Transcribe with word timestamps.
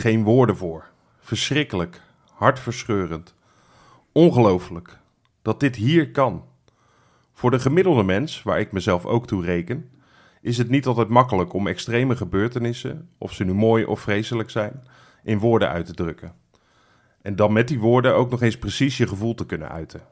Geen 0.00 0.24
woorden 0.24 0.56
voor. 0.56 0.84
Verschrikkelijk. 1.18 2.00
Hartverscheurend. 2.32 3.34
Ongelooflijk. 4.12 4.98
Dat 5.42 5.60
dit 5.60 5.76
hier 5.76 6.10
kan. 6.10 6.44
Voor 7.32 7.50
de 7.50 7.58
gemiddelde 7.58 8.02
mens, 8.02 8.42
waar 8.42 8.60
ik 8.60 8.72
mezelf 8.72 9.06
ook 9.06 9.26
toe 9.26 9.44
reken, 9.44 9.90
is 10.40 10.58
het 10.58 10.68
niet 10.68 10.86
altijd 10.86 11.08
makkelijk 11.08 11.52
om 11.52 11.66
extreme 11.66 12.16
gebeurtenissen, 12.16 13.08
of 13.18 13.32
ze 13.32 13.44
nu 13.44 13.54
mooi 13.54 13.84
of 13.84 14.00
vreselijk 14.00 14.50
zijn, 14.50 14.82
in 15.22 15.38
woorden 15.38 15.68
uit 15.68 15.86
te 15.86 15.94
drukken. 15.94 16.32
En 17.22 17.36
dan 17.36 17.52
met 17.52 17.68
die 17.68 17.78
woorden 17.78 18.14
ook 18.14 18.30
nog 18.30 18.42
eens 18.42 18.58
precies 18.58 18.96
je 18.96 19.06
gevoel 19.06 19.34
te 19.34 19.46
kunnen 19.46 19.68
uiten. 19.68 20.02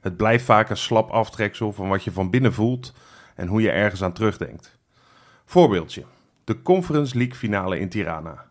Het 0.00 0.16
blijft 0.16 0.44
vaak 0.44 0.70
een 0.70 0.76
slap 0.76 1.10
aftreksel 1.10 1.72
van 1.72 1.88
wat 1.88 2.04
je 2.04 2.12
van 2.12 2.30
binnen 2.30 2.52
voelt 2.52 2.92
en 3.34 3.46
hoe 3.46 3.62
je 3.62 3.70
ergens 3.70 4.02
aan 4.02 4.12
terugdenkt. 4.12 4.78
Voorbeeldje. 5.44 6.04
De 6.50 6.62
Conference 6.62 7.16
League 7.16 7.34
finale 7.34 7.78
in 7.78 7.88
Tirana. 7.88 8.44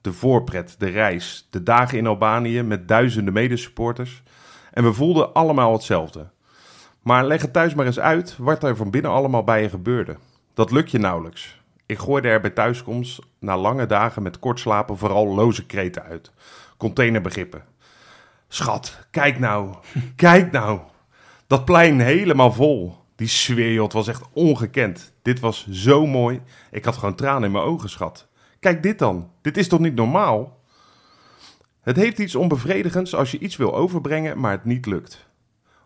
De 0.00 0.12
voorpret, 0.12 0.74
de 0.78 0.88
reis, 0.88 1.46
de 1.50 1.62
dagen 1.62 1.98
in 1.98 2.06
Albanië 2.06 2.62
met 2.62 2.88
duizenden 2.88 3.34
medesupporters. 3.34 4.22
En 4.72 4.84
we 4.84 4.92
voelden 4.92 5.34
allemaal 5.34 5.72
hetzelfde. 5.72 6.30
Maar 7.02 7.24
leg 7.24 7.42
het 7.42 7.52
thuis 7.52 7.74
maar 7.74 7.86
eens 7.86 8.00
uit 8.00 8.36
wat 8.38 8.62
er 8.62 8.76
van 8.76 8.90
binnen 8.90 9.10
allemaal 9.10 9.44
bij 9.44 9.62
je 9.62 9.68
gebeurde. 9.68 10.16
Dat 10.54 10.70
lukt 10.70 10.90
je 10.90 10.98
nauwelijks. 10.98 11.60
Ik 11.86 11.98
gooide 11.98 12.28
er 12.28 12.40
bij 12.40 12.50
thuiskomst 12.50 13.20
na 13.38 13.56
lange 13.56 13.86
dagen 13.86 14.22
met 14.22 14.38
kort 14.38 14.60
slapen 14.60 14.98
vooral 14.98 15.26
loze 15.26 15.66
kreten 15.66 16.02
uit. 16.02 16.32
Containerbegrippen. 16.76 17.64
Schat, 18.48 19.06
kijk 19.10 19.38
nou, 19.38 19.74
kijk 20.16 20.52
nou. 20.52 20.80
Dat 21.46 21.64
plein 21.64 22.00
helemaal 22.00 22.52
vol. 22.52 22.97
Die 23.18 23.28
sfeer, 23.28 23.72
joh, 23.72 23.84
het 23.84 23.92
was 23.92 24.08
echt 24.08 24.24
ongekend. 24.32 25.12
Dit 25.22 25.40
was 25.40 25.68
zo 25.70 26.06
mooi. 26.06 26.40
Ik 26.70 26.84
had 26.84 26.96
gewoon 26.96 27.14
tranen 27.14 27.44
in 27.44 27.50
mijn 27.50 27.64
ogen, 27.64 27.90
schat. 27.90 28.28
Kijk 28.60 28.82
dit 28.82 28.98
dan. 28.98 29.30
Dit 29.42 29.56
is 29.56 29.68
toch 29.68 29.80
niet 29.80 29.94
normaal? 29.94 30.60
Het 31.80 31.96
heeft 31.96 32.18
iets 32.18 32.34
onbevredigends 32.34 33.14
als 33.14 33.30
je 33.30 33.38
iets 33.38 33.56
wil 33.56 33.74
overbrengen, 33.74 34.40
maar 34.40 34.50
het 34.50 34.64
niet 34.64 34.86
lukt. 34.86 35.26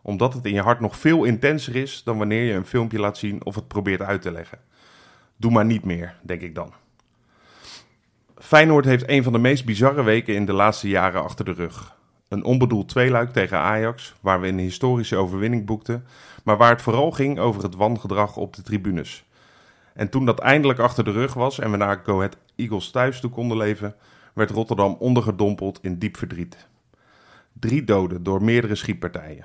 Omdat 0.02 0.34
het 0.34 0.44
in 0.44 0.54
je 0.54 0.60
hart 0.60 0.80
nog 0.80 0.96
veel 0.96 1.24
intenser 1.24 1.76
is 1.76 2.02
dan 2.04 2.18
wanneer 2.18 2.44
je 2.44 2.52
een 2.52 2.66
filmpje 2.66 2.98
laat 2.98 3.18
zien 3.18 3.44
of 3.44 3.54
het 3.54 3.68
probeert 3.68 4.02
uit 4.02 4.22
te 4.22 4.32
leggen. 4.32 4.58
Doe 5.36 5.50
maar 5.50 5.64
niet 5.64 5.84
meer, 5.84 6.16
denk 6.22 6.40
ik 6.40 6.54
dan. 6.54 6.72
Feyenoord 8.36 8.84
heeft 8.84 9.08
een 9.08 9.22
van 9.22 9.32
de 9.32 9.38
meest 9.38 9.64
bizarre 9.64 10.02
weken 10.02 10.34
in 10.34 10.46
de 10.46 10.52
laatste 10.52 10.88
jaren 10.88 11.22
achter 11.22 11.44
de 11.44 11.52
rug. 11.52 11.96
Een 12.28 12.44
onbedoeld 12.44 12.88
tweeluik 12.88 13.32
tegen 13.32 13.58
Ajax, 13.58 14.14
waar 14.20 14.40
we 14.40 14.48
een 14.48 14.58
historische 14.58 15.16
overwinning 15.16 15.66
boekten, 15.66 16.06
maar 16.42 16.56
waar 16.56 16.70
het 16.70 16.82
vooral 16.82 17.10
ging 17.10 17.38
over 17.38 17.62
het 17.62 17.74
wangedrag 17.74 18.36
op 18.36 18.54
de 18.54 18.62
tribunes. 18.62 19.24
En 19.94 20.08
toen 20.08 20.24
dat 20.24 20.38
eindelijk 20.38 20.78
achter 20.78 21.04
de 21.04 21.10
rug 21.10 21.34
was 21.34 21.58
en 21.58 21.70
we 21.70 21.76
naar 21.76 22.02
Eagles 22.56 22.90
thuis 22.90 23.20
toe 23.20 23.30
konden 23.30 23.56
leven, 23.56 23.94
werd 24.32 24.50
Rotterdam 24.50 24.96
ondergedompeld 24.98 25.78
in 25.82 25.98
diep 25.98 26.16
verdriet. 26.16 26.68
Drie 27.52 27.84
doden 27.84 28.22
door 28.22 28.42
meerdere 28.42 28.74
schietpartijen. 28.74 29.44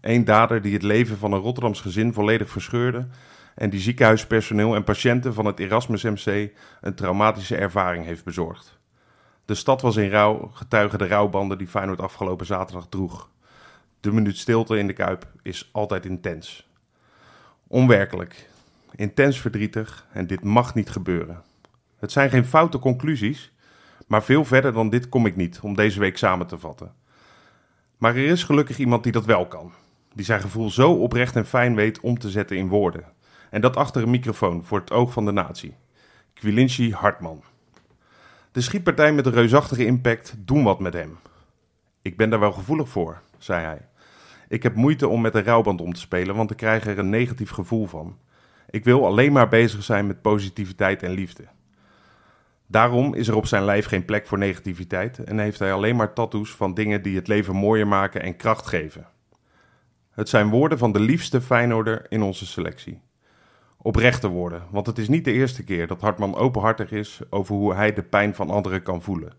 Eén 0.00 0.24
dader 0.24 0.62
die 0.62 0.72
het 0.72 0.82
leven 0.82 1.18
van 1.18 1.32
een 1.32 1.40
Rotterdams 1.40 1.80
gezin 1.80 2.12
volledig 2.12 2.50
verscheurde 2.50 3.06
en 3.54 3.70
die 3.70 3.80
ziekenhuispersoneel 3.80 4.74
en 4.74 4.84
patiënten 4.84 5.34
van 5.34 5.44
het 5.44 5.60
Erasmus 5.60 6.02
MC 6.02 6.50
een 6.80 6.94
traumatische 6.94 7.56
ervaring 7.56 8.04
heeft 8.04 8.24
bezorgd. 8.24 8.78
De 9.44 9.54
stad 9.54 9.82
was 9.82 9.96
in 9.96 10.10
rouw, 10.10 10.50
getuigen 10.52 10.98
de 10.98 11.06
rouwbanden 11.06 11.58
die 11.58 11.66
Feyenoord 11.66 12.00
afgelopen 12.00 12.46
zaterdag 12.46 12.86
droeg. 12.88 13.28
De 14.00 14.12
minuut 14.12 14.38
stilte 14.38 14.78
in 14.78 14.86
de 14.86 14.92
Kuip 14.92 15.26
is 15.42 15.68
altijd 15.72 16.06
intens. 16.06 16.68
Onwerkelijk, 17.66 18.48
intens 18.94 19.40
verdrietig 19.40 20.06
en 20.12 20.26
dit 20.26 20.44
mag 20.44 20.74
niet 20.74 20.90
gebeuren. 20.90 21.42
Het 21.98 22.12
zijn 22.12 22.30
geen 22.30 22.44
foute 22.44 22.78
conclusies, 22.78 23.52
maar 24.06 24.22
veel 24.22 24.44
verder 24.44 24.72
dan 24.72 24.90
dit 24.90 25.08
kom 25.08 25.26
ik 25.26 25.36
niet 25.36 25.60
om 25.60 25.74
deze 25.74 26.00
week 26.00 26.18
samen 26.18 26.46
te 26.46 26.58
vatten. 26.58 26.94
Maar 27.98 28.16
er 28.16 28.26
is 28.26 28.44
gelukkig 28.44 28.78
iemand 28.78 29.02
die 29.02 29.12
dat 29.12 29.24
wel 29.24 29.46
kan. 29.46 29.72
Die 30.14 30.24
zijn 30.24 30.40
gevoel 30.40 30.70
zo 30.70 30.92
oprecht 30.92 31.36
en 31.36 31.46
fijn 31.46 31.74
weet 31.74 32.00
om 32.00 32.18
te 32.18 32.30
zetten 32.30 32.56
in 32.56 32.68
woorden. 32.68 33.04
En 33.50 33.60
dat 33.60 33.76
achter 33.76 34.02
een 34.02 34.10
microfoon 34.10 34.64
voor 34.64 34.78
het 34.78 34.92
oog 34.92 35.12
van 35.12 35.24
de 35.24 35.32
natie. 35.32 35.74
Quilinci 36.34 36.92
Hartman. 36.92 37.42
De 38.52 38.60
schietpartij 38.60 39.12
met 39.12 39.26
een 39.26 39.32
reusachtige 39.32 39.86
impact 39.86 40.34
doen 40.38 40.64
wat 40.64 40.80
met 40.80 40.92
hem. 40.92 41.18
Ik 42.02 42.16
ben 42.16 42.30
daar 42.30 42.40
wel 42.40 42.52
gevoelig 42.52 42.88
voor, 42.88 43.22
zei 43.46 43.64
hij. 43.64 43.88
Ik 44.48 44.62
heb 44.62 44.74
moeite 44.74 45.08
om 45.08 45.20
met 45.20 45.34
een 45.34 45.44
rouwband 45.44 45.80
om 45.80 45.92
te 45.92 46.00
spelen, 46.00 46.34
want 46.34 46.50
ik 46.50 46.56
krijg 46.56 46.86
er 46.86 46.98
een 46.98 47.10
negatief 47.10 47.50
gevoel 47.50 47.86
van. 47.86 48.18
Ik 48.70 48.84
wil 48.84 49.06
alleen 49.06 49.32
maar 49.32 49.48
bezig 49.48 49.82
zijn 49.82 50.06
met 50.06 50.22
positiviteit 50.22 51.02
en 51.02 51.10
liefde. 51.10 51.44
Daarom 52.66 53.14
is 53.14 53.28
er 53.28 53.36
op 53.36 53.46
zijn 53.46 53.64
lijf 53.64 53.86
geen 53.86 54.04
plek 54.04 54.26
voor 54.26 54.38
negativiteit 54.38 55.24
en 55.24 55.38
heeft 55.38 55.58
hij 55.58 55.72
alleen 55.72 55.96
maar 55.96 56.12
tattoos 56.12 56.50
van 56.50 56.74
dingen 56.74 57.02
die 57.02 57.16
het 57.16 57.28
leven 57.28 57.54
mooier 57.54 57.88
maken 57.88 58.22
en 58.22 58.36
kracht 58.36 58.66
geven. 58.66 59.06
Het 60.10 60.28
zijn 60.28 60.48
woorden 60.48 60.78
van 60.78 60.92
de 60.92 61.00
liefste 61.00 61.40
Feyenoorder 61.40 62.06
in 62.08 62.22
onze 62.22 62.46
selectie. 62.46 63.00
Oprechte 63.76 64.28
woorden, 64.28 64.62
want 64.70 64.86
het 64.86 64.98
is 64.98 65.08
niet 65.08 65.24
de 65.24 65.32
eerste 65.32 65.64
keer 65.64 65.86
dat 65.86 66.00
Hartman 66.00 66.36
openhartig 66.36 66.90
is 66.90 67.20
over 67.30 67.54
hoe 67.54 67.74
hij 67.74 67.92
de 67.92 68.02
pijn 68.02 68.34
van 68.34 68.50
anderen 68.50 68.82
kan 68.82 69.02
voelen. 69.02 69.32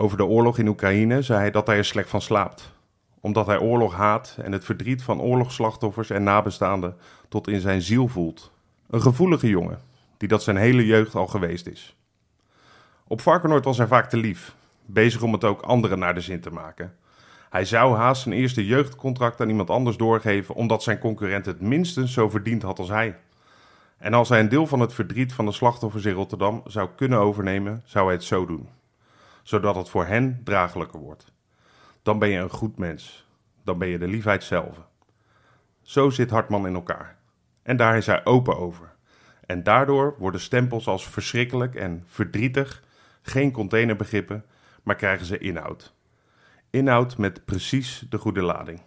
Over 0.00 0.16
de 0.16 0.24
oorlog 0.24 0.58
in 0.58 0.68
Oekraïne 0.68 1.22
zei 1.22 1.38
hij 1.38 1.50
dat 1.50 1.66
hij 1.66 1.76
er 1.76 1.84
slecht 1.84 2.08
van 2.08 2.20
slaapt, 2.20 2.72
omdat 3.20 3.46
hij 3.46 3.58
oorlog 3.58 3.94
haat 3.94 4.36
en 4.42 4.52
het 4.52 4.64
verdriet 4.64 5.02
van 5.02 5.20
oorlogsslachtoffers 5.20 6.10
en 6.10 6.22
nabestaanden 6.22 6.96
tot 7.28 7.48
in 7.48 7.60
zijn 7.60 7.82
ziel 7.82 8.08
voelt. 8.08 8.52
Een 8.90 9.02
gevoelige 9.02 9.48
jongen, 9.48 9.78
die 10.16 10.28
dat 10.28 10.42
zijn 10.42 10.56
hele 10.56 10.86
jeugd 10.86 11.14
al 11.14 11.26
geweest 11.26 11.66
is. 11.66 11.96
Op 13.06 13.20
Varkenoord 13.20 13.64
was 13.64 13.78
hij 13.78 13.86
vaak 13.86 14.08
te 14.08 14.16
lief, 14.16 14.54
bezig 14.86 15.22
om 15.22 15.32
het 15.32 15.44
ook 15.44 15.60
anderen 15.60 15.98
naar 15.98 16.14
de 16.14 16.20
zin 16.20 16.40
te 16.40 16.50
maken. 16.50 16.94
Hij 17.50 17.64
zou 17.64 17.96
haast 17.96 18.22
zijn 18.22 18.34
eerste 18.34 18.66
jeugdcontract 18.66 19.40
aan 19.40 19.48
iemand 19.48 19.70
anders 19.70 19.96
doorgeven, 19.96 20.54
omdat 20.54 20.82
zijn 20.82 20.98
concurrent 20.98 21.46
het 21.46 21.60
minstens 21.60 22.12
zo 22.12 22.28
verdiend 22.28 22.62
had 22.62 22.78
als 22.78 22.88
hij. 22.88 23.16
En 23.96 24.14
als 24.14 24.28
hij 24.28 24.40
een 24.40 24.48
deel 24.48 24.66
van 24.66 24.80
het 24.80 24.94
verdriet 24.94 25.32
van 25.32 25.44
de 25.44 25.52
slachtoffers 25.52 26.04
in 26.04 26.14
Rotterdam 26.14 26.62
zou 26.66 26.88
kunnen 26.96 27.18
overnemen, 27.18 27.82
zou 27.84 28.04
hij 28.04 28.14
het 28.14 28.24
zo 28.24 28.46
doen. 28.46 28.77
Zodat 29.48 29.74
het 29.74 29.88
voor 29.88 30.06
hen 30.06 30.40
draaglijker 30.44 31.00
wordt. 31.00 31.32
Dan 32.02 32.18
ben 32.18 32.28
je 32.28 32.38
een 32.38 32.50
goed 32.50 32.78
mens. 32.78 33.26
Dan 33.64 33.78
ben 33.78 33.88
je 33.88 33.98
de 33.98 34.08
liefheid 34.08 34.44
zelf. 34.44 34.76
Zo 35.82 36.10
zit 36.10 36.30
Hartman 36.30 36.66
in 36.66 36.74
elkaar. 36.74 37.18
En 37.62 37.76
daar 37.76 37.96
is 37.96 38.06
hij 38.06 38.24
open 38.24 38.58
over. 38.58 38.94
En 39.46 39.62
daardoor 39.62 40.14
worden 40.18 40.40
stempels 40.40 40.86
als 40.86 41.08
verschrikkelijk 41.08 41.74
en 41.74 42.04
verdrietig 42.06 42.82
geen 43.22 43.52
containerbegrippen, 43.52 44.44
maar 44.82 44.96
krijgen 44.96 45.26
ze 45.26 45.38
inhoud. 45.38 45.94
Inhoud 46.70 47.18
met 47.18 47.44
precies 47.44 48.06
de 48.08 48.18
goede 48.18 48.42
lading. 48.42 48.80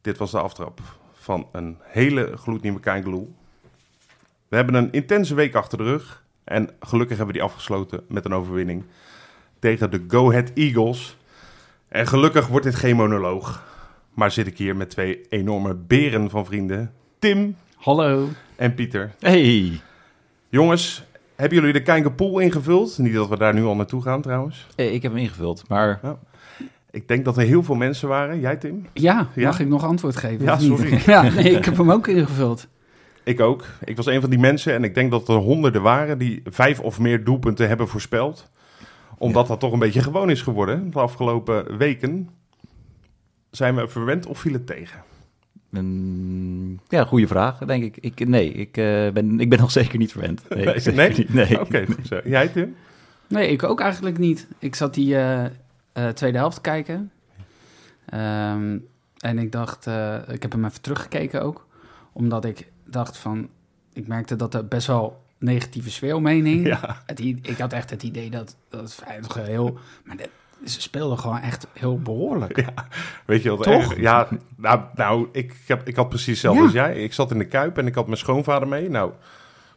Dit 0.00 0.18
was 0.18 0.30
de 0.30 0.40
aftrap 0.40 0.80
van 1.12 1.48
een 1.52 1.78
hele 1.82 2.36
gloednieuwe 2.36 2.80
Keingloel. 2.80 3.34
We 4.48 4.56
hebben 4.56 4.74
een 4.74 4.92
intense 4.92 5.34
week 5.34 5.54
achter 5.54 5.78
de 5.78 5.84
rug. 5.84 6.24
En 6.44 6.70
gelukkig 6.80 7.16
hebben 7.16 7.34
we 7.34 7.40
die 7.40 7.50
afgesloten 7.50 8.04
met 8.08 8.24
een 8.24 8.34
overwinning 8.34 8.84
tegen 9.60 9.90
de 9.90 10.04
Go 10.08 10.28
Ahead 10.30 10.50
Eagles. 10.54 11.16
En 11.88 12.06
gelukkig 12.06 12.46
wordt 12.46 12.64
dit 12.64 12.74
geen 12.74 12.96
monoloog. 12.96 13.62
Maar 14.14 14.30
zit 14.30 14.46
ik 14.46 14.58
hier 14.58 14.76
met 14.76 14.90
twee 14.90 15.20
enorme 15.28 15.74
beren 15.74 16.30
van 16.30 16.46
vrienden. 16.46 16.92
Tim 17.18 17.56
Hallo. 17.76 18.28
en 18.56 18.74
Pieter. 18.74 19.10
Hey. 19.20 19.80
Jongens, 20.48 21.04
hebben 21.36 21.58
jullie 21.58 21.72
de 21.72 21.82
Kijkenpool 21.82 22.38
ingevuld? 22.38 22.98
Niet 22.98 23.14
dat 23.14 23.28
we 23.28 23.38
daar 23.38 23.54
nu 23.54 23.64
al 23.64 23.76
naartoe 23.76 24.02
gaan 24.02 24.22
trouwens. 24.22 24.66
Eh, 24.76 24.94
Ik 24.94 25.02
heb 25.02 25.12
hem 25.12 25.20
ingevuld, 25.20 25.64
maar 25.68 26.00
Ik 26.90 27.08
denk 27.08 27.24
dat 27.24 27.36
er 27.36 27.42
heel 27.46 27.62
veel 27.62 27.74
mensen 27.74 28.08
waren. 28.08 28.40
Jij 28.40 28.56
Tim? 28.56 28.86
Ja, 28.92 29.28
Ja? 29.34 29.46
mag 29.48 29.60
ik 29.60 29.68
nog 29.68 29.84
antwoord 29.84 30.16
geven? 30.16 30.44
Ja, 30.44 30.58
sorry. 30.58 31.00
Ja, 31.06 31.22
nee, 31.22 31.50
ik 31.56 31.64
heb 31.64 31.76
hem 31.76 31.90
ook 31.92 32.06
ingevuld. 32.06 32.66
Ik 33.24 33.40
ook. 33.40 33.64
Ik 33.84 33.96
was 33.96 34.06
een 34.06 34.20
van 34.20 34.30
die 34.30 34.38
mensen 34.38 34.74
en 34.74 34.84
ik 34.84 34.94
denk 34.94 35.10
dat 35.10 35.28
er 35.28 35.34
honderden 35.34 35.82
waren 35.82 36.18
die 36.18 36.42
vijf 36.44 36.80
of 36.80 36.98
meer 36.98 37.24
doelpunten 37.24 37.68
hebben 37.68 37.88
voorspeld. 37.88 38.50
Omdat 39.20 39.46
dat 39.46 39.60
toch 39.60 39.72
een 39.72 39.78
beetje 39.78 40.02
gewoon 40.02 40.30
is 40.30 40.42
geworden 40.42 40.90
de 40.90 40.98
afgelopen 40.98 41.76
weken. 41.76 42.28
Zijn 43.50 43.76
we 43.76 43.88
verwend 43.88 44.26
of 44.26 44.38
viel 44.38 44.52
het 44.52 44.66
tegen? 44.66 45.02
ja, 46.88 47.04
goede 47.04 47.26
vraag, 47.26 47.58
denk 47.58 47.84
ik. 47.84 47.96
ik 47.96 48.28
nee, 48.28 48.52
ik, 48.52 48.76
eh, 48.76 49.10
ben, 49.10 49.40
ik 49.40 49.48
ben 49.48 49.58
nog 49.58 49.70
zeker 49.80 49.98
niet 49.98 50.12
verwend. 50.12 50.48
Nee, 50.48 50.94
Nee? 50.94 51.26
Nee? 51.48 51.60
Oké. 51.60 51.86
Jij 52.24 52.48
Tim? 52.48 52.76
Nee, 53.30 53.48
ik 53.48 53.62
ook 53.62 53.80
eigenlijk 53.80 54.18
niet. 54.18 54.46
Ik 54.58 54.74
zat 54.74 54.94
die 54.94 55.16
eh, 55.16 55.44
eh, 55.44 56.08
tweede 56.14 56.38
helft 56.38 56.54
te 56.54 56.60
kijken. 56.62 57.12
Ehm, 58.06 58.78
en 59.18 59.38
ik 59.38 59.52
dacht, 59.52 59.86
eh, 59.86 60.18
ik 60.28 60.42
heb 60.42 60.52
hem 60.52 60.64
even 60.64 60.80
teruggekeken 60.80 61.42
ook. 61.42 61.66
Omdat 62.12 62.44
ik 62.44 62.70
dacht 62.84 63.16
van, 63.16 63.48
ik 63.92 64.06
merkte 64.06 64.36
dat 64.36 64.54
er 64.54 64.68
best 64.68 64.86
wel 64.86 65.19
negatieve 65.40 65.90
sfeer 65.90 66.14
omheen 66.14 66.44
hing. 66.44 66.66
Ja. 66.66 66.96
Het, 67.06 67.20
ik 67.20 67.58
had 67.58 67.72
echt 67.72 67.90
het 67.90 68.02
idee 68.02 68.30
dat, 68.30 68.56
dat 68.68 68.80
het 68.80 68.94
Feyenoord 68.94 69.34
heel... 69.34 69.78
Maar 70.04 70.16
ze 70.64 70.80
speelden 70.80 71.18
gewoon 71.18 71.38
echt 71.40 71.66
heel 71.72 71.98
behoorlijk. 71.98 72.64
Weet 73.26 73.42
je 73.42 73.50
wat 73.50 73.62
Toch? 73.62 73.90
erg- 73.92 74.00
Ja, 74.00 74.28
nou, 74.56 74.80
nou 74.94 75.28
ik, 75.32 75.54
heb, 75.66 75.88
ik 75.88 75.96
had 75.96 76.08
precies 76.08 76.26
hetzelfde 76.26 76.58
Ja. 76.60 76.64
als 76.64 76.74
jij. 76.74 77.02
Ik 77.02 77.12
zat 77.12 77.30
in 77.30 77.38
de 77.38 77.44
Kuip 77.46 77.78
en 77.78 77.86
ik 77.86 77.94
had 77.94 78.06
mijn 78.06 78.18
schoonvader 78.18 78.68
mee. 78.68 78.90
Nou, 78.90 79.12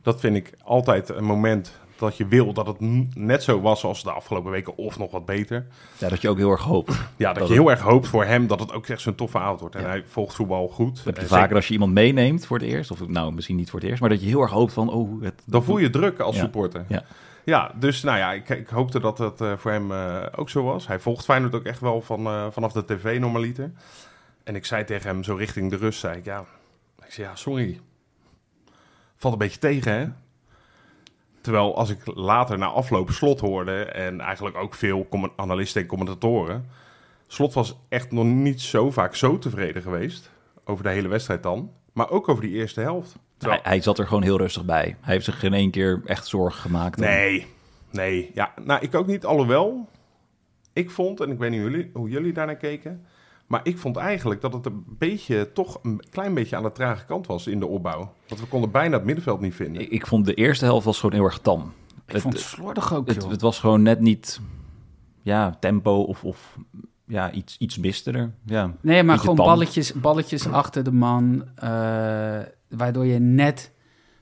dat 0.01 0.19
vind 0.19 0.35
ik 0.35 0.53
altijd 0.63 1.09
een 1.09 1.23
moment 1.23 1.71
dat 2.03 2.17
je 2.17 2.27
wil 2.27 2.53
dat 2.53 2.67
het 2.67 2.77
net 3.15 3.43
zo 3.43 3.61
was 3.61 3.83
als 3.83 4.03
de 4.03 4.11
afgelopen 4.11 4.51
weken 4.51 4.77
of 4.77 4.97
nog 4.97 5.11
wat 5.11 5.25
beter. 5.25 5.65
Ja, 5.97 6.09
dat 6.09 6.21
je 6.21 6.29
ook 6.29 6.37
heel 6.37 6.51
erg 6.51 6.61
hoopt. 6.61 6.89
Ja, 6.91 6.97
dat, 6.97 7.17
Dat 7.17 7.35
je 7.35 7.41
het- 7.41 7.51
heel 7.51 7.69
erg 7.71 7.79
hoopt 7.81 8.07
voor 8.07 8.25
hem 8.25 8.47
dat 8.47 8.59
het 8.59 8.73
ook 8.73 8.87
echt 8.87 9.01
zo'n 9.01 9.15
toffe 9.15 9.37
avond 9.37 9.59
wordt. 9.59 9.75
En 9.75 9.81
Ja. 9.81 9.87
hij 9.87 10.03
volgt 10.07 10.35
voetbal 10.35 10.67
goed. 10.67 10.95
Dat 10.95 11.05
heb 11.05 11.15
je 11.15 11.21
En 11.21 11.27
vaker 11.27 11.41
zeker- 11.41 11.55
als 11.55 11.67
je 11.67 11.73
iemand 11.73 11.93
meeneemt 11.93 12.45
voor 12.45 12.57
het 12.57 12.67
eerst. 12.67 12.91
Of 12.91 13.07
nou, 13.07 13.33
misschien 13.33 13.55
niet 13.55 13.69
voor 13.69 13.79
het 13.79 13.87
eerst. 13.89 14.01
Maar 14.01 14.09
dat 14.09 14.21
je 14.21 14.27
heel 14.27 14.41
erg 14.41 14.51
hoopt 14.51 14.73
van, 14.73 14.89
oh... 14.89 15.21
Het, 15.23 15.41
Dan 15.45 15.63
voel 15.63 15.77
je 15.77 15.89
druk 15.89 16.19
als 16.19 16.35
Ja. 16.35 16.41
supporter. 16.41 16.85
Ja. 16.87 17.03
Ja, 17.45 17.71
dus 17.79 18.01
nou 18.03 18.17
ja, 18.17 18.31
ik, 18.33 18.49
ik 18.49 18.67
hoopte 18.67 18.99
dat 18.99 19.17
dat 19.17 19.41
eh, 19.41 19.53
voor 19.57 19.71
hem 19.71 19.91
eh, 19.91 20.23
ook 20.35 20.49
zo 20.49 20.63
was. 20.63 20.87
Hij 20.87 20.99
volgt 20.99 21.25
Feyenoord 21.25 21.55
ook 21.55 21.63
echt 21.63 21.79
wel 21.79 22.01
van, 22.01 22.25
eh, 22.25 22.45
vanaf 22.51 22.71
de 22.71 22.85
tv 22.85 23.19
normaliter. 23.19 23.71
En 24.43 24.55
ik 24.55 24.65
zei 24.65 24.83
tegen 24.83 25.09
hem 25.09 25.23
zo 25.23 25.35
richting 25.35 25.69
de 25.69 25.75
rust, 25.77 25.99
zei 25.99 26.17
ik, 26.17 26.25
ja, 26.25 26.45
ik 27.05 27.11
zei, 27.11 27.27
ja, 27.27 27.35
sorry. 27.35 27.79
Valt 29.17 29.33
een 29.33 29.39
beetje 29.39 29.59
tegen, 29.59 29.93
hè? 29.93 30.07
Terwijl 31.43 31.75
als 31.77 31.89
ik 31.89 31.99
later 32.05 32.57
na 32.57 32.65
afloop 32.65 33.09
Slot 33.11 33.39
hoorde 33.39 33.83
en 33.85 34.21
eigenlijk 34.21 34.57
ook 34.57 34.73
veel 34.73 35.07
analisten 35.35 35.81
en 35.81 35.87
commentatoren, 35.87 36.65
Slot 37.27 37.53
was 37.53 37.79
echt 37.89 38.11
nog 38.11 38.25
niet 38.25 38.61
zo 38.61 38.91
vaak 38.91 39.15
zo 39.15 39.37
tevreden 39.37 39.81
geweest 39.81 40.31
over 40.65 40.83
de 40.83 40.89
hele 40.89 41.07
wedstrijd 41.07 41.43
dan, 41.43 41.71
maar 41.93 42.09
ook 42.09 42.29
over 42.29 42.43
die 42.43 42.53
eerste 42.53 42.81
helft. 42.81 43.15
Terwijl- 43.37 43.61
hij, 43.63 43.71
hij 43.71 43.81
zat 43.81 43.99
er 43.99 44.07
gewoon 44.07 44.23
heel 44.23 44.37
rustig 44.37 44.65
bij. 44.65 44.95
Hij 45.01 45.13
heeft 45.13 45.25
zich 45.25 45.39
geen 45.39 45.53
één 45.53 45.71
keer 45.71 46.01
echt 46.05 46.27
zorgen 46.27 46.61
gemaakt. 46.61 46.97
Nee, 46.97 47.47
nee. 47.91 48.31
Ja, 48.33 48.53
nou, 48.61 48.81
ik 48.81 48.95
ook 48.95 49.07
niet. 49.07 49.25
Alhoewel, 49.25 49.89
ik 50.73 50.91
vond, 50.91 51.19
en 51.19 51.31
ik 51.31 51.37
weet 51.37 51.51
niet 51.51 51.61
hoe 51.61 51.69
jullie, 51.71 51.89
hoe 51.93 52.09
jullie 52.09 52.33
daarnaar 52.33 52.55
keken... 52.57 53.05
maar 53.53 53.61
ik 53.63 53.77
vond 53.77 53.97
eigenlijk 53.97 54.41
dat 54.41 54.53
het 54.53 54.65
een 54.65 54.83
beetje, 54.87 55.51
toch 55.53 55.79
een 55.83 56.01
klein 56.09 56.33
beetje 56.33 56.55
aan 56.55 56.63
de 56.63 56.71
trage 56.71 57.05
kant 57.05 57.27
was 57.27 57.47
in 57.47 57.59
de 57.59 57.67
opbouw. 57.67 58.13
Want 58.27 58.41
we 58.41 58.47
konden 58.47 58.71
bijna 58.71 58.95
het 58.95 59.05
middenveld 59.05 59.41
niet 59.41 59.53
vinden. 59.55 59.81
Ik, 59.81 59.89
ik 59.89 60.07
vond 60.07 60.25
de 60.25 60.33
eerste 60.33 60.65
helft 60.65 60.85
was 60.85 60.99
gewoon 60.99 61.15
heel 61.15 61.25
erg 61.25 61.39
tam. 61.39 61.73
Ik 62.05 62.21
vond 62.21 62.33
het 62.33 62.43
slordig 62.43 62.93
ook, 62.93 63.07
Het, 63.07 63.21
joh. 63.21 63.29
het 63.31 63.41
was 63.41 63.59
gewoon 63.59 63.81
net 63.81 63.99
niet... 63.99 64.39
Ja, 65.21 65.57
tempo 65.59 66.01
of... 66.01 66.23
of 66.23 66.57
ja, 67.05 67.31
iets, 67.31 67.57
iets 67.57 67.77
miste 67.77 68.11
er. 68.11 68.33
Ja. 68.45 68.73
Nee, 68.81 69.03
maar 69.03 69.19
gewoon 69.19 69.35
tam. 69.35 69.45
balletjes, 69.45 69.93
balletjes 69.93 70.47
achter 70.47 70.83
de 70.83 70.91
man. 70.91 71.43
eh, 71.55 71.69
waardoor 72.69 73.05
je 73.05 73.19
net, 73.19 73.71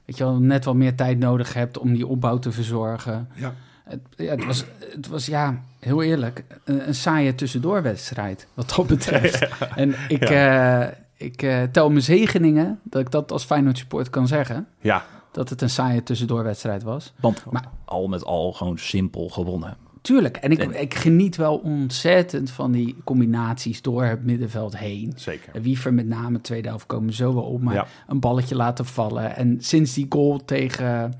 weet 0.05 0.17
je 0.17 0.23
wel, 0.23 0.39
net 0.39 0.65
wat 0.65 0.75
meer 0.75 0.95
tijd 0.95 1.19
nodig 1.19 1.53
hebt 1.53 1.77
om 1.77 1.93
die 1.93 2.07
opbouw 2.07 2.39
te 2.39 2.51
verzorgen. 2.51 3.29
Ja. 3.35 3.53
Het, 3.91 3.99
ja, 4.17 4.29
het, 4.35 4.45
was, 4.45 4.65
het 4.95 5.07
was, 5.07 5.25
ja, 5.25 5.61
heel 5.79 6.01
eerlijk, 6.01 6.43
een, 6.63 6.87
een 6.87 6.95
saaie 6.95 7.35
tussendoorwedstrijd, 7.35 8.47
wat 8.53 8.73
dat 8.75 8.87
betreft. 8.87 9.47
En 9.75 9.95
ik, 10.07 10.23
eh, 10.23 10.83
ik 11.17 11.41
eh, 11.41 11.63
tel 11.71 11.89
mijn 11.89 12.01
zegeningen, 12.03 12.79
dat 12.83 13.01
ik 13.01 13.11
dat 13.11 13.31
als 13.31 13.43
Feyenoord 13.45 13.77
support 13.77 14.09
kan 14.09 14.27
zeggen, 14.27 14.67
Ja, 14.79 15.05
dat 15.31 15.49
het 15.49 15.61
een 15.61 15.69
saaie 15.69 16.03
tussendoorwedstrijd 16.03 16.83
was. 16.83 17.13
Want 17.19 17.45
Maar- 17.51 17.65
al 17.85 18.07
met 18.07 18.25
al 18.25 18.51
gewoon 18.53 18.77
simpel 18.77 19.29
gewonnen. 19.29 19.77
Tuurlijk, 20.01 20.37
en 20.37 20.51
ik, 20.51 20.59
En- 20.59 20.81
ik 20.81 20.93
geniet 20.93 21.35
wel 21.35 21.57
ontzettend 21.57 22.51
van 22.51 22.71
die 22.71 22.95
combinaties 23.03 23.81
door 23.81 24.03
het 24.03 24.23
middenveld 24.23 24.77
heen. 24.77 25.13
zeker. 25.15 25.61
Wiever 25.61 25.93
met 25.93 26.07
name, 26.07 26.41
tweede 26.41 26.67
helft 26.67 26.85
komen 26.85 27.13
zo 27.13 27.33
wel 27.33 27.43
op. 27.43 27.61
Maar 27.61 27.73
Ja. 27.73 27.85
een 28.07 28.19
balletje 28.19 28.55
laten 28.55 28.85
vallen. 28.85 29.35
En 29.35 29.57
sinds 29.59 29.93
die 29.93 30.05
goal 30.09 30.45
tegen 30.45 31.13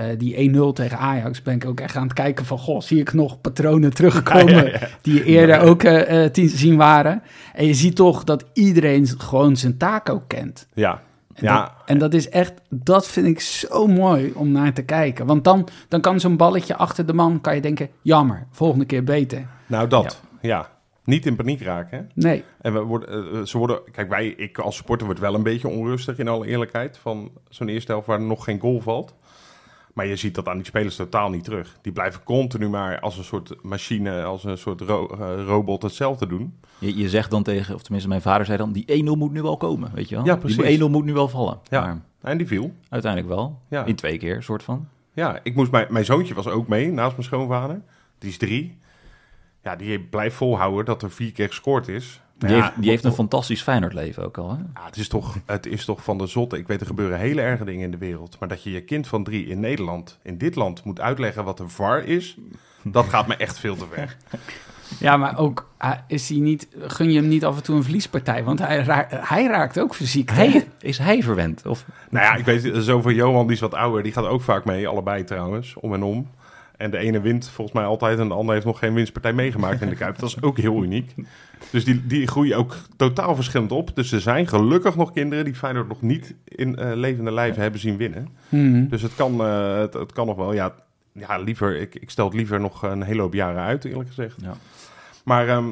eh, 0.00 0.18
die 0.18 0.54
1-0 0.54 0.72
tegen 0.72 0.98
Ajax 0.98 1.42
ben 1.42 1.54
ik 1.54 1.64
ook 1.64 1.80
echt 1.80 1.96
aan 1.96 2.02
het 2.02 2.12
kijken 2.12 2.44
van... 2.44 2.58
Goh, 2.58 2.80
zie 2.80 3.00
ik 3.00 3.12
nog 3.12 3.40
patronen 3.40 3.94
terugkomen 3.94 4.54
Ja, 4.64 4.64
ja, 4.64 4.78
ja. 4.80 4.88
die 5.02 5.24
eerder 5.24 5.60
ook 5.60 5.82
eh, 5.82 6.24
eh, 6.24 6.30
te 6.30 6.48
zien 6.48 6.76
waren. 6.76 7.22
En 7.54 7.66
je 7.66 7.74
ziet 7.74 7.96
toch 7.96 8.24
dat 8.24 8.44
iedereen 8.52 9.06
gewoon 9.06 9.56
zijn 9.56 9.76
taak 9.76 10.08
ook 10.08 10.22
kent. 10.26 10.66
Ja, 10.74 11.02
En, 11.34 11.44
ja. 11.44 11.60
dat, 11.60 11.72
en 11.86 11.98
dat 11.98 12.14
is 12.14 12.28
echt, 12.28 12.52
dat 12.68 13.08
vind 13.08 13.26
ik 13.26 13.40
zo 13.40 13.86
mooi 13.86 14.32
om 14.34 14.52
naar 14.52 14.72
te 14.72 14.82
kijken. 14.82 15.26
Want 15.26 15.44
dan, 15.44 15.68
dan 15.88 16.00
kan 16.00 16.20
zo'n 16.20 16.36
balletje 16.36 16.76
achter 16.76 17.06
de 17.06 17.12
man, 17.12 17.40
kan 17.40 17.54
je 17.54 17.60
denken, 17.60 17.88
jammer, 18.02 18.46
volgende 18.50 18.84
keer 18.84 19.04
beter. 19.04 19.46
nou 19.66 19.88
dat. 19.88 20.20
Ja. 20.40 20.68
Niet 21.04 21.26
in 21.26 21.36
paniek 21.36 21.62
raken, 21.62 21.98
hè? 21.98 22.04
Nee, 22.14 22.44
En 22.60 22.72
we 22.72 22.80
worden, 22.80 23.48
ze 23.48 23.58
worden, 23.58 23.80
kijk, 23.92 24.08
wij, 24.08 24.26
ik 24.26 24.58
als 24.58 24.76
supporter 24.76 25.06
word 25.06 25.18
wel 25.18 25.34
een 25.34 25.42
beetje 25.42 25.68
onrustig 25.68 26.18
in 26.18 26.28
alle 26.28 26.46
eerlijkheid 26.46 26.98
van 26.98 27.30
zo'n 27.48 27.68
eerste 27.68 27.92
helft 27.92 28.06
waar 28.06 28.20
nog 28.20 28.44
geen 28.44 28.60
goal 28.60 28.80
valt. 28.80 29.14
Maar 29.94 30.06
je 30.06 30.16
ziet 30.16 30.34
dat 30.34 30.48
aan 30.48 30.56
die 30.56 30.66
spelers 30.66 30.96
totaal 30.96 31.30
niet 31.30 31.44
terug. 31.44 31.78
Die 31.82 31.92
blijven 31.92 32.22
continu 32.22 32.68
maar 32.68 33.00
als 33.00 33.18
een 33.18 33.24
soort 33.24 33.62
machine, 33.62 34.22
als 34.24 34.44
een 34.44 34.58
soort 34.58 34.80
ro- 34.80 35.06
eh, 35.20 35.44
robot 35.46 35.82
hetzelfde 35.82 36.26
doen. 36.26 36.54
Je, 36.78 36.96
je 36.96 37.08
zegt 37.08 37.30
dan 37.30 37.42
tegen, 37.42 37.74
of 37.74 37.82
tenminste 37.82 38.08
mijn 38.08 38.22
vader 38.22 38.46
zei 38.46 38.58
dan, 38.58 38.72
die 38.72 39.02
1-0 39.04 39.16
moet 39.18 39.32
nu 39.32 39.42
wel 39.42 39.56
komen, 39.56 39.90
weet 39.94 40.08
je 40.08 40.14
wel? 40.14 40.24
Ja, 40.24 40.36
Die 40.36 40.54
precies. 40.54 40.78
1-0 40.80 40.82
moet 40.90 41.04
nu 41.04 41.12
wel 41.12 41.28
vallen. 41.28 41.58
Ja. 41.68 41.84
Maar 42.20 42.30
En 42.32 42.38
die 42.38 42.46
viel. 42.46 42.72
uiteindelijk 42.88 43.32
wel. 43.34 43.60
Ja. 43.68 43.84
In 43.84 43.94
twee 43.96 44.18
keer, 44.18 44.42
soort 44.42 44.62
van. 44.62 44.88
Ja, 45.12 45.40
ik 45.42 45.54
moest, 45.54 45.70
mijn, 45.70 45.86
mijn 45.90 46.04
zoontje 46.04 46.34
was 46.34 46.46
ook 46.46 46.68
mee, 46.68 46.92
naast 46.92 47.12
mijn 47.12 47.22
schoonvader. 47.24 47.82
Die 48.18 48.30
is 48.30 48.36
drie. 48.38 48.78
Ja, 49.62 49.76
die 49.76 50.00
blijft 50.00 50.36
volhouden 50.36 50.84
dat 50.84 51.02
er 51.02 51.10
vier 51.10 51.32
keer 51.32 51.48
gescoord 51.48 51.88
is. 51.88 52.20
Die, 52.40 52.48
ja, 52.48 52.62
heeft, 52.62 52.72
die 52.76 52.90
heeft 52.90 53.04
een 53.04 53.12
fantastisch 53.12 53.62
Feyenoord 53.62 53.92
leven 53.92 54.24
ook 54.24 54.38
al, 54.38 54.50
hè? 54.50 54.56
Ja, 54.56 54.84
het, 54.86 54.96
is 54.96 55.08
toch, 55.08 55.36
het 55.46 55.66
is 55.66 55.84
toch 55.84 56.04
van 56.04 56.18
de 56.18 56.26
zotte. 56.26 56.58
Ik 56.58 56.66
weet, 56.66 56.80
er 56.80 56.86
gebeuren 56.86 57.18
hele 57.18 57.40
erge 57.40 57.64
dingen 57.64 57.84
in 57.84 57.90
de 57.90 57.98
wereld. 57.98 58.36
Maar 58.38 58.48
dat 58.48 58.62
je 58.62 58.70
je 58.70 58.84
kind 58.84 59.06
van 59.06 59.24
drie 59.24 59.46
in 59.46 59.60
Nederland, 59.60 60.18
in 60.22 60.38
dit 60.38 60.54
land, 60.54 60.84
moet 60.84 61.00
uitleggen 61.00 61.44
wat 61.44 61.60
een 61.60 61.70
VAR 61.70 62.04
is... 62.04 62.36
dat 62.82 63.06
gaat 63.06 63.26
me 63.26 63.36
echt 63.36 63.58
veel 63.58 63.76
te 63.76 63.86
ver. 63.92 64.16
Ja, 64.98 65.16
maar 65.16 65.38
ook 65.38 65.68
is 66.06 66.28
hij 66.28 66.38
niet, 66.38 66.68
gun 66.78 67.10
je 67.12 67.20
hem 67.20 67.28
niet 67.28 67.44
af 67.44 67.56
en 67.56 67.62
toe 67.62 67.76
een 67.76 67.82
verliespartij? 67.82 68.44
Want 68.44 68.58
hij, 68.58 68.78
raakt, 68.78 69.28
hij 69.28 69.46
raakt 69.46 69.78
ook 69.78 69.94
fysiek. 69.94 70.30
Hij, 70.30 70.68
is 70.80 70.98
hij 70.98 71.22
verwend? 71.22 71.66
Of, 71.66 71.84
Nou 72.10 72.24
ja, 72.24 72.34
ik 72.34 72.44
weet, 72.44 72.84
zo 72.84 73.00
van 73.00 73.14
Johan, 73.14 73.46
die 73.46 73.54
is 73.54 73.60
wat 73.60 73.74
ouder. 73.74 74.02
Die 74.02 74.12
gaat 74.12 74.26
ook 74.26 74.42
vaak 74.42 74.64
mee, 74.64 74.88
allebei 74.88 75.24
trouwens, 75.24 75.74
om 75.74 75.94
en 75.94 76.02
om. 76.02 76.28
En 76.80 76.90
de 76.90 76.98
ene 76.98 77.20
wint 77.20 77.48
volgens 77.48 77.76
mij 77.76 77.86
altijd 77.86 78.18
en 78.18 78.28
de 78.28 78.34
ander 78.34 78.54
heeft 78.54 78.66
nog 78.66 78.78
geen 78.78 78.94
winstpartij 78.94 79.32
meegemaakt 79.32 79.80
in 79.80 79.88
de 79.88 79.94
Kuip. 79.94 80.18
Dat 80.18 80.28
is 80.28 80.42
ook 80.42 80.58
heel 80.58 80.82
uniek. 80.82 81.14
Dus 81.70 81.84
die, 81.84 82.06
die 82.06 82.26
groeien 82.26 82.56
ook 82.56 82.76
totaal 82.96 83.34
verschillend 83.34 83.72
op. 83.72 83.94
Dus 83.94 84.12
er 84.12 84.20
zijn 84.20 84.46
gelukkig 84.46 84.96
nog 84.96 85.12
kinderen 85.12 85.44
die 85.44 85.54
Feyenoord 85.54 85.88
nog 85.88 86.02
niet 86.02 86.34
in 86.44 86.76
eh, 86.76 86.90
levende 86.94 87.32
lijven 87.32 87.62
hebben 87.62 87.80
zien 87.80 87.96
winnen. 87.96 88.28
Mhm. 88.48 88.88
Dus 88.88 89.02
het 89.02 89.14
kan, 89.14 89.40
eh, 89.40 89.78
het, 89.78 89.94
het 89.94 90.12
kan 90.12 90.26
nog 90.26 90.36
wel. 90.36 90.52
Ja, 90.52 90.74
ja 91.12 91.38
liever, 91.38 91.80
ik, 91.80 91.94
ik 91.94 92.10
stel 92.10 92.24
het 92.24 92.34
liever 92.34 92.60
nog 92.60 92.82
een 92.82 93.02
hele 93.02 93.20
hoop 93.20 93.34
jaren 93.34 93.62
uit, 93.62 93.84
eerlijk 93.84 94.08
gezegd. 94.08 94.36
Ja. 94.42 94.54
Maar 95.24 95.48
ehm, 95.48 95.68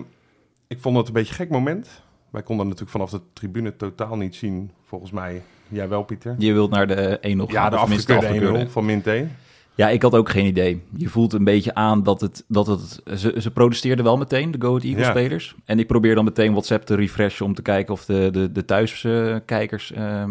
ik 0.66 0.78
vond 0.80 0.96
het 0.96 1.06
een 1.06 1.12
beetje 1.12 1.30
een 1.30 1.38
gek 1.38 1.50
moment. 1.50 2.02
Wij 2.30 2.42
konden 2.42 2.64
natuurlijk 2.64 2.92
vanaf 2.92 3.10
de 3.10 3.20
tribune 3.32 3.76
totaal 3.76 4.16
niet 4.16 4.34
zien, 4.34 4.70
volgens 4.84 5.10
mij. 5.10 5.42
Jij 5.68 5.88
wel, 5.88 6.02
Pieter? 6.02 6.34
je 6.38 6.52
wilt 6.52 6.70
naar 6.70 6.86
de 6.86 7.18
1-0 7.20 7.20
gaan, 7.20 7.46
Ja, 7.48 7.70
de 7.70 7.76
tenminste 7.76 8.14
afgekeurde 8.14 8.66
1-0 8.66 8.70
van 8.70 8.84
Minté. 8.84 9.28
Ja, 9.78 9.88
ik 9.88 10.02
had 10.02 10.14
ook 10.14 10.28
geen 10.28 10.46
idee. 10.46 10.82
Je 10.96 11.08
voelt 11.08 11.32
een 11.32 11.44
beetje 11.44 11.74
aan 11.74 12.02
dat 12.02 12.20
het... 12.20 12.44
Dat 12.48 12.66
het 12.66 13.02
ze, 13.18 13.34
ze 13.38 13.50
protesteerden 13.50 14.04
wel 14.04 14.16
meteen, 14.16 14.50
de 14.50 14.60
Go 14.60 14.68
Ahead 14.68 14.82
Eagles 14.82 15.06
Ja. 15.06 15.10
spelers. 15.10 15.54
En 15.64 15.78
ik 15.78 15.86
probeer 15.86 16.14
dan 16.14 16.24
meteen 16.24 16.50
WhatsApp 16.50 16.84
te 16.86 16.94
refreshen... 16.94 17.46
om 17.46 17.54
te 17.54 17.62
kijken 17.62 17.92
of 17.94 18.04
de, 18.04 18.28
de, 18.32 18.52
de 18.52 18.64
thuiskijkers 18.64 19.92
ehm, 19.92 20.30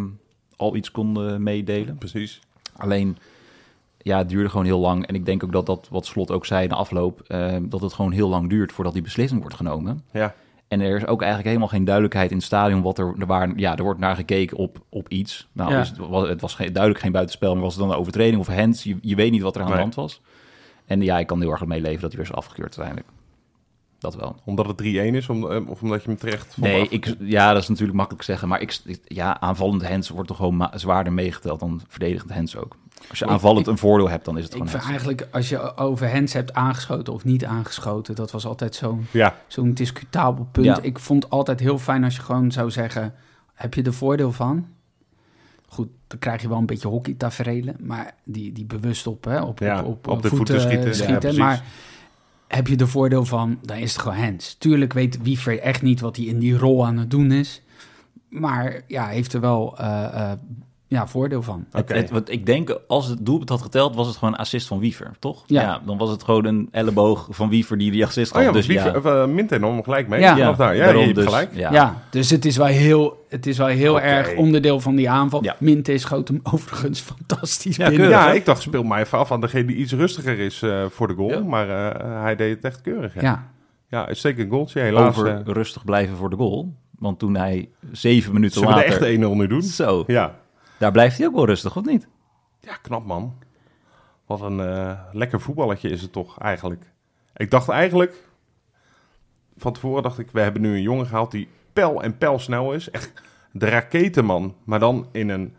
al 0.56 0.76
iets 0.76 0.92
konden 0.92 1.44
meedelen. 1.44 1.98
Precies. 1.98 2.40
Alleen, 2.76 3.18
ja, 3.98 4.18
het 4.18 4.30
duurde 4.30 4.50
gewoon 4.50 4.66
heel 4.66 4.80
lang. 4.80 5.06
En 5.06 5.16
ik 5.16 5.26
denk 5.26 5.44
ook 5.44 5.52
dat 5.52 5.66
dat, 5.66 5.88
wat 5.92 6.06
Slot 6.06 6.32
ook 6.32 6.46
zei 6.46 6.64
in 6.64 6.70
de 6.70 6.76
afloop... 6.76 7.22
ehm, 7.28 7.70
dat 7.70 7.82
het 7.82 7.94
gewoon 7.94 8.12
heel 8.12 8.30
lang 8.30 8.50
duurt 8.50 8.72
voordat 8.72 8.94
die 8.94 9.02
beslissing 9.02 9.42
wordt 9.42 9.56
genomen. 9.56 10.04
Ja, 10.12 10.36
En 10.68 10.82
er 10.82 10.96
is 10.96 11.06
ook 11.06 11.20
eigenlijk 11.20 11.48
helemaal 11.50 11.68
geen 11.68 11.86
duidelijkheid 11.86 12.30
in 12.32 12.38
het 12.38 12.46
stadion 12.46 12.82
wat 12.82 12.98
er, 13.00 13.14
waar, 13.26 13.52
ja, 13.56 13.76
er 13.78 13.84
wordt 13.84 14.00
naar 14.00 14.16
gekeken 14.16 14.58
op, 14.58 14.80
op 14.90 15.10
iets. 15.10 15.48
Nou, 15.52 15.72
Ja. 15.72 15.78
het, 15.78 15.98
was, 15.98 16.28
het 16.30 16.42
was 16.42 16.54
geen, 16.56 16.74
duidelijk 16.74 17.04
geen 17.04 17.12
buitenspel, 17.12 17.54
maar 17.54 17.64
was 17.64 17.74
het 17.74 17.82
dan 17.84 17.92
een 17.92 17.98
overtreding 18.00 18.40
of 18.40 18.48
hands? 18.48 18.84
Je, 18.84 18.98
je 19.02 19.16
weet 19.16 19.32
niet 19.32 19.42
wat 19.42 19.56
er 19.56 19.62
aan 19.62 19.68
Nee. 19.68 19.76
de 19.76 19.82
hand 19.82 19.96
was. 19.96 20.22
En 20.86 21.02
ja, 21.02 21.20
ik 21.20 21.28
kan 21.28 21.42
heel 21.42 21.52
erg 21.52 21.66
meeleven 21.66 22.02
dat 22.02 22.12
hij 22.12 22.22
weer 22.22 22.30
is 22.30 22.36
afgekeurd 22.36 22.78
uiteindelijk. 22.80 23.08
Dat 24.00 24.16
wel. 24.16 24.36
omdat 24.46 24.66
het 24.68 24.78
3-1 24.78 25.16
is, 25.16 25.30
om, 25.30 25.52
eh, 25.52 25.70
of 25.70 25.82
omdat 25.82 26.04
je 26.04 26.10
hem 26.10 26.18
terecht 26.18 26.54
vond 26.54 26.66
Nee, 26.68 26.82
af- 26.82 26.90
ik, 26.90 27.16
ja, 27.20 27.54
dat 27.54 27.62
is 27.62 27.68
natuurlijk 27.68 27.98
makkelijk 27.98 28.24
zeggen, 28.24 28.48
maar 28.48 28.62
ik, 28.62 28.78
ja, 29.04 29.40
aanvallend 29.40 29.88
hands 29.88 30.10
wordt 30.10 30.28
toch 30.28 30.38
gewoon 30.38 30.70
zwaarder 30.74 31.14
meegeteld 31.14 31.60
dan 31.60 31.82
verdedigend 31.88 32.32
hands 32.32 32.56
ook. 32.56 32.78
Als 33.10 33.20
je 33.20 33.26
aanvallend 33.26 33.66
ik- 33.66 33.72
een 33.72 33.78
voordeel 33.78 34.10
hebt, 34.10 34.26
dan 34.26 34.38
is 34.38 34.44
het 34.44 34.56
Ik 34.56 34.68
gewoon 34.70 34.82
eigenlijk, 34.90 35.28
als 35.32 35.50
je 35.50 35.78
over 35.78 36.12
hands 36.12 36.34
hebt 36.34 36.54
aangeschoten 36.54 37.14
of 37.14 37.24
niet 37.24 37.46
aangeschoten, 37.46 38.16
dat 38.16 38.32
was 38.32 38.46
altijd 38.46 38.76
zo'n 38.76 39.06
Ja, 39.12 39.36
zo'n 39.48 39.74
discutabel 39.74 40.48
punt. 40.52 40.66
Ja. 40.66 40.80
Ik 40.82 41.00
vond 41.00 41.24
het 41.24 41.32
altijd 41.32 41.60
heel 41.60 41.78
fijn 41.80 42.04
als 42.04 42.16
je 42.16 42.22
gewoon 42.22 42.52
zou 42.52 42.72
zeggen, 42.72 43.14
heb 43.54 43.74
je 43.74 43.84
er 43.84 43.94
voordeel 43.94 44.32
van? 44.32 44.68
Goed, 45.70 45.88
dan 46.08 46.20
krijg 46.20 46.42
je 46.42 46.48
wel 46.50 46.58
een 46.58 46.66
beetje 46.66 46.88
hockeytaferelen, 46.88 47.76
maar 47.80 48.14
die, 48.24 48.52
die 48.52 48.66
bewust 48.66 49.08
op, 49.08 49.24
hè, 49.24 49.42
op, 49.42 49.60
Ja, 49.60 49.80
op, 49.80 49.86
op, 49.88 50.08
op 50.08 50.22
de 50.22 50.28
voeten, 50.30 50.38
voeten 50.38 50.62
schieten. 50.62 50.96
schieten. 50.96 51.14
Ja, 51.14 51.20
precies. 51.20 51.38
maar 51.40 51.64
heb 52.48 52.68
je 52.68 52.76
er 52.76 52.88
voordeel 52.88 53.26
van, 53.26 53.60
dan 53.62 53.78
is 53.78 53.92
het 53.94 54.02
gewoon 54.02 54.18
hands. 54.18 54.56
Tuurlijk 54.56 54.94
weet 54.94 55.22
Wiever 55.22 55.60
echt 55.60 55.82
niet 55.82 56.00
wat 56.00 56.16
hij 56.16 56.26
in 56.26 56.40
die 56.40 56.58
rol 56.58 56.86
aan 56.86 56.98
het 56.98 57.12
doen 57.12 57.32
is. 57.32 57.62
Maar 58.30 58.82
ja, 58.88 59.08
heeft 59.08 59.34
er 59.34 59.40
wel 59.42 59.78
eh, 59.78 60.04
eh, 60.32 60.38
ja, 60.90 61.08
voordeel 61.08 61.42
van. 61.42 61.66
Het- 61.72 61.82
Oké. 61.82 61.94
het- 61.94 62.10
want 62.10 62.32
ik 62.32 62.46
denk, 62.46 62.80
als 62.88 63.08
het 63.08 63.26
doelpunt 63.26 63.50
had 63.50 63.62
geteld, 63.62 63.96
was 63.96 64.08
het 64.08 64.16
gewoon 64.18 64.34
een 64.34 64.40
assist 64.40 64.68
van 64.68 64.80
Wiever, 64.80 65.12
toch? 65.20 65.44
Ja. 65.46 65.82
dan 65.86 65.98
was 65.98 66.10
het 66.10 66.24
gewoon 66.24 66.46
een 66.46 66.68
elleboog 66.72 67.28
van 67.30 67.50
Wiever 67.50 67.78
die 67.78 67.92
die 67.92 68.06
assist 68.06 68.32
Oh 68.32 68.38
had. 68.38 68.46
ja, 68.46 68.52
dus 68.52 68.66
dus 68.68 68.84
wie, 68.84 68.94
ja, 69.04 69.24
uh, 69.24 69.26
Minte 69.34 69.58
nam 69.60 69.74
hem 69.74 69.84
gelijk 69.84 70.08
mee. 70.08 70.20
Ja. 70.20 70.52
Daar. 70.54 70.76
Ja, 70.76 70.84
daarom 70.84 71.00
je 71.00 71.04
hebt 71.06 71.16
dus, 71.16 71.26
gelijk. 71.26 71.50
Ja. 71.56 71.72
Ja. 71.72 72.02
dus 72.10 72.30
het 72.30 72.46
is 72.46 72.58
wel 72.58 72.66
heel, 72.66 73.26
het 73.30 73.46
is 73.48 73.58
wel 73.58 73.68
heel 73.68 74.02
erg 74.02 74.36
onderdeel 74.36 74.80
van 74.80 74.96
die 74.96 75.10
aanval. 75.10 75.44
Ja. 75.44 75.56
Minte 75.60 75.98
schoot 75.98 76.28
hem 76.28 76.40
overigens 76.54 77.00
fantastisch 77.00 77.76
Ja, 77.76 77.90
binnen. 77.90 78.08
keurig. 78.08 78.26
Ja, 78.26 78.32
ik 78.34 78.46
dacht, 78.46 78.62
speel 78.62 78.84
mij 78.84 79.02
even 79.02 79.18
af 79.18 79.32
aan 79.32 79.42
degene 79.42 79.66
die 79.66 79.76
iets 79.76 79.94
rustiger 79.94 80.40
is 80.40 80.62
eh, 80.62 80.86
voor 80.90 81.08
de 81.08 81.14
goal. 81.14 81.30
Ja. 81.32 81.40
Maar 81.40 81.70
eh, 81.70 82.22
hij 82.22 82.36
deed 82.36 82.56
het 82.56 82.66
echt 82.66 82.82
keurig. 82.82 83.14
Ja, 83.14 83.22
ja. 83.22 83.48
Ja. 83.90 84.06
uitstekend 84.08 84.52
goaltje. 84.52 84.80
Helaas 84.80 85.08
Over 85.08 85.28
eh, 85.28 85.40
rustig 85.46 85.86
blijven 85.86 86.16
voor 86.18 86.30
de 86.30 86.36
goal. 86.36 86.74
Want 87.00 87.20
toen 87.20 87.36
hij 87.36 87.70
zeven 87.92 88.34
minuten 88.34 88.60
zullen 88.60 88.76
we 88.76 88.82
de 88.84 88.90
later... 88.90 89.08
echte 89.08 89.26
1-0 89.26 89.38
nu 89.38 89.48
doen. 89.48 89.62
Zo, 89.62 90.04
Ja. 90.08 90.36
Daar 90.78 90.92
blijft 90.92 91.18
hij 91.18 91.28
ook 91.28 91.36
wel 91.36 91.46
rustig, 91.46 91.78
of 91.78 91.86
niet? 91.86 92.08
ja, 92.68 92.76
knap 92.82 93.06
man. 93.06 93.34
Wat 94.26 94.42
een 94.42 94.60
eh, 94.60 95.00
lekker 95.12 95.42
voetballetje 95.42 95.90
is 95.90 96.02
het 96.02 96.12
toch 96.12 96.40
eigenlijk. 96.40 96.92
Ik 97.36 97.52
dacht 97.52 97.70
eigenlijk, 97.70 98.24
van 99.58 99.74
tevoren 99.74 100.04
dacht 100.04 100.20
ik, 100.20 100.32
we 100.32 100.40
hebben 100.40 100.62
nu 100.62 100.76
een 100.76 100.82
jongen 100.82 101.06
gehaald 101.06 101.32
die 101.32 101.48
pijl 101.74 102.04
en 102.04 102.18
pijl 102.18 102.40
snel 102.40 102.74
is. 102.74 102.90
Echt 102.90 103.14
de 103.52 103.70
raketenman, 103.70 104.56
maar 104.64 104.80
dan 104.80 105.08
in 105.12 105.30
een 105.30 105.56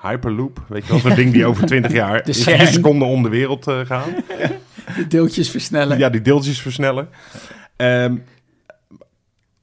hyperloop. 0.00 0.64
Weet 0.68 0.84
je 0.84 0.92
wel, 0.92 1.00
zo'n 1.00 1.14
ding 1.14 1.32
die 1.32 1.46
over 1.46 1.66
20 1.66 1.92
jaar 2.02 2.22
De 2.22 2.28
in 2.28 2.34
CERN. 2.34 2.58
4 2.58 2.66
seconden 2.66 3.08
om 3.08 3.22
de 3.22 3.28
wereld 3.28 3.66
eh 3.66 3.80
gaan. 3.80 4.14
De 4.96 5.06
deeltjes 5.06 5.50
versnellen. 5.50 5.98
Ja, 5.98 6.08
die 6.08 6.22
deeltjes 6.22 6.60
versnellen. 6.60 7.08
Ehm, 7.76 8.16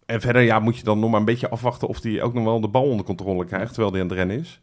en 0.05 0.21
verder 0.21 0.41
ja, 0.41 0.59
moet 0.59 0.77
je 0.77 0.83
dan 0.83 0.99
nog 0.99 1.09
maar 1.09 1.19
een 1.19 1.25
beetje 1.25 1.49
afwachten 1.49 1.87
of 1.87 2.03
hij 2.03 2.21
ook 2.21 2.33
nog 2.33 2.43
wel 2.43 2.61
de 2.61 2.67
bal 2.67 2.83
onder 2.83 3.05
controle 3.05 3.45
krijgt, 3.45 3.73
terwijl 3.73 3.91
hij 3.91 4.01
aan 4.01 4.07
het 4.07 4.17
rennen 4.17 4.39
is. 4.39 4.61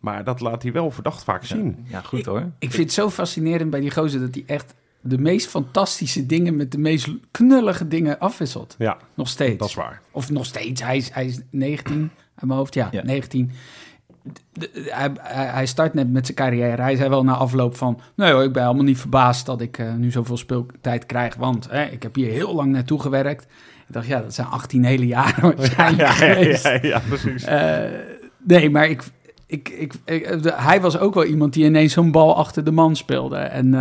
Maar 0.00 0.24
dat 0.24 0.40
laat 0.40 0.62
hij 0.62 0.72
wel 0.72 0.90
verdacht 0.90 1.24
vaak 1.24 1.44
zien. 1.44 1.84
Ja, 1.88 2.00
goed 2.00 2.24
hoor. 2.26 2.40
Ik 2.58 2.70
vind 2.70 2.82
het 2.84 2.92
zo 2.92 3.10
fascinerend 3.10 3.70
bij 3.70 3.80
die 3.80 3.90
gozer 3.90 4.20
dat 4.20 4.34
hij 4.34 4.44
echt 4.46 4.74
de 5.00 5.18
meest 5.18 5.46
fantastische 5.48 6.26
dingen 6.26 6.56
met 6.56 6.72
de 6.72 6.78
meest 6.78 7.08
knullige 7.30 7.88
dingen 7.88 8.18
afwisselt. 8.18 8.74
Ja, 8.78 8.96
Nog 9.14 9.28
steeds. 9.28 9.58
dat 9.58 9.68
is 9.68 9.74
waar. 9.74 10.00
Of 10.10 10.30
nog 10.30 10.46
steeds. 10.46 10.82
Hij 10.82 10.96
is, 10.96 11.10
hij 11.10 11.26
is 11.26 11.40
19 11.50 12.10
uit 12.34 12.46
mijn 12.46 12.58
hoofd. 12.58 12.74
Ja, 12.74 12.88
Ja. 12.90 13.02
19. 13.02 13.50
De- 14.22 14.70
de- 14.72 14.86
hij, 14.88 15.10
hij, 15.52 15.66
start 15.66 15.94
net 15.94 16.10
met 16.12 16.24
zijn 16.26 16.36
carrière. 16.38 16.82
Hij 16.82 16.96
zei 16.96 17.08
wel 17.08 17.24
na 17.24 17.34
afloop 17.34 17.76
van... 17.76 18.00
Nee 18.16 18.32
hoor, 18.32 18.42
ik 18.44 18.52
ben 18.52 18.62
helemaal 18.62 18.84
niet 18.84 18.98
verbaasd 18.98 19.46
dat 19.46 19.60
ik 19.60 19.78
eh, 19.78 19.94
nu 19.94 20.10
zoveel 20.10 20.36
speeltijd 20.36 21.06
krijg. 21.06 21.34
Want 21.34 21.70
hè, 21.70 21.84
ik 21.84 22.02
heb 22.02 22.14
hier 22.14 22.30
heel 22.30 22.54
lang 22.54 22.72
naartoe 22.72 23.00
gewerkt. 23.00 23.42
Ik 23.88 23.94
dacht, 23.96 24.06
ja, 24.06 24.20
dat 24.20 24.34
zijn 24.34 24.46
18 24.46 24.84
hele 24.84 25.06
jaren 25.06 25.42
waarschijnlijk 25.56 26.00
Ja, 26.18 26.24
ja, 26.26 26.32
geweest. 26.34 26.64
ja, 26.64 26.78
ja, 26.82 26.98
precies. 27.08 27.44
Eh, 27.44 27.80
nee, 28.38 28.70
maar 28.70 28.88
ik, 28.88 29.02
ik, 29.50 29.68
ik, 29.68 29.94
ik- 30.04 30.42
de- 30.42 30.52
hij 30.54 30.80
was 30.80 30.98
ook 30.98 31.14
wel 31.14 31.24
iemand 31.24 31.52
die 31.52 31.64
ineens 31.64 31.92
zo'n 31.92 32.10
bal 32.10 32.36
achter 32.36 32.64
de 32.64 32.70
man 32.72 32.96
speelde. 32.96 33.36
En, 33.36 33.74
eh, 33.74 33.80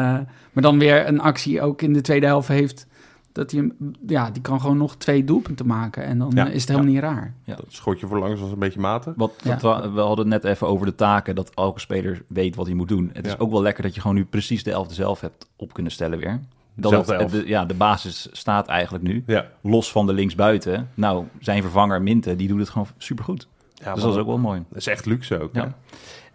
maar 0.52 0.64
dan 0.64 0.80
weer 0.80 1.08
een 1.08 1.20
actie 1.22 1.62
ook 1.62 1.82
in 1.82 1.94
de 1.94 2.02
tweede 2.02 2.26
helft 2.26 2.48
heeft. 2.48 2.88
Dat 3.32 3.52
hij 3.52 3.60
hem, 3.60 3.92
ja, 4.08 4.32
die 4.32 4.42
kan 4.42 4.62
gewoon 4.62 4.78
nog 4.78 4.96
twee 4.96 5.24
doelpunten 5.24 5.66
maken. 5.66 6.04
En 6.04 6.18
dan 6.18 6.32
Ja, 6.36 6.48
eh, 6.48 6.54
is 6.54 6.62
het 6.62 6.70
helemaal 6.70 6.92
niet 6.92 7.02
raar. 7.02 7.34
Dat 7.46 7.66
schotje 7.68 8.08
voor 8.08 8.20
langs 8.20 8.42
was 8.42 8.52
een 8.52 8.60
beetje 8.60 8.80
matig. 8.80 9.14
Wat, 9.18 9.32
Ja. 9.44 9.58
wat 9.58 9.84
we, 9.84 9.90
we 9.92 10.00
hadden 10.02 10.32
het 10.32 10.44
net 10.44 10.52
even 10.54 10.68
over 10.68 10.86
de 10.86 10.96
taken, 10.96 11.36
dat 11.36 11.52
elke 11.54 11.80
speler 11.80 12.24
weet 12.28 12.56
wat 12.56 12.66
hij 12.66 12.76
moet 12.76 12.88
doen. 12.88 13.10
Het 13.14 13.26
Ja. 13.26 13.32
is 13.32 13.40
ook 13.40 13.52
wel 13.52 13.62
lekker 13.62 13.84
dat 13.84 13.96
je 13.96 14.02
gewoon 14.02 14.16
nu 14.16 14.26
precies 14.26 14.64
de 14.64 14.72
elfde 14.72 14.94
zelf 14.94 15.22
hebt 15.22 15.48
op 15.56 15.74
kunnen 15.74 15.92
stellen 15.92 16.20
weer. 16.20 16.40
Dat 16.76 16.92
Zelfde 16.92 17.12
het- 17.14 17.22
elf. 17.22 17.32
de, 17.32 17.48
ja, 17.48 17.66
de 17.66 17.74
basis 17.74 18.28
staat 18.32 18.68
eigenlijk 18.68 19.04
nu. 19.04 19.24
Ja, 19.28 19.46
Los 19.62 19.92
van 19.92 20.06
de 20.06 20.14
linksbuiten. 20.14 20.90
Nou, 20.94 21.26
zijn 21.40 21.62
vervanger 21.62 22.02
Minte, 22.02 22.36
die 22.36 22.48
doet 22.48 22.60
het 22.60 22.70
gewoon 22.70 22.88
supergoed. 22.98 23.48
Ja 23.83 23.93
dus 23.93 24.03
dat 24.03 24.13
is 24.13 24.19
ook 24.19 24.27
wel 24.27 24.38
mooi. 24.38 24.63
dat 24.69 24.77
is 24.77 24.88
echt 24.88 25.05
luxe 25.05 25.39
ook. 25.41 25.53
Ja. 25.55 25.63
hè? 25.63 25.69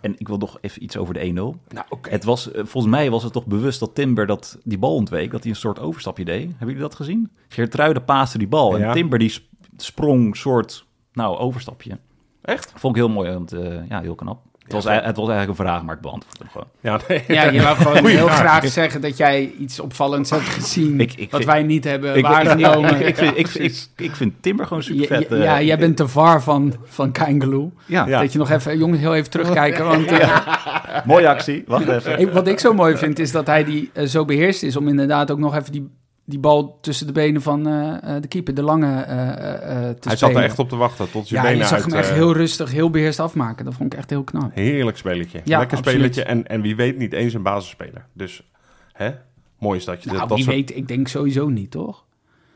En 0.01 0.15
ik 0.19 0.29
wil 0.29 0.37
nog 0.39 0.59
even 0.61 0.83
iets 0.83 0.97
over 0.97 1.15
de 1.15 1.21
1-0. 1.21 1.33
Nou, 1.33 1.57
oké. 1.89 2.11
Het 2.11 2.25
was, 2.25 2.51
eh, 2.53 2.65
volgens 2.65 2.93
mij 2.95 3.11
was 3.11 3.23
het 3.23 3.33
toch 3.33 3.47
bewust 3.47 3.81
dat 3.81 3.95
Timber 3.95 4.27
dat, 4.27 4.59
die 4.65 4.79
bal 4.79 4.95
ontweek. 4.95 5.31
Dat 5.31 5.43
hij 5.43 5.51
een 5.53 5.57
soort 5.59 5.79
overstapje 5.81 6.25
deed. 6.25 6.43
Hebben 6.49 6.67
jullie 6.67 6.83
dat 6.83 6.95
gezien? 6.95 7.31
Geertruide 7.49 8.01
paaste 8.01 8.39
die 8.39 8.49
bal. 8.49 8.79
Ja. 8.79 8.87
En 8.89 8.93
Timber 8.93 9.19
die 9.19 9.29
sp- 9.29 9.45
sprong 9.77 10.37
soort, 10.37 10.87
nou, 11.13 11.37
overstapje. 11.39 11.99
Echt? 12.43 12.73
Vond 12.77 12.97
ik 12.97 13.03
heel 13.03 13.11
mooi, 13.13 13.33
want 13.33 13.53
eh, 13.53 13.89
ja, 13.89 14.01
heel 14.01 14.15
knap. 14.15 14.43
Het, 14.65 14.73
was, 14.73 14.85
ei- 14.85 15.01
het 15.05 15.17
was 15.17 15.29
eigenlijk 15.29 15.59
een 15.59 15.67
vraag, 15.67 15.83
maar 15.83 15.95
ik 15.95 16.01
beantwoord 16.01 16.39
hem 16.39 16.49
gewoon. 16.49 16.67
Ja, 16.81 17.01
nee. 17.09 17.25
Ja, 17.29 17.51
je 17.51 17.63
wou 17.63 17.77
gewoon 17.83 17.99
Goeie 17.99 18.17
heel 18.17 18.27
vraag. 18.27 18.39
graag 18.39 18.69
zeggen 18.69 19.01
dat 19.01 19.17
jij 19.17 19.53
iets 19.59 19.81
opvallends 19.81 20.31
hebt 20.31 20.43
gezien. 20.49 21.01
Ik- 21.01 21.13
ik 21.13 21.31
wat 21.31 21.41
vind- 21.41 21.45
wij 21.53 21.63
niet 21.63 21.85
hebben 21.85 22.17
Ik, 22.17 22.27
waargenomen. 22.27 23.01
ik, 23.01 23.07
ik, 23.11 23.17
vind, 23.17 23.39
ik, 23.39 23.49
ik, 23.55 23.87
ik 23.97 24.17
vind 24.17 24.33
Timber 24.41 24.67
gewoon 24.67 24.83
super 24.83 25.07
vet. 25.07 25.27
Ja, 25.31 25.37
ja, 25.37 25.63
jij 25.63 25.79
bent 25.79 25.97
de 25.97 26.09
var 26.09 26.43
van, 26.43 26.75
van 26.85 27.13
Kangaloo. 27.13 27.73
ja, 27.87 28.07
Ja. 28.07 28.21
Dat 28.21 28.33
je 28.33 28.39
nog 28.39 28.51
even, 28.51 28.79
jongens, 28.79 29.01
heel 29.01 29.15
even 29.15 29.31
terugkijken. 29.31 29.85
Want 29.85 30.07
eh, 30.07 30.39
mooie 31.05 31.29
actie. 31.29 31.65
Wacht 31.67 31.89
even. 31.89 32.33
wat 32.33 32.49
ik 32.49 32.59
zo 32.59 32.75
mooi 32.75 32.97
vind, 32.97 33.19
is 33.19 33.33
dat 33.33 33.47
hij 33.47 33.65
die 33.65 33.91
eh, 33.93 34.05
zo 34.07 34.25
beheerst 34.25 34.63
is 34.63 34.77
om 34.77 34.89
inderdaad 34.89 35.31
ook 35.31 35.39
nog 35.39 35.55
even 35.57 35.73
die, 35.73 35.91
die 36.25 36.39
bal 36.39 36.79
tussen 36.81 37.07
de 37.07 37.13
benen 37.13 37.43
van 37.43 37.67
eh, 37.69 38.17
eh, 38.17 38.23
de 38.23 38.29
keeper, 38.29 38.55
de 38.55 38.63
lange, 38.63 39.01
eh, 39.03 39.29
eh, 39.29 39.37
te 39.37 39.73
Hij 39.75 39.95
spelen. 40.01 40.19
zat 40.19 40.31
er 40.35 40.43
echt 40.43 40.59
op 40.59 40.69
te 40.69 40.77
wachten 40.77 41.11
tot 41.11 41.29
je 41.29 41.35
Ja, 41.35 41.43
benen 41.43 41.57
je 41.59 41.65
zag 41.65 41.73
uit... 41.73 41.85
hem 41.85 41.95
echt 41.95 42.11
heel 42.11 42.33
rustig, 42.33 42.73
heel 42.73 42.91
beheerst 42.91 43.21
afmaken. 43.21 43.65
Dat 43.65 43.75
vond 43.75 43.93
ik 43.93 43.99
echt 43.99 44.11
heel 44.11 44.25
knap. 44.25 44.55
Heerlijk 44.55 44.97
spelletje. 44.97 45.41
Ja, 45.45 45.59
Lekker 45.59 45.79
absoluut. 45.79 45.99
spelletje. 46.15 46.23
En, 46.33 46.47
en 46.47 46.61
wie 46.61 46.77
weet 46.77 46.97
niet 46.99 47.13
eens 47.13 47.35
een 47.35 47.43
basisspeler. 47.43 48.07
Dus, 48.13 48.51
hè? 48.93 49.11
Mooi 49.59 49.79
is 49.79 49.85
dat 49.85 50.03
je 50.03 50.07
Nou, 50.09 50.19
dat, 50.19 50.29
dat 50.29 50.37
wie 50.39 50.47
soort- 50.47 50.57
weet, 50.57 50.77
ik 50.77 50.89
denk 50.89 51.09
sowieso 51.09 51.49
niet, 51.49 51.71
toch? 51.71 52.05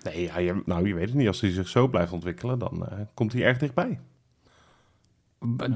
Nee, 0.03 0.23
ja, 0.23 0.39
je, 0.39 0.63
nou, 0.65 0.89
je 0.89 0.95
weet 0.95 1.07
het 1.09 1.15
niet. 1.15 1.27
Als 1.27 1.41
hij 1.41 1.51
zich 1.51 1.69
zo 1.69 1.89
blijft 1.89 2.13
ontwikkelen, 2.13 2.59
dan 2.59 2.89
komt 3.15 3.33
hij 3.33 3.43
erg 3.43 3.59
dichtbij. 3.59 3.99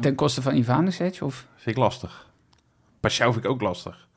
Ten 0.00 0.14
koste 0.14 0.42
van 0.42 0.54
Ivanisevic? 0.54 1.22
Of? 1.22 1.46
Vind 1.56 1.76
ik 1.76 1.82
lastig. 1.82 2.30
Pashao 3.00 3.32
vind 3.32 3.44
ik 3.44 3.50
ook 3.50 3.60
lastig. 3.60 4.08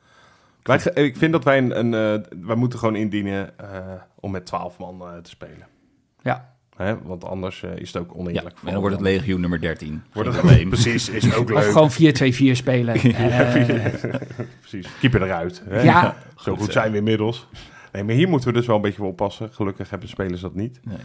Wij, 0.66 1.04
ik 1.04 1.16
vind 1.16 1.32
dat 1.32 1.44
wij 1.44 1.58
een... 1.58 1.78
een 1.78 1.94
eh, 2.22 2.30
wij 2.46 2.56
moeten 2.56 2.78
gewoon 2.78 2.96
indienen 2.96 3.58
eh, 3.58 3.78
om 4.20 4.30
met 4.30 4.46
12 4.46 4.78
man 4.78 5.00
eh, 5.02 5.16
te 5.22 5.30
spelen. 5.30 5.66
Ja. 6.22 6.54
Hè? 6.76 7.02
Want 7.02 7.24
anders 7.24 7.62
is 7.62 7.92
het 7.92 8.02
ook 8.02 8.10
Ja, 8.12 8.18
oneerlijk. 8.18 8.56
en 8.64 8.70
dan 8.72 8.80
wordt 8.80 8.94
het 8.96 9.04
legioen 9.04 9.40
nummer 9.40 9.60
13. 9.60 10.02
Wordt 10.12 10.28
het 10.28 10.38
probleem. 10.38 10.68
Precies, 10.68 11.08
is 11.08 11.34
ook 11.34 11.50
Of 11.50 11.62
leuk. 11.64 11.72
gewoon 11.72 11.90
4-2-4 12.52 12.56
spelen. 12.56 12.94
Eh, 13.00 14.14
Precies. 14.60 14.88
Keeper 15.00 15.22
eruit. 15.22 15.62
Hè? 15.68 15.80
ja, 15.82 16.16
Zo 16.36 16.52
goed 16.52 16.62
Goed, 16.62 16.72
zijn 16.72 16.90
we 16.92 16.98
inmiddels. 16.98 17.48
Nee, 17.92 18.04
maar 18.04 18.14
hier 18.14 18.28
moeten 18.28 18.48
we 18.48 18.54
dus 18.54 18.66
wel 18.66 18.76
een 18.76 18.82
beetje 18.82 18.96
voor 18.98 19.06
oppassen. 19.08 19.52
Gelukkig 19.52 19.90
hebben 19.90 20.08
spelers 20.08 20.40
dat 20.40 20.54
niet. 20.54 20.80
Nee. 20.84 20.96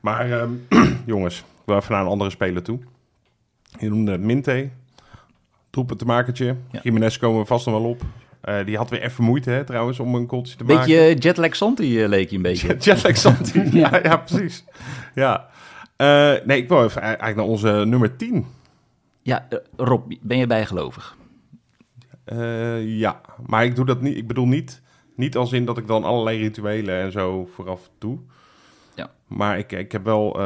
Maar 0.00 0.30
ehm, 0.30 0.50
jongens, 1.06 1.44
we 1.64 1.72
gaan 1.72 1.80
even 1.80 1.92
naar 1.92 2.02
een 2.02 2.08
andere 2.10 2.30
speler 2.30 2.62
toe. 2.62 2.78
Je 3.78 3.88
noemde 3.88 4.12
het 4.12 4.20
Minte. 4.20 4.68
Doelpunt 5.70 5.98
te 5.98 6.04
makertje. 6.04 6.56
Ja. 6.70 6.80
Jiménez 6.82 7.16
komen 7.18 7.40
we 7.40 7.46
vast 7.46 7.66
nog 7.66 7.74
wel 7.74 7.90
op. 7.90 8.02
Eh, 8.46 8.64
die 8.64 8.76
had 8.76 8.90
weer 8.90 9.02
even 9.02 9.24
moeite 9.24 9.50
hè, 9.50 9.64
trouwens 9.64 10.00
om 10.00 10.14
een 10.14 10.28
goaltje 10.28 10.56
te 10.56 10.64
maken. 10.64 10.86
Beetje 10.86 11.14
jetlag 11.14 11.56
Santi 11.56 12.02
eh, 12.02 12.08
leek 12.08 12.30
je 12.30 12.36
een 12.36 12.42
beetje. 12.42 12.76
Jetlag 12.80 13.16
Santi. 13.16 13.60
ja. 13.78 13.90
Ja. 13.92 14.00
ja, 14.02 14.16
precies. 14.16 14.64
Ja. 15.14 15.48
Eh, 15.96 16.34
nee, 16.44 16.58
ik 16.62 16.68
wil 16.68 16.84
even 16.84 17.00
eigenlijk 17.02 17.36
naar 17.36 17.46
onze 17.46 17.68
nummer 17.68 18.16
10. 18.16 18.46
Ja, 19.22 19.48
Rob, 19.76 20.12
ben 20.20 20.38
je 20.38 20.46
bijgelovig? 20.46 21.16
Eh, 22.24 22.98
ja, 22.98 23.20
maar 23.46 23.64
ik 23.64 23.76
doe 23.76 23.84
dat 23.84 24.00
niet. 24.00 24.16
Ik 24.16 24.26
bedoel 24.26 24.46
niet, 24.46 24.82
niet 25.16 25.36
als 25.36 25.52
in 25.52 25.64
dat 25.64 25.78
ik 25.78 25.86
dan 25.86 26.04
allerlei 26.04 26.38
rituelen 26.38 27.00
en 27.00 27.12
zo 27.12 27.48
vooraf 27.54 27.90
doe. 27.98 28.18
Ja. 28.94 29.10
Maar 29.26 29.58
ik, 29.58 29.72
ik 29.72 29.92
heb 29.92 30.04
wel. 30.04 30.38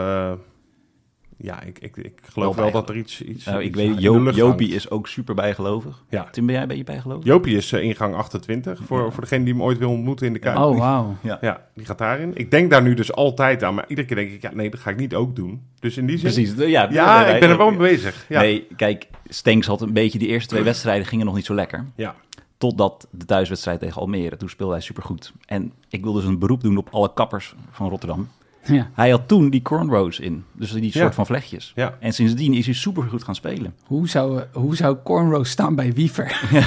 Ja, 1.43 1.63
ik, 1.63 1.79
ik, 1.79 1.97
ik 1.97 2.13
geloof 2.33 2.55
Wel 2.55 2.65
wel, 2.65 2.73
dat 2.73 2.89
er 2.89 2.97
iets. 2.97 3.23
iets 3.23 3.45
Nou, 3.45 3.61
ik 3.61 3.67
iets 3.67 3.77
weet, 3.77 4.01
Jo- 4.03 4.31
Jopie 4.31 4.43
hangt. 4.47 4.61
is 4.61 4.91
ook 4.91 5.09
super 5.09 5.35
bijgelovig. 5.35 6.03
Ja. 6.09 6.25
Tim, 6.31 6.47
ben 6.47 6.55
jij 6.55 6.67
ben 6.67 6.77
je 6.77 6.85
bijgelovig? 6.85 7.25
Jopie 7.25 7.57
is 7.57 7.73
eh, 7.73 7.83
ingang 7.83 8.15
28 8.15 8.81
voor, 8.87 9.05
Ja. 9.05 9.11
voor 9.11 9.21
degene 9.23 9.45
die 9.45 9.53
hem 9.53 9.63
ooit 9.63 9.79
wil 9.79 9.91
ontmoeten 9.91 10.27
in 10.27 10.33
de 10.33 10.39
Kuip. 10.39 10.57
oh 10.57 10.79
wauw. 10.79 11.17
Ja, 11.23 11.67
die 11.75 11.85
gaat 11.87 11.99
daarin. 11.99 12.31
Ik 12.35 12.51
denk 12.51 12.71
daar 12.71 12.83
nu 12.83 12.95
dus 12.95 13.13
altijd 13.13 13.63
aan, 13.63 13.75
maar 13.75 13.85
iedere 13.89 14.07
keer 14.07 14.17
denk 14.17 14.31
ik, 14.31 14.43
ja, 14.43 14.51
nee, 14.55 14.71
dat 14.71 14.81
ga 14.81 14.91
ik 14.91 14.97
niet 14.97 15.15
ook 15.15 15.37
doen. 15.37 15.63
Dus 15.79 15.97
in 15.97 16.07
die 16.07 16.19
zin. 16.19 16.33
Precies. 16.33 16.55
Ja, 16.71 16.89
Ja, 16.91 17.27
ik 17.27 17.41
ben 17.41 17.51
er 17.51 17.57
wel 17.57 17.71
mee 17.71 17.79
bezig. 17.79 18.25
Ja. 18.29 18.41
Nee, 18.41 18.67
kijk, 18.77 19.09
Stenks 19.25 19.67
had 19.67 19.81
een 19.81 19.93
beetje... 19.93 20.19
Die 20.19 20.29
eerste 20.29 20.49
twee 20.49 20.63
wedstrijden 20.63 21.07
gingen 21.07 21.27
nog 21.27 21.35
niet 21.35 21.45
zo 21.45 21.55
lekker. 21.55 21.85
Ja. 21.95 22.15
Totdat 22.59 23.07
de 23.11 23.25
thuiswedstrijd 23.25 23.81
tegen 23.81 24.01
Almere. 24.01 24.37
Toen 24.37 24.49
speelde 24.49 24.73
hij 24.73 24.83
supergoed. 24.83 25.33
En 25.47 25.73
ik 25.89 26.03
wil 26.03 26.13
dus 26.13 26.25
een 26.25 26.39
beroep 26.39 26.61
doen 26.63 26.77
op 26.77 26.89
alle 26.91 27.13
kappers 27.15 27.55
van 27.71 27.89
Rotterdam. 27.89 28.29
Ja. 28.75 28.91
Hij 28.95 29.11
had 29.11 29.29
toen 29.29 29.51
die 29.51 29.63
cornrows 29.63 30.21
in. 30.21 30.45
Dus 30.53 30.73
die 30.73 30.83
Ja. 30.85 30.91
soort 30.91 31.15
van 31.15 31.27
vlechtjes. 31.27 31.73
Ja. 31.75 31.95
En 32.01 32.13
sindsdien 32.13 32.55
is 32.55 32.65
hij 32.65 32.75
supergoed 32.75 33.25
gaan 33.25 33.35
spelen. 33.35 33.75
Hoe 33.87 34.09
zou, 34.09 34.43
hoe 34.53 34.77
zou 34.77 34.97
cornrow 35.05 35.45
staan 35.45 35.75
bij 35.75 35.93
Wiever? 35.93 36.41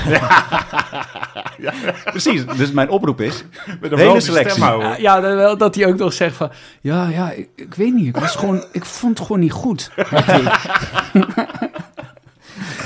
Precies. 2.05 2.45
Dus 2.45 2.71
mijn 2.71 2.89
oproep 2.89 3.21
is... 3.21 3.43
Met 3.81 3.91
een 3.91 3.97
Hele 3.97 4.19
selectie. 4.19 4.63
Ja, 5.01 5.55
dat 5.55 5.75
hij 5.75 5.87
ook 5.87 5.97
nog 5.97 6.13
zegt 6.13 6.35
van... 6.35 6.49
Ja, 6.81 7.07
ja, 7.07 7.31
ik, 7.31 7.49
ik 7.55 7.73
weet 7.73 7.93
niet. 7.93 8.07
Ik, 8.07 8.17
was 8.17 8.35
gewoon, 8.35 8.63
ik 8.71 8.85
vond 8.85 9.17
het 9.17 9.27
gewoon 9.27 9.41
niet 9.41 9.51
goed. 9.51 9.91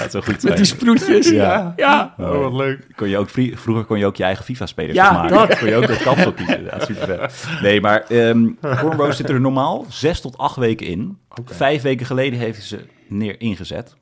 Zou 0.10 0.24
goed 0.24 0.44
met 0.44 0.56
die 0.58 0.66
sproetjes. 0.66 1.30
Ja. 1.30 1.74
ja. 1.76 2.14
Oh, 2.18 2.40
wat 2.40 2.54
leuk. 2.54 2.88
Kon 2.96 3.10
je 3.10 3.18
ook, 3.18 3.30
vroeger 3.54 3.86
kon 3.86 3.98
je 3.98 4.06
ook 4.06 4.16
je 4.16 4.24
eigen 4.24 4.46
FIFA-spelers 4.46 4.96
Ja, 4.96 5.12
maken. 5.12 5.38
dat. 5.48 5.58
Kon 5.60 5.68
je 5.68 5.76
ook 5.76 5.88
dat 5.88 6.02
kapsel 6.02 6.34
kiezen. 6.34 6.64
Ja, 6.64 6.86
super 6.86 7.06
vet. 7.06 7.48
Nee, 7.62 7.82
maar 7.82 8.02
ehm 8.10 8.48
cornrows 8.62 9.16
zitten 9.16 9.36
er 9.36 9.42
normaal 9.42 9.86
zes 9.90 10.22
tot 10.22 10.38
acht 10.38 10.56
weken 10.56 10.88
in. 10.88 11.18
Vijf 11.46 11.82
weken 11.82 12.06
geleden 12.06 12.40
heeft 12.40 12.58
hij 12.58 12.66
ze 12.68 12.86
neer 13.08 13.42
ingezet. 13.42 13.96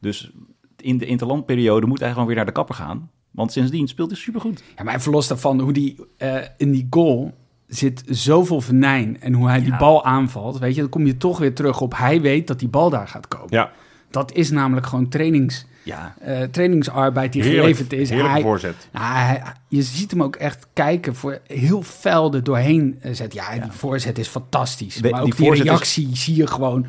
Dus 0.00 0.30
in 0.76 0.98
de 0.98 1.06
interlandperiode 1.06 1.86
moet 1.86 2.00
hij 2.00 2.10
gewoon 2.12 2.26
weer 2.26 2.36
naar 2.36 2.46
de 2.46 2.52
kapper 2.52 2.74
gaan. 2.74 3.10
Want 3.30 3.52
sindsdien 3.52 3.88
speelt 3.88 4.10
hij 4.10 4.18
supergoed. 4.18 4.62
Ja, 4.76 4.84
maar 4.84 4.94
even 4.94 5.12
los 5.12 5.28
daarvan, 5.28 5.60
hoe 5.60 5.72
die 5.72 5.96
eh, 6.16 6.34
in 6.56 6.70
die 6.70 6.86
goal 6.90 7.34
zit 7.66 8.02
zoveel 8.06 8.60
venijn 8.60 9.20
en 9.20 9.32
hoe 9.32 9.48
hij 9.48 9.62
die 9.62 9.76
bal 9.76 10.04
aanvalt, 10.04 10.58
weet 10.58 10.74
je, 10.74 10.80
dan 10.80 10.90
kom 10.90 11.06
je 11.06 11.16
toch 11.16 11.38
weer 11.38 11.54
terug 11.54 11.80
op 11.80 11.96
hij 11.96 12.20
weet 12.20 12.46
dat 12.46 12.58
die 12.58 12.68
bal 12.68 12.90
daar 12.90 13.08
gaat 13.08 13.28
komen. 13.28 13.46
Ja, 13.50 13.70
Dat 14.10 14.32
is 14.32 14.50
namelijk 14.50 14.86
gewoon 14.86 15.08
trainings, 15.08 15.66
Ja, 15.82 16.14
eh, 16.20 16.42
trainingsarbeid 16.42 17.32
die 17.32 17.42
heerlijk. 17.42 17.62
geleverd 17.62 17.92
is. 17.92 18.08
Heerlijke 18.08 18.32
Hij, 18.32 18.42
voorzet. 18.42 18.88
nou, 18.92 19.04
hij- 19.14 19.42
je 19.68 19.82
ziet 19.82 20.10
hem 20.10 20.22
ook 20.22 20.36
echt 20.36 20.66
kijken 20.72 21.14
voor 21.14 21.38
heel 21.46 21.82
fel 21.82 22.34
er 22.34 22.44
doorheen 22.44 22.98
eh, 23.00 23.14
zet. 23.14 23.32
Ja, 23.34 23.52
die 23.52 23.62
voorzet 23.70 24.18
is 24.18 24.28
fantastisch. 24.28 25.00
We- 25.00 25.08
maar 25.10 25.20
ook 25.20 25.26
die 25.26 25.34
die, 25.34 25.44
voorzet 25.46 25.64
is- 25.64 25.70
reactie 25.70 26.08
zie 26.16 26.36
je 26.36 26.46
gewoon. 26.46 26.86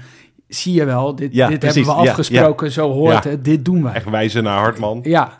Zie 0.47 0.73
je 0.73 0.85
wel, 0.85 1.15
dit, 1.15 1.33
Ja, 1.33 1.47
dit 1.47 1.61
hebben 1.63 1.83
we 1.83 1.89
Ja, 1.89 1.95
afgesproken, 1.95 2.71
zo 2.71 2.91
hoort 2.91 3.23
Ja. 3.23 3.29
het, 3.29 3.45
dit 3.45 3.65
doen 3.65 3.83
wij. 3.83 3.93
Echt 3.93 4.09
wijzen 4.09 4.43
naar 4.43 4.57
Hartman. 4.57 4.99
Ja, 5.03 5.39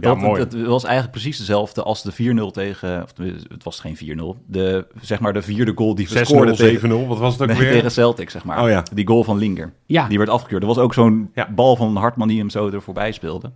dat, 0.00 0.18
mooi. 0.18 0.40
Het, 0.40 0.52
het 0.52 0.66
was 0.66 0.84
eigenlijk 0.84 1.12
precies 1.12 1.38
hetzelfde 1.38 1.82
als 1.82 2.02
de 2.02 2.12
4-0 2.12 2.50
tegen... 2.52 3.02
Of, 3.02 3.12
het 3.48 3.64
was 3.64 3.80
geen 3.80 3.96
4-0. 3.96 4.46
De, 4.46 4.86
zeg 5.00 5.20
maar 5.20 5.32
de 5.32 5.42
vierde 5.42 5.72
goal 5.74 5.94
die 5.94 6.08
we 6.08 6.18
6-0, 6.18 6.22
scoorden 6.22 6.56
tegen, 6.56 6.90
7-0. 6.90 7.06
Wat 7.06 7.18
was 7.18 7.32
het 7.32 7.42
ook 7.42 7.48
nee, 7.48 7.58
weer? 7.58 7.72
tegen 7.72 7.90
Celtic, 7.90 8.30
zeg 8.30 8.44
maar. 8.44 8.62
Oh 8.62 8.68
ja. 8.68 8.84
Die 8.94 9.06
goal 9.06 9.24
van 9.24 9.38
Linger. 9.38 9.72
ja. 9.86 10.08
Die 10.08 10.18
werd 10.18 10.30
afgekeurd. 10.30 10.62
Dat 10.62 10.74
was 10.74 10.84
ook 10.84 10.94
zo'n 10.94 11.30
Ja. 11.34 11.50
bal 11.54 11.76
van 11.76 11.96
Hartman 11.96 12.28
die 12.28 12.38
hem 12.38 12.50
zo 12.50 12.70
er 12.70 12.82
voorbij 12.82 13.12
speelde. 13.12 13.52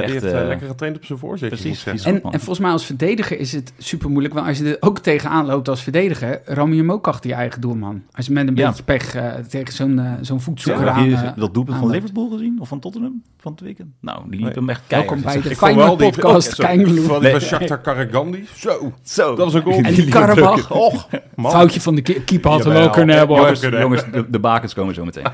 Ja, 0.00 0.06
die 0.06 0.16
is 0.16 0.22
heeft 0.22 0.34
eh, 0.34 0.40
eh, 0.40 0.46
lekker 0.48 0.66
getraind 0.68 0.96
op 0.96 1.04
zijn 1.04 1.18
voorzet. 1.18 1.48
precies, 1.48 1.84
is- 1.86 2.04
En, 2.04 2.14
en 2.22 2.30
volgens 2.30 2.58
mij 2.58 2.70
als 2.70 2.84
verdediger 2.84 3.38
is 3.38 3.52
het 3.52 3.72
super 3.78 4.10
moeilijk. 4.10 4.34
Want 4.34 4.46
als 4.46 4.58
je 4.58 4.64
er 4.64 4.76
ook 4.80 4.98
tegenaan 4.98 5.46
loopt 5.46 5.68
als 5.68 5.82
verdediger, 5.82 6.40
ram 6.44 6.72
je 6.72 6.78
hem 6.78 6.92
ook 6.92 7.06
achter 7.08 7.30
je 7.30 7.36
eigen 7.36 7.60
doelman. 7.60 8.02
Als 8.12 8.26
je 8.26 8.32
met 8.32 8.48
een 8.48 8.56
Ja. 8.56 8.68
beetje 8.68 8.82
pech 8.82 9.14
eh, 9.14 9.32
tegen 9.34 9.74
zo'n 9.74 10.00
zo'n 10.20 10.40
voetzoeker 10.40 10.88
aan... 10.88 11.04
je 11.08 11.14
eh, 11.14 11.28
dat 11.36 11.54
doelpunt 11.54 11.76
van 11.78 11.90
Liverpool 11.90 12.28
gezien? 12.30 12.56
Of 12.60 12.68
van 12.68 12.80
Tottenham? 12.80 13.22
Van 13.38 13.52
het 13.52 13.60
weekend? 13.60 13.88
Nou, 14.00 14.18
die 14.22 14.30
liep 14.30 14.40
Nee. 14.44 14.52
hem 14.54 14.68
echt 14.68 14.82
keihard. 14.86 15.22
Welkom 15.22 15.42
bij 15.42 15.50
de 15.50 15.56
Feyenoord 15.56 15.96
podcast, 15.96 16.58
oh. 16.60 16.66
Vooral 16.66 17.20
die 17.20 17.20
Nee. 17.20 17.30
van 17.30 17.40
Shakhtar 17.40 17.80
Karagandi. 17.80 18.46
Zo, 18.56 18.92
Zo. 19.02 19.28
dat 19.34 19.44
was 19.44 19.54
een 19.54 19.62
goal. 19.62 19.80
En 19.82 19.94
die 19.94 20.08
Karabach. 20.08 20.70
Och, 20.72 21.08
man. 21.34 21.50
Foutje 21.50 21.80
van 21.80 21.94
de 21.94 22.02
keeper 22.02 22.50
had 22.50 22.62
Jawel, 22.64 22.80
wel 22.80 22.90
kunnen 22.90 23.16
hebben. 23.16 23.54
Jongens, 23.80 24.04
de, 24.28 24.38
bakens 24.38 24.74
komen 24.74 24.94
zo 24.94 25.04
meteen. 25.04 25.24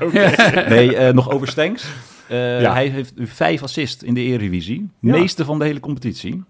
Nee, 0.69 0.95
eh, 0.95 1.13
nog 1.13 1.29
over 1.29 1.47
Stenks. 1.47 1.85
Eh, 2.27 2.61
Ja. 2.61 2.73
Hij 2.73 2.87
heeft 2.87 3.13
vijf 3.15 3.63
assists 3.63 4.03
in 4.03 4.13
de 4.13 4.21
Eredivisie. 4.21 4.89
Ja. 4.99 5.11
Meeste 5.11 5.45
van 5.45 5.59
de 5.59 5.65
hele 5.65 5.79
competitie. 5.79 6.43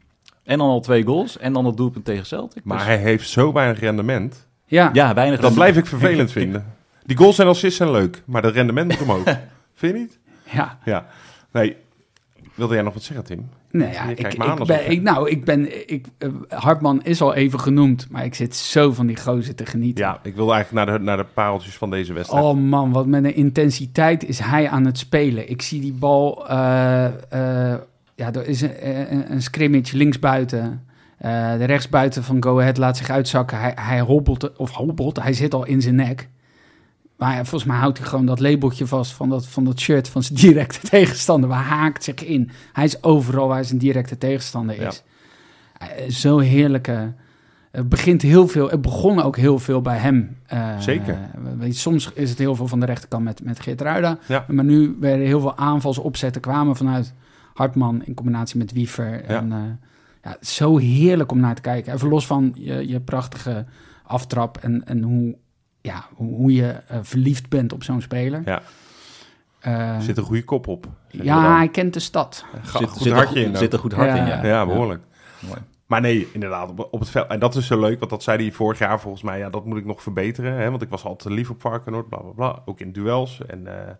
En 0.43 0.57
dan 0.57 0.67
al 0.67 0.79
twee 0.81 1.03
goals. 1.05 1.37
En 1.37 1.53
dan 1.53 1.65
het 1.65 1.77
doelpunt 1.77 2.05
tegen 2.05 2.25
Celtic. 2.25 2.63
Maar 2.63 2.77
Dus- 2.77 2.85
hij 2.87 2.97
heeft 2.97 3.29
zo 3.29 3.53
weinig 3.53 3.79
rendement. 3.79 4.47
Ja, 4.65 4.89
ja, 4.93 5.13
weinig. 5.13 5.39
Dat 5.39 5.53
blijf 5.53 5.77
ik 5.77 5.85
vervelend 5.85 6.31
vinden. 6.41 6.65
Die 7.05 7.17
goals 7.17 7.39
en 7.39 7.47
assists 7.47 7.77
zijn 7.77 7.91
leuk, 7.91 8.23
maar 8.25 8.41
dat 8.41 8.53
rendement 8.53 8.87
moet 8.89 9.01
omhoog. 9.01 9.23
Vind 9.73 9.93
je 9.95 9.99
niet? 9.99 10.19
ja. 10.51 10.77
Ja. 10.85 11.05
Nee. 11.51 11.75
Wilde 12.55 12.73
jij 12.73 12.83
nog 12.83 12.93
wat 12.93 13.03
zeggen, 13.03 13.25
Tim? 13.25 13.49
Nee, 13.73 13.91
ja, 13.91 14.03
ik, 14.09 14.19
ik 14.19 14.65
ben, 14.65 14.91
ik, 14.91 15.01
nou, 15.01 15.29
ik 15.29 15.45
ben, 15.45 15.89
ik, 15.91 16.05
eh, 16.17 16.29
Hartman 16.47 17.03
is 17.03 17.21
al 17.21 17.33
even 17.33 17.59
genoemd, 17.59 18.07
maar 18.09 18.25
ik 18.25 18.35
zit 18.35 18.55
zo 18.55 18.91
van 18.91 19.05
die 19.05 19.17
gozer 19.17 19.55
te 19.55 19.65
genieten. 19.65 20.05
Ja, 20.05 20.19
ik 20.23 20.35
wilde 20.35 20.53
eigenlijk 20.53 20.85
naar 20.85 20.97
de, 20.97 21.03
naar 21.03 21.17
de 21.17 21.25
pareltjes 21.33 21.77
van 21.77 21.89
deze 21.89 22.13
wedstrijd. 22.13 22.43
Oh 22.43 22.57
man, 22.57 22.91
wat 22.91 23.05
met 23.05 23.23
een 23.23 23.35
intensiteit 23.35 24.25
is 24.25 24.39
hij 24.39 24.69
aan 24.69 24.85
het 24.85 24.97
spelen. 24.97 25.49
Ik 25.49 25.61
zie 25.61 25.81
die 25.81 25.93
bal, 25.93 26.49
eh, 26.49 27.05
eh, 27.05 27.79
ja, 28.15 28.33
er 28.33 28.47
is 28.47 28.61
een, 28.61 29.11
een, 29.11 29.31
een 29.31 29.41
scrimmage 29.41 29.97
linksbuiten. 29.97 30.87
De 31.57 31.65
rechtsbuiten 31.65 32.23
van 32.23 32.43
Go 32.43 32.59
Ahead 32.59 32.77
laat 32.77 32.97
zich 32.97 33.09
uitzakken. 33.09 33.59
Hij, 33.59 33.73
hij 33.75 33.99
hobbelt, 33.99 34.57
of 34.57 34.71
hobbelt, 34.71 35.21
hij 35.21 35.33
zit 35.33 35.53
al 35.53 35.65
in 35.65 35.81
zijn 35.81 35.95
nek. 35.95 36.29
Maar 37.23 37.35
ja, 37.35 37.45
volgens 37.45 37.63
mij 37.63 37.77
houdt 37.77 37.97
hij 37.97 38.07
gewoon 38.07 38.25
dat 38.25 38.39
labeltje 38.39 38.87
vast 38.87 39.11
van 39.11 39.29
dat, 39.29 39.47
van 39.47 39.63
dat 39.63 39.79
shirt 39.79 40.09
van 40.09 40.23
zijn 40.23 40.39
directe 40.45 40.87
tegenstander. 40.87 41.49
Waar 41.49 41.63
haakt 41.63 42.03
zich 42.03 42.23
in. 42.23 42.49
Hij 42.73 42.83
is 42.83 43.03
overal 43.03 43.47
waar 43.47 43.65
zijn 43.65 43.79
directe 43.79 44.17
tegenstander 44.17 44.81
is. 44.81 45.03
Eh, 45.77 46.09
Zo 46.09 46.37
heerlijke... 46.37 47.13
Het 47.71 47.89
begint 47.89 48.21
heel 48.21 48.47
veel, 48.47 48.69
het 48.69 48.81
begon 48.81 49.21
ook 49.21 49.37
heel 49.37 49.59
veel 49.59 49.81
bij 49.81 49.97
hem. 49.97 50.37
Eh, 50.45 50.79
Zeker. 50.79 51.17
soms 51.69 52.11
is 52.13 52.29
het 52.29 52.39
heel 52.39 52.55
veel 52.55 52.67
van 52.67 52.79
de 52.79 52.85
rechterkant 52.85 53.23
met, 53.23 53.43
met 53.43 53.59
Geert 53.59 53.81
Ruida. 53.81 54.17
Ja. 54.27 54.45
Maar 54.47 54.65
nu 54.65 54.97
werden 54.99 55.25
heel 55.25 55.39
veel 55.39 55.57
aanvalsopzetten 55.57 56.41
kwamen 56.41 56.75
vanuit 56.75 57.13
Hartman 57.53 58.05
in 58.05 58.13
combinatie 58.13 58.57
met 58.57 58.71
Wiever. 58.71 59.23
En, 59.23 59.51
eh, 59.51 59.57
ja, 60.23 60.37
zo 60.41 60.77
heerlijk 60.77 61.31
om 61.31 61.39
naar 61.39 61.55
te 61.55 61.61
kijken. 61.61 61.93
Even 61.93 62.09
los 62.09 62.25
van 62.25 62.51
je, 62.55 62.87
je 62.87 62.99
prachtige 62.99 63.65
aftrap 64.03 64.57
en, 64.57 64.85
en 64.85 65.01
hoe, 65.01 65.35
ja, 65.83 66.05
hoe 66.15 66.53
je 66.53 66.67
eh, 66.71 66.99
verliefd 67.01 67.49
bent 67.49 67.73
op 67.73 67.83
zo'n 67.83 68.01
speler. 68.01 68.41
Ja. 68.45 68.61
Eh, 69.59 69.95
Er 69.95 70.01
zit 70.01 70.17
een 70.17 70.23
goede 70.23 70.43
kop 70.43 70.67
op. 70.67 70.87
ja, 71.07 71.55
hij 71.57 71.69
kent 71.69 71.93
de 71.93 71.99
stad. 71.99 72.45
Ga- 72.63 72.77
zit, 72.79 72.89
goed 72.89 73.01
zit, 73.01 73.13
hartje 73.13 73.39
een, 73.39 73.51
in. 73.51 73.57
zit 73.57 73.73
een 73.73 73.79
goed 73.79 73.93
hart 73.93 74.09
Ja. 74.09 74.15
in, 74.15 74.25
ja. 74.27 74.45
Ja, 74.45 74.65
behoorlijk. 74.65 75.01
Mooi. 75.39 75.59
Maar 75.85 76.01
nee, 76.01 76.27
inderdaad, 76.33 76.69
op, 76.69 76.87
op 76.91 76.99
het 76.99 77.09
veld. 77.09 77.27
En 77.29 77.39
dat 77.39 77.55
is 77.55 77.67
zo 77.67 77.79
leuk, 77.79 77.99
want 77.99 78.11
dat 78.11 78.23
zei 78.23 78.41
hij 78.43 78.51
vorig 78.51 78.79
jaar 78.79 78.99
volgens 78.99 79.23
mij. 79.23 79.37
Ja, 79.37 79.49
dat 79.49 79.65
moet 79.65 79.77
ik 79.77 79.85
nog 79.85 80.01
verbeteren. 80.01 80.53
Hè, 80.53 80.69
want 80.69 80.81
ik 80.81 80.89
was 80.89 81.03
altijd 81.05 81.33
lief 81.33 81.49
op 81.49 81.61
Varkenoord, 81.61 82.09
bla 82.09 82.17
bla 82.17 82.31
bla. 82.31 82.61
Ook 82.65 82.79
in 82.79 82.91
duels. 82.91 83.45
En, 83.47 83.67
eh, 83.87 83.93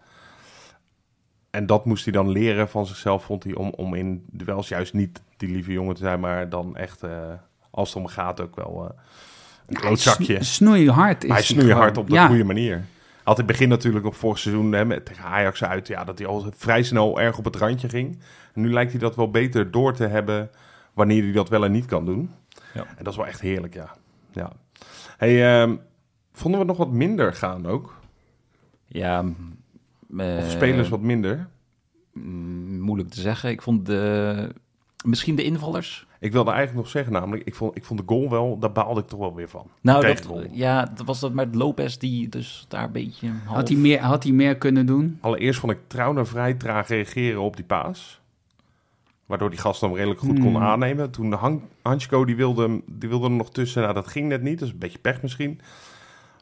en 1.49 1.65
dat 1.65 1.85
moest 1.85 2.03
hij 2.03 2.13
dan 2.13 2.29
leren 2.29 2.69
van 2.69 2.85
zichzelf, 2.85 3.23
vond 3.23 3.43
hij, 3.43 3.53
om, 3.55 3.69
om 3.75 3.93
in 3.93 4.23
duels 4.31 4.67
juist 4.67 4.93
niet 4.93 5.21
die 5.37 5.49
lieve 5.49 5.71
jongen 5.71 5.95
te 5.95 6.01
zijn, 6.01 6.19
maar 6.19 6.49
dan 6.49 6.77
echt, 6.77 7.03
eh, 7.03 7.11
als 7.71 7.93
het 7.93 7.97
om 8.03 8.07
gaat, 8.07 8.41
ook 8.41 8.55
wel 8.55 8.85
eh, 8.89 8.97
een 9.67 9.75
klootzakje. 9.75 10.33
sno- 10.33 10.43
Snoeihard 10.43 11.23
is 11.23 11.29
Maar 11.29 11.37
hij 11.37 11.45
snoeihard 11.45 11.97
op 11.97 12.07
de 12.07 12.13
Ja. 12.13 12.27
goede 12.27 12.43
manier. 12.43 12.85
Had 13.23 13.39
in 13.39 13.43
het 13.43 13.51
begin 13.51 13.69
natuurlijk 13.69 14.05
nog 14.05 14.17
vorig 14.17 14.39
seizoen 14.39 14.71
hè, 14.71 14.85
met, 14.85 15.05
tegen 15.05 15.23
Ajax 15.23 15.63
uit, 15.63 15.87
ja, 15.87 16.03
dat 16.03 16.17
hij 16.17 16.27
al 16.27 16.45
vrij 16.55 16.83
snel 16.83 17.19
erg 17.21 17.37
op 17.37 17.45
het 17.45 17.55
randje 17.55 17.89
ging. 17.89 18.19
En 18.53 18.61
nu 18.61 18.73
lijkt 18.73 18.91
hij 18.91 18.99
dat 18.99 19.15
wel 19.15 19.31
beter 19.31 19.71
door 19.71 19.93
te 19.93 20.07
hebben 20.07 20.49
wanneer 20.93 21.23
hij 21.23 21.31
dat 21.31 21.49
wel 21.49 21.63
en 21.65 21.71
niet 21.71 21.85
kan 21.85 22.05
doen. 22.05 22.29
Ja. 22.73 22.85
En 22.97 23.03
dat 23.03 23.07
is 23.07 23.15
wel 23.15 23.27
echt 23.27 23.41
heerlijk, 23.41 23.73
ja. 23.73 23.89
ja. 24.31 24.51
Hey, 25.17 25.61
ehm, 25.61 25.75
vonden 26.33 26.59
we 26.59 26.65
nog 26.65 26.77
wat 26.77 26.91
minder 26.91 27.33
gaan 27.33 27.65
ook? 27.67 27.99
Ja, 28.85 29.19
Of 30.09 30.19
eh, 30.19 30.49
spelers 30.49 30.89
wat 30.89 31.01
minder? 31.01 31.47
moeilijk 32.13 33.09
te 33.09 33.21
zeggen. 33.21 33.49
Ik 33.49 33.61
vond 33.61 33.85
de, 33.85 34.49
misschien 35.03 35.35
de 35.35 35.43
invallers. 35.43 36.05
Ik 36.19 36.31
wilde 36.31 36.51
eigenlijk 36.51 36.79
nog 36.79 36.91
zeggen, 36.91 37.13
namelijk, 37.13 37.47
ik 37.47 37.55
vond, 37.55 37.75
ik 37.75 37.83
vond 37.83 37.99
de 37.99 38.05
goal 38.13 38.29
wel, 38.29 38.59
daar 38.59 38.71
baalde 38.71 39.01
ik 39.01 39.07
toch 39.07 39.19
wel 39.19 39.35
weer 39.35 39.49
van. 39.49 39.67
Nou, 39.81 40.05
dat, 40.05 40.27
ja, 40.51 40.85
dat 40.95 41.05
was 41.05 41.19
dat 41.19 41.33
met 41.33 41.55
Lopez 41.55 41.97
die 41.97 42.29
dus 42.29 42.65
daar 42.67 42.83
een 42.83 42.91
beetje 42.91 43.27
half... 43.45 43.55
Had 43.55 43.67
hij, 43.67 43.77
meer, 43.77 43.99
had 43.99 44.23
hij 44.23 44.31
meer 44.31 44.57
kunnen 44.57 44.85
doen? 44.85 45.17
Allereerst 45.21 45.59
vond 45.59 45.71
ik 45.71 45.79
Trouwner 45.87 46.27
vrij 46.27 46.53
traag 46.53 46.87
reageren 46.87 47.41
op 47.41 47.55
die 47.55 47.65
paas. 47.65 48.21
Waardoor 49.25 49.49
die 49.49 49.59
gast 49.59 49.81
hem 49.81 49.93
redelijk 49.95 50.19
goed 50.19 50.39
kon 50.39 50.53
Hmm. 50.53 50.63
aannemen. 50.63 51.11
Toen 51.11 51.31
Han 51.33 51.61
Hansko 51.81 52.25
die 52.25 52.35
wilde, 52.35 52.81
die 52.85 53.09
wilde 53.09 53.25
er 53.25 53.31
nog 53.31 53.51
tussen. 53.51 53.81
Nou, 53.81 53.93
dat 53.93 54.07
ging 54.07 54.27
net 54.27 54.41
niet. 54.41 54.59
Dat 54.59 54.67
is 54.67 54.73
een 54.73 54.79
beetje 54.79 54.99
pech 54.99 55.21
misschien. 55.21 55.59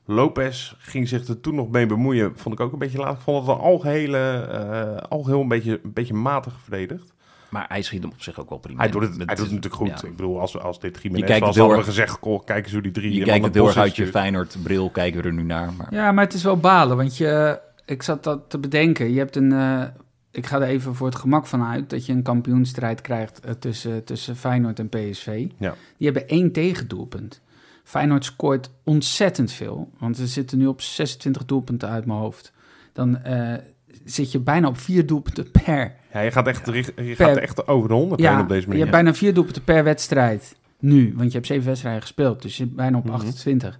Lopez 0.06 0.74
ging 0.78 1.08
zich 1.08 1.28
er 1.28 1.41
toen 1.41 1.56
nog 1.56 1.69
mee 1.69 1.86
bemoeien. 1.86 2.38
Vond 2.38 2.56
ik 2.56 2.62
ook 2.62 2.74
een 2.74 2.80
beetje 2.80 2.97
laat. 2.97 3.13
Ik 3.15 3.21
vond 3.21 3.47
het 3.47 3.56
al 3.58 3.62
algeheel, 3.63 4.15
eh 4.15 4.97
algeheel 5.10 5.41
een, 5.41 5.47
beetje, 5.47 5.80
een 5.84 5.93
beetje 5.93 6.13
matig 6.13 6.60
verdedigd. 6.62 7.13
Maar 7.51 7.65
hij 7.67 7.81
schiet 7.81 8.01
hem 8.01 8.11
op 8.11 8.21
zich 8.21 8.39
ook 8.39 8.49
wel 8.49 8.57
prima. 8.57 8.79
Hij 8.81 8.91
doet 8.91 9.01
het, 9.01 9.17
Met- 9.17 9.27
hij 9.27 9.35
doet 9.35 9.45
het 9.45 9.53
natuurlijk 9.55 9.81
goed. 9.81 10.01
ja. 10.01 10.07
Ik 10.07 10.15
bedoel, 10.15 10.39
als, 10.39 10.59
als 10.59 10.79
dit 10.79 10.99
Jiménez 11.01 11.39
was, 11.39 11.57
hadden 11.57 11.77
we 11.77 11.83
gezegd... 11.83 12.17
Goh, 12.21 12.45
kijk 12.45 12.63
eens 12.63 12.73
hoe 12.73 12.81
die 12.81 12.91
drie 12.91 13.13
Je 13.13 13.23
kijkt 13.23 13.45
het 13.45 13.53
heel 13.53 13.67
erg 13.67 13.77
uit 13.77 13.95
je 13.95 14.03
instuurt. 14.03 14.23
Feyenoord-bril, 14.23 14.89
kijken 14.89 15.21
we 15.21 15.27
er 15.27 15.33
nu 15.33 15.43
naar. 15.43 15.73
Maar 15.73 15.93
Ja, 15.93 16.11
maar 16.11 16.23
het 16.23 16.33
is 16.33 16.43
wel 16.43 16.57
balen, 16.57 16.97
want 16.97 17.17
je, 17.17 17.59
ik 17.85 18.03
zat 18.03 18.23
dat 18.23 18.49
te 18.49 18.57
bedenken. 18.59 19.11
Je 19.11 19.17
hebt 19.17 19.35
een, 19.35 19.51
eh, 19.51 19.83
ik 20.31 20.45
ga 20.45 20.55
er 20.55 20.67
even 20.67 20.95
voor 20.95 21.07
het 21.07 21.15
gemak 21.15 21.45
van 21.47 21.63
uit, 21.63 21.89
dat 21.89 22.05
je 22.05 22.13
een 22.13 22.23
kampioenstrijd 22.23 23.01
krijgt 23.01 23.39
eh, 23.39 23.51
tussen, 23.53 24.03
tussen 24.03 24.35
Feyenoord 24.35 24.79
en 24.79 24.89
PSV. 24.89 25.47
Ja. 25.57 25.75
Die 25.97 26.07
hebben 26.09 26.27
één 26.27 26.51
tegendoelpunt. 26.51 27.41
Feyenoord 27.83 28.25
scoort 28.25 28.69
ontzettend 28.83 29.51
veel, 29.51 29.89
want 29.97 30.17
ze 30.17 30.27
zitten 30.27 30.57
nu 30.57 30.67
op 30.67 30.81
26 30.81 31.45
doelpunten 31.45 31.89
uit 31.89 32.05
mijn 32.05 32.19
hoofd. 32.19 32.53
Dan 32.93 33.17
eh, 33.17 33.57
zit 34.06 34.32
je 34.32 34.39
bijna 34.39 34.67
op 34.67 34.77
vier 34.77 35.06
doelpunten 35.06 35.51
per. 35.51 35.95
Ja, 36.13 36.19
je 36.19 36.32
gaat 36.32 36.47
echt, 36.47 36.65
je 36.65 36.93
Per- 36.93 37.15
gaat 37.15 37.38
echt 37.38 37.67
over 37.67 37.88
de 37.89 37.93
100 37.95 38.21
heen 38.21 38.30
Ja, 38.32 38.41
op 38.41 38.47
deze 38.47 38.62
je 38.62 38.67
manier. 38.67 38.82
hebt 38.82 38.95
bijna 38.95 39.13
vier 39.13 39.34
doelpunten 39.34 39.63
per 39.63 39.84
wedstrijd 39.84 40.56
nu, 40.80 41.13
want 41.15 41.27
je 41.27 41.36
hebt 41.36 41.47
zeven 41.47 41.65
wedstrijden 41.65 42.01
gespeeld, 42.01 42.41
dus 42.41 42.58
je 42.58 42.63
zit 42.63 42.75
bijna 42.75 42.97
op 42.97 43.04
Mhm. 43.04 43.13
28. 43.13 43.80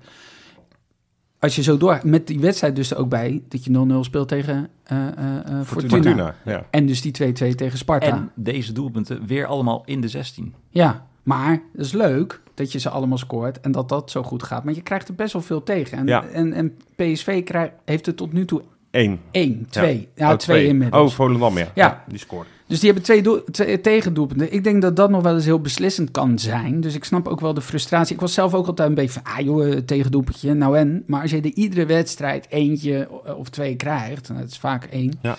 Als 1.39 1.56
je 1.56 1.62
zo 1.63 1.78
door, 1.78 2.00
met 2.04 2.28
die 2.28 2.39
wedstrijd 2.39 2.76
dus 2.76 2.91
er 2.91 2.97
ook 2.97 3.10
bij, 3.10 3.41
dat 3.47 3.63
je 3.65 3.71
0-0 3.71 4.04
speelt 4.04 4.28
tegen 4.28 4.69
eh, 4.84 5.08
eh, 5.08 5.36
eh, 5.38 5.62
Fortuna. 5.65 5.89
Fortuna. 5.93 6.36
Ja. 6.45 6.65
En 6.71 6.86
dus 6.86 7.02
die 7.02 7.12
2-2 7.12 7.56
tegen 7.56 7.78
Sparta. 7.78 8.08
En 8.08 8.32
deze 8.36 8.74
doelpunten 8.74 9.26
weer 9.26 9.45
allemaal 9.45 9.84
in 9.86 10.02
de 10.02 10.08
16. 10.08 10.54
Ja, 10.69 11.06
maar 11.24 11.52
het 11.71 11.86
is 11.86 11.91
leuk 11.91 12.41
dat 12.54 12.71
je 12.71 12.80
ze 12.80 12.89
allemaal 12.89 13.17
scoort 13.17 13.60
en 13.60 13.71
dat 13.71 13.89
dat 13.89 14.12
zo 14.12 14.24
goed 14.24 14.43
gaat. 14.43 14.63
Maar 14.63 14.74
je 14.74 14.82
krijgt 14.82 15.08
er 15.08 15.15
best 15.15 15.34
wel 15.34 15.41
veel 15.41 15.63
tegen. 15.63 15.97
En, 15.97 16.06
Ja. 16.08 16.24
en, 16.26 16.54
en 16.54 16.78
PSV 16.95 17.43
krijgt, 17.43 17.74
heeft 17.86 18.08
er 18.08 18.15
tot 18.15 18.34
nu 18.34 18.45
toe 18.45 18.62
Eén. 18.91 19.19
één, 19.32 19.67
twee. 19.69 20.10
Ja, 20.15 20.32
Oh, 20.32 20.38
twee, 20.38 20.67
inmiddels. 20.67 21.12
Oh, 21.12 21.15
Volendam, 21.15 21.58
ja. 21.58 21.67
Ja. 21.75 22.04
Die 22.08 22.17
scoort. 22.17 22.47
Dus 22.67 22.80
die 22.80 22.86
hebben 22.89 23.06
twee, 23.06 23.21
doel, 23.21 23.43
twee 23.51 23.82
tegendoelpunten. 23.82 24.54
Ik 24.54 24.63
denk 24.63 24.82
dat 24.82 24.95
dat 24.95 25.10
nog 25.10 25.23
wel 25.23 25.34
eens 25.36 25.45
heel 25.45 25.62
beslissend 25.62 26.12
kan 26.12 26.39
zijn. 26.39 26.82
Dus 26.82 26.95
ik 26.95 27.04
snap 27.04 27.27
ook 27.27 27.39
wel 27.39 27.54
de 27.54 27.62
frustratie. 27.62 28.13
Ik 28.15 28.21
was 28.21 28.34
zelf 28.34 28.54
ook 28.54 28.67
altijd 28.67 28.89
een 28.89 28.95
beetje 28.95 29.21
van, 29.21 29.34
ah 29.34 29.39
joh, 29.39 29.77
tegendoelpuntje, 29.77 30.54
nou 30.54 30.77
en. 30.77 31.04
Maar 31.08 31.21
als 31.21 31.32
je 31.32 31.38
er 31.41 31.54
iedere 31.54 31.86
wedstrijd 31.86 32.45
eentje 32.49 33.10
of 33.38 33.49
twee 33.49 33.75
krijgt, 33.75 34.30
en 34.30 34.36
het 34.36 34.51
is 34.51 34.58
vaak 34.58 34.86
één, 34.86 35.19
Ja. 35.21 35.38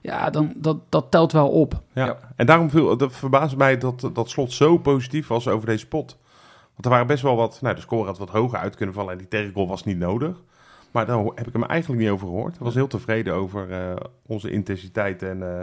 ja, 0.00 0.30
dan 0.30 0.52
dat, 0.56 0.76
dat 0.88 1.06
telt 1.10 1.32
wel 1.32 1.48
op. 1.48 1.82
Ja. 1.92 2.04
Ja. 2.06 2.18
En 2.36 2.46
daarom 2.46 2.70
viel, 2.70 2.96
dat 2.96 3.12
verbaast 3.12 3.56
mij 3.56 3.78
dat, 3.78 4.10
dat 4.12 4.30
slot 4.30 4.52
zo 4.52 4.78
positief 4.78 5.26
was 5.26 5.48
over 5.48 5.66
deze 5.66 5.86
pot. 5.86 6.16
Want 6.70 6.84
er 6.84 6.90
waren 6.90 7.06
best 7.06 7.22
wel 7.22 7.36
wat... 7.36 7.58
Nou, 7.60 7.74
de 7.74 7.80
score 7.80 8.06
had 8.06 8.18
wat 8.18 8.28
hoger 8.30 8.58
uit 8.58 8.76
kunnen 8.76 8.94
vallen 8.94 9.12
en 9.12 9.18
die 9.18 9.28
tegengoal 9.28 9.68
was 9.68 9.84
niet 9.84 9.98
nodig. 9.98 10.36
Maar 10.90 11.06
daar 11.06 11.24
heb 11.34 11.46
ik 11.46 11.52
hem 11.52 11.64
eigenlijk 11.64 12.00
niet 12.02 12.10
over 12.10 12.26
gehoord. 12.26 12.56
Hij 12.56 12.64
was 12.64 12.74
heel 12.74 12.86
tevreden 12.86 13.34
over 13.34 13.72
eh, 13.72 13.96
onze 14.26 14.50
intensiteit 14.50 15.22
en, 15.22 15.42
eh, 15.42 15.62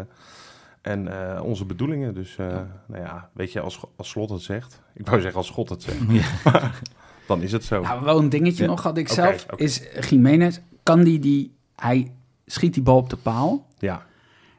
en 0.82 1.08
eh, 1.36 1.44
onze 1.44 1.66
bedoelingen. 1.66 2.14
Dus, 2.14 2.38
eh, 2.38 2.48
nou 2.88 3.04
ja, 3.04 3.30
weet 3.34 3.52
je, 3.52 3.60
als, 3.60 3.80
als 3.96 4.10
slot 4.10 4.30
het 4.30 4.42
zegt... 4.42 4.82
Ik 4.94 5.06
wou 5.08 5.22
zeggen 5.22 5.38
als 5.40 5.50
God 5.50 5.70
het 5.70 5.84
zegt. 5.84 5.98
Ja. 6.10 6.72
Dan 7.28 7.42
is 7.42 7.52
het 7.52 7.64
zo. 7.64 7.82
Nou, 7.82 8.04
wel 8.04 8.20
een 8.20 8.30
dingetje 8.30 8.64
Ja. 8.64 8.70
nog 8.70 8.84
had 8.84 8.98
ik 8.98 9.08
zelf. 9.08 9.46
Is 9.56 9.82
Jiménez, 10.10 10.60
kan 10.84 11.04
die 11.04 11.20
die... 11.20 11.56
Hij 11.76 12.12
schiet 12.46 12.74
die 12.74 12.84
bal 12.84 12.98
op 12.98 13.10
de 13.10 13.16
paal. 13.18 13.68
Ja, 13.78 14.06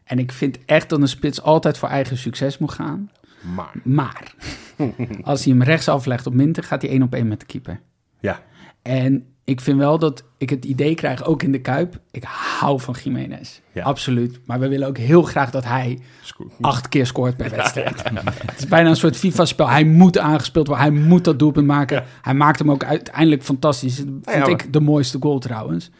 En 0.05 0.19
ik 0.19 0.33
vind 0.33 0.65
echt 0.65 0.89
dat 0.89 1.01
een 1.01 1.09
spits 1.09 1.43
altijd 1.43 1.79
voor 1.79 1.89
eigen 1.89 2.17
succes 2.19 2.59
moet 2.59 2.73
gaan. 2.73 3.11
maar... 3.55 3.73
Maar 3.85 4.35
als 5.23 5.45
hij 5.45 5.53
hem 5.53 5.63
rechts 5.63 5.89
aflegt 5.89 6.27
op 6.27 6.35
Minter, 6.35 6.63
gaat 6.65 6.83
hij 6.83 6.91
één 6.91 7.03
op 7.03 7.15
één 7.15 7.29
met 7.29 7.41
de 7.41 7.47
keeper. 7.47 7.81
Ja, 8.21 8.43
En 8.83 9.27
ik 9.49 9.61
vind 9.61 9.79
wel 9.79 9.99
dat 9.99 10.25
ik 10.39 10.51
het 10.51 10.65
idee 10.65 10.95
krijg, 10.95 11.25
ook 11.25 11.43
in 11.43 11.53
de 11.53 11.61
Kuip, 11.61 11.99
ik 12.11 12.25
hou 12.59 12.81
van 12.81 12.95
Jiménez. 13.03 13.61
Ja. 13.73 13.83
Absoluut. 13.83 14.41
Maar 14.45 14.61
we 14.61 14.69
willen 14.69 14.89
ook 14.89 14.99
heel 14.99 15.23
graag 15.23 15.51
dat 15.51 15.65
hij 15.65 15.99
sco- 16.23 16.51
acht 16.61 16.89
keer 16.89 17.07
scoort 17.07 17.37
per 17.37 17.51
wedstrijd. 17.51 18.03
Het 18.47 18.59
is 18.59 18.67
bijna 18.67 18.89
een 18.89 18.97
soort 18.97 19.17
FIFA-spel. 19.17 19.69
Hij 19.69 19.85
moet 19.85 20.19
aangespeeld 20.19 20.67
worden. 20.67 20.85
Hij 20.87 20.95
moet 20.95 21.25
dat 21.25 21.39
doelpunt 21.39 21.67
maken. 21.67 22.05
Hij 22.23 22.35
maakt 22.35 22.59
hem 22.59 22.71
ook 22.71 22.85
uiteindelijk 22.85 23.43
fantastisch. 23.43 23.97
Dat 23.97 24.07
vond 24.07 24.25
ja, 24.27 24.39
maar- 24.39 24.51
ik 24.51 24.73
de 24.73 24.81
mooiste 24.81 25.19
goal 25.21 25.39
trouwens. 25.39 25.91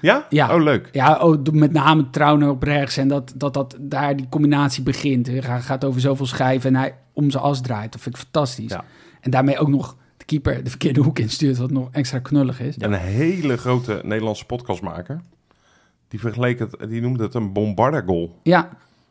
Ja? 0.00 0.26
Ja. 0.28 0.54
Oh, 0.54 0.62
leuk. 0.62 0.88
Ja, 0.92 1.18
oh, 1.18 1.42
met 1.52 1.72
name 1.72 2.10
Trauner 2.10 2.48
op 2.48 2.62
rechts. 2.62 2.96
En 2.96 3.08
dat, 3.08 3.32
dat, 3.36 3.54
dat 3.54 3.76
daar 3.80 4.16
die 4.16 4.28
combinatie 4.28 4.82
begint. 4.82 5.26
Hij 5.26 5.60
gaat 5.60 5.84
over 5.84 6.00
zoveel 6.00 6.26
schijven 6.26 6.74
en 6.74 6.80
hij 6.80 6.94
om 7.12 7.30
zijn 7.30 7.42
as 7.42 7.60
draait. 7.60 7.92
Dat 7.92 8.00
vind 8.00 8.14
ik 8.14 8.20
fantastisch. 8.20 8.70
Ja. 8.70 8.84
En 9.20 9.30
daarmee 9.30 9.58
ook 9.58 9.68
nog 9.68 9.96
keeper 10.26 10.64
de 10.64 10.70
verkeerde 10.70 11.00
hoek 11.00 11.18
instuurt. 11.18 11.56
Wat 11.56 11.70
nog 11.70 11.88
extra 11.92 12.18
knullig 12.18 12.60
is. 12.60 12.74
Een 12.78 12.92
hele 12.92 13.56
grote 13.56 14.00
Nederlandse 14.04 14.44
podcastmaker. 14.46 15.20
Die, 16.08 16.20
vergeleek 16.20 16.58
het, 16.58 16.76
die 16.88 17.00
noemde 17.00 17.22
het 17.22 17.34
een 17.34 17.52
bombardergoal. 17.52 18.38
Ja, 18.42 18.68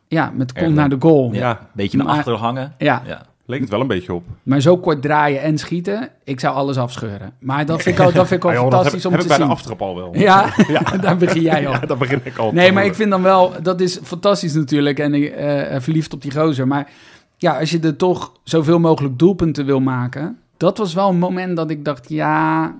ja 0.08 0.32
met 0.34 0.52
kom 0.52 0.72
naar 0.74 0.88
de 0.88 0.96
goal. 0.98 1.32
Ja, 1.32 1.38
Ja. 1.40 1.68
beetje 1.74 1.98
naar 1.98 2.06
achteren 2.06 2.38
hangen. 2.38 2.74
Ja. 2.78 3.02
Ja. 3.06 3.22
Leek 3.48 3.60
het 3.60 3.70
wel 3.70 3.80
een 3.80 3.86
beetje 3.86 4.14
op. 4.14 4.24
Maar 4.42 4.60
zo 4.60 4.76
kort 4.78 5.02
draaien 5.02 5.42
en 5.42 5.58
schieten, 5.58 6.08
ik 6.24 6.40
zou 6.40 6.54
alles 6.54 6.76
afscheuren. 6.76 7.32
Maar 7.38 7.66
dat 7.66 7.82
vind 7.82 7.98
ik, 7.98 8.04
al, 8.04 8.12
dat 8.12 8.26
vind 8.28 8.44
ik 8.44 8.48
al 8.50 8.52
joh, 8.58 8.60
fantastisch 8.60 9.02
heb, 9.02 9.12
om 9.12 9.18
heb 9.18 9.20
te 9.20 9.26
ik 9.26 9.28
bij 9.28 9.36
zien. 9.38 9.46
de 9.46 9.52
aftrap 9.52 9.82
al 9.82 9.96
wel. 9.96 10.16
Ja, 10.16 10.54
daar 11.00 11.16
begin 11.16 11.42
jij 11.42 11.66
al. 11.66 11.72
Ja, 11.72 11.78
daar 11.80 11.96
begin 11.96 12.20
ik 12.24 12.36
al. 12.38 12.52
Nee, 12.52 12.72
maar 12.72 12.84
ik 12.84 12.94
vind 12.94 13.10
dan 13.10 13.22
wel, 13.22 13.52
dat 13.62 13.80
is 13.80 13.98
fantastisch 14.02 14.54
natuurlijk. 14.54 14.98
En 14.98 15.14
ik 15.14 15.24
eh, 15.32 15.80
verliefd 15.80 16.14
op 16.14 16.22
die 16.22 16.30
gozer. 16.32 16.66
Maar 16.66 16.90
ja, 17.36 17.58
als 17.58 17.70
je 17.70 17.80
er 17.80 17.96
toch 17.96 18.32
zoveel 18.44 18.78
mogelijk 18.78 19.18
doelpunten 19.18 19.66
wil 19.66 19.80
maken. 19.80 20.38
Dat 20.56 20.78
was 20.78 20.94
wel 20.94 21.08
een 21.08 21.18
moment 21.18 21.56
dat 21.56 21.70
ik 21.70 21.84
dacht, 21.84 22.08
ja, 22.08 22.74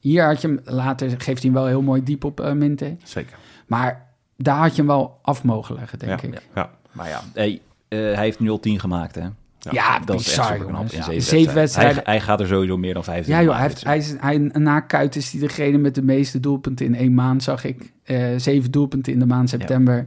hier 0.00 0.24
had 0.24 0.40
je 0.40 0.46
hem, 0.48 0.60
later 0.64 1.08
geeft 1.10 1.42
hij 1.42 1.50
hem 1.50 1.52
wel 1.52 1.66
heel 1.66 1.82
mooi 1.82 2.02
diep 2.02 2.24
op 2.24 2.40
eh 2.40 2.52
Minte. 2.52 2.96
Zeker. 3.02 3.36
Maar 3.66 4.06
daar 4.36 4.56
had 4.56 4.70
je 4.70 4.76
hem 4.76 4.86
wel 4.86 5.18
af 5.22 5.44
mogen 5.44 5.74
leggen, 5.74 5.98
denk 5.98 6.20
Ja. 6.20 6.28
ik. 6.28 6.42
Ja. 6.54 6.70
Maar 6.92 7.08
ja, 7.08 7.20
hey, 7.34 7.60
eh, 7.88 7.98
hij 7.98 8.24
heeft 8.24 8.40
nu 8.40 8.50
al 8.50 8.60
10 8.60 8.80
gemaakt, 8.80 9.14
hè? 9.14 9.24
Ja, 9.70 9.98
Dat 9.98 10.20
is 10.20 10.26
echt 10.26 10.48
bizar, 10.48 10.58
jongens. 10.58 10.92
in 10.92 10.98
Ja, 10.98 11.04
zeven, 11.04 11.22
zeven 11.22 11.54
wedstrijden. 11.54 11.94
Hij, 11.94 12.04
hij 12.04 12.20
gaat 12.20 12.40
er 12.40 12.46
sowieso 12.46 12.76
meer 12.76 12.94
dan 12.94 13.04
15 13.04 13.34
Ja, 13.34 13.42
joh, 13.42 13.52
hij, 13.52 13.62
heeft, 13.62 13.74
dit 13.74 13.84
hij, 13.84 13.96
is, 13.98 14.14
hij, 14.18 14.38
na 14.38 14.80
Kuit 14.80 15.16
is 15.16 15.30
hij 15.32 15.40
degene 15.40 15.78
met 15.78 15.94
de 15.94 16.02
meeste 16.02 16.40
doelpunten 16.40 16.86
in 16.86 16.94
één 16.94 17.14
maand, 17.14 17.42
zag 17.42 17.64
ik. 17.64 17.92
Eh, 18.04 18.26
zeven 18.36 18.70
doelpunten 18.70 19.12
in 19.12 19.18
de 19.18 19.26
maand 19.26 19.48
september. 19.48 20.06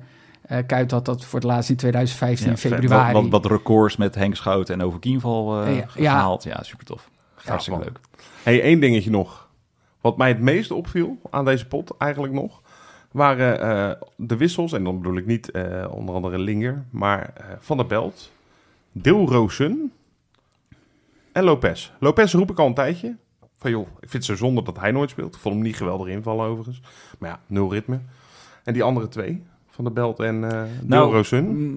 Eh 0.49 0.65
Kuit 0.65 0.91
had 0.91 1.05
dat 1.05 1.25
voor 1.25 1.39
het 1.39 1.47
laatst 1.47 1.69
in 1.69 1.75
2015 1.75 2.45
Ja, 2.45 2.51
in 2.51 2.57
februari. 2.57 3.13
Wat, 3.13 3.21
wat, 3.21 3.41
wat 3.41 3.51
records 3.51 3.97
met 3.97 4.15
Henk 4.15 4.35
Schouten 4.35 4.73
en 4.75 4.85
over 4.85 4.99
Kienval 4.99 5.61
eh 5.61 5.75
Ja, 5.77 5.85
ja. 5.95 6.11
gehaald. 6.11 6.43
Ja, 6.43 6.63
super 6.63 6.85
tof. 6.85 7.09
Hartstikke 7.35 7.79
man. 7.79 7.87
leuk. 7.87 7.99
Hey, 8.43 8.61
één 8.61 8.79
dingetje 8.79 9.09
nog. 9.09 9.49
Wat 10.01 10.17
mij 10.17 10.27
het 10.27 10.39
meest 10.39 10.71
opviel 10.71 11.17
aan 11.29 11.45
deze 11.45 11.67
pot 11.67 11.97
eigenlijk 11.97 12.33
nog... 12.33 12.61
waren 13.11 13.61
eh, 13.61 14.01
de 14.15 14.37
wissels. 14.37 14.73
En 14.73 14.83
dan 14.83 14.97
bedoel 14.97 15.17
ik 15.17 15.25
niet 15.25 15.51
eh, 15.51 15.85
onder 15.91 16.15
andere 16.15 16.39
Linger... 16.39 16.85
maar 16.89 17.33
eh, 17.35 17.45
Van 17.59 17.77
der 17.77 17.85
Belt, 17.85 18.31
Dilrosun 18.91 19.91
en 21.31 21.43
Lopez. 21.43 21.91
Lopez 21.99 22.33
roep 22.33 22.51
ik 22.51 22.59
al 22.59 22.67
een 22.67 22.73
tijdje. 22.73 23.15
Van 23.57 23.71
joh, 23.71 23.87
ik 23.87 24.09
vind 24.09 24.13
het 24.13 24.25
zo 24.25 24.35
zonde 24.35 24.63
dat 24.63 24.79
hij 24.79 24.91
nooit 24.91 25.09
speelt. 25.09 25.35
Ik 25.35 25.41
vond 25.41 25.55
hem 25.55 25.63
niet 25.63 25.75
geweldig 25.75 26.07
invallen 26.07 26.45
overigens. 26.45 26.81
Maar 27.19 27.29
ja, 27.29 27.39
nul 27.45 27.71
ritme. 27.71 27.99
En 28.63 28.73
die 28.73 28.83
andere 28.83 29.07
twee, 29.07 29.43
Van 29.79 29.93
der 29.93 30.03
Belt 30.03 30.19
en 30.19 30.39
Nou, 30.83 31.23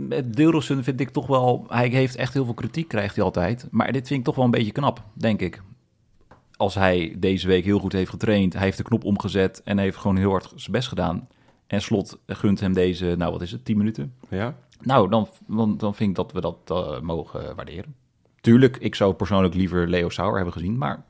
Met 0.08 0.34
Deelrosun 0.36 0.84
vind 0.84 1.00
ik 1.00 1.10
toch 1.10 1.26
wel... 1.26 1.64
Hij 1.68 1.88
heeft 1.88 2.16
echt 2.16 2.34
heel 2.34 2.44
veel 2.44 2.54
kritiek, 2.54 2.88
krijgt 2.88 3.14
hij 3.14 3.24
altijd. 3.24 3.68
Maar 3.70 3.92
dit 3.92 4.06
vind 4.06 4.18
ik 4.18 4.24
toch 4.24 4.34
wel 4.34 4.44
een 4.44 4.50
beetje 4.50 4.72
knap, 4.72 5.02
denk 5.12 5.40
ik. 5.40 5.62
Als 6.56 6.74
hij 6.74 7.16
deze 7.18 7.46
week 7.46 7.64
heel 7.64 7.78
goed 7.78 7.92
heeft 7.92 8.10
getraind... 8.10 8.52
hij 8.52 8.62
heeft 8.62 8.76
de 8.76 8.82
knop 8.82 9.04
omgezet 9.04 9.62
en 9.64 9.78
heeft 9.78 9.96
gewoon 9.96 10.16
heel 10.16 10.30
hard 10.30 10.52
zijn 10.54 10.72
best 10.72 10.88
gedaan... 10.88 11.28
en 11.66 11.82
Slot 11.82 12.18
gunt 12.26 12.60
hem 12.60 12.72
deze, 12.72 13.14
nou 13.18 13.32
wat 13.32 13.42
is 13.42 13.52
het, 13.52 13.64
10 13.64 13.76
minuten? 13.76 14.14
Ja? 14.28 14.54
Nou, 14.80 15.08
dan, 15.08 15.28
dan, 15.46 15.76
dan 15.76 15.94
vind 15.94 16.10
ik 16.10 16.16
dat 16.16 16.32
we 16.32 16.40
dat 16.40 16.56
eh, 16.66 17.00
mogen 17.00 17.54
waarderen. 17.56 17.94
Tuurlijk, 18.40 18.76
ik 18.76 18.94
zou 18.94 19.14
persoonlijk 19.14 19.54
liever 19.54 19.88
Leo 19.88 20.08
Sauer 20.08 20.34
hebben 20.34 20.52
gezien, 20.52 20.78
maar... 20.78 21.04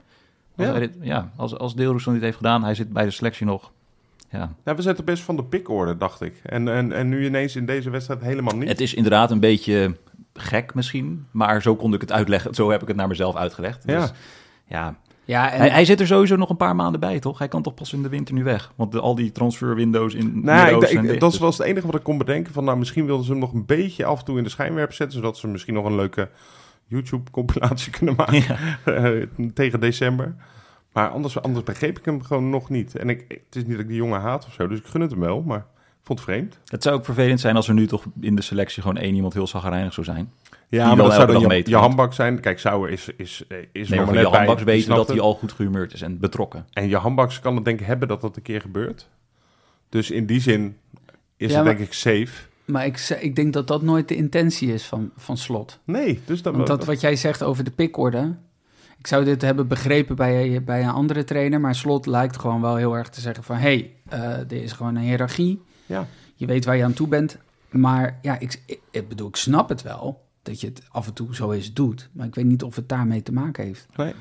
Als, 0.56 0.66
Ja. 0.66 0.72
hij 0.72 0.80
dit, 0.80 0.96
ja, 1.00 1.32
als, 1.36 1.58
als 1.58 1.74
Deelrosun 1.74 2.12
dit 2.12 2.22
heeft 2.22 2.36
gedaan, 2.36 2.64
hij 2.64 2.74
zit 2.74 2.92
bij 2.92 3.04
de 3.04 3.10
selectie 3.10 3.46
nog... 3.46 3.72
Ja, 4.32 4.52
Nou, 4.64 4.76
we 4.76 4.82
zetten 4.82 5.04
best 5.04 5.22
van 5.22 5.36
de 5.36 5.44
pikorde, 5.44 5.96
dacht 5.96 6.20
ik. 6.20 6.40
En, 6.42 6.68
en, 6.68 6.92
en 6.92 7.08
nu 7.08 7.24
ineens 7.24 7.56
in 7.56 7.66
deze 7.66 7.90
wedstrijd 7.90 8.20
helemaal 8.22 8.56
niet. 8.56 8.68
Het 8.68 8.80
is 8.80 8.94
inderdaad 8.94 9.30
een 9.30 9.40
beetje 9.40 9.96
gek 10.34 10.74
misschien, 10.74 11.26
maar 11.30 11.62
zo 11.62 11.76
kon 11.76 11.94
ik 11.94 12.00
het 12.00 12.12
uitleggen. 12.12 12.54
Zo 12.54 12.70
heb 12.70 12.82
ik 12.82 12.88
het 12.88 12.96
naar 12.96 13.08
mezelf 13.08 13.36
uitgelegd. 13.36 13.82
Ja. 13.86 14.00
Dus, 14.00 14.12
ja. 14.66 14.94
Ja, 15.24 15.50
en 15.52 15.58
Hij, 15.58 15.68
hij 15.70 15.84
zit 15.84 16.00
er 16.00 16.06
sowieso 16.06 16.36
nog 16.36 16.50
een 16.50 16.56
paar 16.56 16.76
maanden 16.76 17.00
bij, 17.00 17.18
toch? 17.18 17.38
Hij 17.38 17.48
kan 17.48 17.62
toch 17.62 17.74
pas 17.74 17.92
in 17.92 18.02
de 18.02 18.08
winter 18.08 18.34
nu 18.34 18.44
weg? 18.44 18.72
Want 18.76 18.92
de, 18.92 19.00
al 19.00 19.14
die 19.14 19.32
transferwindows 19.32 20.14
in 20.14 20.24
Nou, 20.24 20.36
ik, 20.36 20.42
Midden-Oosten 20.44 20.82
ik- 20.88 20.88
zijn 20.94 21.06
dicht, 21.06 21.20
dat 21.20 21.30
dus- 21.30 21.40
was 21.40 21.58
het 21.58 21.66
enige 21.66 21.86
wat 21.86 21.94
ik 21.96 22.02
kon 22.02 22.18
bedenken. 22.18 22.52
Van, 22.52 22.64
nou, 22.64 22.78
misschien 22.78 23.06
wilden 23.06 23.24
ze 23.24 23.30
hem 23.30 23.40
nog 23.40 23.52
een 23.52 23.66
beetje 23.66 24.04
af 24.04 24.18
en 24.18 24.24
toe 24.24 24.38
in 24.38 24.44
de 24.44 24.50
schijnwerper 24.50 24.94
zetten. 24.94 25.16
Zodat 25.18 25.38
ze 25.38 25.48
misschien 25.48 25.74
nog 25.74 25.84
een 25.84 25.94
leuke 25.96 26.28
YouTube-compilatie 26.86 27.92
kunnen 27.98 28.14
maken 28.16 28.42
Ja. 28.44 28.56
eh, 28.84 29.26
tegen 29.54 29.80
december. 29.80 30.34
Maar 30.92 31.08
anders, 31.08 31.40
anders 31.42 31.64
begreep 31.64 31.98
ik 31.98 32.04
hem 32.04 32.22
gewoon 32.22 32.50
nog 32.50 32.68
niet. 32.68 32.96
En 32.96 33.08
ik, 33.08 33.24
het 33.28 33.56
is 33.56 33.62
niet 33.62 33.70
dat 33.70 33.80
ik 33.80 33.88
die 33.88 33.96
jongen 33.96 34.20
haat 34.20 34.46
of 34.46 34.52
zo, 34.52 34.66
dus 34.68 34.78
ik 34.78 34.86
gun 34.86 35.00
het 35.00 35.10
hem 35.10 35.20
wel. 35.20 35.42
Maar 35.42 35.58
ik 35.58 36.08
vond 36.08 36.18
het 36.18 36.28
vreemd. 36.28 36.58
Het 36.66 36.82
zou 36.82 36.94
ook 36.96 37.04
vervelend 37.04 37.40
zijn 37.40 37.56
als 37.56 37.68
er 37.68 37.74
nu 37.74 37.86
toch 37.86 38.04
in 38.20 38.36
de 38.36 38.42
selectie 38.42 38.82
gewoon 38.82 38.96
één 38.96 39.14
iemand 39.14 39.32
heel 39.34 39.46
zagrijnig 39.46 39.92
zou 39.92 40.06
zijn. 40.06 40.32
Ja, 40.68 40.86
maar 40.86 40.96
dat 40.96 41.12
zou 41.12 41.32
dan 41.46 41.56
je, 41.56 41.62
je 41.66 41.76
handbak 41.76 42.12
zijn. 42.12 42.40
Kijk, 42.40 42.58
Sauer 42.58 42.90
is, 42.90 43.08
is, 43.16 43.44
is 43.72 43.88
Nee, 43.88 43.98
nog 43.98 44.06
maar 44.08 44.16
je 44.16 44.20
net 44.22 44.30
bij. 44.30 44.38
handbaks 44.38 44.62
weten 44.62 44.94
dat 44.94 45.08
hij 45.08 45.20
al 45.20 45.34
goed 45.34 45.52
gehumeurd 45.52 45.92
is 45.92 46.02
en 46.02 46.18
betrokken. 46.18 46.66
En 46.72 46.88
je 46.88 46.96
handbaks 46.96 47.40
kan 47.40 47.54
het 47.54 47.64
denk 47.64 47.80
ik 47.80 47.86
hebben 47.86 48.08
dat 48.08 48.20
dat 48.20 48.36
een 48.36 48.42
keer 48.42 48.60
gebeurt. 48.60 49.08
Dus 49.88 50.10
in 50.10 50.26
die 50.26 50.40
zin 50.40 50.76
is 51.36 51.50
Ja, 51.50 51.56
het 51.56 51.64
maar- 51.64 51.74
denk 51.76 51.86
ik 51.86 51.92
safe. 51.94 52.50
Maar 52.64 52.86
ik, 52.86 52.98
ik 53.20 53.36
denk 53.36 53.52
dat 53.52 53.66
dat 53.66 53.82
nooit 53.82 54.08
de 54.08 54.16
intentie 54.16 54.72
is 54.72 54.84
van, 54.86 55.10
van 55.16 55.36
Slot. 55.36 55.78
Nee, 55.84 56.20
dus 56.24 56.42
dat... 56.42 56.54
Want 56.54 56.66
dat 56.66 56.84
wat 56.84 57.00
jij 57.00 57.16
zegt 57.16 57.42
over 57.42 57.64
de 57.64 57.70
pikorde... 57.70 58.34
Ik 59.02 59.08
zou 59.08 59.24
dit 59.24 59.42
hebben 59.42 59.68
begrepen 59.68 60.16
bij, 60.16 60.62
bij 60.64 60.82
een 60.82 60.90
andere 60.90 61.24
trainer... 61.24 61.60
maar 61.60 61.74
Slot 61.74 62.06
lijkt 62.06 62.38
gewoon 62.38 62.60
wel 62.60 62.76
heel 62.76 62.96
erg 62.96 63.08
te 63.08 63.20
zeggen 63.20 63.44
van... 63.44 63.56
hé, 63.56 63.62
hey, 63.62 63.94
eh, 64.08 64.38
er 64.38 64.52
is 64.62 64.72
gewoon 64.72 64.94
een 64.94 65.02
hiërarchie. 65.02 65.62
Ja. 65.86 66.06
Je 66.34 66.46
weet 66.46 66.64
waar 66.64 66.76
je 66.76 66.84
aan 66.84 66.92
toe 66.92 67.08
bent. 67.08 67.38
Maar 67.70 68.18
ja, 68.20 68.38
ik, 68.38 68.62
ik, 68.66 68.80
ik 68.90 69.08
bedoel, 69.08 69.28
ik 69.28 69.36
snap 69.36 69.68
het 69.68 69.82
wel... 69.82 70.24
dat 70.42 70.60
je 70.60 70.66
het 70.66 70.82
af 70.90 71.06
en 71.06 71.12
toe 71.12 71.34
zo 71.34 71.50
eens 71.50 71.72
doet. 71.72 72.08
Maar 72.12 72.26
ik 72.26 72.34
weet 72.34 72.44
niet 72.44 72.62
of 72.62 72.76
het 72.76 72.88
daarmee 72.88 73.22
te 73.22 73.32
maken 73.32 73.64
heeft. 73.64 73.86
Nee. 73.96 74.14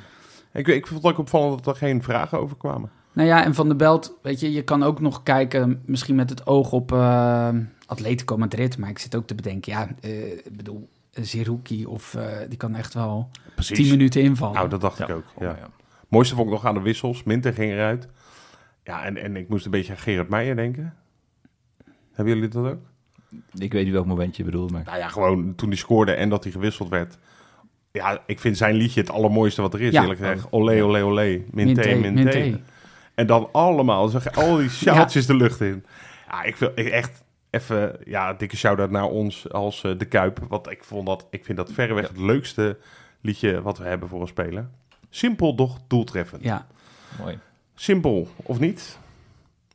Ik, 0.54 0.68
ik 0.68 0.88
vond 0.88 1.04
het 1.04 1.12
ook 1.12 1.20
opvallend 1.20 1.64
dat 1.64 1.74
er 1.74 1.88
geen 1.88 2.04
vragen 2.04 2.40
over 2.40 2.58
kwamen. 2.58 2.90
Nou 3.14 3.28
ja, 3.28 3.44
en 3.44 3.56
Van 3.56 3.70
de 3.70 3.76
Belt, 3.76 4.18
weet 4.22 4.40
je, 4.40 4.52
je 4.52 4.64
kan 4.64 4.84
ook 4.84 5.00
nog 5.00 5.24
kijken... 5.24 5.82
misschien 5.86 6.16
met 6.16 6.30
het 6.30 6.48
oog 6.48 6.72
op 6.72 6.92
eh, 6.92 7.50
Atletico 7.86 8.38
Madrid... 8.38 8.78
maar 8.78 8.90
ik 8.90 9.00
zit 9.00 9.16
ook 9.16 9.28
te 9.28 9.36
bedenken, 9.36 9.72
ja, 9.72 9.88
eh, 10.00 10.32
ik 10.32 10.58
bedoel... 10.58 10.90
Zerouki 11.12 11.86
of 11.86 12.14
eh, 12.16 12.26
die 12.50 12.58
kan 12.58 12.76
echt 12.76 12.94
wel 12.94 13.30
Precies. 13.56 13.78
10 13.78 13.90
minuten 13.90 14.22
invallen. 14.22 14.56
Nou, 14.56 14.70
dat 14.70 14.82
dacht 14.82 14.98
Ja, 14.98 15.08
ik 15.08 15.16
ook. 15.16 15.24
gewoon, 15.34 15.50
Ja. 15.50 15.56
ja. 15.60 15.70
Mooiste 16.08 16.36
vond 16.36 16.48
ik 16.48 16.54
nog 16.54 16.66
aan 16.66 16.74
de 16.74 16.82
wissels. 16.82 17.24
Minter 17.24 17.54
ging 17.54 17.72
eruit. 17.72 18.08
Ja, 18.84 19.04
en, 19.06 19.18
en 19.18 19.36
ik 19.36 19.50
moest 19.50 19.66
een 19.66 19.72
beetje 19.72 19.92
aan 19.92 19.98
Gerard 20.00 20.30
Meijer 20.30 20.56
denken. 20.56 20.94
Hebben 22.12 22.34
jullie 22.34 22.50
dat 22.50 22.66
ook? 22.66 22.80
Ik 23.58 23.72
weet 23.74 23.84
niet 23.84 23.94
welk 23.94 24.06
moment 24.06 24.36
je 24.36 24.44
bedoelt, 24.44 24.72
maar... 24.72 24.84
Nou 24.86 24.98
ja, 24.98 25.08
gewoon 25.08 25.56
toen 25.56 25.70
hij 25.70 25.78
scoorde 25.78 26.12
en 26.12 26.30
dat 26.30 26.44
hij 26.44 26.52
gewisseld 26.52 26.90
werd. 26.90 27.18
Ja, 27.92 28.24
ik 28.26 28.40
vind 28.40 28.58
zijn 28.58 28.76
liedje 28.76 29.00
het 29.02 29.10
allermooiste 29.10 29.62
wat 29.62 29.74
er 29.74 29.82
is, 29.82 29.92
Ja. 29.92 30.02
eerlijk 30.02 30.20
gezegd. 30.20 30.48
Olé, 30.50 30.84
olé, 30.84 31.04
olé. 31.04 31.42
Minté, 31.52 31.96
Minté. 31.96 32.62
En 33.16 33.28
dan 33.28 33.50
allemaal, 33.52 34.08
zeg 34.08 34.32
al 34.36 34.58
die 34.58 34.70
sjaaltjes 34.80 35.26
de 35.26 35.36
lucht 35.36 35.62
in. 35.62 35.86
Ja, 36.28 36.44
ik 36.44 36.56
wil 36.56 36.72
ik 36.76 36.88
echt 36.88 37.24
even, 37.52 37.98
ja, 38.06 38.34
dikke 38.34 38.58
shout-out 38.58 38.90
naar 38.92 39.06
ons 39.10 39.50
als 39.52 39.84
eh, 39.84 39.98
De 39.98 40.06
Kuip. 40.06 40.40
Want 40.48 40.70
ik, 40.72 40.84
vond 40.84 41.06
dat, 41.06 41.28
ik 41.30 41.46
vind 41.46 41.58
dat 41.58 41.72
verreweg 41.72 42.08
het 42.08 42.18
leukste 42.18 42.78
liedje 43.22 43.62
wat 43.62 43.78
we 43.78 43.84
hebben 43.84 44.10
voor 44.10 44.22
een 44.22 44.28
speler. 44.28 44.70
Simpel, 45.10 45.56
doch 45.56 45.80
doeltreffend. 45.88 46.44
Ja, 46.44 46.68
Mooi. 47.20 47.40
Simpel, 47.76 48.28
of 48.36 48.60
niet? 48.60 48.98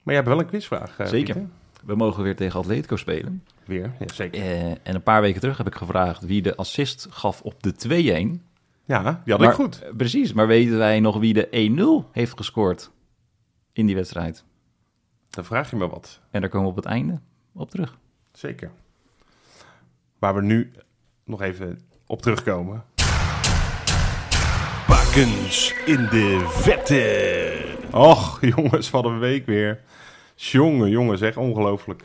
Maar 0.02 0.14
jij 0.14 0.14
hebt 0.14 0.28
wel 0.28 0.38
een 0.38 0.46
quizvraag. 0.46 0.98
eh, 0.98 1.06
Zeker. 1.06 1.34
Pieter. 1.34 1.50
We 1.84 1.94
mogen 1.94 2.22
weer 2.22 2.36
tegen 2.36 2.58
Atletico 2.60 2.96
spelen. 2.96 3.44
Weer, 3.64 3.92
ja, 3.98 4.12
zeker. 4.14 4.40
Eh, 4.42 4.70
en 4.70 4.94
een 4.94 5.02
paar 5.02 5.20
weken 5.20 5.40
terug 5.40 5.56
heb 5.58 5.66
ik 5.66 5.74
gevraagd 5.74 6.22
wie 6.26 6.42
de 6.42 6.56
assist 6.56 7.06
gaf 7.10 7.42
op 7.42 7.62
de 7.62 7.72
2-1. 7.72 8.42
Ja, 8.84 9.20
die 9.24 9.32
had 9.32 9.40
Maar- 9.42 9.48
ik 9.48 9.54
goed. 9.54 9.82
Precies, 9.96 10.32
maar 10.32 10.46
weten 10.46 10.78
wij 10.78 11.00
nog 11.00 11.18
wie 11.18 11.32
de 11.34 11.48
1-0 11.50 12.08
heeft 12.12 12.36
gescoord 12.36 12.90
in 13.72 13.86
die 13.86 13.94
wedstrijd? 13.94 14.44
Dan 15.30 15.44
vraag 15.44 15.70
je 15.70 15.76
me 15.76 15.88
wat. 15.88 16.20
En 16.30 16.40
daar 16.40 16.50
komen 16.50 16.66
we 16.66 16.70
op 16.76 16.84
het 16.84 16.92
einde 16.92 17.20
op 17.56 17.70
terug. 17.70 17.98
Zeker. 18.32 18.70
Waar 20.18 20.34
we 20.34 20.42
nu 20.42 20.72
nog 21.24 21.42
even 21.42 21.80
op 22.06 22.22
terugkomen. 22.22 22.84
Bakens 24.88 25.74
in 25.86 26.06
de 26.10 26.44
vette. 26.48 27.76
Och, 27.92 28.38
jongens, 28.40 28.90
wat 28.90 29.04
een 29.04 29.18
week 29.18 29.46
weer. 29.46 29.80
Jongen, 30.34 30.90
jongen, 30.90 31.18
zeg, 31.18 31.36
ongelooflijk. 31.36 32.04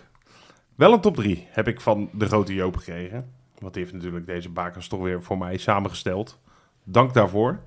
Wel 0.76 0.94
een 0.94 1.02
top 1.02 1.16
3 1.16 1.48
heb 1.50 1.68
ik 1.68 1.82
van 1.82 2.10
de 2.14 2.26
grote 2.26 2.54
Joop 2.54 2.78
gekregen. 2.78 3.34
Want 3.60 3.74
die 3.74 3.84
heeft 3.84 3.96
natuurlijk 3.96 4.26
deze 4.26 4.50
bakens 4.50 4.88
toch 4.88 5.02
weer 5.02 5.24
voor 5.24 5.38
mij 5.38 5.58
samengesteld. 5.58 6.40
Dank 6.84 7.14
daarvoor. 7.14 7.60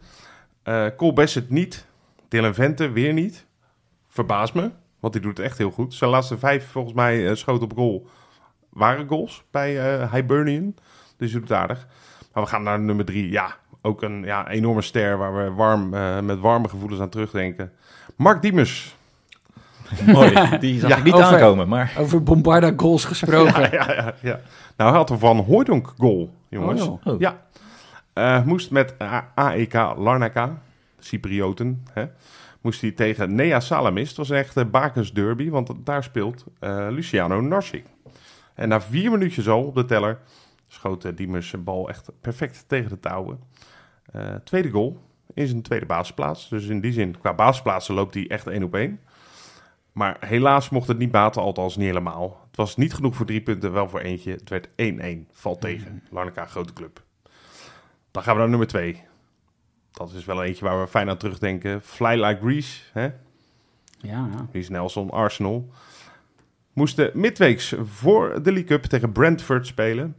Eh 0.63 0.87
Cole 0.97 1.13
Bassett 1.13 1.51
niet. 1.51 1.87
Dylan 2.29 2.55
Vente 2.55 2.91
weer 2.91 3.13
niet. 3.13 3.47
Verbaast 4.09 4.55
me, 4.55 4.71
want 5.05 5.17
die 5.17 5.23
doet 5.23 5.37
het 5.37 5.47
echt 5.47 5.59
heel 5.59 5.71
goed. 5.71 5.95
Zijn 5.95 6.11
laatste 6.11 6.39
vijf, 6.39 6.71
volgens 6.71 6.95
mij, 6.95 7.29
eh, 7.29 7.35
schoten 7.35 7.63
op 7.65 7.73
goal 7.77 8.07
waren 8.71 9.09
goals 9.09 9.43
bij 9.51 10.01
eh 10.01 10.13
Hibernian. 10.13 10.75
Dus 11.17 11.31
hij 11.31 11.41
doet 11.41 11.49
het 11.49 11.59
aardig. 11.59 11.87
Maar 12.33 12.43
we 12.43 12.49
gaan 12.49 12.63
naar 12.63 12.81
nummer 12.81 13.05
drie. 13.05 13.31
Ja, 13.31 13.57
ook 13.83 14.03
een 14.03 14.23
ja, 14.25 14.49
enorme 14.49 14.83
ster 14.83 15.19
waar 15.19 15.37
we 15.37 15.51
warm, 15.53 15.95
eh, 15.95 16.21
met 16.21 16.39
warme 16.39 16.69
gevoelens 16.69 17.01
aan 17.01 17.09
terugdenken. 17.09 17.73
Mark 18.17 18.43
Diemers. 18.43 18.97
Mooi, 20.13 20.59
die 20.59 20.81
zag 20.81 20.91
Ja, 20.91 20.97
ik 20.97 21.05
niet 21.05 21.13
over- 21.15 21.27
aankomen, 21.27 21.69
maar... 21.69 21.93
Over 21.99 22.23
Bombarda 22.23 22.73
goals 22.77 23.05
gesproken. 23.05 23.61
Ja, 23.71 23.71
ja, 23.71 23.93
ja, 23.93 24.15
ja. 24.23 24.41
Nou, 24.77 24.91
hij 24.91 24.99
had 24.99 25.11
een 25.11 25.19
Van 25.19 25.39
Hooydonk 25.39 25.93
goal, 25.99 26.35
jongens. 26.49 26.83
Oh. 26.83 27.07
Oh. 27.07 27.21
Ja. 27.21 27.43
Eh, 28.13 28.43
moest 28.45 28.71
met 28.71 28.95
AEK 29.35 29.73
Larnaca, 29.97 30.59
Cyprioten, 30.99 31.85
hè, 31.93 32.05
moest 32.65 32.81
hij 32.81 32.93
tegen 32.93 33.35
Nea 33.35 33.61
Salamis. 33.61 34.09
Het 34.09 34.17
was 34.17 34.31
echt 34.31 34.57
een 34.57 34.71
Bakens 34.71 35.13
derby, 35.13 35.51
want 35.51 35.71
daar 35.85 36.03
speelt 36.03 36.45
eh, 36.59 36.87
Luciano 36.91 37.41
Narsing. 37.41 37.85
En 38.55 38.69
na 38.69 38.81
vier 38.81 39.11
minuutjes 39.11 39.49
al 39.49 39.65
op 39.65 39.75
de 39.75 39.85
teller 39.85 40.19
schoot 40.67 41.05
eh, 41.05 41.17
Diemers 41.17 41.49
zijn 41.49 41.65
bal 41.65 41.89
echt 41.89 42.11
perfect 42.21 42.65
tegen 42.67 42.89
de 42.89 43.01
touwen. 43.01 43.41
Eh, 44.13 44.35
tweede 44.35 44.71
goal 44.71 45.01
in 45.35 45.47
zijn 45.47 45.63
tweede 45.63 45.87
basisplaats. 45.87 46.49
Dus 46.49 46.67
in 46.67 46.81
die 46.81 46.93
zin, 46.93 47.19
qua 47.19 47.35
basisplaatsen 47.35 47.95
loopt 47.95 48.15
hij 48.15 48.29
echt 48.29 48.47
één 48.47 48.63
op 48.63 48.75
één. 48.75 49.01
Maar 49.93 50.17
helaas 50.21 50.69
mocht 50.69 50.89
het 50.89 50.99
niet 50.99 51.11
baten, 51.11 51.43
althans 51.43 51.77
niet 51.77 51.87
helemaal. 51.87 52.41
Het 52.47 52.57
was 52.57 52.77
niet 52.77 52.95
genoeg 52.95 53.17
voor 53.17 53.27
drie 53.27 53.43
punten, 53.43 53.73
wel 53.73 53.89
voor 53.89 54.01
eentje. 54.01 54.31
Het 54.31 54.49
werd 54.49 54.69
1-1. 54.69 55.31
Valt 55.31 55.61
tegen. 55.61 56.03
Larnaca, 56.11 56.47
grote 56.47 56.73
club. 56.73 57.03
Dan 58.11 58.23
gaan 58.23 58.35
we 58.35 58.41
naar 58.41 58.49
nummer 58.49 58.69
twee. 58.69 59.03
Dat 59.95 60.13
is 60.13 60.25
wel 60.25 60.43
eentje 60.43 60.65
waar 60.65 60.81
we 60.81 60.87
fijn 60.87 61.09
aan 61.09 61.17
terugdenken. 61.17 61.83
Fly 61.83 62.25
Like 62.25 62.41
Grease, 62.41 62.81
hè? 62.93 63.05
Ja, 63.05 64.29
ja. 64.33 64.47
Reece 64.53 64.71
Nelson, 64.71 65.11
Arsenal. 65.11 65.71
Moesten 66.73 67.11
midweeks 67.15 67.75
voor 67.85 68.43
de 68.43 68.53
League 68.53 68.65
Cup 68.65 68.83
tegen 68.85 69.13
Brentford 69.13 69.67
spelen. 69.67 70.17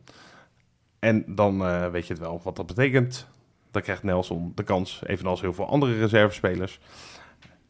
En 1.00 1.24
dan 1.28 1.66
eh, 1.66 1.90
weet 1.90 2.08
je 2.08 2.14
het 2.14 2.22
wel 2.22 2.42
wat 2.44 2.56
dat 2.56 2.66
betekent. 2.66 3.28
Dan 3.72 3.82
krijgt 3.82 4.04
Nelson 4.04 4.52
de 4.56 4.64
kans, 4.64 5.02
evenals 5.06 5.42
heel 5.42 5.54
veel 5.54 5.68
andere 5.68 5.98
reservespelers. 6.00 6.80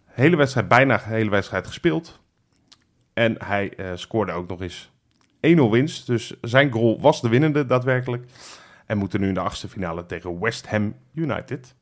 Hele 0.06 0.36
wedstrijd, 0.36 0.68
bijna 0.68 0.98
de 0.98 1.04
hele 1.04 1.30
wedstrijd 1.30 1.68
gespeeld. 1.68 2.20
En 3.14 3.36
hij 3.46 3.76
eh, 3.76 3.92
scoorde 3.96 4.32
ook 4.32 4.48
nog 4.48 4.62
eens 4.62 4.92
1-0 5.36 5.70
winst. 5.70 6.08
Dus 6.08 6.34
zijn 6.42 6.72
goal 6.72 7.00
was 7.02 7.22
de 7.22 7.30
winnende 7.30 7.66
daadwerkelijk. 7.66 8.26
En 8.86 8.98
moeten 8.98 9.22
nu 9.22 9.28
in 9.28 9.34
de 9.34 9.40
achtste 9.40 9.70
finale 9.70 10.06
tegen 10.06 10.40
West 10.40 10.68
Ham 10.68 10.96
United. 11.14 11.76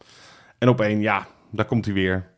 En 0.57 0.69
op 0.69 0.81
één, 0.81 1.01
ja, 1.01 1.27
daar 1.49 1.65
komt 1.65 1.85
hij 1.85 1.93
weer. 1.93 2.31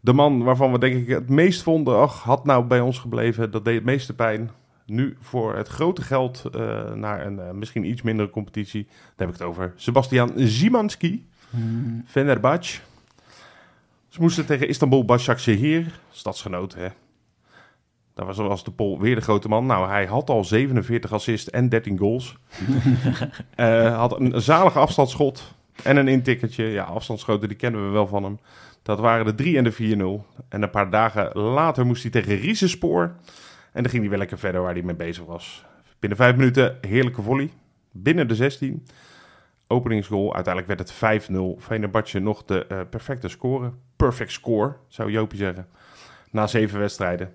De 0.00 0.12
man 0.12 0.42
waarvan 0.42 0.72
we 0.72 0.78
denk 0.78 0.94
ik 0.94 1.08
het 1.08 1.28
meest 1.28 1.62
vonden, 1.62 1.98
ach, 1.98 2.22
had 2.22 2.44
nou 2.44 2.64
bij 2.64 2.80
ons 2.80 2.98
gebleven, 2.98 3.50
dat 3.50 3.64
deed 3.64 3.74
het 3.74 3.84
meeste 3.84 4.14
pijn. 4.14 4.50
Nu 4.86 5.16
voor 5.20 5.56
het 5.56 5.68
grote 5.68 6.02
geld 6.02 6.44
eh, 6.44 6.92
naar 6.92 7.26
een 7.26 7.40
eh, 7.40 7.50
misschien 7.50 7.84
iets 7.84 8.02
mindere 8.02 8.30
competitie. 8.30 8.84
Daar 8.84 9.26
heb 9.26 9.28
ik 9.28 9.34
het 9.34 9.42
over. 9.42 9.72
Sebastian 9.76 10.32
Zimanski, 10.36 11.30
Hmm. 11.52 12.02
Fenerbahce. 12.06 12.80
Ze 14.08 14.20
moesten 14.20 14.46
tegen 14.46 14.68
Istanbul 14.68 15.04
Başakşehir, 15.04 16.00
stadsgenoot 16.10 16.74
hè. 16.74 16.88
Daar 18.14 18.26
was, 18.26 18.36
was 18.36 18.64
de 18.64 18.70
Pol 18.70 19.00
weer 19.00 19.14
de 19.14 19.20
grote 19.20 19.48
man. 19.48 19.66
Nou, 19.66 19.88
hij 19.88 20.06
had 20.06 20.30
al 20.30 20.44
47 20.44 21.12
assists 21.12 21.50
en 21.50 21.68
13 21.68 21.98
goals. 21.98 22.36
Eh, 23.54 23.96
had 23.98 24.20
een 24.20 24.40
zalige 24.40 24.78
afstandsschot 24.78 25.54
en 25.82 25.96
een 25.96 26.08
intikkertje. 26.08 26.64
Ja, 26.64 26.84
afstandsschoten, 26.84 27.48
die 27.48 27.56
kennen 27.56 27.86
we 27.86 27.92
wel 27.92 28.06
van 28.06 28.24
hem. 28.24 28.38
Dat 28.82 28.98
waren 28.98 29.24
de 29.24 29.34
3 29.34 29.56
en 29.56 29.64
de 29.64 29.72
4-0. 29.72 30.44
En 30.48 30.62
een 30.62 30.70
paar 30.70 30.90
dagen 30.90 31.38
later 31.38 31.86
moest 31.86 32.02
hij 32.02 32.10
tegen 32.10 32.36
Riesenspoor. 32.36 33.02
En 33.72 33.82
dan 33.82 33.90
ging 33.90 34.02
hij 34.02 34.10
wel 34.10 34.18
lekker 34.18 34.38
verder 34.38 34.62
waar 34.62 34.72
hij 34.72 34.82
mee 34.82 34.94
bezig 34.94 35.24
was. 35.24 35.64
Binnen 35.98 36.18
vijf 36.18 36.36
minuten 36.36 36.78
heerlijke 36.80 37.22
volley. 37.22 37.50
Binnen 37.90 38.28
de 38.28 38.34
16. 38.34 38.86
Openingsgoal. 39.66 40.34
Uiteindelijk 40.34 40.78
werd 40.78 41.00
het 41.00 41.28
5-0. 41.30 41.34
Fenerbahce 41.58 42.18
nog 42.18 42.44
de 42.44 42.66
eh, 42.66 42.80
perfecte 42.90 43.28
score. 43.28 43.72
Perfect 43.96 44.32
score, 44.32 44.76
zou 44.88 45.10
Jopie 45.10 45.38
zeggen. 45.38 45.66
Na 46.30 46.46
zeven 46.46 46.78
wedstrijden. 46.78 47.32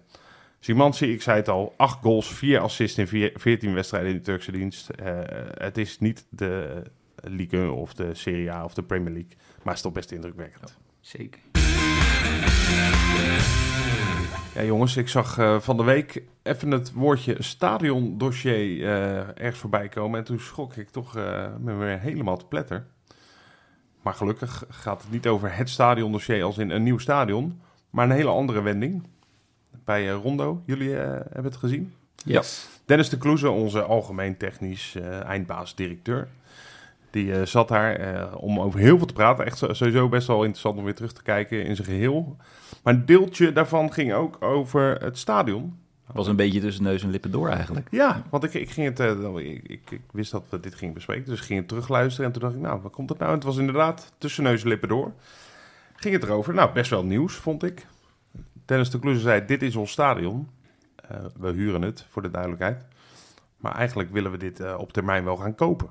Simansi, 0.59 1.11
ik 1.13 1.21
zei 1.21 1.37
het 1.37 1.49
al, 1.49 1.73
8 1.77 1.99
goals, 2.01 2.27
4 2.27 2.59
assists 2.59 2.97
in 2.97 3.07
vier- 3.07 3.31
14 3.35 3.73
wedstrijden 3.73 4.09
in 4.09 4.15
de 4.17 4.23
Turkse 4.23 4.51
dienst. 4.51 4.89
Eh, 4.89 5.19
het 5.57 5.77
is 5.77 5.99
niet 5.99 6.25
de 6.29 6.81
Ligue 7.15 7.59
1 7.59 7.73
of 7.73 7.93
de 7.93 8.13
Serie 8.13 8.51
A 8.51 8.63
of 8.63 8.73
de 8.73 8.83
Premier 8.83 9.13
League. 9.13 9.31
Maar 9.37 9.65
het 9.65 9.75
is 9.75 9.81
toch 9.81 9.91
best 9.91 10.11
indrukwekkend. 10.11 10.77
Zeker. 10.99 11.39
Ja, 14.55 14.63
jongens, 14.63 14.97
ik 14.97 15.07
zag 15.09 15.37
eh, 15.37 15.59
van 15.59 15.77
de 15.77 15.83
week 15.83 16.23
even 16.43 16.71
het 16.71 16.93
woordje 16.93 17.35
stadiondossier 17.39 18.83
eh 18.83 19.17
ergens 19.17 19.59
voorbij 19.59 19.87
komen. 19.89 20.19
En 20.19 20.25
toen 20.25 20.39
schrok 20.39 20.75
ik 20.75 20.89
toch 20.89 21.13
me 21.59 21.73
weer 21.73 21.99
helemaal 21.99 22.37
te 22.37 22.45
pletter. 22.45 22.85
Maar 24.01 24.13
gelukkig 24.13 24.65
gaat 24.69 25.01
het 25.01 25.11
niet 25.11 25.27
over 25.27 25.55
het 25.55 25.69
stadiondossier 25.69 26.43
als 26.43 26.57
in 26.57 26.69
een 26.69 26.83
nieuw 26.83 26.97
stadion. 26.97 27.61
Maar 27.89 28.05
een 28.05 28.15
hele 28.15 28.29
andere 28.29 28.61
wending. 28.61 29.07
Bij 29.87 30.09
eh, 30.09 30.19
Rondo, 30.23 30.61
jullie 30.65 30.97
eh, 30.97 31.09
hebben 31.09 31.51
het 31.51 31.55
gezien. 31.55 31.93
Yes. 32.15 32.67
Dennis 32.85 33.09
de 33.09 33.17
Kloeze, 33.17 33.49
onze 33.49 33.81
algemeen 33.81 34.37
technisch 34.37 34.95
eh 34.95 35.23
eindbaas-directeur. 35.23 36.27
Die 37.09 37.33
eh, 37.33 37.45
zat 37.45 37.67
daar 37.67 37.95
eh, 37.95 38.35
om 38.37 38.59
over 38.59 38.79
heel 38.79 38.97
veel 38.97 39.07
te 39.07 39.13
praten. 39.13 39.45
Echt 39.45 39.57
sowieso 39.57 40.09
best 40.09 40.27
wel 40.27 40.37
interessant 40.37 40.77
om 40.77 40.83
weer 40.83 40.95
terug 40.95 41.13
te 41.13 41.23
kijken 41.23 41.63
in 41.63 41.75
zijn 41.75 41.87
geheel. 41.87 42.35
Maar 42.83 42.93
een 42.93 43.05
deeltje 43.05 43.51
daarvan 43.51 43.93
ging 43.93 44.13
ook 44.13 44.37
over 44.43 45.03
het 45.03 45.17
stadion. 45.17 45.79
was 46.13 46.27
een 46.27 46.35
beetje 46.35 46.59
tussen 46.59 46.83
neus 46.83 47.03
en 47.03 47.11
lippen 47.11 47.31
door 47.31 47.49
eigenlijk. 47.49 47.87
Ja, 47.91 48.23
want 48.29 48.43
ik, 48.43 48.53
ik 48.53 48.69
ging 48.69 48.87
het, 48.97 48.99
ik, 49.37 49.63
ik, 49.63 49.91
ik 49.91 50.01
wist 50.11 50.31
dat 50.31 50.43
we 50.49 50.59
dit 50.59 50.75
gingen 50.75 50.93
bespreken, 50.93 51.25
dus 51.25 51.39
ik 51.39 51.45
ging 51.45 51.59
het 51.59 51.67
terugluisteren. 51.67 52.25
En 52.25 52.31
toen 52.31 52.41
dacht 52.41 52.53
ik, 52.53 52.61
nou, 52.61 52.81
wat 52.81 52.91
komt 52.91 53.09
het 53.09 53.17
nou? 53.17 53.31
En 53.31 53.37
het 53.37 53.45
was 53.47 53.57
inderdaad 53.57 54.11
tussen 54.17 54.43
neus 54.43 54.61
en 54.61 54.67
lippen 54.67 54.89
door. 54.89 55.11
Ging 55.95 56.13
het 56.13 56.23
erover. 56.23 56.53
Nou, 56.53 56.73
best 56.73 56.89
wel 56.89 57.03
nieuws, 57.03 57.33
vond 57.33 57.63
ik. 57.63 57.85
Dennis 58.67 58.89
de 58.89 58.99
Kloeze 58.99 59.19
zei, 59.19 59.45
dit 59.45 59.61
is 59.61 59.75
ons 59.75 59.91
stadion. 59.91 60.49
Eh, 60.95 61.25
we 61.39 61.51
huren 61.51 61.81
het, 61.81 62.05
voor 62.09 62.21
de 62.21 62.31
duidelijkheid. 62.31 62.83
Maar 63.57 63.75
eigenlijk 63.75 64.11
willen 64.11 64.31
we 64.31 64.37
dit 64.37 64.59
eh, 64.59 64.75
op 64.79 64.93
termijn 64.93 65.23
wel 65.23 65.35
gaan 65.35 65.55
kopen. 65.55 65.89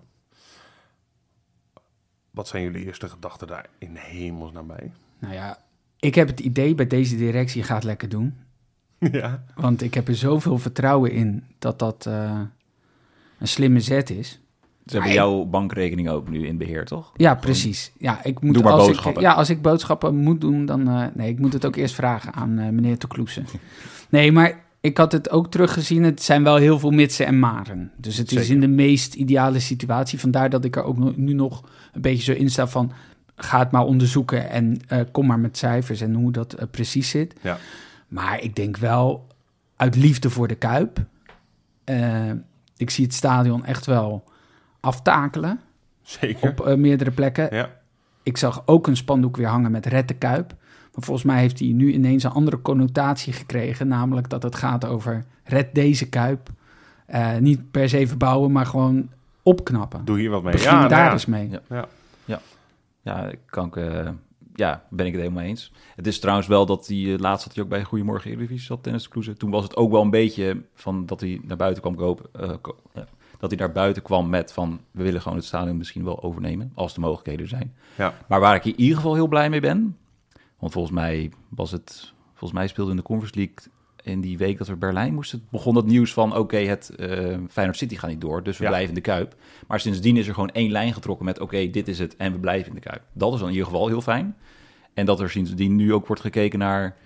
Wat 2.31 2.49
zijn 2.49 2.63
jullie 2.63 2.85
eerste 2.85 3.09
gedachten 3.09 3.47
daar 3.47 3.67
in 3.79 3.97
hemelsnaam 3.97 4.67
bij? 4.67 4.93
Nou 5.19 5.35
ja, 5.35 5.59
ik 5.99 6.15
heb 6.15 6.29
het 6.29 6.41
idee 6.41 6.75
bij 6.75 6.87
deze 6.87 7.17
directie 7.17 7.63
gaat 7.63 7.85
lekker 7.85 8.09
doen. 8.09 8.39
ja. 8.99 9.45
Want 9.55 9.83
ik 9.83 9.95
heb 9.95 10.09
er 10.09 10.17
zoveel 10.17 10.59
vertrouwen 10.59 11.11
in 11.11 11.45
dat 11.59 11.79
dat 11.79 12.07
eh, 12.07 12.41
een 13.39 13.49
slimme 13.49 13.81
zet 13.81 14.11
is. 14.11 14.41
Ze 14.87 14.95
hebben 14.95 15.13
jouw 15.13 15.45
bankrekening 15.45 16.09
ook 16.09 16.29
nu 16.29 16.47
in 16.47 16.59
beheer, 16.59 16.85
toch? 16.85 17.13
Ja, 17.17 17.35
precies. 17.35 17.93
Ja, 17.99 18.25
ik 18.25 18.41
moet, 18.41 18.55
Doe 18.55 18.63
maar 18.63 18.73
als 18.73 18.83
ik, 18.83 18.89
boodschappen. 18.89 19.23
ja, 19.23 19.33
als 19.33 19.51
ik 19.51 19.63
boodschappen 19.63 20.17
moet 20.17 20.41
doen, 20.41 20.67
dan... 20.67 20.89
eh, 20.89 21.07
nee, 21.15 21.29
ik 21.29 21.39
moet 21.39 21.53
het 21.53 21.67
ook 21.67 21.77
eerst 21.77 21.95
vragen 21.95 22.33
aan 22.35 22.59
eh, 22.59 22.69
meneer 22.69 22.99
de. 22.99 23.45
Nee, 24.09 24.33
maar 24.33 24.65
ik 24.81 24.97
had 24.99 25.13
het 25.13 25.31
ook 25.31 25.51
teruggezien. 25.51 26.03
Het 26.03 26.23
zijn 26.23 26.43
wel 26.43 26.57
heel 26.57 26.79
veel 26.79 26.91
mitsen 26.91 27.27
en 27.27 27.39
maren. 27.39 27.93
Dus 27.97 28.17
het 28.17 28.33
is 28.33 28.51
in 28.51 28.61
de 28.61 28.69
meest 28.69 29.15
ideale 29.15 29.61
situatie. 29.61 30.21
Vandaar 30.21 30.51
dat 30.51 30.65
ik 30.65 30.77
er 30.77 30.83
ook 30.83 31.17
nu 31.17 31.33
nog 31.33 31.63
een 31.93 32.01
beetje 32.01 32.23
zo 32.23 32.41
in 32.41 32.51
sta 32.51 32.67
van... 32.67 32.93
ga 33.37 33.59
het 33.59 33.71
maar 33.71 33.85
onderzoeken 33.85 34.51
en 34.51 34.77
eh, 34.89 35.01
kom 35.13 35.27
maar 35.27 35.39
met 35.39 35.59
cijfers 35.59 36.01
en 36.01 36.15
hoe 36.15 36.33
dat 36.33 36.57
precies 36.71 37.09
zit. 37.11 37.35
Ja. 37.43 37.59
Maar 38.09 38.43
ik 38.43 38.57
denk 38.57 38.77
wel 38.77 39.27
uit 39.77 39.97
liefde 39.97 40.31
voor 40.31 40.49
de 40.49 40.55
Kuip. 40.55 40.99
ik 42.77 42.91
zie 42.91 43.05
het 43.05 43.15
stadion 43.15 43.65
echt 43.65 43.87
wel 43.87 44.25
aftakelen 44.87 45.61
Zeker. 46.03 46.51
op 46.51 46.67
eh, 46.67 46.77
meerdere 46.77 47.11
plekken. 47.11 47.55
Ja. 47.55 47.71
Ik 48.23 48.37
zag 48.37 48.63
ook 48.67 48.87
een 48.87 48.97
spandoek 48.97 49.37
weer 49.37 49.47
hangen 49.47 49.71
met 49.71 49.87
Red 49.87 50.09
de 50.09 50.15
Kuip. 50.15 50.55
Maar 50.93 51.05
volgens 51.05 51.27
mij 51.27 51.41
heeft 51.41 51.59
hij 51.59 51.69
nu 51.69 51.93
ineens 51.93 52.25
een 52.25 52.31
andere 52.31 52.63
connotatie 52.63 53.33
gekregen. 53.33 53.89
Namelijk 53.89 54.29
dat 54.29 54.43
het 54.43 54.55
gaat 54.55 54.85
over 54.85 55.25
red 55.45 55.75
deze 55.75 56.09
Kuip. 56.09 56.49
Eh, 57.07 57.37
niet 57.37 57.71
per 57.71 57.89
se 57.89 58.07
verbouwen, 58.07 58.53
maar 58.53 58.67
gewoon 58.67 59.09
opknappen. 59.43 60.05
Doe 60.05 60.19
hier 60.19 60.31
wat 60.31 60.43
mee. 60.43 60.53
Begin 60.53 60.71
ja, 60.71 60.77
nou 60.77 60.89
daar 60.89 61.05
ja. 61.05 61.13
eens 61.13 61.27
mee. 61.27 61.51
Ja. 61.69 61.89
Ja, 63.03 63.31
kan 63.47 63.67
ik, 63.67 63.77
eh, 63.77 64.09
ja, 64.55 64.85
ben 64.91 65.07
ik 65.07 65.13
het 65.13 65.21
helemaal 65.21 65.43
eens. 65.43 65.73
Het 65.97 66.07
is 66.07 66.19
trouwens 66.19 66.47
wel 66.47 66.67
dat 66.67 66.87
hij 66.87 67.19
laatst 67.19 67.45
had 67.45 67.55
hij 67.55 67.65
ook 67.65 67.69
bij 67.71 67.85
Goedemorgen 67.85 68.31
Eredivisie 68.31 68.67
zat, 68.67 68.85
Dennis 68.85 69.03
de 69.03 69.09
Kloeze. 69.09 69.37
Toen 69.37 69.51
was 69.51 69.63
het 69.63 69.77
ook 69.77 69.91
wel 69.91 70.03
een 70.03 70.11
beetje 70.11 70.63
van 70.75 71.07
dat 71.07 71.21
hij 71.21 71.41
naar 71.43 71.57
buiten 71.57 71.83
kwam 71.83 71.95
kopen. 71.95 72.31
Dat 73.39 73.51
hij 73.51 73.59
naar 73.59 73.73
buiten 73.73 74.03
kwam 74.03 74.29
met 74.29 74.53
van 74.53 74.81
we 74.91 75.03
willen 75.03 75.21
gewoon 75.21 75.37
het 75.37 75.47
stadion 75.47 75.77
misschien 75.77 76.05
wel 76.05 76.23
overnemen 76.23 76.73
als 76.75 76.95
de 76.95 77.01
mogelijkheden 77.01 77.49
zijn. 77.49 77.75
Ja. 77.97 78.15
Maar 78.29 78.41
waar 78.41 78.55
ik 78.55 78.65
in 78.65 78.81
ieder 78.81 78.97
geval 78.97 79.15
heel 79.15 79.27
blij 79.29 79.51
mee 79.51 79.61
ben, 79.61 79.97
want 80.59 80.73
volgens 80.73 80.95
mij 80.95 81.31
was 81.49 81.71
het, 81.71 82.13
volgens 82.31 82.53
mij 82.53 82.67
speelde 82.69 82.91
in 82.91 82.97
de 82.97 83.03
Conference 83.03 83.39
League 83.39 83.57
in 84.03 84.21
die 84.21 84.39
week 84.39 84.59
dat 84.59 84.67
we 84.67 84.77
Berlijn 84.77 85.15
moesten, 85.15 85.47
begon 85.51 85.75
dat 85.75 85.87
nieuws 85.87 86.13
van 86.13 86.37
oké, 86.37 86.57
het 86.57 86.89
eh 86.95 87.37
Feyenoord 87.49 87.79
City 87.79 87.97
gaat 87.97 88.11
niet 88.11 88.21
door, 88.21 88.43
dus 88.43 88.57
we 88.59 88.63
Ja. 88.65 88.69
blijven 88.71 88.89
in 88.89 88.95
de 88.95 89.01
Kuip. 89.01 89.35
Maar 89.67 89.81
sindsdien 89.81 90.17
is 90.17 90.29
er 90.29 90.35
gewoon 90.35 90.51
één 90.51 90.71
lijn 90.71 90.93
getrokken 90.93 91.25
met 91.27 91.41
oké, 91.41 91.71
dit 91.71 91.89
is 91.89 91.99
het 91.99 92.17
en 92.17 92.33
we 92.33 92.39
blijven 92.39 92.69
in 92.69 92.75
de 92.75 92.81
Kuip. 92.81 93.03
Dat 93.13 93.33
is 93.33 93.39
dan 93.39 93.49
in 93.49 93.55
ieder 93.55 93.69
geval 93.71 93.87
heel 93.89 94.01
fijn. 94.01 94.37
En 94.95 95.07
dat 95.07 95.21
er 95.21 95.31
sindsdien 95.31 95.77
nu 95.77 95.93
ook 95.95 96.07
wordt 96.07 96.23
gekeken 96.23 96.59
naar 96.59 96.97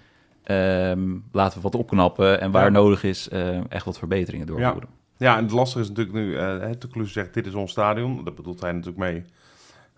ehm, 0.43 1.17
laten 1.33 1.57
we 1.57 1.63
wat 1.63 1.75
opknappen 1.75 2.41
en 2.41 2.51
waar 2.51 2.65
Ja. 2.65 2.71
nodig 2.71 3.03
is 3.05 3.29
eh, 3.29 3.59
echt 3.73 3.85
wat 3.85 3.99
verbeteringen 3.99 4.47
doorvoeren. 4.47 4.89
Ja, 4.91 4.99
en 5.37 5.43
het 5.43 5.53
lastige 5.53 5.81
is 5.81 5.89
natuurlijk 5.89 6.17
nu, 6.17 6.37
eh 6.37 6.71
de 6.79 6.89
Kloes 6.89 7.13
zegt 7.13 7.35
dit 7.35 7.47
is 7.47 7.55
ons 7.55 7.71
stadion. 7.71 8.25
Dat 8.25 8.35
bedoelt 8.35 8.61
hij 8.61 8.73
natuurlijk 8.73 8.99
mee. 8.99 9.25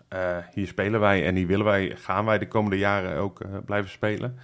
eh, 0.07 0.37
hier 0.53 0.67
spelen 0.67 0.99
wij 0.99 1.25
en 1.25 1.35
hier 1.35 1.47
willen 1.47 1.65
wij, 1.65 1.95
gaan 1.95 2.25
wij 2.25 2.37
de 2.39 2.47
komende 2.47 2.77
jaren 2.77 3.17
ook 3.17 3.39
eh, 3.39 3.49
blijven 3.65 3.89
spelen. 3.91 4.37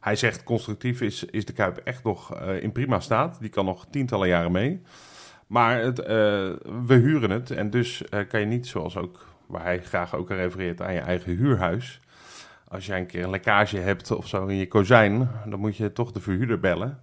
Hij 0.00 0.16
zegt 0.16 0.42
constructief 0.42 1.00
is, 1.00 1.24
is 1.24 1.44
de 1.44 1.52
Kuip 1.52 1.76
echt 1.76 2.04
nog 2.04 2.34
eh, 2.34 2.62
in 2.62 2.72
prima 2.72 3.00
staat. 3.00 3.40
Die 3.40 3.50
kan 3.50 3.64
nog 3.64 3.86
tientallen 3.90 4.28
jaren 4.28 4.52
mee. 4.52 4.82
Maar 5.46 5.78
het, 5.80 5.98
eh, 5.98 6.06
we 6.86 6.94
huren 6.94 7.30
het 7.30 7.50
en 7.50 7.70
dus 7.70 8.04
eh, 8.08 8.28
kan 8.28 8.40
je 8.40 8.46
niet 8.46 8.66
zoals 8.66 8.96
ook, 8.96 9.26
waar 9.46 9.62
hij 9.62 9.82
graag 9.82 10.14
ook 10.14 10.28
refereert, 10.30 10.82
aan 10.82 10.94
je 10.94 11.00
eigen 11.00 11.36
huurhuis. 11.36 12.00
Als 12.68 12.86
jij 12.86 12.98
een 12.98 13.06
keer 13.06 13.24
een 13.24 13.30
lekkage 13.30 13.78
hebt 13.78 14.10
of 14.10 14.28
zo 14.28 14.46
in 14.46 14.56
je 14.56 14.68
kozijn, 14.68 15.30
dan 15.46 15.60
moet 15.60 15.76
je 15.76 15.92
toch 15.92 16.12
de 16.12 16.20
verhuurder 16.20 16.60
bellen. 16.60 17.00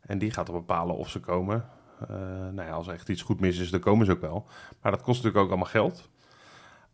En 0.00 0.18
die 0.18 0.30
gaat 0.30 0.46
dan 0.46 0.56
bepalen 0.56 0.96
of 0.96 1.10
ze 1.10 1.20
komen. 1.20 1.64
Eh, 2.00 2.16
nou 2.52 2.68
ja, 2.68 2.70
als 2.70 2.88
echt 2.88 3.08
iets 3.08 3.22
goed 3.22 3.40
mis 3.40 3.58
is, 3.58 3.70
dan 3.70 3.80
komen 3.80 4.06
ze 4.06 4.12
ook 4.12 4.20
wel. 4.20 4.46
Maar 4.82 4.92
dat 4.92 5.02
kost 5.02 5.16
natuurlijk 5.16 5.44
ook 5.44 5.50
allemaal 5.50 5.70
geld. 5.70 6.08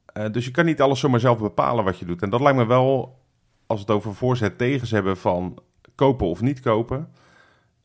Eh, 0.06 0.32
dus 0.32 0.44
je 0.44 0.50
kan 0.50 0.64
niet 0.64 0.80
alles 0.80 1.00
zomaar 1.00 1.20
zelf 1.20 1.38
bepalen 1.38 1.84
wat 1.84 1.98
je 1.98 2.04
doet. 2.04 2.22
En 2.22 2.30
dat 2.30 2.40
lijkt 2.40 2.58
me 2.58 2.66
wel, 2.66 3.18
als 3.66 3.80
het 3.80 3.90
over 3.90 4.14
voorzet 4.14 4.58
tegens 4.58 4.90
hebben 4.90 5.16
van 5.16 5.58
kopen 5.94 6.26
of 6.26 6.40
niet 6.40 6.60
kopen. 6.60 7.08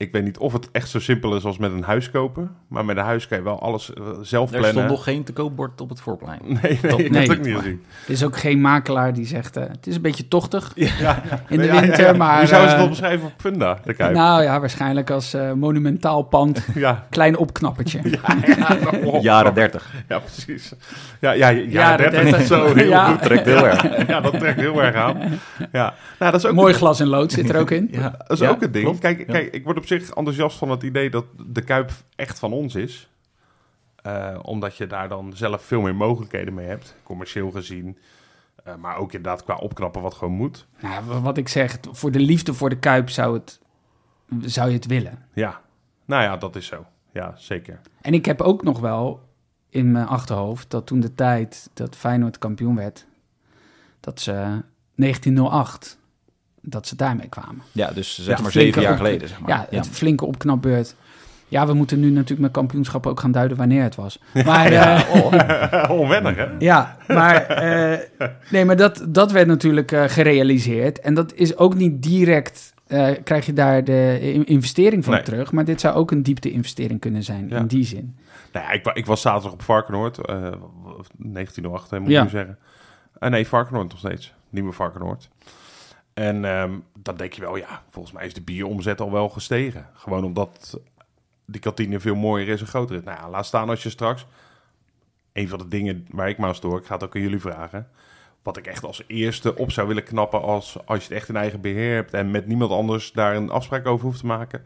Ik 0.01 0.11
weet 0.11 0.23
niet 0.23 0.37
of 0.37 0.53
het 0.53 0.69
echt 0.71 0.89
zo 0.89 0.99
simpel 0.99 1.35
is 1.35 1.43
als 1.45 1.57
met 1.57 1.71
een 1.71 1.83
huis 1.83 2.11
kopen. 2.11 2.51
Maar 2.67 2.85
met 2.85 2.97
een 2.97 3.03
huis 3.03 3.27
kan 3.27 3.37
je 3.37 3.43
wel 3.43 3.61
alles 3.61 3.93
eh, 3.93 4.03
zelf 4.21 4.43
Er 4.45 4.49
plannen. 4.57 4.71
stond 4.71 4.87
nog 4.87 5.03
geen 5.03 5.23
te 5.23 5.33
koopbord 5.33 5.81
op 5.81 5.89
het 5.89 6.01
voorplein. 6.01 6.39
Nee, 6.47 6.57
nee, 6.61 6.91
Dat- 6.91 6.99
ik 6.99 7.11
nee. 7.11 7.21
het 7.21 7.37
ook 7.37 7.45
niet 7.45 7.55
gezien. 7.55 7.83
Er 8.05 8.11
is 8.11 8.23
ook 8.23 8.37
geen 8.37 8.61
makelaar 8.61 9.13
die 9.13 9.25
zegt, 9.25 9.57
eh, 9.57 9.63
het 9.67 9.87
is 9.87 9.95
een 9.95 10.01
beetje 10.01 10.27
tochtig 10.27 10.71
Ja, 10.75 11.21
in 11.49 11.57
de 11.57 11.65
Ja, 11.65 11.79
winter, 11.81 12.05
ja. 12.05 12.13
maar... 12.13 12.37
Hoe 12.37 12.47
zou 12.47 12.59
ze 12.61 12.65
het 12.65 12.71
eh, 12.73 12.79
wel 12.79 12.89
beschrijven 12.89 13.25
op 13.27 13.33
Funda, 13.37 13.79
de 13.85 13.93
Kuip? 13.93 14.13
nou 14.15 14.43
ja, 14.43 14.59
waarschijnlijk 14.59 15.09
als 15.09 15.33
eh, 15.33 15.51
monumentaal 15.53 16.21
pand, 16.21 16.65
ja. 16.75 17.05
klein 17.09 17.37
opknappertje. 17.37 17.99
Ja, 18.03 18.37
ja, 18.45 18.77
nog- 19.03 19.21
Jaren 19.21 19.53
30. 19.53 19.93
Ja, 20.07 20.19
precies. 20.19 20.73
Ja, 21.19 21.31
ja, 21.31 21.49
ja, 21.49 21.61
Jaren 21.69 22.11
30 22.11 22.29
30. 22.31 22.47
zo 22.47 22.73
heel 22.75 22.87
Ja. 22.87 23.05
goed. 23.11 23.21
Trekt 23.21 23.45
heel 23.45 23.67
erg. 23.67 24.07
Ja, 24.07 24.21
dat 24.21 24.39
trekt 24.39 24.59
heel 24.59 24.83
erg 24.83 24.95
aan. 24.95 25.17
Ja, 25.71 25.93
nou, 26.19 26.31
dat 26.31 26.35
is 26.43 26.45
ook 26.45 26.55
Mooi 26.55 26.73
glas 26.73 26.99
en 26.99 27.07
lood 27.07 27.31
zit 27.31 27.49
er 27.49 27.57
ook 27.59 27.71
in. 27.71 27.87
Ja, 27.91 28.15
Dat 28.17 28.31
is 28.31 28.39
Ja, 28.39 28.49
ook 28.49 28.61
het 28.61 28.73
ding. 28.73 28.99
Kijk, 28.99 29.27
kijk, 29.27 29.53
ik 29.53 29.63
word 29.63 29.77
op 29.77 29.85
zich 29.89 30.09
enthousiast 30.09 30.57
van 30.57 30.69
het 30.69 30.83
idee 30.83 31.09
dat 31.09 31.25
de 31.47 31.61
Kuip 31.61 31.91
echt 32.15 32.39
van 32.39 32.53
ons 32.53 32.75
is. 32.75 33.09
Eh, 33.95 34.39
omdat 34.41 34.77
je 34.77 34.87
daar 34.87 35.09
dan 35.09 35.33
zelf 35.35 35.63
veel 35.63 35.81
meer 35.81 35.95
mogelijkheden 35.95 36.53
mee 36.53 36.67
hebt, 36.67 36.95
commercieel 37.03 37.51
gezien. 37.51 37.97
Eh, 38.63 38.75
maar 38.75 38.97
ook 38.97 39.13
inderdaad 39.13 39.43
qua 39.43 39.55
opknappen 39.55 40.01
wat 40.01 40.13
gewoon 40.13 40.33
moet. 40.33 40.67
Nou, 40.79 41.21
wat 41.21 41.37
ik 41.37 41.47
zeg, 41.47 41.77
voor 41.91 42.11
de 42.11 42.19
liefde 42.19 42.53
voor 42.53 42.69
de 42.69 42.79
Kuip 42.79 43.09
zou, 43.09 43.33
het, 43.33 43.59
zou 44.41 44.67
je 44.67 44.75
het 44.75 44.85
willen. 44.85 45.25
Ja, 45.33 45.61
nou 46.05 46.23
ja, 46.23 46.37
dat 46.37 46.55
is 46.55 46.65
zo. 46.65 46.85
Ja, 47.11 47.33
zeker. 47.37 47.81
En 48.01 48.13
ik 48.13 48.25
heb 48.25 48.41
ook 48.41 48.63
nog 48.63 48.79
wel 48.79 49.27
in 49.69 49.91
mijn 49.91 50.07
achterhoofd 50.07 50.69
dat 50.69 50.87
toen 50.87 50.99
de 50.99 51.13
tijd 51.13 51.69
dat 51.73 51.95
Feyenoord 51.95 52.37
kampioen 52.37 52.75
werd, 52.75 53.07
dat 53.99 54.19
ze 54.19 54.63
1908, 54.95 55.98
dat 56.61 56.87
ze 56.87 56.95
daarmee 56.95 57.27
kwamen. 57.29 57.61
Ja, 57.71 57.91
dus 57.91 58.15
zeg 58.23 58.35
Ja, 58.37 58.43
maar 58.43 58.51
zeven 58.51 58.81
jaar 58.81 58.91
op- 58.91 58.97
geleden. 58.97 59.27
Zeg 59.27 59.39
maar. 59.39 59.49
Ja, 59.49 59.77
het 59.77 59.87
flinke 59.87 60.25
opknapbeurt. 60.25 60.95
Ja, 61.47 61.67
we 61.67 61.73
moeten 61.73 61.99
nu 61.99 62.09
natuurlijk 62.09 62.41
met 62.41 62.51
kampioenschap 62.51 63.07
ook 63.07 63.19
gaan 63.19 63.31
duiden 63.31 63.57
wanneer 63.57 63.83
het 63.83 63.95
was. 63.95 64.19
Maar 64.45 64.71
ja, 64.71 65.05
Onwennig, 65.89 66.35
hè? 66.35 66.47
ja 66.59 66.97
maar, 67.07 67.45
eh, 67.45 67.99
nee, 68.51 68.65
maar 68.65 68.75
dat, 68.75 69.05
dat 69.09 69.31
werd 69.31 69.47
natuurlijk 69.47 69.91
eh, 69.91 70.03
gerealiseerd. 70.07 70.99
En 70.99 71.13
dat 71.13 71.33
is 71.33 71.57
ook 71.57 71.75
niet 71.75 72.03
direct, 72.03 72.73
eh, 72.87 73.09
krijg 73.23 73.45
je 73.45 73.53
daar 73.53 73.83
de 73.83 74.17
in- 74.21 74.45
investering 74.45 75.03
van 75.03 75.13
Nee. 75.13 75.23
terug. 75.23 75.51
Maar 75.51 75.65
dit 75.65 75.79
zou 75.81 75.95
ook 75.95 76.11
een 76.11 76.23
diepte-investering 76.23 76.99
kunnen 76.99 77.23
zijn, 77.23 77.47
Ja. 77.49 77.57
in 77.57 77.67
die 77.67 77.85
zin. 77.85 78.15
Nou 78.53 78.65
ja, 78.65 78.71
ik, 78.71 78.85
ik 78.93 79.05
was 79.05 79.21
zaterdag 79.21 79.51
op 79.51 79.61
Varkenoord. 79.61 80.17
eh 80.17 80.51
1908, 81.17 81.89
hè, 81.91 81.99
moet 81.99 82.09
Ja. 82.09 82.17
ik 82.17 82.23
nu 82.23 82.29
zeggen. 82.29 82.57
Eh, 83.19 83.29
nee, 83.29 83.47
Varkenoord 83.47 83.89
nog 83.89 83.97
steeds. 83.99 84.33
Nieuwe 84.49 84.71
Varkenoord. 84.71 85.29
En 86.19 86.45
ehm, 86.45 86.79
dan 86.97 87.15
denk 87.17 87.33
je 87.33 87.41
wel, 87.41 87.55
ja, 87.55 87.83
volgens 87.89 88.13
mij 88.13 88.25
is 88.25 88.33
de 88.33 88.41
bieromzet 88.41 89.01
al 89.01 89.11
wel 89.11 89.29
gestegen. 89.29 89.89
Gewoon 89.93 90.23
omdat 90.23 90.79
die 91.45 91.61
kantine 91.61 91.99
veel 91.99 92.15
mooier 92.15 92.47
is 92.47 92.61
en 92.61 92.67
groter 92.67 92.95
is. 92.95 93.03
Nou 93.03 93.17
ja, 93.17 93.29
laat 93.29 93.45
staan 93.45 93.69
als 93.69 93.83
je 93.83 93.89
straks... 93.89 94.25
Een 95.33 95.47
van 95.47 95.57
de 95.57 95.67
dingen 95.67 96.07
waar 96.11 96.29
ik 96.29 96.37
me 96.37 96.45
aan 96.45 96.55
stoor, 96.55 96.79
ik 96.79 96.85
ga 96.85 96.93
het 96.93 97.03
ook 97.03 97.15
aan 97.15 97.21
jullie 97.21 97.39
vragen... 97.39 97.87
Wat 98.43 98.57
ik 98.57 98.67
echt 98.67 98.83
als 98.83 99.03
eerste 99.07 99.55
op 99.55 99.71
zou 99.71 99.87
willen 99.87 100.03
knappen 100.03 100.41
als, 100.41 100.77
als 100.85 100.97
je 100.97 101.03
het 101.03 101.13
echt 101.13 101.29
in 101.29 101.35
eigen 101.35 101.61
beheer 101.61 101.95
hebt... 101.95 102.13
en 102.13 102.31
met 102.31 102.47
niemand 102.47 102.71
anders 102.71 103.11
daar 103.11 103.35
een 103.35 103.49
afspraak 103.49 103.85
over 103.85 104.05
hoeft 104.05 104.19
te 104.19 104.25
maken... 104.25 104.63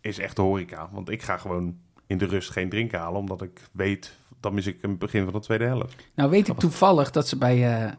is 0.00 0.18
echt 0.18 0.36
de 0.36 0.42
horeca. 0.42 0.88
Want 0.92 1.10
ik 1.10 1.22
ga 1.22 1.36
gewoon 1.36 1.78
in 2.06 2.18
de 2.18 2.26
rust 2.26 2.50
geen 2.50 2.68
drinken 2.68 2.98
halen... 2.98 3.20
omdat 3.20 3.42
ik 3.42 3.60
weet, 3.72 4.18
dan 4.40 4.54
mis 4.54 4.66
ik 4.66 4.82
een 4.82 4.98
begin 4.98 5.24
van 5.24 5.32
de 5.32 5.40
tweede 5.40 5.64
helft. 5.64 5.94
Nou 6.14 6.30
weet 6.30 6.48
ik 6.48 6.58
toevallig 6.58 7.10
dat 7.10 7.28
ze 7.28 7.38
bij, 7.38 7.56
eh, 7.56 7.92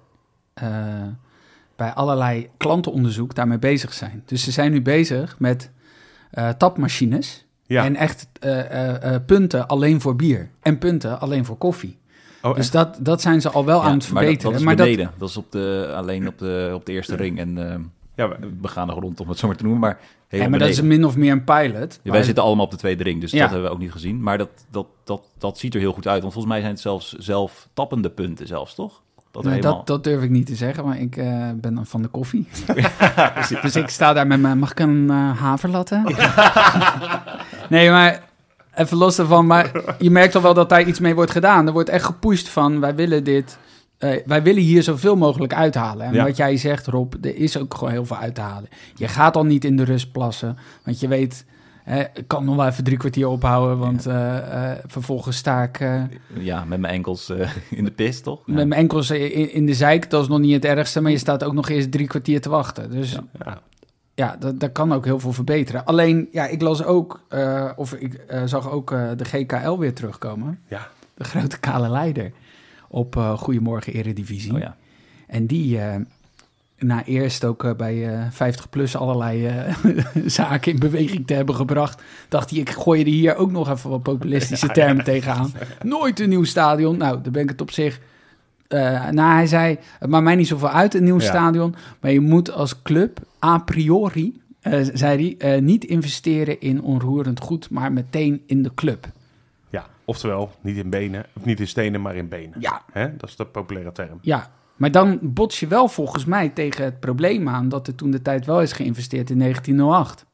eh, 0.53 1.07
bij 1.75 1.93
allerlei 1.93 2.49
klantenonderzoek 2.57 3.35
daarmee 3.35 3.59
bezig 3.59 3.93
zijn. 3.93 4.23
Dus 4.25 4.43
ze 4.43 4.51
zijn 4.51 4.71
nu 4.71 4.81
bezig 4.81 5.35
met 5.39 5.71
eh, 6.31 6.49
tapmachines 6.49 7.45
Ja, 7.65 7.83
en 7.83 7.95
echt 7.95 8.27
eh, 8.39 8.59
eh, 8.59 9.13
eh, 9.15 9.21
punten 9.25 9.67
alleen 9.67 10.01
voor 10.01 10.15
bier 10.15 10.49
en 10.61 10.77
punten 10.77 11.19
alleen 11.19 11.45
voor 11.45 11.57
koffie. 11.57 11.97
oh, 12.41 12.55
Dus 12.55 12.71
dat, 12.71 12.97
dat 13.01 13.21
zijn 13.21 13.41
ze 13.41 13.49
al 13.49 13.65
wel 13.65 13.79
Ja, 13.79 13.85
aan 13.85 13.97
het 13.97 14.11
maar 14.11 14.23
dat- 14.23 14.31
verbeteren. 14.31 14.51
Dat, 14.51 14.59
is 14.59 14.65
maar 14.65 14.75
dat. 14.75 15.19
Dat, 15.19 15.29
is 15.29 15.37
op 15.37 15.51
de, 15.51 15.93
alleen 15.95 16.27
op 16.27 16.37
de, 16.37 16.71
op 16.73 16.85
de 16.85 16.91
eerste 16.91 17.15
ring 17.15 17.39
en 17.39 17.71
eh 17.71 17.79
ja, 18.15 18.29
begane 18.61 18.91
grond, 18.91 19.19
om 19.19 19.29
het 19.29 19.37
zo 19.37 19.47
maar 19.47 19.55
te 19.55 19.63
noemen. 19.63 19.81
Maar, 19.81 19.99
ja, 20.29 20.49
maar 20.49 20.59
dat 20.59 20.69
is 20.69 20.81
min 20.81 21.05
of 21.05 21.15
meer 21.15 21.31
een 21.31 21.43
pilot. 21.43 21.99
Ja, 22.03 22.11
wij 22.11 22.23
zitten 22.23 22.43
allemaal 22.43 22.65
op 22.65 22.71
de 22.71 22.77
tweede 22.77 23.03
ring, 23.03 23.21
dus 23.21 23.31
Ja. 23.31 23.39
dat 23.39 23.49
hebben 23.49 23.67
we 23.67 23.73
ook 23.73 23.81
niet 23.81 23.91
gezien. 23.91 24.21
Maar 24.23 24.37
dat, 24.37 24.49
dat, 24.71 24.85
dat, 25.03 25.21
dat 25.37 25.57
ziet 25.57 25.73
er 25.73 25.79
heel 25.79 25.93
goed 25.93 26.07
uit. 26.07 26.21
Want 26.21 26.33
volgens 26.33 26.53
mij 26.53 26.61
zijn 26.61 26.73
het 26.73 26.81
zelfs 26.81 27.13
zelf 27.13 27.69
tappende 27.73 28.09
punten 28.09 28.47
zelfs, 28.47 28.75
toch? 28.75 29.01
Dat 29.35 29.43
Nee, 29.43 29.53
helemaal... 29.53 29.77
dat, 29.77 29.87
dat 29.87 30.03
durf 30.03 30.23
ik 30.23 30.29
niet 30.29 30.45
te 30.45 30.55
zeggen, 30.55 30.85
maar 30.85 30.99
ik 30.99 31.17
eh, 31.17 31.49
ben 31.55 31.73
dan 31.75 31.85
van 31.85 32.01
de 32.01 32.07
koffie. 32.07 32.47
dus 33.61 33.75
ik 33.75 33.89
sta 33.89 34.13
daar 34.13 34.27
met 34.27 34.39
mijn... 34.41 34.57
Mag 34.57 34.71
ik 34.71 34.79
een 34.79 35.09
eh 35.09 35.39
haverlatte? 35.39 36.01
nee, 37.69 37.89
maar 37.89 38.21
even 38.75 38.97
los 38.97 39.15
daarvan. 39.15 39.45
Maar 39.45 39.71
je 39.99 40.11
merkt 40.11 40.35
al 40.35 40.41
wel 40.41 40.53
dat 40.53 40.69
daar 40.69 40.83
iets 40.83 40.99
mee 40.99 41.15
wordt 41.15 41.31
gedaan. 41.31 41.67
Er 41.67 41.73
wordt 41.73 41.89
echt 41.89 42.05
gepusht 42.05 42.49
van, 42.49 42.79
wij 42.79 42.95
willen 42.95 43.23
dit... 43.23 43.57
eh, 43.97 44.19
wij 44.25 44.43
willen 44.43 44.61
hier 44.61 44.83
zoveel 44.83 45.15
mogelijk 45.15 45.53
uithalen. 45.53 46.05
En 46.05 46.13
Ja. 46.13 46.23
wat 46.23 46.37
jij 46.37 46.57
zegt, 46.57 46.87
Rob, 46.87 47.13
er 47.21 47.35
is 47.35 47.57
ook 47.57 47.73
gewoon 47.73 47.93
heel 47.93 48.05
veel 48.05 48.17
uit 48.17 48.35
te 48.35 48.41
halen. 48.41 48.69
Je 48.95 49.07
gaat 49.07 49.35
al 49.35 49.45
niet 49.45 49.65
in 49.65 49.75
de 49.77 49.83
rust 49.83 50.11
plassen, 50.11 50.57
want 50.83 50.99
je 50.99 51.07
weet... 51.07 51.45
hè, 51.85 51.99
ik 52.13 52.27
kan 52.27 52.45
nog 52.45 52.55
wel 52.55 52.67
even 52.67 52.83
drie 52.83 52.97
kwartier 52.97 53.27
ophouden, 53.27 53.77
want 53.77 54.05
eh, 54.05 54.71
eh, 54.71 54.77
vervolgens 54.85 55.37
sta 55.37 55.63
ik... 55.63 55.79
eh, 55.79 56.03
Ja, 56.33 56.65
met 56.65 56.79
mijn 56.79 56.93
enkels 56.93 57.29
eh, 57.29 57.49
in 57.69 57.83
de 57.83 57.91
pist, 57.91 58.23
toch? 58.23 58.41
Ja. 58.45 58.53
met 58.53 58.67
mijn 58.67 58.81
enkels 58.81 59.09
in, 59.11 59.51
in 59.53 59.65
de 59.65 59.73
zijk, 59.73 60.09
dat 60.09 60.21
is 60.21 60.27
nog 60.27 60.39
niet 60.39 60.53
het 60.53 60.65
ergste, 60.65 61.01
maar 61.01 61.11
je 61.11 61.17
staat 61.17 61.43
ook 61.43 61.53
nog 61.53 61.69
eens 61.69 61.87
drie 61.89 62.07
kwartier 62.07 62.41
te 62.41 62.49
wachten. 62.49 62.91
Dus 62.91 63.11
ja, 63.45 63.61
ja. 64.15 64.35
dat, 64.39 64.59
dat 64.59 64.71
kan 64.71 64.93
ook 64.93 65.05
heel 65.05 65.19
veel 65.19 65.33
verbeteren. 65.33 65.85
Alleen, 65.85 66.27
ja, 66.31 66.47
ik 66.47 66.61
las 66.61 66.83
ook, 66.83 67.25
eh, 67.29 67.71
of 67.75 67.93
ik 67.93 68.13
eh, 68.13 68.41
zag 68.45 68.69
ook 68.71 68.91
eh, 68.91 69.09
de 69.15 69.25
GKL 69.25 69.77
weer 69.77 69.93
terugkomen. 69.93 70.59
Ja. 70.69 70.87
De 71.13 71.23
grote 71.23 71.59
kale 71.59 71.89
leider 71.89 72.31
op 72.87 73.15
eh 73.15 73.37
Goedemorgen 73.37 73.93
Eredivisie. 73.93 74.53
Oh 74.53 74.59
ja. 74.59 74.75
En 75.27 75.45
die, 75.45 75.79
eh, 75.79 75.95
na 76.85 77.05
eerst 77.05 77.43
ook 77.45 77.63
eh, 77.63 77.73
bij 77.75 78.13
eh 78.15 78.25
50 78.31 78.69
plus 78.69 78.95
allerlei 78.95 79.45
eh, 79.47 79.75
zaken 80.25 80.71
in 80.71 80.79
beweging 80.79 81.27
te 81.27 81.33
hebben 81.33 81.55
gebracht, 81.55 82.03
dacht 82.29 82.49
hij, 82.49 82.59
ik 82.59 82.69
gooi 82.69 83.01
er 83.01 83.07
hier 83.07 83.35
ook 83.35 83.51
nog 83.51 83.69
even 83.69 83.89
wat 83.89 84.03
populistische 84.03 84.67
termen 84.79 85.03
tegenaan. 85.03 85.51
Nooit 85.83 86.19
een 86.19 86.29
nieuw 86.29 86.43
stadion. 86.43 86.97
Nou, 86.97 87.21
daar 87.21 87.31
ben 87.31 87.41
ik 87.43 87.49
het 87.49 87.61
op 87.61 87.71
zich. 87.71 87.99
eh 88.67 89.09
nou, 89.09 89.33
hij 89.33 89.47
zei, 89.47 89.77
het 89.99 90.09
maakt 90.09 90.23
mij 90.23 90.35
niet 90.35 90.47
zoveel 90.47 90.69
uit, 90.69 90.93
een 90.93 91.03
nieuw 91.03 91.19
Ja. 91.19 91.25
stadion. 91.27 91.75
Maar 91.99 92.11
je 92.11 92.19
moet 92.21 92.51
als 92.51 92.81
club 92.81 93.19
a 93.45 93.57
priori, 93.57 94.41
eh, 94.61 94.79
zei 94.93 95.35
hij, 95.39 95.53
eh, 95.55 95.61
niet 95.61 95.83
investeren 95.85 96.59
in 96.59 96.81
onroerend 96.81 97.39
goed, 97.39 97.69
maar 97.69 97.91
meteen 97.93 98.43
in 98.45 98.63
de 98.63 98.71
club. 98.75 99.07
Oftewel, 100.07 100.51
niet 100.61 100.77
in 100.77 100.89
benen, 100.89 101.25
of 101.33 101.45
niet 101.45 101.59
in 101.59 101.67
stenen, 101.67 102.01
maar 102.01 102.15
in 102.15 102.27
benen. 102.27 102.53
Ja, 102.59 102.81
Hè? 102.91 103.15
Dat 103.17 103.29
is 103.29 103.35
de 103.35 103.45
populaire 103.45 103.91
term. 103.91 104.19
ja. 104.21 104.49
Maar 104.75 104.91
dan 104.91 105.19
bots 105.21 105.59
je 105.59 105.67
wel 105.67 105.87
volgens 105.87 106.25
mij 106.25 106.49
tegen 106.49 106.83
het 106.83 106.99
probleem 106.99 107.49
aan 107.49 107.69
dat 107.69 107.87
er 107.87 107.95
toen 107.95 108.11
de 108.11 108.21
tijd 108.21 108.45
wel 108.45 108.61
is 108.61 108.71
geïnvesteerd 108.71 109.29
in 109.29 109.37
1908. 109.39 110.25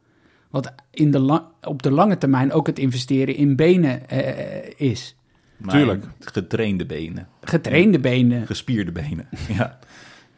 Wat 0.49 0.73
in 0.91 1.11
de 1.11 1.19
la- 1.19 1.49
op 1.61 1.81
de 1.81 1.91
lange 1.91 2.17
termijn 2.17 2.51
ook 2.51 2.67
het 2.67 2.79
investeren 2.79 3.35
in 3.35 3.55
benen 3.55 4.09
eh, 4.09 4.87
is. 4.87 5.15
Maar 5.57 5.69
Tuurlijk. 5.75 6.05
Getrainde 6.19 6.85
benen, 6.85 7.27
Getrainde 7.41 7.99
benen. 7.99 8.45
gespierde 8.45 8.91
benen. 8.91 9.27
Ja. 9.57 9.79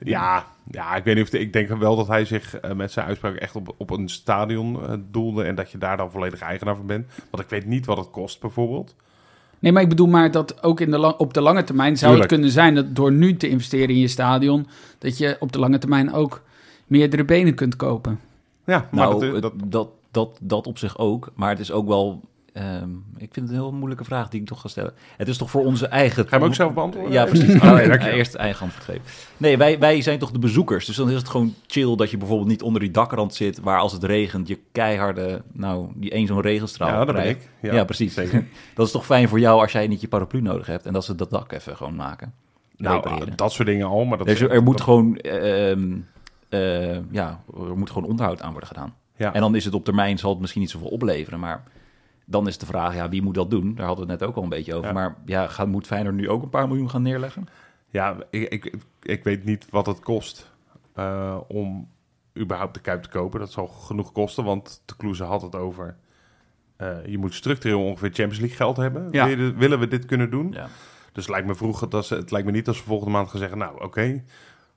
Ja, 0.06 0.46
ja 0.72 0.96
ik 0.96 1.04
weet 1.04 1.16
niet 1.16 1.24
of 1.24 1.34
ik 1.34 1.54
denk 1.54 1.68
wel 1.70 1.96
dat 1.96 2.08
hij 2.08 2.26
zich 2.26 2.56
eh, 2.60 2.72
met 2.74 2.92
zijn 2.92 3.06
uitspraak 3.06 3.36
echt 3.36 3.56
op, 3.56 3.76
op 3.78 3.90
een 3.90 4.10
stadion 4.10 4.84
eh, 4.88 4.94
doelde 5.12 5.44
en 5.44 5.56
dat 5.56 5.72
je 5.72 5.78
daar 5.78 5.98
dan 5.98 6.12
volledig 6.12 6.42
eigenaar 6.42 6.76
van 6.76 6.86
bent. 6.86 7.08
Want 7.32 7.44
ik 7.44 7.50
weet 7.50 7.66
niet 7.66 7.86
wat 7.86 7.98
het 7.98 8.10
kost 8.10 8.40
bijvoorbeeld. 8.42 8.96
Nee, 9.64 9.72
maar 9.72 9.82
ik 9.82 9.90
bedoel 9.90 10.08
maar 10.08 10.32
dat 10.32 10.64
ook 10.64 10.80
in 10.80 10.92
de 10.92 10.98
lang- 10.98 11.18
op 11.18 11.34
de 11.34 11.42
lange 11.42 11.64
termijn 11.64 11.98
zou 11.98 12.12
Tuurlijk. 12.12 12.32
het 12.32 12.40
kunnen 12.40 12.52
zijn 12.56 12.76
dat 12.76 12.96
door 12.96 13.12
nu 13.12 13.38
te 13.38 13.50
investeren 13.50 13.90
in 13.90 14.00
je 14.00 14.08
stadion, 14.08 14.68
dat 15.00 15.18
je 15.18 15.36
op 15.40 15.52
de 15.52 15.60
lange 15.60 15.78
termijn 15.78 16.14
ook 16.14 16.42
meerdere 16.88 17.26
benen 17.26 17.56
kunt 17.56 17.76
kopen. 17.76 18.20
Ja, 18.66 18.88
maar 18.92 19.10
Nou, 19.10 19.32
dat, 19.32 19.42
dat, 19.42 19.54
dat, 19.72 19.90
dat, 20.12 20.38
dat, 20.42 20.68
op 20.68 20.78
zich 20.78 20.98
ook. 20.98 21.32
Maar 21.36 21.50
het 21.50 21.60
is 21.60 21.72
ook 21.72 21.88
wel... 21.88 22.22
ehm, 22.54 22.90
ik 23.18 23.34
vind 23.34 23.36
het 23.36 23.50
een 23.50 23.54
heel 23.64 23.72
moeilijke 23.72 24.04
vraag 24.04 24.30
die 24.30 24.42
ik 24.42 24.48
toch 24.48 24.62
ga 24.62 24.68
stellen. 24.68 24.94
Het 25.18 25.28
is 25.28 25.38
toch 25.38 25.50
voor 25.50 25.66
onze 25.66 25.88
eigen... 25.88 26.24
ga 26.24 26.30
je 26.30 26.36
hem 26.42 26.44
ook 26.50 26.56
zelf 26.56 26.74
beantwoorden? 26.74 27.12
Ja, 27.12 27.26
precies. 27.26 27.62
Nou, 27.62 27.88
dankjewel. 27.88 28.18
eerst 28.18 28.36
eigen 28.36 28.62
antwoord 28.62 28.84
geven. 28.86 29.02
Nee, 29.38 29.58
wij, 29.58 29.80
wij 29.80 30.02
zijn 30.02 30.20
toch 30.20 30.32
de 30.32 30.40
bezoekers. 30.40 30.86
Dus 30.86 30.96
dan 30.96 31.10
is 31.10 31.16
het 31.16 31.30
gewoon 31.30 31.54
chill 31.68 31.96
dat 31.96 32.12
je 32.12 32.18
bijvoorbeeld 32.18 32.50
niet 32.50 32.62
onder 32.62 32.82
die 32.82 32.92
dakrand 32.92 33.36
zit... 33.36 33.60
waar 33.60 33.80
als 33.80 33.92
het 33.92 34.04
regent 34.04 34.48
je 34.48 34.60
keiharde... 34.72 35.42
Nou, 35.52 35.88
die 35.96 36.12
één 36.12 36.28
zo'n 36.28 36.42
regenstraal 36.42 36.90
Ja, 36.90 37.06
dat 37.06 37.16
ben 37.16 37.28
ik. 37.30 37.50
Ja, 37.62 37.84
precies. 37.84 38.14
Zeker. 38.14 38.46
Dat 38.76 38.86
is 38.86 38.92
toch 38.92 39.06
fijn 39.06 39.28
voor 39.28 39.40
jou 39.40 39.62
als 39.62 39.72
jij 39.72 39.88
niet 39.88 40.02
je 40.02 40.08
paraplu 40.08 40.42
nodig 40.42 40.68
hebt... 40.68 40.86
en 40.86 40.94
dat 40.94 41.06
ze 41.06 41.16
dat 41.16 41.30
dak 41.30 41.52
even 41.52 41.78
gewoon 41.78 41.96
maken. 41.96 42.34
Nou, 42.78 42.96
Repareren. 42.96 43.36
dat 43.38 43.52
soort 43.52 43.68
dingen 43.68 43.88
al, 43.88 44.06
maar 44.06 44.18
dat 44.18 44.28
Dus 44.28 44.40
er, 44.42 44.52
er 44.52 44.64
moet 44.64 44.78
dat- 44.78 44.84
gewoon... 44.84 45.16
ehm, 45.18 45.92
eh, 46.50 47.12
ja, 47.12 47.44
er 47.70 47.78
moet 47.78 47.92
gewoon 47.92 48.10
onderhoud 48.10 48.42
aan 48.42 48.52
worden 48.52 48.68
gedaan. 48.68 48.94
Ja. 49.16 49.34
En 49.34 49.42
dan 49.42 49.56
is 49.56 49.66
het 49.66 49.74
op 49.74 49.86
termijn, 49.86 50.18
zal 50.18 50.30
het 50.32 50.40
misschien 50.40 50.62
niet 50.62 50.70
zoveel 50.70 50.88
opleveren, 50.88 51.40
maar 51.40 51.64
dan 52.26 52.48
is 52.48 52.58
de 52.58 52.66
vraag, 52.66 52.96
ja, 52.96 53.10
wie 53.10 53.22
moet 53.22 53.36
dat 53.36 53.50
doen? 53.50 53.76
Daar 53.76 53.86
hadden 53.86 54.06
we 54.06 54.12
het 54.12 54.20
net 54.22 54.30
ook 54.30 54.36
al 54.36 54.44
een 54.44 54.50
beetje 54.50 54.74
over. 54.76 54.88
Ja. 54.88 54.94
Maar 54.94 55.16
ja, 55.26 55.48
gaat, 55.48 55.68
moet 55.68 55.88
Feyenoord 55.88 56.16
nu 56.16 56.30
ook 56.30 56.44
een 56.44 56.50
paar 56.50 56.68
miljoen 56.68 56.90
gaan 56.90 57.02
neerleggen? 57.02 57.48
Ja, 57.90 58.18
ik, 58.30 58.50
ik, 58.50 58.74
ik 59.02 59.24
weet 59.24 59.44
niet 59.44 59.68
wat 59.70 59.86
het 59.86 60.00
kost 60.00 60.52
eh, 60.94 61.38
om 61.48 61.88
überhaupt 62.38 62.74
de 62.74 62.80
Kuip 62.80 63.04
te 63.04 63.10
kopen. 63.10 63.40
Dat 63.40 63.52
zal 63.52 63.68
genoeg 63.68 64.12
kosten, 64.12 64.44
want 64.44 64.82
de 64.86 64.96
Kloeze 64.96 65.24
had 65.24 65.42
het 65.42 65.56
over... 65.56 65.96
eh, 66.76 67.06
je 67.06 67.18
moet 67.18 67.34
structureel 67.34 67.84
ongeveer 67.86 68.10
Champions 68.10 68.40
League 68.40 68.58
geld 68.58 68.78
hebben. 68.78 69.08
Ja. 69.12 69.36
Willen 69.56 69.80
we 69.80 69.88
dit 69.88 70.06
kunnen 70.06 70.30
doen? 70.30 70.52
Ja. 70.52 70.68
Dus 71.12 71.24
het 71.24 71.34
lijkt 71.34 71.48
me 71.48 71.56
vroeger, 71.56 71.90
dat 71.90 72.06
ze, 72.06 72.16
het 72.16 72.32
lijkt 72.32 72.46
me 72.46 72.52
niet 72.54 72.68
als 72.68 72.78
we 72.78 72.84
volgende 72.84 73.12
maand 73.12 73.30
gaan 73.30 73.40
zeggen... 73.40 73.58
Nou, 73.58 73.84
oké, 73.84 74.24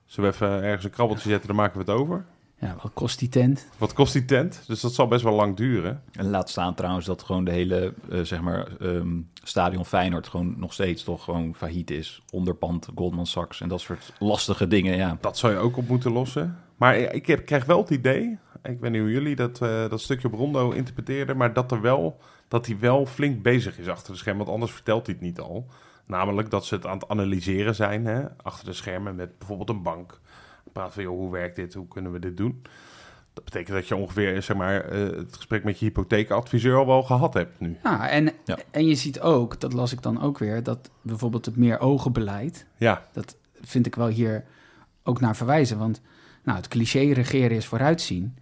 zullen 0.05 0.29
we 0.29 0.35
even 0.35 0.63
ergens 0.63 0.83
een 0.83 0.91
krabbeltje 0.91 1.29
zetten, 1.29 1.47
dan 1.47 1.55
maken 1.55 1.85
we 1.85 1.91
het 1.91 2.01
over. 2.01 2.25
Ja, 2.59 2.75
wat 2.81 2.91
kost 2.93 3.19
die 3.19 3.29
tent? 3.29 3.67
Wat 3.77 3.93
kost 3.93 4.13
die 4.13 4.25
tent? 4.25 4.63
Dus 4.67 4.81
dat 4.81 4.93
zal 4.93 5.07
best 5.07 5.23
wel 5.23 5.33
lang 5.33 5.55
duren. 5.55 6.01
En 6.11 6.29
laat 6.29 6.49
staan 6.49 6.75
trouwens 6.75 7.05
dat 7.05 7.23
gewoon 7.23 7.43
de 7.43 7.51
hele, 7.51 7.93
eh, 8.09 8.21
zeg 8.21 8.41
maar, 8.41 8.67
ehm, 8.79 9.19
stadion 9.43 9.85
Feyenoord 9.85 10.27
gewoon 10.27 10.53
nog 10.57 10.73
steeds 10.73 11.03
toch 11.03 11.23
gewoon 11.23 11.55
failliet 11.55 11.91
is. 11.91 12.21
Onderpand, 12.31 12.87
Goldman 12.95 13.25
Sachs 13.25 13.61
en 13.61 13.69
dat 13.69 13.81
soort 13.81 14.13
lastige 14.19 14.67
dingen, 14.67 14.95
ja. 14.95 15.17
Dat 15.21 15.37
zou 15.37 15.53
je 15.53 15.59
ook 15.59 15.77
op 15.77 15.87
moeten 15.87 16.11
lossen. 16.11 16.57
Maar 16.77 16.97
ik 16.97 17.27
heb, 17.27 17.45
krijg 17.45 17.65
wel 17.65 17.79
het 17.79 17.89
idee, 17.89 18.37
ik 18.63 18.79
weet 18.79 18.91
niet 18.91 19.01
hoe 19.01 19.11
jullie 19.11 19.35
dat, 19.35 19.61
eh, 19.61 19.89
dat 19.89 20.01
stukje 20.01 20.27
op 20.27 20.33
Rondo 20.33 20.71
interpreteerden, 20.71 21.37
maar 21.37 21.53
dat, 21.53 21.71
er 21.71 21.81
wel, 21.81 22.19
dat 22.47 22.65
hij 22.65 22.79
wel 22.79 23.05
flink 23.05 23.41
bezig 23.41 23.79
is 23.79 23.87
achter 23.87 24.11
de 24.11 24.17
schermen, 24.17 24.45
want 24.45 24.53
anders 24.53 24.75
vertelt 24.75 25.05
hij 25.05 25.15
het 25.15 25.23
niet 25.23 25.39
al. 25.39 25.67
Namelijk 26.05 26.49
dat 26.49 26.65
ze 26.65 26.75
het 26.75 26.85
aan 26.85 26.97
het 26.97 27.09
analyseren 27.09 27.75
zijn, 27.75 28.05
hè, 28.05 28.23
achter 28.43 28.65
de 28.65 28.73
schermen 28.73 29.15
met 29.15 29.37
bijvoorbeeld 29.37 29.69
een 29.69 29.83
bank. 29.83 30.19
Praat 30.77 30.93
van, 30.93 31.03
joh, 31.03 31.17
hoe 31.17 31.31
werkt 31.31 31.55
dit, 31.55 31.73
hoe 31.73 31.87
kunnen 31.87 32.11
we 32.11 32.19
dit 32.19 32.37
doen? 32.37 32.61
Dat 33.33 33.43
betekent 33.43 33.75
dat 33.75 33.87
je 33.87 33.95
ongeveer 33.95 34.41
zeg 34.41 34.57
maar, 34.57 34.81
eh, 34.85 34.99
het 34.99 35.35
gesprek 35.35 35.63
met 35.63 35.79
je 35.79 35.85
hypotheekadviseur 35.85 36.75
al 36.77 36.85
wel 36.85 37.03
gehad 37.03 37.33
hebt 37.33 37.59
nu. 37.59 37.77
Ja, 37.83 38.09
en, 38.09 38.29
Ja. 38.45 38.57
en 38.71 38.85
je 38.87 38.95
ziet 38.95 39.19
ook, 39.21 39.59
dat 39.59 39.73
las 39.73 39.91
ik 39.91 40.01
dan 40.01 40.21
ook 40.21 40.37
weer, 40.37 40.63
dat 40.63 40.89
bijvoorbeeld 41.01 41.45
het 41.45 41.55
meer 41.55 41.79
ogenbeleid, 41.79 42.65
Ja, 42.77 43.01
dat 43.13 43.35
vind 43.61 43.85
ik 43.85 43.95
wel 43.95 44.07
hier 44.07 44.43
ook 45.03 45.19
naar 45.19 45.35
verwijzen. 45.35 45.77
Want 45.77 46.01
nou, 46.43 46.57
het 46.57 46.67
cliché 46.67 47.11
regeren 47.11 47.57
is 47.57 47.65
vooruitzien. 47.65 48.35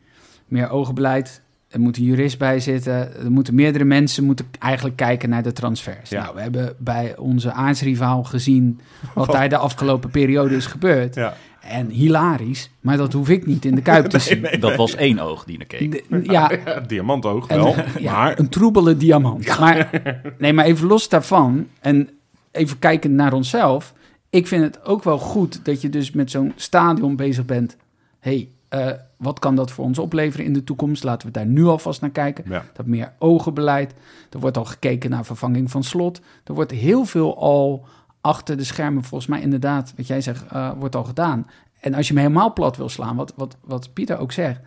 Meer 0.46 0.70
ogenbeleid, 0.70 1.42
er 1.68 1.80
moet 1.80 1.98
een 1.98 2.04
jurist 2.04 2.38
bij 2.38 2.60
zitten. 2.60 3.16
Er 3.16 3.32
moeten 3.32 3.56
meerdere 3.56 3.84
mensen 3.84 4.24
moeten 4.24 4.46
eigenlijk 4.60 4.96
kijken 4.96 5.30
naar 5.30 5.44
de 5.44 5.54
transfers. 5.54 6.10
Ja. 6.10 6.22
Nou, 6.24 6.36
we 6.36 6.42
hebben 6.42 6.76
bij 6.78 7.18
onze 7.18 7.52
aardsrivaal 7.52 8.24
gezien 8.24 8.80
wat 9.14 9.32
daar 9.32 9.50
de 9.50 9.58
afgelopen 9.58 10.10
periode 10.10 10.56
is 10.56 10.66
gebeurd. 10.66 11.16
ja. 11.16 11.34
En 11.70 11.90
hilarisch, 11.90 12.70
maar 12.80 12.98
dat 12.98 13.14
hoef 13.14 13.30
ik 13.30 13.46
niet 13.46 13.66
in 13.66 13.76
de 13.76 13.82
Kuip 13.82 14.06
te 14.06 14.20
zien. 14.30 14.48
Dat 14.60 14.76
was 14.76 14.96
één 14.96 15.20
oog 15.20 15.44
die 15.44 15.58
naar 15.58 15.68
keek. 15.68 15.92
De- 16.10 16.20
ja, 16.24 16.52
ja 16.66 16.80
diamantoog 16.80 17.48
en, 17.48 17.58
wel, 17.58 17.76
ja, 18.00 18.12
maar 18.14 18.40
een 18.40 18.50
troebele 18.50 18.98
diamant. 18.98 19.60
Maar, 19.60 19.90
nee, 20.38 20.54
maar 20.54 20.66
even 20.66 20.88
los 20.88 21.10
daarvan 21.10 21.68
en 21.80 22.10
even 22.52 22.80
kijkend 22.80 23.14
naar 23.14 23.34
onszelf. 23.34 23.94
Ik 24.30 24.48
vind 24.48 24.64
het 24.64 24.86
ook 24.86 25.04
wel 25.04 25.18
goed 25.18 25.66
dat 25.66 25.82
je 25.82 25.90
dus 25.90 26.12
met 26.12 26.32
zo'n 26.32 26.54
stadion 26.56 27.16
bezig 27.16 27.46
bent. 27.46 27.78
hey, 28.20 28.50
eh, 28.70 28.90
wat 29.18 29.40
kan 29.40 29.56
dat 29.56 29.72
voor 29.72 29.86
ons 29.86 30.00
opleveren 30.00 30.46
in 30.46 30.54
de 30.54 30.64
toekomst? 30.64 31.04
Laten 31.04 31.28
we 31.28 31.34
daar 31.34 31.46
nu 31.46 31.66
alvast 31.66 32.02
naar 32.02 32.10
kijken. 32.10 32.44
ja. 32.48 32.66
Dat 32.74 32.86
meer 32.86 33.14
ogenbeleid. 33.20 33.94
Er 34.30 34.40
wordt 34.40 34.58
al 34.58 34.66
gekeken 34.66 35.10
naar 35.10 35.26
vervanging 35.26 35.72
van 35.72 35.84
slot. 35.84 36.22
Er 36.44 36.54
wordt 36.54 36.72
heel 36.72 37.06
veel 37.06 37.38
al 37.40 37.86
achter 38.26 38.58
de 38.58 38.64
schermen, 38.64 39.04
volgens 39.04 39.30
mij 39.30 39.42
inderdaad, 39.42 39.94
wat 39.98 40.08
jij 40.08 40.22
zegt, 40.22 40.46
eh, 40.52 40.72
wordt 40.78 40.96
al 40.96 41.04
gedaan. 41.04 41.48
En 41.80 41.94
als 41.94 42.08
je 42.08 42.14
me 42.14 42.20
helemaal 42.20 42.54
plat 42.54 42.78
wil 42.78 42.90
slaan, 42.90 43.16
wat, 43.16 43.34
wat, 43.36 43.58
wat 43.64 43.94
Pieter 43.94 44.18
ook 44.18 44.32
zegt. 44.32 44.60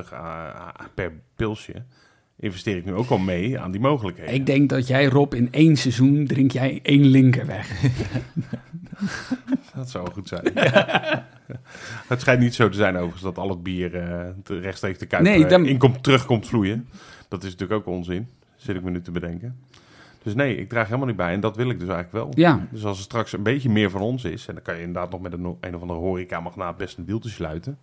4,50 0.04 0.10
ah, 0.14 0.68
per 0.94 1.12
pilsje, 1.36 1.74
investeer 2.40 2.78
ik 2.78 2.86
nu 2.86 2.94
ook 2.94 3.10
al 3.10 3.18
mee 3.18 3.60
aan 3.60 3.72
die 3.72 3.82
mogelijkheden. 3.82 4.34
Ik 4.34 4.46
denk 4.46 4.70
dat 4.70 4.88
jij, 4.88 5.06
Rob, 5.06 5.34
in 5.34 5.52
één 5.52 5.76
seizoen 5.78 6.26
drink 6.28 6.52
jij 6.52 6.80
één 6.84 7.06
linker 7.06 7.46
weg. 7.46 7.82
Dat 9.76 9.90
zou 9.90 10.12
goed 10.12 10.28
zijn. 10.28 10.44
het 12.08 12.22
schijnt 12.22 12.40
niet 12.42 12.56
zo 12.56 12.70
te 12.70 12.78
zijn 12.78 12.96
overigens 12.96 13.22
dat 13.24 13.38
al 13.38 13.50
het 13.50 13.64
bier 13.64 13.96
eh, 13.96 14.30
te- 14.44 14.60
rechtstreeks 14.60 15.00
de 15.00 15.06
kuip 15.06 15.24
Nee, 15.24 15.44
eh, 15.44 15.50
dan- 15.50 15.66
inkomt, 15.66 16.04
terugkomt 16.04 16.48
vloeien. 16.48 16.88
Dat 17.28 17.44
is 17.44 17.52
natuurlijk 17.52 17.80
ook 17.80 17.94
onzin, 17.96 18.28
zit 18.56 18.76
ik 18.76 18.84
me 18.84 18.90
nu 18.90 19.02
te 19.02 19.12
bedenken. 19.12 19.60
Dus 20.28 20.36
nee, 20.36 20.58
ik 20.58 20.70
draag 20.70 20.86
helemaal 20.86 21.08
niet 21.08 21.16
bij 21.16 21.34
en 21.34 21.40
dat 21.40 21.56
wil 21.56 21.70
ik 21.70 21.80
dus 21.80 21.90
eigenlijk 21.90 22.12
wel. 22.12 22.32
Ja, 22.36 22.68
Dus 22.72 22.86
als 22.86 22.98
er 22.98 23.04
straks 23.04 23.34
een 23.34 23.44
beetje 23.44 23.70
meer 23.70 23.90
van 23.90 24.02
ons 24.02 24.24
is, 24.24 24.48
en 24.48 24.54
dan 24.54 24.64
kan 24.64 24.76
je 24.76 24.82
inderdaad 24.82 25.12
nog 25.12 25.22
met 25.22 25.34
een, 25.34 25.58
een 25.60 25.76
of 25.76 25.82
andere 25.82 26.00
horeca-magnaat 26.00 26.78
best 26.78 26.98
een 26.98 27.06
deal 27.06 27.20
te 27.20 27.30
sluiten, 27.30 27.80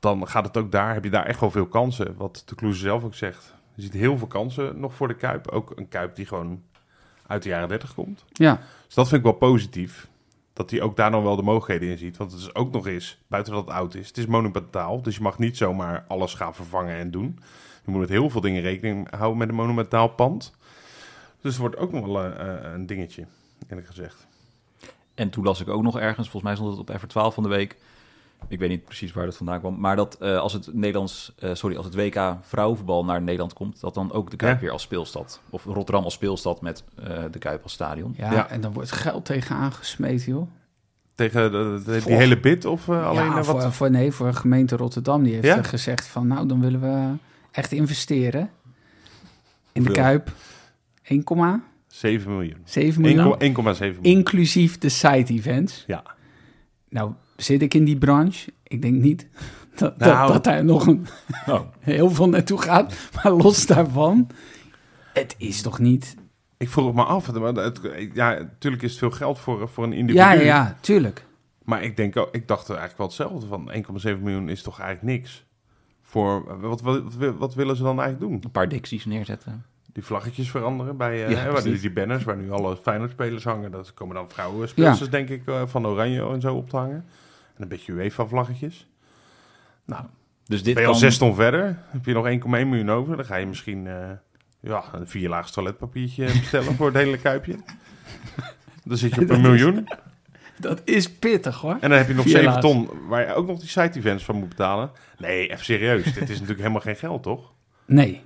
dan 0.00 0.28
gaat 0.28 0.44
het 0.44 0.56
ook 0.56 0.72
daar, 0.72 0.94
heb 0.94 1.04
je 1.04 1.10
daar 1.10 1.26
echt 1.26 1.40
wel 1.40 1.50
veel 1.50 1.66
kansen. 1.66 2.14
Wat 2.16 2.42
de 2.46 2.54
Kloeze 2.54 2.80
zelf 2.80 3.04
ook 3.04 3.14
zegt. 3.14 3.54
Je 3.74 3.82
ziet 3.82 3.92
heel 3.92 4.18
veel 4.18 4.26
kansen 4.26 4.80
nog 4.80 4.94
voor 4.94 5.08
de 5.08 5.14
Kuip. 5.14 5.48
Ook 5.48 5.72
een 5.74 5.88
Kuip 5.88 6.16
die 6.16 6.26
gewoon 6.26 6.62
uit 7.26 7.42
de 7.42 7.48
jaren 7.48 7.68
30 7.68 7.94
komt. 7.94 8.24
ja. 8.32 8.60
Dus 8.86 8.94
dat 8.94 9.08
vind 9.08 9.24
ik 9.24 9.26
wel 9.26 9.50
positief. 9.50 10.08
Dat 10.52 10.70
hij 10.70 10.80
ook 10.80 10.96
daar 10.96 11.10
nog 11.10 11.22
wel 11.22 11.36
de 11.36 11.42
mogelijkheden 11.42 11.88
in 11.88 11.98
ziet. 11.98 12.16
Want 12.16 12.32
het 12.32 12.40
is 12.40 12.54
ook 12.54 12.72
nog 12.72 12.86
eens, 12.86 13.18
buiten 13.26 13.52
dat 13.52 13.66
het 13.66 13.74
oud 13.74 13.94
is, 13.94 14.08
het 14.08 14.18
is 14.18 14.26
monumentaal. 14.26 15.02
Dus 15.02 15.16
je 15.16 15.22
mag 15.22 15.38
niet 15.38 15.56
zomaar 15.56 16.04
alles 16.08 16.34
gaan 16.34 16.54
vervangen 16.54 16.96
en 16.96 17.10
doen. 17.10 17.38
Je 17.84 17.90
moet 17.90 18.00
met 18.00 18.08
heel 18.08 18.30
veel 18.30 18.40
dingen 18.40 18.62
rekening 18.62 19.10
houden 19.10 19.38
met 19.38 19.48
een 19.48 19.54
monumentaal 19.54 20.08
pand. 20.08 20.52
Dus 21.42 21.52
het 21.52 21.56
wordt 21.60 21.76
ook 21.76 21.92
nog 21.92 22.06
wel 22.06 22.24
eh, 22.24 22.72
een 22.72 22.86
dingetje, 22.86 23.26
eerlijk 23.68 23.86
gezegd. 23.86 24.26
En 25.14 25.30
toen 25.30 25.44
las 25.44 25.60
ik 25.60 25.68
ook 25.68 25.82
nog 25.82 25.98
ergens, 25.98 26.28
volgens 26.30 26.42
mij 26.42 26.54
stond 26.54 26.70
het 26.70 26.80
op 26.88 26.94
Ever 26.96 27.08
12 27.08 27.34
van 27.34 27.42
de 27.42 27.48
week. 27.48 27.76
Ik 28.48 28.58
weet 28.58 28.68
niet 28.68 28.84
precies 28.84 29.12
waar 29.12 29.24
dat 29.24 29.36
vandaan 29.36 29.58
kwam. 29.58 29.80
Maar 29.80 29.96
dat 29.96 30.14
eh, 30.20 30.38
als 30.38 30.52
het 30.52 30.74
Nederlands, 30.74 31.32
eh, 31.38 31.54
sorry, 31.54 31.76
als 31.76 31.84
het 31.86 31.94
WK 31.94 32.36
vrouwenvoetbal 32.40 33.04
naar 33.04 33.22
Nederland 33.22 33.52
komt, 33.52 33.80
dat 33.80 33.94
dan 33.94 34.12
ook 34.12 34.30
de 34.30 34.36
Kuip 34.36 34.54
Ja. 34.54 34.60
weer 34.60 34.70
als 34.70 34.82
speelstad. 34.82 35.40
Of 35.50 35.64
Rotterdam 35.64 36.04
als 36.04 36.14
speelstad 36.14 36.60
met 36.60 36.84
eh, 37.02 37.22
de 37.30 37.38
Kuip 37.38 37.62
als 37.62 37.72
stadion. 37.72 38.14
Ja, 38.16 38.32
Ja. 38.32 38.48
en 38.48 38.60
dan 38.60 38.72
wordt 38.72 38.92
geld 38.92 39.24
tegen 39.24 39.56
aangesmeten, 39.56 40.32
joh. 40.32 40.48
Tegen 41.14 41.52
de, 41.52 41.82
de- 41.84 42.02
die 42.04 42.14
hele 42.14 42.40
bid 42.40 42.64
of 42.64 42.88
eh, 42.88 43.06
alleen 43.06 43.24
ja, 43.24 43.28
eh, 43.28 43.34
wat? 43.34 43.46
voor, 43.62 43.72
voor, 43.72 43.90
nee, 43.90 44.12
voor 44.12 44.34
gemeente 44.34 44.76
Rotterdam. 44.76 45.22
Die 45.22 45.32
heeft 45.32 45.46
Ja? 45.46 45.56
eh, 45.56 45.64
gezegd 45.64 46.06
van, 46.06 46.26
nou, 46.26 46.46
dan 46.48 46.60
willen 46.60 46.80
we 46.80 47.16
echt 47.50 47.72
investeren 47.72 48.50
in 49.72 49.82
de? 49.82 49.90
Kuip. 49.90 50.30
1,7 51.02 51.08
7 51.86 52.30
miljoen. 52.32 52.62
miljoen. 52.98 53.34
1,7 53.40 53.78
miljoen. 53.78 54.02
Inclusief 54.02 54.78
de 54.78 54.88
side 54.88 55.32
events. 55.32 55.84
Ja. 55.86 56.02
Nou, 56.88 57.12
zit 57.36 57.62
ik 57.62 57.74
in 57.74 57.84
die 57.84 57.98
branche? 57.98 58.52
Ik 58.62 58.82
denk 58.82 58.94
niet 58.94 59.28
dat, 59.74 59.98
Nou. 59.98 60.18
dat, 60.18 60.28
dat 60.28 60.44
daar 60.44 60.64
nog 60.64 60.86
een, 60.86 61.06
Oh. 61.46 61.60
heel 61.80 62.10
veel 62.10 62.28
naartoe 62.28 62.62
gaat. 62.62 62.94
Maar 63.14 63.32
los 63.32 63.66
daarvan, 63.66 64.28
het 65.12 65.34
is 65.38 65.62
toch 65.62 65.78
niet... 65.78 66.14
Ik 66.56 66.68
vroeg 66.68 66.86
het 66.86 66.94
me 66.94 67.04
af. 67.04 67.32
maar 67.32 67.54
Het, 67.54 67.80
ja, 68.14 68.32
natuurlijk 68.32 68.82
is 68.82 68.90
het 68.90 68.98
veel 68.98 69.10
geld 69.10 69.38
voor, 69.38 69.68
voor 69.68 69.84
een 69.84 69.92
individu. 69.92 70.24
Ja, 70.24 70.32
ja, 70.32 70.76
tuurlijk. 70.80 71.26
Maar 71.64 71.82
ik, 71.82 71.96
denk 71.96 72.16
ook, 72.16 72.34
ik 72.34 72.48
dacht 72.48 72.68
eigenlijk 72.68 72.98
wel 72.98 73.06
hetzelfde. 73.06 73.46
Van 73.46 73.72
1,7 74.16 74.22
miljoen 74.22 74.48
is 74.48 74.62
toch 74.62 74.80
eigenlijk 74.80 75.18
niks. 75.18 75.44
Voor, 76.02 76.60
wat, 76.60 76.80
wat, 76.80 77.14
wat, 77.14 77.34
wat 77.36 77.54
willen 77.54 77.76
ze 77.76 77.82
dan 77.82 78.00
eigenlijk 78.00 78.30
doen? 78.32 78.40
Een 78.44 78.50
paar 78.50 78.68
dicties 78.68 79.04
neerzetten. 79.04 79.64
Die 79.92 80.04
vlaggetjes 80.04 80.50
veranderen 80.50 80.96
bij 80.96 81.24
eh, 81.24 81.30
Ja, 81.30 81.50
waar 81.50 81.62
die, 81.62 81.80
die 81.80 81.92
banners 81.92 82.24
waar 82.24 82.36
nu 82.36 82.50
alle 82.50 82.76
Feyenoord-spelers 82.76 83.44
hangen. 83.44 83.70
Dat 83.70 83.94
komen 83.94 84.14
dan 84.14 84.30
vrouwenspeelsters, 84.30 85.10
denk 85.10 85.28
ik, 85.28 85.46
eh, 85.46 85.62
van 85.66 85.86
Oranje 85.86 86.28
en 86.28 86.40
zo 86.40 86.54
op 86.54 86.70
te 86.70 86.76
hangen. 86.76 87.04
En 87.56 87.62
een 87.62 87.68
beetje 87.68 87.92
UEFA-vlaggetjes. 87.92 88.86
Nou, 89.84 90.04
Dus 90.44 90.62
dit 90.62 90.74
ben 90.74 90.82
je 90.82 90.88
al 90.88 90.94
kan... 90.94 91.02
zes 91.02 91.18
ton 91.18 91.34
verder, 91.34 91.78
heb 91.86 92.04
je 92.04 92.12
nog 92.12 92.28
1,1 92.28 92.48
miljoen 92.48 92.90
over. 92.90 93.16
Dan 93.16 93.24
ga 93.24 93.36
je 93.36 93.46
misschien 93.46 93.86
eh, 93.86 94.10
ja, 94.60 94.84
een 94.92 95.08
vierlaags 95.08 95.50
toiletpapiertje 95.50 96.24
bestellen 96.40 96.74
voor 96.74 96.86
het 96.86 96.96
hele 96.96 97.18
kuipje. 97.18 97.56
Dan 98.84 98.96
zit 98.96 99.14
je 99.14 99.20
op 99.20 99.30
een 99.30 99.40
miljoen. 99.40 99.88
Dat 100.56 100.80
is 100.84 101.12
pittig, 101.12 101.60
hoor. 101.60 101.76
En 101.80 101.88
dan 101.88 101.98
heb 101.98 102.08
je 102.08 102.14
nog 102.14 102.24
Vierlaags. 102.24 102.66
7 102.66 102.86
ton 102.86 103.08
waar 103.08 103.26
je 103.26 103.34
ook 103.34 103.46
nog 103.46 103.58
die 103.58 103.68
side 103.68 103.90
events 103.92 104.24
van 104.24 104.36
moet 104.36 104.48
betalen. 104.48 104.90
Nee, 105.18 105.48
even 105.48 105.64
serieus. 105.64 106.04
Dit 106.04 106.22
is 106.22 106.28
natuurlijk 106.28 106.58
helemaal 106.58 106.80
geen 106.80 106.96
geld, 106.96 107.22
toch? 107.22 107.52
Nee, 107.86 108.22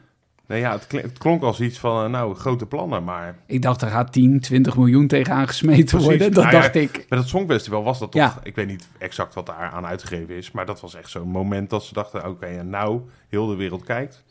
Nee, 0.46 0.60
ja, 0.60 0.72
het, 0.72 0.92
het 0.92 1.18
klonk 1.18 1.42
als 1.42 1.60
iets 1.60 1.78
van, 1.78 2.04
eh, 2.04 2.10
nou, 2.10 2.34
grote 2.34 2.66
plannen. 2.66 3.04
Maar 3.04 3.38
ik 3.46 3.62
dacht 3.62 3.82
er 3.82 3.88
gaat 3.88 4.12
10, 4.12 4.40
20 4.40 4.76
miljoen 4.76 5.06
tegenaan 5.06 5.46
gesmeten 5.46 5.84
Precies. 5.84 6.06
worden. 6.06 6.32
Dat 6.32 6.44
Nou 6.44 6.56
ja, 6.56 6.60
dacht 6.60 6.74
ik. 6.74 7.06
met 7.08 7.18
het 7.18 7.28
Songfestival 7.28 7.82
was 7.82 7.98
dat 7.98 8.12
toch... 8.12 8.22
Ja. 8.22 8.38
Ik 8.42 8.54
weet 8.54 8.66
niet 8.66 8.88
exact 8.98 9.34
wat 9.34 9.46
daar 9.46 9.70
aan 9.70 9.86
uitgegeven 9.86 10.34
is. 10.34 10.50
Maar 10.50 10.66
dat 10.66 10.80
was 10.80 10.94
echt 10.94 11.10
zo'n 11.10 11.28
moment 11.28 11.70
dat 11.70 11.84
ze 11.84 11.94
dachten... 11.94 12.28
Oké, 12.28 12.46
en 12.46 12.70
nou, 12.70 13.00
heel 13.28 13.46
de 13.46 13.54
wereld 13.54 13.84
kijkt. 13.84 14.24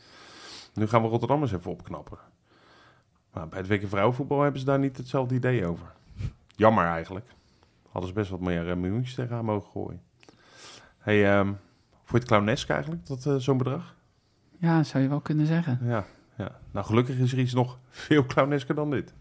Nu 0.74 0.86
gaan 0.86 1.02
we 1.02 1.08
Rotterdam 1.08 1.42
eens 1.42 1.52
even 1.52 1.70
opknappen. 1.70 2.18
Maar 3.32 3.48
bij 3.48 3.58
het 3.58 3.68
WK 3.68 3.88
Vrouwenvoetbal 3.88 4.40
hebben 4.42 4.60
ze 4.60 4.66
daar 4.66 4.78
niet 4.78 4.96
hetzelfde 4.96 5.34
idee 5.34 5.66
over. 5.66 5.86
Jammer 6.54 6.86
eigenlijk. 6.86 7.26
Hadden 7.90 8.08
ze 8.08 8.14
best 8.16 8.30
wat 8.30 8.40
meer 8.40 8.70
eh, 8.70 8.76
miljoentjes 8.76 9.14
tegenaan 9.14 9.44
mogen 9.44 9.70
gooien. 9.70 10.02
hey, 10.98 11.44
vond 11.44 11.58
je 12.10 12.18
het 12.18 12.24
clownesk 12.24 12.68
eigenlijk, 12.68 13.06
dat, 13.06 13.26
eh, 13.26 13.34
zo'n 13.36 13.58
bedrag? 13.58 13.95
Ja, 14.60 14.82
zou 14.82 15.02
je 15.02 15.08
wel 15.08 15.20
kunnen 15.20 15.46
zeggen. 15.46 15.78
Ja, 15.84 16.04
ja. 16.36 16.50
Nou, 16.72 16.86
gelukkig 16.86 17.18
is 17.18 17.32
er 17.32 17.38
iets 17.38 17.54
nog 17.54 17.78
veel 17.88 18.26
clownesker 18.26 18.74
dan 18.74 18.90
dit. 18.90 19.14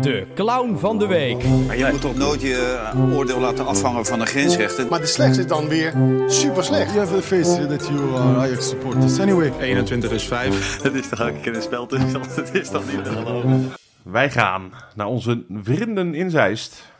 De 0.00 0.26
clown 0.34 0.76
van 0.76 0.98
de 0.98 1.06
week. 1.06 1.44
Maar 1.66 1.76
je 1.76 1.88
moet 1.90 2.00
toch 2.00 2.16
nooit 2.16 2.40
je 2.40 2.88
eh, 2.92 3.16
oordeel 3.16 3.40
laten 3.40 3.66
afhangen 3.66 4.06
van 4.06 4.18
de 4.18 4.26
grensrechten. 4.26 4.88
Maar 4.88 5.00
de 5.00 5.06
slechtste 5.06 5.42
is 5.42 5.48
dan 5.48 5.68
weer 5.68 5.94
super 6.26 6.64
slecht. 6.64 6.92
You 6.92 6.98
have 6.98 7.14
the 7.14 7.22
face 7.22 7.66
that 7.66 7.86
you 7.86 8.14
are 8.16 8.38
Ajax 8.38 8.68
supporters. 8.68 9.18
Anyway. 9.18 9.52
21 9.60 10.10
is 10.10 10.24
5. 10.24 10.76
Dat 10.82 10.94
is 10.94 11.08
toch 11.08 11.18
elke 11.20 11.40
keer 11.40 11.56
een 11.56 11.62
spel 11.62 11.86
tussen, 11.86 12.12
dat 12.12 12.54
is 12.54 12.68
toch 12.68 12.92
niet 12.92 13.04
te 13.04 13.10
geloven. 13.10 13.72
Wij 14.02 14.30
gaan 14.30 14.72
naar 14.94 15.06
onze 15.06 15.44
vrienden 15.50 16.14
in 16.14 16.30
Zeist 16.30 16.92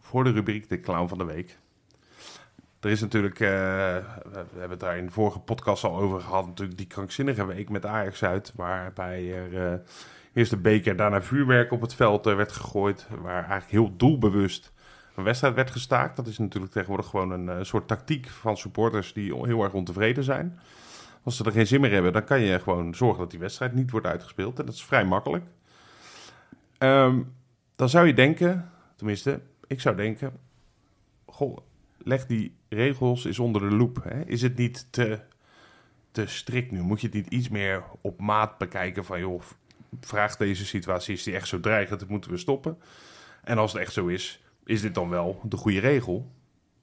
voor 0.00 0.24
de 0.24 0.30
rubriek 0.30 0.68
De 0.68 0.80
Clown 0.80 1.08
van 1.08 1.18
de 1.18 1.24
Week. 1.24 1.58
Er 2.80 2.90
is 2.90 3.00
natuurlijk, 3.00 3.40
eh, 3.40 3.48
we 3.48 4.46
hebben 4.50 4.70
het 4.70 4.80
daar 4.80 4.98
in 4.98 5.06
de 5.06 5.12
vorige 5.12 5.38
podcast 5.38 5.84
al 5.84 5.96
over 5.96 6.20
gehad, 6.20 6.46
natuurlijk 6.46 6.78
die 6.78 6.86
krankzinnige 6.86 7.46
week 7.46 7.68
met 7.68 7.86
Ajax 7.86 8.24
uit, 8.24 8.52
waarbij 8.54 9.34
er 9.34 9.72
eh, 9.72 9.78
eerst 10.32 10.50
de 10.50 10.56
beker, 10.56 10.96
daarna 10.96 11.22
vuurwerk 11.22 11.72
op 11.72 11.80
het 11.80 11.94
veld 11.94 12.26
eh, 12.26 12.36
werd 12.36 12.52
gegooid, 12.52 13.06
waar 13.20 13.34
eigenlijk 13.34 13.70
heel 13.70 13.96
doelbewust 13.96 14.72
een 15.14 15.24
wedstrijd 15.24 15.54
werd 15.54 15.70
gestaakt. 15.70 16.16
Dat 16.16 16.26
is 16.26 16.38
natuurlijk 16.38 16.72
tegenwoordig 16.72 17.06
gewoon 17.06 17.48
een 17.48 17.66
soort 17.66 17.88
tactiek 17.88 18.28
van 18.28 18.56
supporters 18.56 19.12
die 19.12 19.34
heel 19.34 19.62
erg 19.62 19.72
ontevreden 19.72 20.24
zijn. 20.24 20.58
Als 21.22 21.36
ze 21.36 21.44
er 21.44 21.52
geen 21.52 21.66
zin 21.66 21.80
meer 21.80 21.92
hebben, 21.92 22.12
dan 22.12 22.24
kan 22.24 22.40
je 22.40 22.60
gewoon 22.60 22.94
zorgen 22.94 23.18
dat 23.18 23.30
die 23.30 23.40
wedstrijd 23.40 23.74
niet 23.74 23.90
wordt 23.90 24.06
uitgespeeld. 24.06 24.58
En 24.58 24.66
dat 24.66 24.74
is 24.74 24.84
vrij 24.84 25.04
makkelijk. 25.04 25.44
Ehm, 26.78 27.22
dan 27.76 27.88
zou 27.88 28.06
je 28.06 28.14
denken, 28.14 28.70
tenminste, 28.96 29.40
ik 29.66 29.80
zou 29.80 29.96
denken, 29.96 30.32
goh, 31.26 31.56
leg 31.98 32.26
die 32.26 32.57
regels 32.68 33.24
eens 33.24 33.38
onder 33.38 33.68
de 33.68 33.76
loep. 33.76 34.04
Hè? 34.04 34.24
Is 34.24 34.42
het 34.42 34.56
niet 34.56 34.92
te, 34.92 35.20
te 36.10 36.26
strikt 36.26 36.70
nu? 36.70 36.80
Moet 36.80 37.00
je 37.00 37.06
het 37.06 37.16
niet 37.16 37.26
iets 37.26 37.48
meer 37.48 37.82
op 38.00 38.20
maat 38.20 38.58
bekijken 38.58 39.04
van, 39.04 39.20
joh, 39.20 39.42
vraag 40.00 40.36
deze 40.36 40.66
situatie, 40.66 41.14
is 41.14 41.22
die 41.22 41.34
echt 41.34 41.48
zo 41.48 41.60
dreigend, 41.60 42.00
dat 42.00 42.08
moeten 42.08 42.30
we 42.30 42.36
stoppen? 42.36 42.78
En 43.44 43.58
als 43.58 43.72
het 43.72 43.82
echt 43.82 43.92
zo 43.92 44.06
is, 44.06 44.42
is 44.64 44.80
dit 44.80 44.94
dan 44.94 45.08
wel 45.08 45.40
de 45.44 45.56
goede 45.56 45.80
regel 45.80 46.30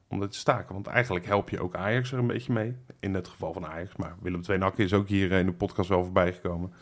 om 0.08 0.20
dit 0.20 0.32
te 0.32 0.38
staken? 0.38 0.74
Want 0.74 0.88
eigenlijk 0.88 1.26
help 1.26 1.50
je 1.50 1.60
ook 1.60 1.76
Ajax 1.76 2.12
er 2.12 2.20
een 2.20 2.28
beetje 2.28 2.54
mee, 2.54 2.76
in 3.00 3.14
het 3.14 3.28
geval 3.28 3.54
van 3.54 3.66
Ajax. 3.66 3.96
Maar 3.96 4.16
Willem 4.22 4.42
Nakken 4.60 4.84
is 4.84 4.94
ook 4.94 5.08
hier 5.08 5.32
in 5.32 5.46
de 5.46 5.54
podcast 5.54 5.90
wel 5.90 6.04
voorbij 6.04 6.34
gekomen. 6.34 6.74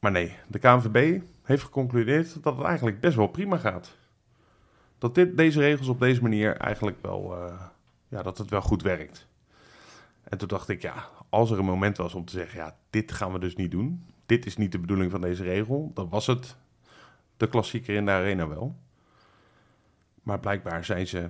Maar 0.00 0.12
nee, 0.12 0.36
de 0.48 0.58
KNVB 0.58 1.20
heeft 1.42 1.62
geconcludeerd 1.62 2.42
dat 2.42 2.56
het 2.56 2.66
eigenlijk 2.66 3.00
best 3.00 3.16
wel 3.16 3.26
prima 3.26 3.56
gaat. 3.56 3.96
Dat 4.98 5.14
dit, 5.14 5.36
deze 5.36 5.60
regels 5.60 5.88
op 5.88 6.00
deze 6.00 6.22
manier 6.22 6.56
eigenlijk 6.56 6.96
wel, 7.02 7.36
eh, 7.36 7.60
ja, 8.08 8.22
dat 8.22 8.38
het 8.38 8.50
wel 8.50 8.62
goed 8.62 8.82
werkt. 8.82 9.26
En 10.22 10.38
toen 10.38 10.48
dacht 10.48 10.68
ik, 10.68 10.82
ja, 10.82 11.08
als 11.28 11.50
er 11.50 11.58
een 11.58 11.64
moment 11.64 11.96
was 11.96 12.14
om 12.14 12.24
te 12.24 12.32
zeggen, 12.32 12.58
ja, 12.58 12.76
dit 12.90 13.12
gaan 13.12 13.32
we 13.32 13.38
dus 13.38 13.56
niet 13.56 13.70
doen. 13.70 14.04
Dit 14.26 14.46
is 14.46 14.56
niet 14.56 14.72
de 14.72 14.78
bedoeling 14.78 15.10
van 15.10 15.20
deze 15.20 15.42
regel. 15.42 15.90
Dan 15.94 16.08
was 16.08 16.26
het 16.26 16.56
de 17.36 17.48
klassieker 17.48 17.94
in 17.94 18.04
de 18.04 18.10
arena 18.10 18.48
wel. 18.48 18.76
Maar 20.22 20.40
blijkbaar 20.40 20.84
zijn 20.84 21.06
ze 21.06 21.28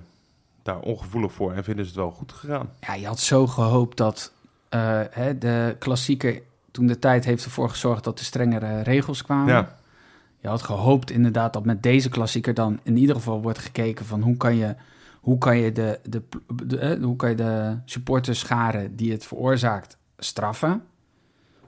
daar 0.63 0.79
ongevoelig 0.79 1.33
voor 1.33 1.53
en 1.53 1.63
vinden 1.63 1.85
ze 1.85 1.91
het 1.91 1.99
wel 1.99 2.11
goed 2.11 2.31
gegaan. 2.31 2.69
Ja, 2.79 2.93
je 2.93 3.07
had 3.07 3.19
zo 3.19 3.47
gehoopt 3.47 3.97
dat 3.97 4.33
eh, 4.69 5.01
hè, 5.09 5.37
de 5.37 5.75
klassieker 5.79 6.41
toen 6.71 6.87
de 6.87 6.99
tijd 6.99 7.25
heeft 7.25 7.45
ervoor 7.45 7.69
gezorgd 7.69 8.03
dat 8.03 8.19
er 8.19 8.25
strengere 8.25 8.81
regels 8.81 9.23
kwamen. 9.23 9.53
Ja, 9.53 9.77
Je 10.47 10.53
had 10.53 10.61
gehoopt 10.63 11.11
inderdaad 11.11 11.53
dat 11.53 11.65
met 11.65 11.83
deze 11.83 12.09
klassieker 12.09 12.53
dan 12.53 12.79
in 12.83 12.97
ieder 12.97 13.15
geval 13.15 13.41
wordt 13.41 13.59
gekeken 13.59 14.05
van 14.05 14.21
hoe 14.21 14.37
kan 14.37 14.55
je, 14.55 14.75
hoe 15.21 15.37
kan 15.37 15.57
je 15.57 15.71
de, 15.71 15.99
de, 16.09 16.21
de, 16.65 16.77
eh, 16.77 17.03
hoe 17.03 17.15
kan 17.15 17.29
je 17.29 17.35
de 17.35 17.77
supporters 17.85 18.39
scharen 18.39 18.95
die 18.95 19.11
het 19.11 19.25
veroorzaakt 19.25 19.97
straffen. 20.17 20.81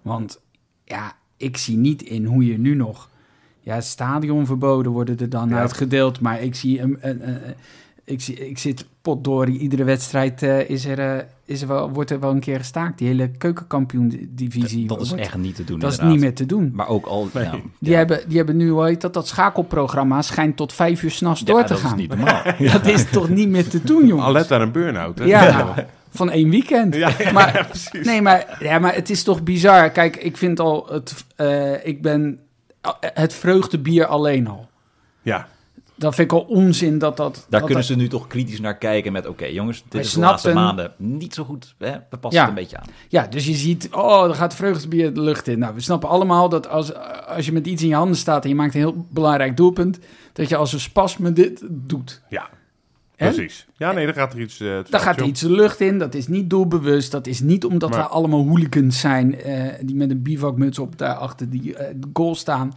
Want 0.02 0.42
ja, 0.84 1.14
ik 1.38 1.58
zie 1.58 1.78
niet 1.78 2.02
in 2.02 2.26
hoe 2.26 2.46
je 2.46 2.58
nu 2.60 2.76
nog... 2.76 3.10
Ja, 3.60 3.82
stadionverboden 3.82 4.92
worden 4.92 5.18
er 5.20 5.30
dan 5.30 5.50
Ja. 5.50 5.60
uitgedeeld, 5.60 6.20
maar 6.20 6.42
ik 6.42 6.56
zie... 6.56 6.82
Een, 6.82 6.98
een, 7.02 7.30
een- 7.30 7.56
ik, 8.10 8.22
zie, 8.22 8.50
ik 8.50 8.58
zit 8.58 8.86
potdorie, 9.02 9.60
iedere 9.60 9.84
wedstrijd 9.84 10.44
eh, 10.44 10.70
is 10.70 10.86
er, 10.86 11.00
eh, 11.00 11.24
is 11.46 11.62
er 11.62 11.68
wel, 11.68 11.90
wordt 11.92 12.12
er 12.12 12.20
wel 12.20 12.32
een 12.32 12.40
keer 12.40 12.58
gestaakt. 12.58 12.98
Die 12.98 13.08
hele 13.08 13.32
keukenkampioen-divisie. 13.94 14.88
Dat 14.88 15.02
is 15.02 15.10
wordt- 15.10 15.24
echt 15.24 15.38
niet 15.38 15.56
te 15.56 15.64
doen, 15.64 15.80
Dat 15.80 15.92
is 15.92 16.00
niet 16.00 16.20
meer 16.20 16.34
te 16.34 16.46
doen. 16.46 16.72
Maar 16.74 16.88
ook 16.88 17.06
al... 17.06 17.28
Nee. 17.34 17.46
nou, 17.46 17.62
Die, 17.80 17.96
hebben, 17.96 18.22
die 18.28 18.38
hebben 18.38 18.58
nu, 18.58 18.70
hoe 18.70 18.86
heet 18.86 19.02
dat, 19.02 19.14
dat 19.14 19.28
schakelprogramma 19.28 20.22
schijnt 20.22 20.56
tot 20.56 20.74
vijf 20.74 21.04
uur 21.04 21.12
s'nachts 21.12 21.40
ja, 21.40 21.46
door 21.46 21.62
te 21.64 21.68
dat 21.74 21.82
gaan. 21.82 21.92
is 21.92 21.98
niet 22.00 22.10
normaal. 22.10 22.44
Dat 22.72 22.86
is 22.86 23.10
toch 23.10 23.30
niet 23.30 23.50
meer 23.50 23.68
te 23.70 23.82
doen, 23.84 24.08
jongens? 24.08 24.28
Alet 24.28 24.52
aan 24.52 24.62
een 24.62 24.72
burn-out. 24.72 25.20
Hè? 25.20 25.26
Ja, 25.26 25.76
van 26.10 26.30
één 26.30 26.50
weekend. 26.50 26.96
Ja, 26.96 27.12
ja, 27.20 27.32
maar, 27.32 27.56
ja, 27.58 27.64
precies. 27.70 28.06
Nee, 28.06 28.22
maar, 28.22 28.58
ja, 28.60 28.80
maar 28.80 28.96
het 28.96 29.10
is 29.10 29.24
toch 29.24 29.44
bizar. 29.44 29.90
Kijk, 29.90 30.16
ik 30.16 30.38
vind 30.38 30.60
al 30.60 30.88
het... 30.92 31.26
eh, 31.36 31.86
ik 31.86 32.02
ben... 32.02 32.40
Het 33.00 33.34
vreugdebier 33.34 34.06
alleen 34.06 34.48
al. 34.48 34.68
Ja, 35.22 35.48
Dat 36.00 36.16
vind 36.16 36.32
ik 36.32 36.38
al 36.38 36.44
onzin 36.44 36.98
dat 36.98 37.18
dat... 37.18 37.34
Daar 37.36 37.44
dat 37.50 37.60
kunnen 37.60 37.78
dat- 37.78 37.86
ze 37.86 37.96
nu 37.96 38.08
toch 38.08 38.28
kritisch 38.28 38.60
naar 38.60 38.78
kijken 38.78 39.12
met... 39.12 39.28
Oké, 39.28 39.46
jongens, 39.46 39.82
dit 39.84 39.94
Wij 39.94 40.02
is 40.02 40.14
de 40.14 40.20
laatste 40.20 40.54
maanden 40.54 40.92
niet 40.98 41.34
zo 41.34 41.44
goed. 41.44 41.76
Hè? 41.78 41.92
We 42.10 42.18
passen 42.18 42.42
Ja. 42.42 42.48
het 42.48 42.58
een 42.58 42.64
beetje 42.64 42.78
aan. 42.78 42.88
Ja, 43.08 43.28
dus 43.28 43.46
je 43.46 43.54
ziet, 43.56 43.88
oh, 43.92 44.24
er 44.28 44.36
gaat 44.36 44.56
vreugdebier 44.56 45.14
de 45.14 45.22
lucht 45.22 45.48
in. 45.48 45.60
Nou, 45.60 45.74
we 45.76 45.82
snappen 45.82 46.10
allemaal 46.10 46.50
dat 46.50 46.70
als, 46.70 46.94
als 47.28 47.46
je 47.46 47.52
met 47.52 47.68
iets 47.68 47.82
in 47.82 47.88
je 47.88 47.96
handen 47.96 48.18
staat... 48.18 48.44
en 48.44 48.50
je 48.50 48.56
maakt 48.56 48.74
een 48.74 48.80
heel 48.80 49.06
belangrijk 49.10 49.58
doelpunt... 49.58 50.00
dat 50.34 50.50
je 50.50 50.56
als 50.56 50.74
een 50.74 50.80
spasme 50.80 51.34
dit 51.34 51.62
doet. 51.70 52.22
ja. 52.30 52.50
En? 53.16 53.34
Precies. 53.34 53.68
Ja, 53.78 53.92
nee, 53.92 54.06
dan 54.06 54.14
gaat 54.16 54.34
er 54.34 54.40
iets... 54.40 54.60
eh, 54.60 54.78
Daar 54.90 55.02
gaat 55.02 55.22
op. 55.22 55.28
iets 55.28 55.42
de 55.42 55.52
lucht 55.52 55.80
in. 55.82 55.98
Dat 55.98 56.14
is 56.14 56.28
niet 56.28 56.50
doelbewust. 56.50 57.12
Dat 57.12 57.28
is 57.28 57.40
niet 57.40 57.66
omdat 57.66 57.90
Maar- 57.90 58.00
we 58.00 58.06
allemaal 58.08 58.44
hooligans 58.48 59.00
zijn... 59.00 59.42
eh, 59.42 59.74
die 59.82 59.96
met 59.96 60.10
een 60.12 60.22
bivakmuts 60.22 60.80
op 60.80 60.98
daar 60.98 61.16
achter 61.16 61.50
die 61.50 61.76
eh, 61.76 61.96
goal 62.14 62.36
staan. 62.36 62.74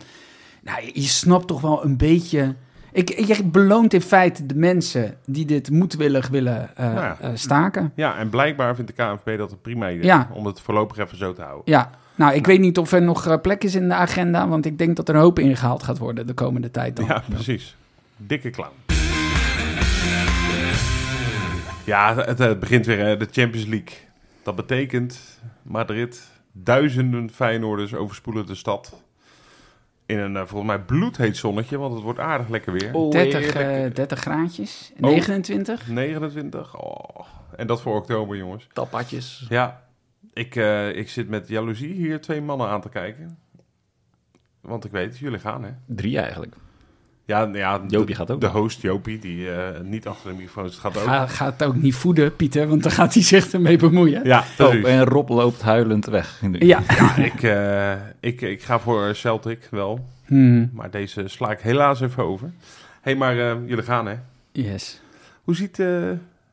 Nou, 0.62 0.84
je, 0.84 0.90
je 0.94 1.00
snapt 1.08 1.46
toch 1.46 1.60
wel 1.60 1.84
een 1.84 1.96
beetje... 1.96 2.54
Ik, 2.92 3.26
je 3.26 3.44
beloont 3.44 3.94
in 3.94 4.00
feite 4.00 4.46
de 4.46 4.54
mensen 4.54 5.16
die 5.26 5.44
dit 5.44 5.70
moedwillig 5.70 6.28
willen 6.28 6.76
eh, 6.76 6.84
Nou 6.84 6.96
ja. 6.96 7.16
eh, 7.20 7.30
staken. 7.34 7.92
Ja, 7.94 8.16
en 8.16 8.28
blijkbaar 8.28 8.74
vindt 8.74 8.96
de 8.96 9.02
KNVB 9.02 9.38
dat 9.38 9.50
een 9.52 9.60
prima 9.60 9.90
idee 9.90 10.04
Ja. 10.04 10.28
om 10.32 10.46
het 10.46 10.60
voorlopig 10.60 10.98
even 10.98 11.16
zo 11.18 11.32
te 11.32 11.42
houden. 11.42 11.62
Ja, 11.72 11.90
nou, 12.14 12.34
ik 12.34 12.46
weet 12.46 12.60
niet 12.60 12.78
of 12.78 12.92
er 12.92 13.02
nog 13.02 13.26
eh, 13.26 13.40
plek 13.42 13.64
is 13.64 13.74
in 13.74 13.88
de 13.88 13.94
agenda... 13.94 14.48
want 14.48 14.66
ik 14.66 14.78
denk 14.78 14.96
dat 14.96 15.08
er 15.08 15.14
een 15.14 15.20
hoop 15.20 15.38
ingehaald 15.38 15.82
gaat 15.82 15.98
worden 15.98 16.26
de 16.26 16.34
komende 16.34 16.70
tijd 16.70 16.96
dan. 16.96 17.04
Ja, 17.06 17.22
precies. 17.28 17.76
Dikke 18.16 18.50
clown. 18.50 18.70
Ja, 21.84 22.14
het, 22.16 22.38
het 22.38 22.60
begint 22.60 22.86
weer, 22.86 22.98
hè, 22.98 23.16
de 23.16 23.28
Champions 23.30 23.66
League. 23.66 23.96
Dat 24.42 24.56
betekent 24.56 25.40
Madrid 25.62 26.22
Duizenden 26.52 27.30
Feyenoorders 27.30 27.94
overspoelen 27.94 28.46
de 28.46 28.54
stad. 28.54 29.02
In 30.12 30.18
een 30.18 30.36
eh, 30.36 30.46
volgens 30.46 30.70
mij 30.70 30.80
bloedheet 30.80 31.36
zonnetje, 31.36 31.78
want 31.78 31.94
het 31.94 32.02
wordt 32.02 32.18
aardig 32.18 32.48
lekker 32.48 32.72
weer. 32.72 32.94
Oh, 32.94 33.10
30, 33.10 33.40
heerlijk. 33.40 33.88
eh 33.88 33.94
30 33.94 34.18
graadjes. 34.18 34.92
Oh. 35.00 35.10
29. 35.10 35.88
29. 35.88 36.80
Oh. 36.80 37.26
En 37.56 37.66
dat 37.66 37.82
voor 37.82 37.96
oktober, 37.96 38.36
jongens. 38.36 38.68
Tapatjes. 38.72 39.46
Ja, 39.48 39.82
ik, 40.32 40.56
eh, 40.56 40.96
ik 40.96 41.08
zit 41.08 41.28
met 41.28 41.48
jaloezie 41.48 41.92
hier 41.92 42.20
twee 42.20 42.40
mannen 42.40 42.68
aan 42.68 42.80
te 42.80 42.88
kijken. 42.88 43.38
Want 44.60 44.84
ik 44.84 44.90
weet, 44.90 45.18
jullie 45.18 45.38
gaan 45.38 45.64
hè. 45.64 45.70
Drie 45.86 46.18
eigenlijk. 46.18 46.54
Ja, 47.24 47.48
ja 47.52 47.80
Jopie 47.88 48.14
gaat 48.14 48.30
ook 48.30 48.40
De 48.40 48.46
host 48.46 48.80
Jopie, 48.82 49.18
die 49.18 49.50
eh, 49.52 49.80
niet 49.80 50.06
achter 50.06 50.30
de 50.30 50.36
microfoon 50.36 50.68
zit, 50.70 50.78
gaat 50.78 50.96
ook. 50.98 51.04
Ga, 51.04 51.26
gaat 51.26 51.52
het 51.58 51.68
ook 51.68 51.74
niet 51.76 51.94
voeden, 51.94 52.36
Pieter, 52.36 52.68
want 52.68 52.82
dan 52.82 52.92
gaat 52.92 53.14
hij 53.14 53.22
zich 53.22 53.52
ermee 53.52 53.76
bemoeien. 53.78 54.24
Ja, 54.24 54.38
Oh, 54.38 54.56
precies. 54.56 54.84
en 54.84 55.04
Rob 55.04 55.28
loopt 55.28 55.62
huilend 55.62 56.06
weg. 56.06 56.42
Ja. 56.58 56.78
ik, 57.16 57.42
eh, 57.42 57.92
ik, 58.20 58.40
ik 58.40 58.62
ga 58.62 58.78
voor 58.78 59.14
Celtic 59.14 59.68
wel. 59.70 60.06
Hmm, 60.26 60.70
Maar 60.74 60.90
deze 60.90 61.28
sla 61.28 61.50
ik 61.50 61.60
helaas 61.60 62.00
even 62.00 62.24
over. 62.24 62.46
Hé, 62.46 62.52
hey, 63.00 63.16
maar 63.16 63.38
eh, 63.38 63.56
jullie 63.66 63.84
gaan 63.84 64.06
hè. 64.06 64.14
yes. 64.52 65.00
Hoe 65.44 65.54
ziet 65.54 65.78
eh, 65.78 65.86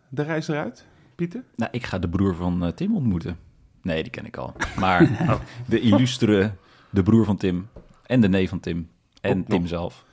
de 0.10 0.24
reis 0.24 0.48
eruit, 0.48 0.86
Pieter? 1.16 1.44
Nou, 1.56 1.72
ik 1.72 1.86
ga 1.86 2.00
de 2.00 2.10
broer 2.10 2.36
van 2.36 2.72
Tim 2.76 2.96
ontmoeten. 2.96 3.38
Nee, 3.82 4.02
die 4.04 4.12
ken 4.12 4.26
ik 4.26 4.38
al. 4.38 4.54
Maar 4.78 5.10
de 5.66 5.80
illustere, 5.80 6.52
de 6.90 7.04
broer 7.04 7.26
van 7.26 7.38
Tim 7.38 7.68
en 8.06 8.22
de 8.22 8.30
neef 8.30 8.50
van 8.50 8.60
Tim 8.60 8.88
en 9.22 9.44
Tim 9.46 9.68
zelf. 9.68 10.04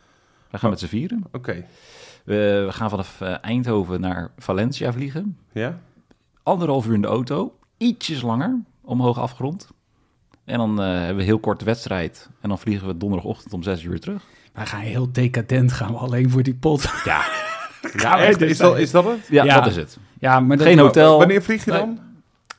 We 0.57 0.63
gaan 0.63 0.71
met 0.71 0.81
z'n 0.81 0.87
vieren. 0.87 1.25
Oké, 1.33 1.65
We, 2.25 2.63
we 2.67 2.73
gaan 2.73 2.91
vanaf 2.91 3.21
eh, 3.21 3.35
Eindhoven 3.41 4.01
naar 4.01 4.31
Valencia 4.39 4.93
vliegen. 4.93 5.39
ja? 5.53 5.79
Anderhalf 6.43 6.87
uur 6.87 6.95
in 6.95 7.01
de 7.01 7.07
auto. 7.09 7.55
Ietsjes 7.77 8.23
langer, 8.23 8.61
omhoog 8.85 9.19
afgerond. 9.19 9.69
En 10.45 10.59
dan 10.59 10.81
eh, 10.83 10.87
hebben 10.99 11.17
we 11.17 11.23
heel 11.23 11.39
kort 11.39 11.59
de 11.59 11.65
wedstrijd. 11.65 12.29
En 12.41 12.49
dan 12.49 12.59
vliegen 12.59 12.87
we 12.87 12.97
donderdagochtend 12.97 13.53
om 13.53 13.63
zes 13.63 13.83
uur 13.83 14.01
terug. 14.01 14.23
Wij 14.53 14.67
gaan 14.67 14.81
heel 14.81 15.13
decadent 15.13 15.73
gaan 15.73 15.93
we 15.93 15.99
alleen 15.99 16.31
voor 16.31 16.43
die 16.43 16.55
pot. 16.55 16.89
Ja, 17.05 17.25
Ja, 18.03 18.19
echt? 18.19 18.41
Is 18.41 18.59
dat, 18.59 18.79
is 18.79 18.91
dat 18.91 19.05
het? 19.05 19.27
ja, 19.31 19.45
Ja. 19.45 19.55
dat 19.61 19.67
is 19.67 19.77
het. 19.77 19.99
Ja, 20.19 20.41
maar 20.41 20.59
Geen 20.59 20.79
hotel. 20.79 21.19
Wanneer 21.19 21.43
vlieg 21.43 21.65
je 21.65 21.71
dan? 21.71 21.99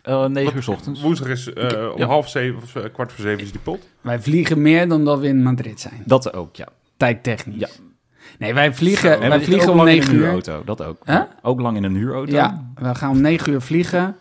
Eh, 0.01 0.25
negen 0.25 0.55
uur 0.55 0.63
's 0.63 0.67
ochtends. 0.67 1.01
Woensdag 1.01 1.27
is 1.27 1.53
eh, 1.53 1.91
om 1.93 1.99
Ja. 1.99 2.05
half 2.05 2.29
zeven 2.29 2.61
of 2.61 2.91
kwart 2.93 3.11
voor 3.11 3.23
zeven 3.23 3.43
is 3.43 3.51
die 3.51 3.61
pot. 3.61 3.87
Wij 4.01 4.19
vliegen 4.21 4.61
meer 4.61 4.87
dan 4.89 5.05
dat 5.05 5.19
we 5.19 5.27
in 5.27 5.43
Madrid 5.43 5.79
zijn. 5.79 6.01
Dat 6.05 6.33
ook, 6.33 6.55
ja. 6.55 6.67
Tijdtechnisch. 6.97 7.59
Ja. 7.59 7.67
Nee, 8.39 8.53
wij 8.53 8.73
vliegen, 8.73 9.19
wij 9.19 9.41
vliegen 9.41 9.69
om 9.71 9.77
lang 9.77 9.89
in 9.89 9.95
9 9.95 10.09
een 10.09 10.15
uur. 10.15 10.21
huurauto, 10.23 10.61
dat 10.65 10.83
ook. 10.83 10.97
Huh? 11.05 11.21
Ook 11.41 11.59
lang 11.59 11.77
in 11.77 11.83
een 11.83 11.95
huurauto. 11.95 12.31
Ja, 12.31 12.71
we 12.75 12.95
gaan 12.95 13.09
om 13.09 13.21
9 13.21 13.51
uur 13.53 13.61
vliegen. 13.61 14.15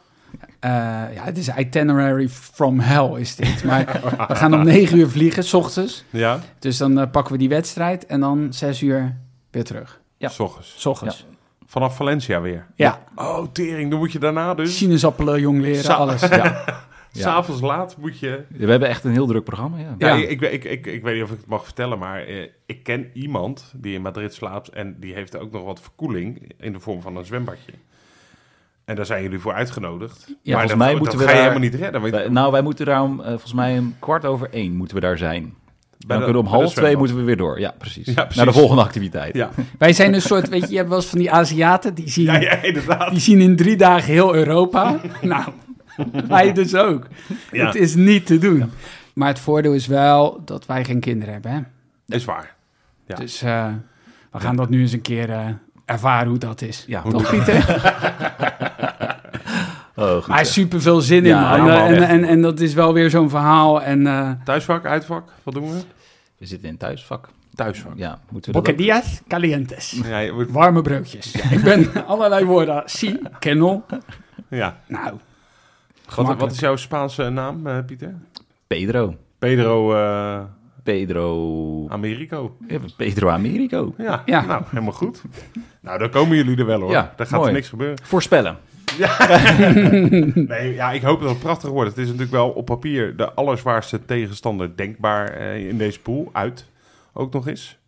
Eh, 0.60 0.70
ja, 1.14 1.22
het 1.24 1.38
is 1.38 1.48
itinerary 1.56 2.28
from 2.28 2.80
hell 2.80 3.20
is 3.20 3.36
dit. 3.36 3.64
Maar 3.64 4.00
we 4.28 4.34
gaan 4.34 4.54
om 4.54 4.64
9 4.64 4.98
uur 4.98 5.08
vliegen, 5.08 5.44
s 5.44 5.54
ochtends. 5.54 6.04
Ja? 6.10 6.40
Dus 6.58 6.76
dan 6.76 6.98
eh, 7.00 7.10
pakken 7.10 7.32
we 7.32 7.38
die 7.38 7.48
wedstrijd 7.48 8.06
en 8.06 8.20
dan 8.20 8.46
6 8.50 8.80
uur 8.82 9.16
weer 9.50 9.64
terug. 9.64 10.00
Ja. 10.16 10.28
S 10.28 10.40
ochtends. 10.40 10.74
S 10.78 10.86
ochtends. 10.86 11.26
Vanaf 11.66 11.96
Valencia 11.96 12.40
weer. 12.40 12.66
Ja, 12.74 12.98
Oh, 13.14 13.46
tering. 13.52 13.90
Dan 13.90 13.98
moet 13.98 14.12
je 14.12 14.18
daarna 14.18 14.54
dus... 14.54 14.76
sinaasappelen, 14.76 15.40
jong 15.40 15.60
leren, 15.60 15.84
Sa- 15.84 15.94
alles. 15.94 16.20
Ja. 16.20 16.64
S'avonds 17.22 17.60
laat 17.60 17.96
moet 18.00 18.18
je... 18.18 18.42
We 18.48 18.70
hebben 18.70 18.88
echt 18.88 19.04
een 19.04 19.12
heel 19.12 19.26
druk 19.26 19.44
programma, 19.44 19.78
ja. 19.78 19.94
Ja, 19.98 20.14
Ja. 20.14 20.26
Ik, 20.28 20.40
ik, 20.40 20.64
ik, 20.64 20.86
ik 20.86 21.02
weet 21.02 21.14
niet 21.14 21.22
of 21.22 21.30
ik 21.30 21.36
het 21.36 21.46
mag 21.46 21.64
vertellen, 21.64 21.98
maar 21.98 22.22
eh, 22.22 22.48
ik 22.66 22.82
ken 22.82 23.10
iemand 23.12 23.72
die 23.76 23.94
in 23.94 24.02
Madrid 24.02 24.34
slaapt 24.34 24.68
en 24.68 24.96
die 25.00 25.14
heeft 25.14 25.38
ook 25.38 25.52
nog 25.52 25.64
wat 25.64 25.80
verkoeling 25.80 26.52
in 26.60 26.72
de 26.72 26.80
vorm 26.80 27.00
van 27.02 27.16
een 27.16 27.24
zwembadje. 27.24 27.72
En 28.84 28.96
daar 28.96 29.06
zijn 29.06 29.22
jullie 29.22 29.38
voor 29.38 29.52
uitgenodigd. 29.52 30.26
maar 30.26 30.36
volgens 30.44 30.68
dat, 30.68 30.78
mij 30.78 30.90
dat 30.90 30.98
moeten 31.00 31.18
we 31.18 31.24
ga 31.24 31.30
je 31.30 31.36
helemaal 31.38 31.58
niet 31.60 31.74
redden. 31.74 32.10
Wij- 32.10 32.28
nou, 32.28 32.52
wij 32.52 32.62
moeten 32.62 32.86
daarom, 32.86 33.20
eh, 33.20 33.28
volgens 33.28 33.52
mij 33.52 33.78
om 33.78 33.94
kwart 33.98 34.24
over 34.24 34.48
één 34.50 34.76
moeten 34.76 34.94
we 34.96 35.02
daar 35.02 35.18
zijn. 35.18 35.54
dan 35.98 36.18
de- 36.18 36.24
kunnen 36.24 36.42
we 36.42 36.48
om 36.48 36.54
half 36.54 36.74
twee 36.74 36.96
moeten 36.96 37.16
we 37.16 37.22
weer 37.22 37.36
door. 37.36 37.60
Ja, 37.60 37.74
precies. 37.78 38.06
Ja, 38.06 38.12
precies. 38.14 38.36
Naar 38.36 38.46
de 38.46 38.52
volgende 38.52 38.82
activiteit. 38.82 39.34
Ja. 39.34 39.50
Wij 39.78 39.92
zijn 39.92 40.14
een 40.14 40.20
soort, 40.22 40.48
weet 40.48 40.62
je, 40.62 40.70
je 40.70 40.76
hebt 40.76 40.88
wel 40.88 40.98
eens 40.98 41.06
van 41.06 41.18
die 41.18 41.30
Aziaten, 41.30 41.94
die 41.94 42.08
zien, 42.10 42.24
Ja, 42.24 42.40
ja, 42.40 42.62
inderdaad. 42.62 43.10
die 43.10 43.20
zien 43.20 43.40
in 43.40 43.56
drie 43.56 43.76
dagen 43.76 44.12
heel 44.12 44.34
Europa. 44.34 45.00
nou, 45.22 45.52
wij 46.28 46.52
dus 46.52 46.74
ook. 46.74 47.06
Ja. 47.52 47.66
Het 47.66 47.74
is 47.74 47.94
niet 47.94 48.26
te 48.26 48.38
doen. 48.38 48.70
Maar 49.14 49.28
het 49.28 49.38
voordeel 49.38 49.72
is 49.72 49.86
wel 49.86 50.42
dat 50.44 50.66
wij 50.66 50.84
geen 50.84 51.00
kinderen 51.00 51.32
hebben, 51.34 51.50
hè. 51.52 51.60
Is 52.16 52.24
waar. 52.24 52.54
Ja. 53.06 53.14
Dus 53.14 53.42
eh, 53.42 53.68
we 54.32 54.40
gaan 54.40 54.56
dat 54.56 54.68
nu 54.68 54.80
eens 54.80 54.92
een 54.92 55.00
keer 55.00 55.30
eh, 55.30 55.46
ervaren 55.84 56.28
hoe 56.28 56.38
dat 56.38 56.62
is. 56.62 56.84
Ja, 56.86 57.02
Toch, 57.02 57.30
Pieter? 57.30 57.64
Oh, 59.98 60.14
goed. 60.16 60.26
Maar 60.26 60.46
super 60.46 60.80
veel 60.82 61.00
zin 61.00 61.18
in, 61.18 61.24
Ja, 61.24 61.56
man. 61.56 61.66
ja, 61.66 61.78
man, 61.78 61.86
en, 61.94 62.02
en, 62.08 62.24
en 62.24 62.40
dat 62.42 62.60
is 62.60 62.74
wel 62.74 62.92
weer 62.92 63.10
zo'n 63.10 63.30
verhaal. 63.30 63.82
En 63.82 64.06
eh 64.06 64.30
Thuisvak, 64.44 64.84
uitvak, 64.86 65.28
wat 65.42 65.54
doen 65.54 65.70
we? 65.72 65.78
We 66.38 66.46
zitten 66.46 66.68
in 66.68 66.76
thuisvak. 66.76 67.28
Thuisvak. 67.54 67.92
Ja, 67.96 68.18
moeten 68.30 68.52
we 68.52 68.58
dat 68.58 68.68
ook- 68.70 68.76
bocadillas 68.76 69.20
calientes. 69.28 70.00
Ja, 70.04 70.18
je 70.18 70.46
Warme 70.48 70.82
broodjes. 70.82 71.32
Ik 71.50 71.62
ben 71.62 71.90
allerlei 72.06 72.44
woorden. 72.44 72.82
Si, 72.86 73.18
kennel. 73.38 73.84
ja. 74.48 74.76
Nou, 74.88 75.14
Wat, 76.14 76.36
wat 76.38 76.52
is 76.52 76.58
jouw 76.58 76.76
Spaanse 76.76 77.28
naam, 77.28 77.66
eh, 77.66 77.78
Pieter? 77.86 78.14
Pedro. 78.66 79.14
Pedro 79.38 79.94
eh, 79.94 80.40
Pedro... 80.82 81.88
Americo. 81.88 82.56
Ja, 82.68 82.78
Pedro 82.96 83.28
Americo. 83.28 83.94
Ja, 83.98 84.22
Ja. 84.26 84.40
nou, 84.46 84.62
helemaal 84.66 84.92
goed. 84.92 85.22
Nou, 85.80 85.98
dan 85.98 86.10
komen 86.10 86.36
jullie 86.36 86.56
er 86.56 86.66
wel 86.66 86.80
hoor. 86.80 86.90
Ja, 86.90 87.12
Daar 87.16 87.26
gaat 87.26 87.36
mooi. 87.38 87.48
er 87.48 87.54
niks 87.56 87.68
gebeuren. 87.68 87.98
Voorspellen. 88.02 88.56
Nee, 90.34 90.74
ja, 90.74 90.90
ik 90.92 91.02
hoop 91.02 91.20
dat 91.20 91.30
het 91.30 91.38
prachtig 91.38 91.70
wordt. 91.70 91.88
Het 91.90 91.98
is 91.98 92.04
natuurlijk 92.06 92.32
wel 92.32 92.48
op 92.50 92.64
papier 92.66 93.16
de 93.16 93.32
allerzwaarste 93.32 94.04
tegenstander 94.04 94.76
denkbaar 94.76 95.28
eh, 95.28 95.68
in 95.68 95.78
deze 95.78 96.00
pool. 96.00 96.28
Uit 96.32 96.66
ook 97.12 97.32
nog 97.32 97.46
eens. 97.48 97.78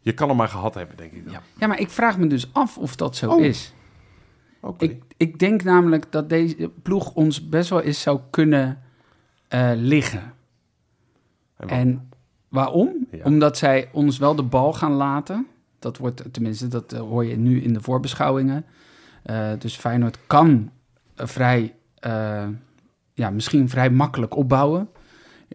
Je 0.00 0.12
kan 0.12 0.28
hem 0.28 0.36
maar 0.36 0.48
gehad 0.48 0.74
hebben, 0.74 0.96
denk 0.96 1.12
ik. 1.12 1.24
dan. 1.24 1.32
Ja. 1.32 1.40
Ja, 1.58 1.66
maar 1.66 1.80
ik 1.80 1.90
vraag 1.90 2.18
me 2.18 2.26
dus 2.26 2.48
af 2.52 2.78
of 2.78 2.96
dat 2.96 3.16
zo 3.16 3.30
Oh. 3.30 3.44
is. 3.44 3.72
Ik, 4.78 5.02
ik 5.16 5.38
denk 5.38 5.62
namelijk 5.62 6.12
dat 6.12 6.28
deze 6.28 6.70
ploeg 6.82 7.14
ons 7.14 7.48
best 7.48 7.70
wel 7.70 7.80
eens 7.80 8.00
zou 8.00 8.20
kunnen 8.30 8.78
eh, 9.48 9.70
liggen. 9.74 10.32
En 11.56 12.08
waarom? 12.48 13.06
Ja. 13.10 13.24
Omdat 13.24 13.58
zij 13.58 13.88
ons 13.92 14.18
wel 14.18 14.34
de 14.34 14.42
bal 14.42 14.72
gaan 14.72 14.92
laten. 14.92 15.46
Dat 15.78 15.98
wordt, 15.98 16.32
tenminste, 16.32 16.68
dat 16.68 16.92
eh, 16.92 17.00
hoor 17.00 17.24
je 17.24 17.36
nu 17.36 17.62
in 17.62 17.72
de 17.72 17.80
voorbeschouwingen. 17.80 18.64
Eh, 19.22 19.50
dus 19.58 19.76
Feyenoord 19.76 20.18
kan 20.26 20.70
vrij, 21.14 21.74
ja, 23.14 23.30
misschien 23.30 23.68
vrij 23.68 23.90
makkelijk 23.90 24.36
opbouwen. 24.36 24.88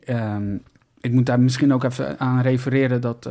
Ehm, 0.04 0.58
ik 1.00 1.12
moet 1.12 1.26
daar 1.26 1.40
misschien 1.40 1.74
ook 1.74 1.84
even 1.84 2.20
aan 2.20 2.42
refereren 2.42 3.02
dat 3.02 3.30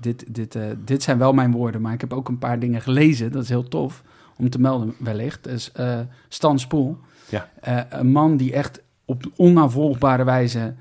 dit, 0.00 0.34
dit, 0.34 0.58
dit 0.84 1.02
zijn 1.02 1.18
wel 1.18 1.32
mijn 1.32 1.52
woorden, 1.52 1.80
maar 1.80 1.92
ik 1.92 2.00
heb 2.00 2.12
ook 2.12 2.28
een 2.28 2.38
paar 2.38 2.58
dingen 2.58 2.80
gelezen. 2.80 3.32
Dat 3.32 3.42
is 3.42 3.48
heel 3.48 3.68
tof 3.68 4.02
om 4.38 4.50
te 4.50 4.60
melden 4.60 4.94
wellicht. 4.98 5.44
Dus 5.44 5.72
eh 5.72 6.00
Stan 6.28 6.58
Spoel, 6.58 6.98
Ja. 7.28 7.48
Eh, 7.60 7.80
een 7.88 8.10
man 8.10 8.36
die 8.36 8.52
echt 8.52 8.82
op 9.04 9.24
onnavolgbare 9.36 10.24
wijze 10.24 10.74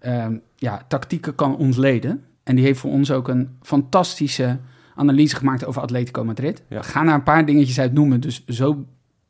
ehm, 0.00 0.36
ja, 0.56 0.82
tactieken 0.88 1.34
kan 1.34 1.56
ontleden. 1.56 2.24
En 2.42 2.56
die 2.56 2.64
heeft 2.64 2.80
voor 2.80 2.90
ons 2.90 3.10
ook 3.10 3.28
een 3.28 3.56
fantastische 3.62 4.58
analyse 4.94 5.36
gemaakt 5.36 5.64
over 5.64 5.82
Atletico 5.82 6.24
Madrid. 6.24 6.62
Ja. 6.68 6.76
We 6.78 6.84
gaan 6.84 7.08
een 7.08 7.22
paar 7.22 7.46
dingetjes 7.46 7.80
uit 7.80 7.92
noemen, 7.92 8.20
dus 8.20 8.44
zo 8.46 8.84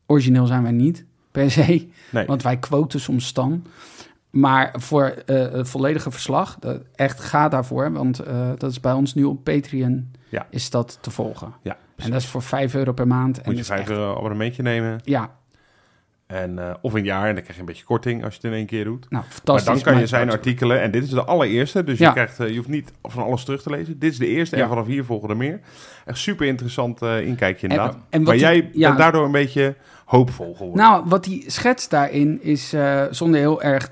origineel 0.05 0.45
zijn 0.45 0.63
wij 0.63 0.71
niet 0.71 1.05
per 1.31 1.51
se. 1.51 1.87
Nee. 2.11 2.25
Want 2.25 2.43
wij 2.43 2.57
quoten 2.57 2.99
soms 2.99 3.25
Stan. 3.27 3.65
Maar 4.29 4.73
voor 4.77 5.03
eh, 5.05 5.51
het 5.51 5.69
volledige 5.69 6.11
verslag, 6.11 6.57
dat, 6.59 6.81
echt 6.95 7.19
ga 7.19 7.49
daarvoor. 7.49 7.91
Want 7.91 8.21
dat 8.57 8.71
is 8.71 8.79
bij 8.79 8.93
ons 8.93 9.13
nu 9.13 9.23
op 9.23 9.43
Patreon, 9.43 10.11
Ja. 10.29 10.47
is 10.49 10.69
dat 10.69 10.97
te 11.01 11.11
volgen. 11.11 11.53
Ja, 11.61 11.77
En 11.95 12.11
dat 12.11 12.21
is 12.21 12.27
voor 12.27 12.41
5 12.41 12.75
euro 12.75 12.91
per 12.91 13.07
maand. 13.07 13.37
en 13.37 13.43
Moet 13.45 13.57
je 13.57 13.61
dat 13.61 13.61
is 13.61 13.67
5 13.67 13.79
echt- 13.79 13.89
euro 13.89 14.15
abonnementje 14.17 14.63
nemen. 14.63 14.99
Ja, 15.03 15.29
En, 16.27 16.59
eh, 16.59 16.73
of 16.81 16.93
een 16.93 17.03
jaar, 17.03 17.27
en 17.27 17.33
dan 17.33 17.41
krijg 17.43 17.53
je 17.55 17.59
een 17.59 17.65
beetje 17.65 17.83
korting 17.83 18.23
als 18.23 18.33
je 18.35 18.39
het 18.41 18.51
in 18.51 18.57
één 18.57 18.65
keer 18.65 18.83
doet. 18.83 18.99
nou, 19.09 19.23
Maar 19.23 19.31
fantastisch. 19.33 19.65
dan 19.65 19.81
kan 19.81 19.93
je 19.93 19.99
Maar- 19.99 20.07
zijn 20.07 20.29
artikelen, 20.31 20.81
en 20.81 20.91
dit 20.91 21.03
is 21.03 21.09
de 21.09 21.23
allereerste, 21.23 21.83
dus 21.83 21.97
Ja. 21.97 22.07
je, 22.07 22.13
krijgt, 22.13 22.39
eh, 22.39 22.49
je 22.49 22.55
hoeft 22.55 22.67
niet 22.69 22.91
van 23.03 23.23
alles 23.23 23.43
terug 23.43 23.61
te 23.61 23.69
lezen. 23.69 23.99
Dit 23.99 24.11
is 24.11 24.17
de 24.17 24.27
eerste, 24.27 24.55
Ja. 24.55 24.63
en 24.63 24.69
vanaf 24.69 24.85
hier 24.85 25.05
volgen 25.05 25.29
er 25.29 25.37
meer. 25.37 25.59
Echt 26.05 26.17
super 26.17 26.47
interessant 26.47 27.01
eh, 27.01 27.25
inkijkje 27.27 27.67
inderdaad. 27.67 27.93
En- 27.93 28.01
en 28.09 28.21
maar 28.23 28.33
die- 28.33 28.41
jij 28.41 28.69
ja. 28.73 28.87
bent 28.87 28.99
daardoor 28.99 29.25
een 29.25 29.31
beetje 29.31 29.75
hoopvol 30.05 30.53
geworden. 30.55 30.77
Nou, 30.83 31.03
wat 31.07 31.25
hij 31.25 31.43
schetst 31.47 31.89
daarin 31.89 32.43
is, 32.43 32.73
zonder 33.11 33.39
heel 33.39 33.61
erg 33.61 33.89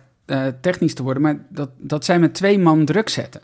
technisch 0.61 0.93
te 0.93 1.03
worden, 1.03 1.21
maar 1.23 1.45
dat, 1.49 1.69
dat 1.77 2.05
zij 2.05 2.19
met 2.19 2.33
twee 2.33 2.59
man 2.59 2.85
druk 2.85 3.09
zetten. 3.09 3.41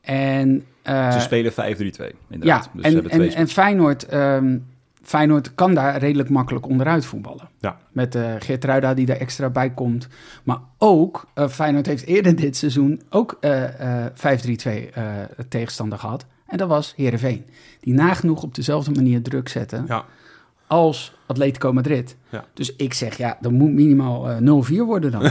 En, 0.00 0.64
eh, 0.82 1.12
Ze 1.12 1.20
spelen 1.20 1.52
5-3-2, 1.52 1.54
ja, 1.56 2.10
inderdaad. 2.30 2.70
dus 2.72 2.92
ze 2.92 3.02
en, 3.02 3.10
en, 3.10 3.34
en 3.34 3.48
Feyenoord, 3.48 4.06
ehm, 4.06 4.58
Feyenoord 5.02 5.54
kan 5.54 5.74
daar 5.74 5.98
redelijk 5.98 6.28
makkelijk 6.28 6.66
onderuit 6.66 7.06
voetballen. 7.06 7.48
Ja. 7.60 7.78
Met 7.92 8.14
eh 8.14 8.34
Geertruida 8.38 8.94
die 8.94 9.06
er 9.06 9.20
extra 9.20 9.50
bij 9.50 9.70
komt. 9.70 10.08
Maar 10.42 10.58
ook, 10.78 11.26
eh, 11.34 11.48
Feyenoord 11.48 11.86
heeft 11.86 12.06
eerder 12.06 12.36
dit 12.36 12.56
seizoen 12.56 13.02
ook 13.10 13.36
eh, 13.40 14.04
eh, 14.04 14.12
5-3-2 14.14 14.90
eh, 14.92 15.04
tegenstander 15.48 15.98
gehad. 15.98 16.26
En 16.46 16.58
dat 16.58 16.68
was 16.68 16.92
Heerenveen. 16.96 17.44
Die 17.80 17.94
nagenoeg 17.94 18.42
op 18.42 18.54
dezelfde 18.54 18.90
manier 18.90 19.22
druk 19.22 19.48
zetten. 19.48 19.84
Ja. 19.88 20.04
als 20.66 21.14
Atletico 21.26 21.72
Madrid. 21.72 22.16
Ja. 22.28 22.44
Dus 22.54 22.76
ik 22.76 22.94
zeg, 22.94 23.16
ja, 23.16 23.38
dan 23.40 23.54
moet 23.54 23.70
minimaal 23.70 24.30
eh 24.30 24.36
0-4 24.36 24.84
worden 24.84 25.10
dan. 25.10 25.30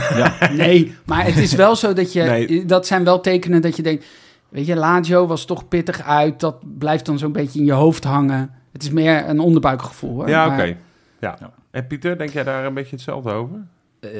Nee, 0.56 0.94
maar 1.06 1.24
het 1.24 1.36
is 1.36 1.54
wel 1.54 1.76
zo 1.76 1.92
dat 1.92 2.12
je... 2.12 2.22
Nee. 2.22 2.64
Dat 2.64 2.86
zijn 2.86 3.04
wel 3.04 3.20
tekenen 3.20 3.62
dat 3.62 3.76
je 3.76 3.82
denkt... 3.82 4.04
Weet 4.50 4.66
je, 4.66 4.76
Lazio 4.76 5.26
was 5.26 5.44
toch 5.44 5.68
pittig 5.68 6.00
uit. 6.02 6.40
Dat 6.40 6.78
blijft 6.78 7.06
dan 7.06 7.18
zo'n 7.18 7.32
beetje 7.32 7.58
in 7.58 7.64
je 7.64 7.72
hoofd 7.72 8.04
hangen. 8.04 8.50
Het 8.72 8.82
is 8.82 8.90
meer 8.90 9.28
een 9.28 9.40
onderbuikgevoel, 9.40 10.14
hoor. 10.14 10.28
Ja, 10.28 10.46
oké. 10.46 10.62
Ja. 10.62 10.76
Ja. 11.20 11.50
En 11.70 11.86
Pieter, 11.86 12.18
denk 12.18 12.30
jij 12.30 12.44
daar 12.44 12.64
een 12.64 12.74
beetje 12.74 12.96
hetzelfde 12.96 13.30
over? 13.32 13.56
Eh, 14.00 14.10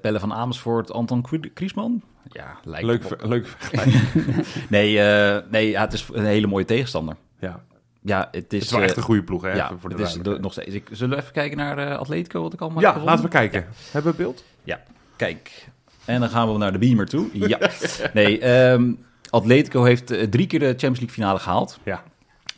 Pelle 0.00 0.18
van 0.20 0.32
Amersfoort, 0.32 0.92
Anton 0.92 1.22
Kri- 1.22 1.50
Kriesman? 1.54 2.02
Ja, 2.28 2.56
lijkt 2.64 2.86
Leuk, 2.86 3.02
ver- 3.04 3.28
leuk 3.28 3.46
vergelijking. 3.46 4.02
Nee, 4.68 5.00
eh, 5.00 5.42
nee 5.50 5.70
ja, 5.70 5.80
het 5.80 5.92
is 5.92 6.08
een 6.12 6.24
hele 6.24 6.46
mooie 6.46 6.64
tegenstander. 6.64 7.14
ja. 7.38 7.60
Ja, 8.04 8.28
het 8.30 8.34
is... 8.34 8.40
Het 8.42 8.62
is 8.62 8.70
wel 8.70 8.80
eh, 8.80 8.86
echt 8.86 8.96
een 8.96 9.02
goede 9.02 9.22
ploeg, 9.22 9.42
hè? 9.42 9.52
ja, 9.52 9.70
voor 9.78 9.90
de 9.90 9.96
het 9.96 10.06
is 10.06 10.12
de- 10.22 10.38
nog 10.40 10.52
steeds. 10.52 10.74
Ik, 10.74 10.88
zullen 10.92 11.16
we 11.16 11.22
even 11.22 11.32
kijken 11.34 11.56
naar 11.56 11.78
eh, 11.78 11.98
Atletico, 11.98 12.42
wat 12.42 12.52
ik 12.52 12.60
allemaal 12.60 12.82
Ja, 12.82 12.92
heb 12.92 13.02
laten 13.02 13.24
we 13.24 13.30
kijken. 13.30 13.66
Hebben 13.90 14.10
we 14.12 14.16
beeld? 14.18 14.44
Ja, 14.64 14.80
kijk. 15.16 15.68
En 16.04 16.20
dan 16.20 16.28
gaan 16.28 16.52
we 16.52 16.58
naar 16.58 16.72
de 16.72 16.78
Beamer 16.78 17.06
toe. 17.06 17.28
Ja. 17.32 17.58
Nee, 18.14 18.38
ehm, 18.40 18.92
Atletico 19.32 19.84
heeft 19.84 20.10
eh, 20.10 20.26
drie 20.26 20.46
keer 20.46 20.58
de 20.58 20.64
Champions 20.66 20.98
League 20.98 21.14
finale 21.14 21.38
gehaald. 21.38 21.78
Ja. 21.84 22.02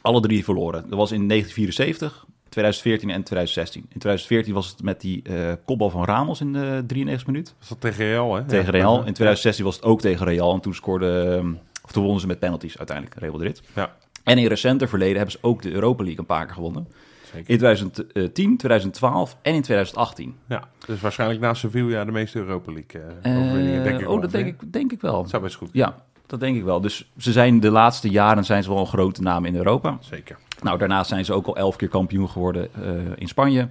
Alle 0.00 0.20
drie 0.20 0.44
verloren. 0.44 0.80
Dat 0.88 0.98
was 0.98 1.12
in 1.12 1.28
1974, 1.28 2.26
2014 2.48 3.10
en 3.10 3.22
2016. 3.22 3.80
In 3.82 3.98
2014 3.98 4.54
was 4.54 4.68
het 4.68 4.82
met 4.82 5.00
die 5.00 5.22
eh 5.22 5.52
kopbal 5.64 5.90
van 5.90 6.04
Ramos 6.04 6.40
in 6.40 6.52
de 6.52 6.84
93 6.86 7.26
minuut. 7.26 7.54
Was 7.58 7.68
dat 7.68 7.80
tegen 7.80 8.04
Real, 8.04 8.34
hè? 8.34 8.44
Tegen. 8.44 8.70
Real. 8.72 8.96
In 8.96 9.02
2016 9.12 9.64
was 9.64 9.74
het 9.74 9.84
ook 9.84 10.00
tegen 10.00 10.26
Real. 10.26 10.54
En 10.54 10.60
toen 10.60 10.74
scoorde, 10.74 11.20
ehm, 11.38 11.52
of 11.84 11.92
toen 11.92 12.02
wonnen 12.02 12.20
ze 12.20 12.26
met 12.26 12.38
penalties 12.38 12.78
uiteindelijk, 12.78 13.18
Real 13.20 13.32
Madrid. 13.32 13.62
Ja, 13.74 13.96
En 14.24 14.38
in 14.38 14.46
recenter 14.46 14.88
verleden 14.88 15.16
hebben 15.16 15.32
ze 15.32 15.38
ook 15.40 15.62
de 15.62 15.70
Europa 15.72 16.02
League 16.02 16.20
een 16.20 16.26
paar 16.26 16.44
keer 16.44 16.54
gewonnen. 16.54 16.88
zeker. 17.32 17.50
In 17.50 17.58
2010, 17.58 18.56
2012 18.56 19.36
en 19.42 19.54
in 19.54 19.62
2018. 19.62 20.36
Ja, 20.48 20.68
dus 20.86 21.00
waarschijnlijk 21.00 21.40
na 21.40 21.54
Sevilla 21.54 22.04
de 22.04 22.12
meeste 22.12 22.38
Europa 22.38 22.72
League 22.72 23.00
overwinningen, 23.22 23.82
denk 23.84 24.00
ik 24.00 24.08
oh, 24.08 24.20
dat 24.20 24.30
denk 24.30 24.46
ik, 24.46 24.72
denk 24.72 24.92
ik 24.92 25.00
wel. 25.00 25.20
Dat 25.22 25.30
zou 25.30 25.42
best 25.42 25.56
goed. 25.56 25.68
Ja, 25.72 25.94
dat 26.26 26.40
denk 26.40 26.56
ik 26.56 26.64
wel. 26.64 26.80
Dus 26.80 27.10
ze 27.18 27.32
zijn 27.32 27.60
de 27.60 27.70
laatste 27.70 28.08
jaren 28.08 28.44
zijn 28.44 28.62
ze 28.62 28.68
wel 28.68 28.78
een 28.78 28.86
grote 28.86 29.22
naam 29.22 29.44
in 29.44 29.56
Europa. 29.56 29.98
Zeker. 30.00 30.38
Nou, 30.62 30.78
daarnaast 30.78 31.08
zijn 31.08 31.24
ze 31.24 31.32
ook 31.32 31.46
al 31.46 31.56
elf 31.56 31.76
keer 31.76 31.88
kampioen 31.88 32.28
geworden 32.28 32.74
eh, 32.74 32.92
in 33.16 33.28
Spanje. 33.28 33.68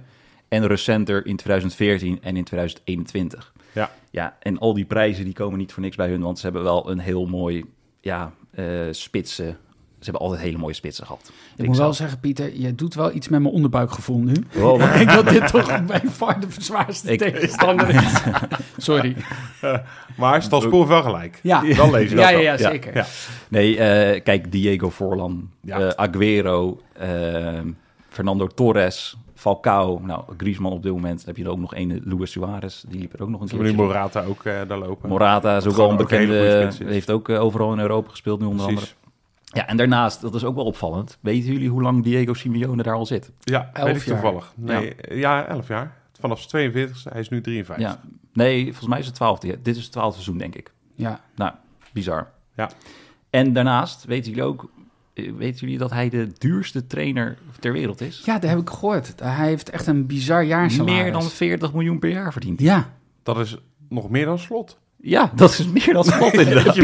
En 0.48 0.66
recenter 0.66 1.26
in 1.26 1.36
2014 1.36 2.18
en 2.22 2.36
in 2.36 2.44
2021. 2.44 3.52
Ja. 3.72 3.90
Ja, 4.10 4.36
en 4.40 4.58
al 4.58 4.74
die 4.74 4.84
prijzen 4.84 5.24
die 5.24 5.34
komen 5.34 5.58
niet 5.58 5.72
voor 5.72 5.82
niks 5.82 5.96
bij 5.96 6.08
hun, 6.08 6.22
want 6.22 6.38
ze 6.38 6.44
hebben 6.44 6.62
wel 6.62 6.90
een 6.90 6.98
heel 6.98 7.26
mooi, 7.26 7.64
ja, 8.00 8.32
eh 8.50 8.66
spitsen. 8.90 9.58
Ze 10.04 10.10
hebben 10.10 10.28
altijd 10.28 10.40
hele 10.46 10.58
mooie 10.58 10.74
spitsen 10.74 11.06
gehad. 11.06 11.32
Ik 11.56 11.66
moet 11.66 11.76
wel 11.76 11.92
zeggen, 11.92 12.20
Pieter, 12.20 12.56
je 12.60 12.74
doet 12.74 12.94
wel 12.94 13.12
iets 13.14 13.28
met 13.28 13.40
mijn 13.40 13.54
onderbuikgevoel 13.54 14.18
nu. 14.18 14.32
Wow, 14.52 14.80
Ik 14.82 14.92
denk 14.92 15.10
dat 15.12 15.28
dit 15.28 15.48
toch 15.48 15.84
bij 15.84 16.02
far 16.12 16.40
de 16.40 16.46
zwaarste 16.58 17.12
Ik- 17.12 17.18
tegenstander 17.18 17.88
is. 17.94 18.12
Sorry. 18.84 19.16
Maar 20.16 20.42
Stalspoor 20.42 20.86
wel 20.88 21.02
gelijk. 21.02 21.38
Ja. 21.42 21.62
Dan 21.74 21.90
lees 21.90 22.10
je 22.10 22.16
Ja, 22.16 22.30
dat 22.30 22.30
ja, 22.30 22.38
ja, 22.52 22.56
zeker. 22.56 22.94
Ja. 22.96 23.06
Nee, 23.48 23.78
eh, 23.78 24.22
kijk, 24.22 24.52
Diego 24.52 24.90
Forlan, 24.90 25.50
Ja. 25.60 25.78
eh, 25.80 25.88
Aguero, 25.88 26.80
eh, 26.92 27.08
Fernando 28.08 28.46
Torres, 28.46 29.16
Falcao. 29.34 30.00
Nou, 30.04 30.22
Griezmann 30.36 30.74
op 30.74 30.82
dit 30.82 30.92
moment. 30.92 31.16
Dan 31.16 31.26
heb 31.26 31.36
je 31.36 31.44
er 31.44 31.50
ook 31.50 31.58
nog 31.58 31.74
een, 31.76 32.02
Luis 32.04 32.30
Suarez. 32.30 32.82
Die 32.88 33.00
liep 33.00 33.12
er 33.12 33.22
ook 33.22 33.28
nog 33.28 33.40
een 33.40 33.48
hebben 33.48 33.66
nu. 33.66 33.72
Morata 33.74 34.24
ook 34.24 34.44
eh, 34.44 34.54
daar 34.68 34.78
lopen. 34.78 35.08
Morata 35.08 35.56
is 35.56 35.66
ook 35.66 35.76
wel 35.76 35.90
een 35.90 35.96
bekende... 35.96 36.70
heeft 36.84 37.10
ook 37.10 37.28
eh, 37.28 37.40
overal 37.42 37.72
in 37.72 37.78
Europa 37.78 38.10
gespeeld 38.10 38.40
nu 38.40 38.46
onder 38.46 38.66
andere. 38.66 38.86
Ja, 39.54 39.66
en 39.66 39.76
daarnaast, 39.76 40.20
dat 40.20 40.34
is 40.34 40.44
ook 40.44 40.54
wel 40.54 40.64
opvallend. 40.64 41.18
Weten 41.20 41.52
jullie 41.52 41.68
hoe 41.68 41.82
lang 41.82 42.02
Diego 42.02 42.34
Simeone 42.34 42.82
daar 42.82 42.94
al 42.94 43.06
zit? 43.06 43.30
Ja, 43.40 43.70
Elf 43.72 43.86
weet 43.86 43.96
ik 43.96 44.02
jaar. 44.06 44.20
toevallig. 44.20 44.52
Nee, 44.56 44.94
ja. 45.08 45.46
11 45.46 45.68
jaar. 45.68 45.96
Vanaf 46.20 46.38
zijn 46.38 46.48
42 46.50 47.04
hij 47.12 47.20
is 47.20 47.28
nu 47.28 47.40
53. 47.40 47.86
Ja. 47.86 48.00
Nee, 48.32 48.64
volgens 48.64 48.86
mij 48.88 48.98
is 48.98 49.06
het 49.06 49.14
twaalfde. 49.14 49.58
Dit 49.62 49.76
is 49.76 49.82
het 49.82 49.92
twaalfde 49.92 50.14
seizoen, 50.22 50.38
denk 50.38 50.54
ik. 50.54 50.72
Ja. 50.94 51.20
Nou, 51.36 51.52
bizar. 51.92 52.30
Ja. 52.56 52.70
En 53.30 53.52
daarnaast, 53.52 54.04
weten 54.04 54.30
jullie 54.30 54.44
ook... 54.48 54.70
eh, 55.14 55.32
Weten 55.32 55.60
jullie 55.60 55.78
dat 55.78 55.90
hij 55.90 56.08
de 56.08 56.32
duurste 56.38 56.86
trainer 56.86 57.38
ter 57.60 57.72
wereld 57.72 58.00
is? 58.00 58.22
ja, 58.24 58.38
dat 58.38 58.50
heb 58.50 58.58
ik 58.58 58.70
gehoord. 58.70 59.12
Hij 59.22 59.46
heeft 59.48 59.70
echt 59.70 59.86
een 59.86 60.06
bizar 60.06 60.44
jaarsalaris. 60.44 61.02
Meer 61.02 61.12
dan 61.12 61.22
40 61.22 61.72
miljoen 61.72 61.98
per 61.98 62.10
jaar 62.10 62.32
verdient. 62.32 62.60
Ja, 62.60 62.92
Dat 63.22 63.38
is 63.38 63.56
nog 63.88 64.10
meer 64.10 64.24
dan 64.24 64.38
slot. 64.38 64.78
Ja, 65.06 65.30
dat 65.34 65.50
is 65.50 65.66
meer 65.66 65.92
dan 65.92 66.04
slot 66.14 66.32
inderdaad. 66.32 66.76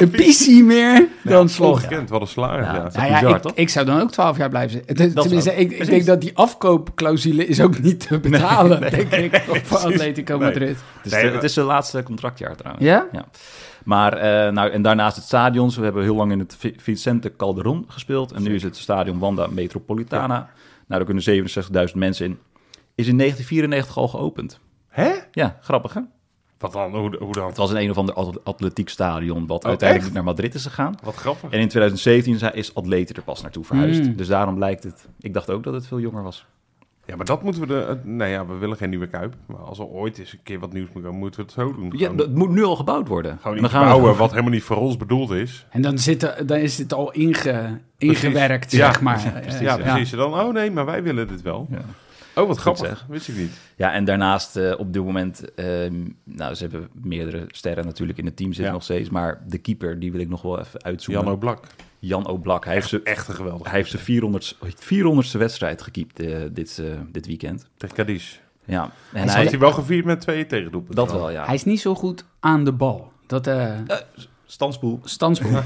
een 0.00 0.10
piecie 0.10 0.64
meer 0.64 1.08
dan 1.22 1.48
slot. 1.48 1.70
Ongekend, 1.70 2.08
wat 2.10 2.20
een 2.20 2.26
salaris. 2.26 2.66
Ja. 2.66 2.72
Ja. 2.74 2.78
Dat 2.82 2.90
is 2.92 2.96
Nou 2.96 3.08
ja, 3.08 3.18
bizar, 3.20 3.36
ik, 3.36 3.42
toch? 3.42 3.52
ik 3.54 3.68
zou 3.68 3.86
dan 3.86 4.00
ook 4.00 4.10
12 4.10 4.36
jaar 4.36 4.48
blijven 4.48 4.70
zitten. 4.86 5.14
Tenminste, 5.14 5.50
ook. 5.52 5.56
ik, 5.56 5.70
ik 5.72 5.86
denk 5.86 6.06
dat 6.06 6.20
die 6.20 6.36
afkoopclausule 6.36 7.46
is 7.46 7.60
ook 7.60 7.78
niet 7.80 8.06
te 8.08 8.18
betalen, 8.20 8.80
denk 8.80 9.12
ik, 9.12 9.42
voor 9.64 9.78
Atletico 9.78 10.36
Nee. 10.36 10.46
Madrid. 10.48 10.68
Het 10.68 11.06
is, 11.06 11.12
Nee, 11.12 11.22
de- 11.26 11.30
het 11.34 11.42
is 11.42 11.52
zijn 11.52 11.66
laatste 11.66 12.02
contractdaar 12.02 12.56
trouwens. 12.56 12.84
Ja? 12.86 13.06
Maar, 13.84 14.12
eh, 14.12 14.52
nou, 14.52 14.70
en 14.70 14.82
daarnaast 14.82 15.16
het 15.16 15.24
stadion. 15.24 15.70
We 15.70 15.82
hebben 15.82 16.02
heel 16.02 16.14
lang 16.16 16.32
in 16.32 16.38
het 16.38 16.56
Vi- 16.58 16.74
Vicente 16.76 17.36
Calderon 17.36 17.84
gespeeld. 17.88 18.32
En 18.32 18.42
nu 18.42 18.54
is 18.54 18.62
het 18.62 18.76
stadion 18.76 19.18
Wanda 19.18 19.46
Metropolitana. 19.46 20.26
Nou, 20.36 20.46
daar 20.86 21.04
kunnen 21.04 21.22
67.000 21.90 21.94
mensen 21.98 22.26
in. 22.26 22.38
Is 22.94 23.06
in 23.06 23.16
1994 23.16 23.96
al 23.96 24.08
geopend. 24.08 24.60
Hè? 24.88 25.10
Ja, 25.32 25.58
grappig 25.60 25.94
hè? 25.94 26.00
Wat 26.58 26.72
dan? 26.72 26.94
Hoe, 26.96 27.16
hoe 27.18 27.32
dan? 27.32 27.46
Het 27.46 27.56
was 27.56 27.70
een 27.70 27.76
een 27.80 27.90
of 27.90 27.96
ander 27.98 28.14
at- 28.14 28.44
atletiekstadion 28.44 29.46
wat 29.46 29.62
Oh, 29.62 29.68
uiteindelijk 29.68 30.06
echt? 30.08 30.14
naar 30.14 30.24
Madrid 30.24 30.54
is 30.54 30.62
gegaan. 30.62 30.94
Wat 31.02 31.14
grappig. 31.14 31.50
En 31.50 31.60
in 31.60 31.68
2017 31.68 32.38
zijn- 32.38 32.54
is 32.54 32.74
Atleten 32.74 33.16
er 33.16 33.22
pas 33.22 33.42
naartoe 33.42 33.64
verhuisd. 33.64 34.02
Mm. 34.02 34.16
Dus 34.16 34.26
daarom 34.28 34.58
lijkt 34.58 34.82
het... 34.84 35.08
Ik 35.20 35.34
dacht 35.34 35.50
ook 35.50 35.62
dat 35.64 35.74
het 35.74 35.86
veel 35.86 36.00
jonger 36.00 36.22
was. 36.22 36.46
Ja, 37.06 37.16
maar 37.16 37.26
dat 37.26 37.42
moeten 37.42 37.60
we... 37.62 37.66
De, 37.68 37.98
nee, 38.04 38.30
ja, 38.30 38.46
we 38.46 38.54
willen 38.54 38.76
geen 38.76 38.90
nieuwe 38.90 39.06
Kuip. 39.06 39.34
Maar 39.46 39.56
als 39.60 39.78
er 39.78 39.84
ooit 39.86 40.18
eens 40.18 40.32
een 40.32 40.38
keer 40.42 40.58
wat 40.58 40.72
nieuws 40.72 40.88
moet 40.94 41.02
komen, 41.02 41.18
moeten 41.18 41.40
we 41.40 41.46
het 41.46 41.54
zo 41.54 41.74
doen. 41.74 41.92
Ja, 41.96 42.08
dat 42.12 42.30
moet 42.30 42.50
nu 42.50 42.64
al 42.64 42.76
gebouwd 42.76 43.08
worden. 43.08 43.38
gewoon 43.42 43.56
En 43.56 43.62
iets 43.62 43.72
dan 43.72 43.80
gaan 43.80 43.88
we- 43.90 43.94
bouwen 43.98 44.18
wat 44.18 44.30
helemaal 44.30 44.50
niet 44.52 44.62
voor 44.62 44.76
ons 44.76 44.96
bedoeld 44.96 45.30
is. 45.30 45.66
En 45.70 45.82
dan, 45.82 45.98
zit 45.98 46.22
er, 46.22 46.46
dan 46.46 46.56
is 46.58 46.78
het 46.78 46.92
al 46.92 47.12
inge, 47.12 47.80
ingewerkt, 47.98 48.70
Ja, 48.70 48.86
zeg 48.92 49.00
maar. 49.00 49.32
precies. 49.42 49.60
Ja, 49.60 49.76
precies. 49.76 50.10
Dan, 50.10 50.34
oh 50.40 50.52
nee, 50.52 50.70
maar 50.70 50.84
wij 50.84 51.02
willen 51.02 51.28
dit 51.28 51.42
wel. 51.42 51.66
Ja. 51.70 51.78
Oh, 52.34 52.46
wat 52.46 52.58
grappig. 52.58 52.86
zeg. 52.86 53.04
Wist 53.08 53.28
ik 53.28 53.36
niet. 53.36 53.52
Ja, 53.76 53.92
en 53.92 54.04
daarnaast 54.04 54.56
eh, 54.56 54.74
op 54.78 54.92
dit 54.92 55.04
moment... 55.04 55.54
ehm, 55.54 55.94
nou, 56.24 56.54
ze 56.54 56.62
hebben 56.62 56.88
meerdere 56.92 57.44
sterren 57.48 57.84
natuurlijk 57.84 58.18
in 58.18 58.24
het 58.24 58.36
team 58.36 58.48
zitten 58.48 58.66
Ja. 58.66 58.72
nog 58.72 58.82
steeds. 58.82 59.10
Maar 59.10 59.42
de 59.46 59.58
keeper, 59.58 59.98
die 60.00 60.12
wil 60.12 60.20
ik 60.20 60.28
nog 60.28 60.42
wel 60.42 60.58
even 60.60 60.82
uitzoeken. 60.82 61.24
Jan 61.24 61.32
Oblak. 61.34 61.66
Jan 61.98 62.26
Oblak. 62.26 62.64
Hij 62.64 62.74
heeft 62.74 62.88
zijn 62.88 63.04
Echt 63.04 63.28
een 63.28 63.34
geweldig. 63.34 63.66
hij 63.66 63.76
heeft 63.76 63.90
zijn 63.90 64.02
400, 64.02 64.56
400ste 64.76 65.38
wedstrijd 65.38 65.82
gekiept 65.82 66.20
eh, 66.20 66.36
dit, 66.52 66.78
eh, 66.78 66.86
dit 67.12 67.26
weekend. 67.26 67.68
Tegen 67.76 67.96
Cadiz. 67.96 68.38
Ja, 68.64 68.82
en 68.82 68.90
hij, 69.28 69.34
hij, 69.34 69.44
hij 69.46 69.58
wel 69.58 69.72
gevierd 69.72 70.04
met 70.04 70.20
twee 70.20 70.46
tegendoepen. 70.46 70.94
dat 70.94 71.12
wel, 71.12 71.30
ja. 71.30 71.44
Hij 71.44 71.54
is 71.54 71.64
niet 71.64 71.80
zo 71.80 71.94
goed 71.94 72.24
aan 72.40 72.64
de 72.64 72.72
bal. 72.72 73.12
Dat 73.26 73.46
Stanspoel. 74.54 75.00
standspoel. 75.04 75.50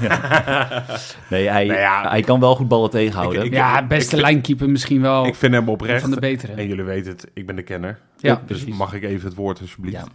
Nee, 1.29 1.47
hij, 1.49 1.65
Nou 1.65 1.79
ja. 1.79 2.09
hij 2.09 2.21
kan 2.21 2.39
wel 2.39 2.55
goed 2.55 2.67
ballen 2.67 2.89
tegenhouden. 2.89 3.39
Ik- 3.39 3.45
ik- 3.45 3.53
Ja, 3.53 3.85
beste 3.87 4.09
vind- 4.09 4.21
lijnkeeper 4.21 4.69
misschien 4.69 5.01
wel 5.01 5.25
Ik 5.25 5.35
vind 5.35 5.53
hem 5.53 5.69
oprecht. 5.69 6.01
van 6.01 6.11
de 6.11 6.19
betere. 6.19 6.53
En 6.53 6.67
jullie 6.67 6.83
weten 6.83 7.11
het, 7.11 7.27
ik 7.33 7.45
ben 7.45 7.55
de 7.55 7.61
kenner. 7.61 7.99
Ja, 8.17 8.35
Dus 8.35 8.57
precies. 8.57 8.77
mag 8.77 8.93
ik 8.93 9.03
even 9.03 9.27
het 9.27 9.35
woord 9.37 9.61
alsjeblieft? 9.61 9.95
Ja. 9.97 10.05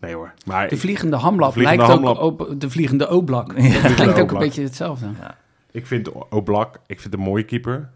Nee 0.00 0.14
hoor. 0.14 0.32
Maar 0.46 0.68
De 0.68 0.76
vliegende 0.76 1.16
hamlap 1.16 1.48
De 1.48 1.52
vliegende 1.60 1.82
lijkt 1.86 1.92
hamlap. 2.02 2.18
ook 2.18 2.40
op 2.50 2.60
de 2.60 2.70
vliegende 2.70 3.08
oblak. 3.10 3.46
Dat 3.82 3.94
klinkt 3.94 4.18
ook 4.20 4.30
een 4.32 4.38
beetje 4.38 4.62
hetzelfde. 4.62 5.06
ik 5.70 5.86
vind 5.86 6.08
Oblak, 6.30 6.78
ik 6.86 7.00
vind 7.00 7.14
een 7.14 7.20
mooie 7.20 7.44
keeper. 7.44 7.90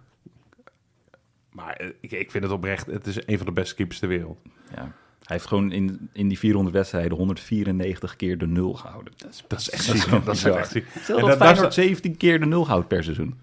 Maar 1.53 1.73
eh, 1.73 1.89
ik, 2.01 2.13
ik 2.13 2.31
vind 2.31 2.45
het 2.45 2.53
oprecht, 2.53 2.87
het 2.87 3.07
is 3.07 3.27
een 3.27 3.37
van 3.37 3.47
de 3.47 3.53
beste 3.53 3.75
keepers 3.75 3.99
ter 3.99 4.09
wereld. 4.09 4.39
Ja. 4.77 4.93
Hij 5.25 5.37
heeft 5.39 5.47
gewoon 5.47 5.73
in, 5.73 6.09
in 6.13 6.29
die 6.29 6.39
400 6.39 6.77
wedstrijden 6.77 7.17
194 7.19 8.17
keer 8.17 8.39
de 8.39 8.47
nul 8.47 8.73
gehouden. 8.75 9.13
Dat 9.17 9.31
is, 9.31 9.45
Dat 9.49 9.59
is 9.61 9.71
echt 9.71 9.87
Dat 9.87 9.95
is 9.95 10.01
ziek. 10.03 10.11
wel 10.11 10.23
Dat 10.23 10.35
is 10.35 10.43
bizar. 10.43 10.59
echt 10.59 10.71
ziek. 10.71 10.87
Stel 11.03 11.15
En 11.17 11.21
dat 11.21 11.31
dat- 11.31 11.39
Feyenoord 11.47 11.73
sta- 11.73 11.83
17 11.83 12.17
keer 12.17 12.41
de 12.41 12.47
nul 12.47 12.67
houdt 12.67 12.89
per 12.89 13.03
seizoen. 13.05 13.39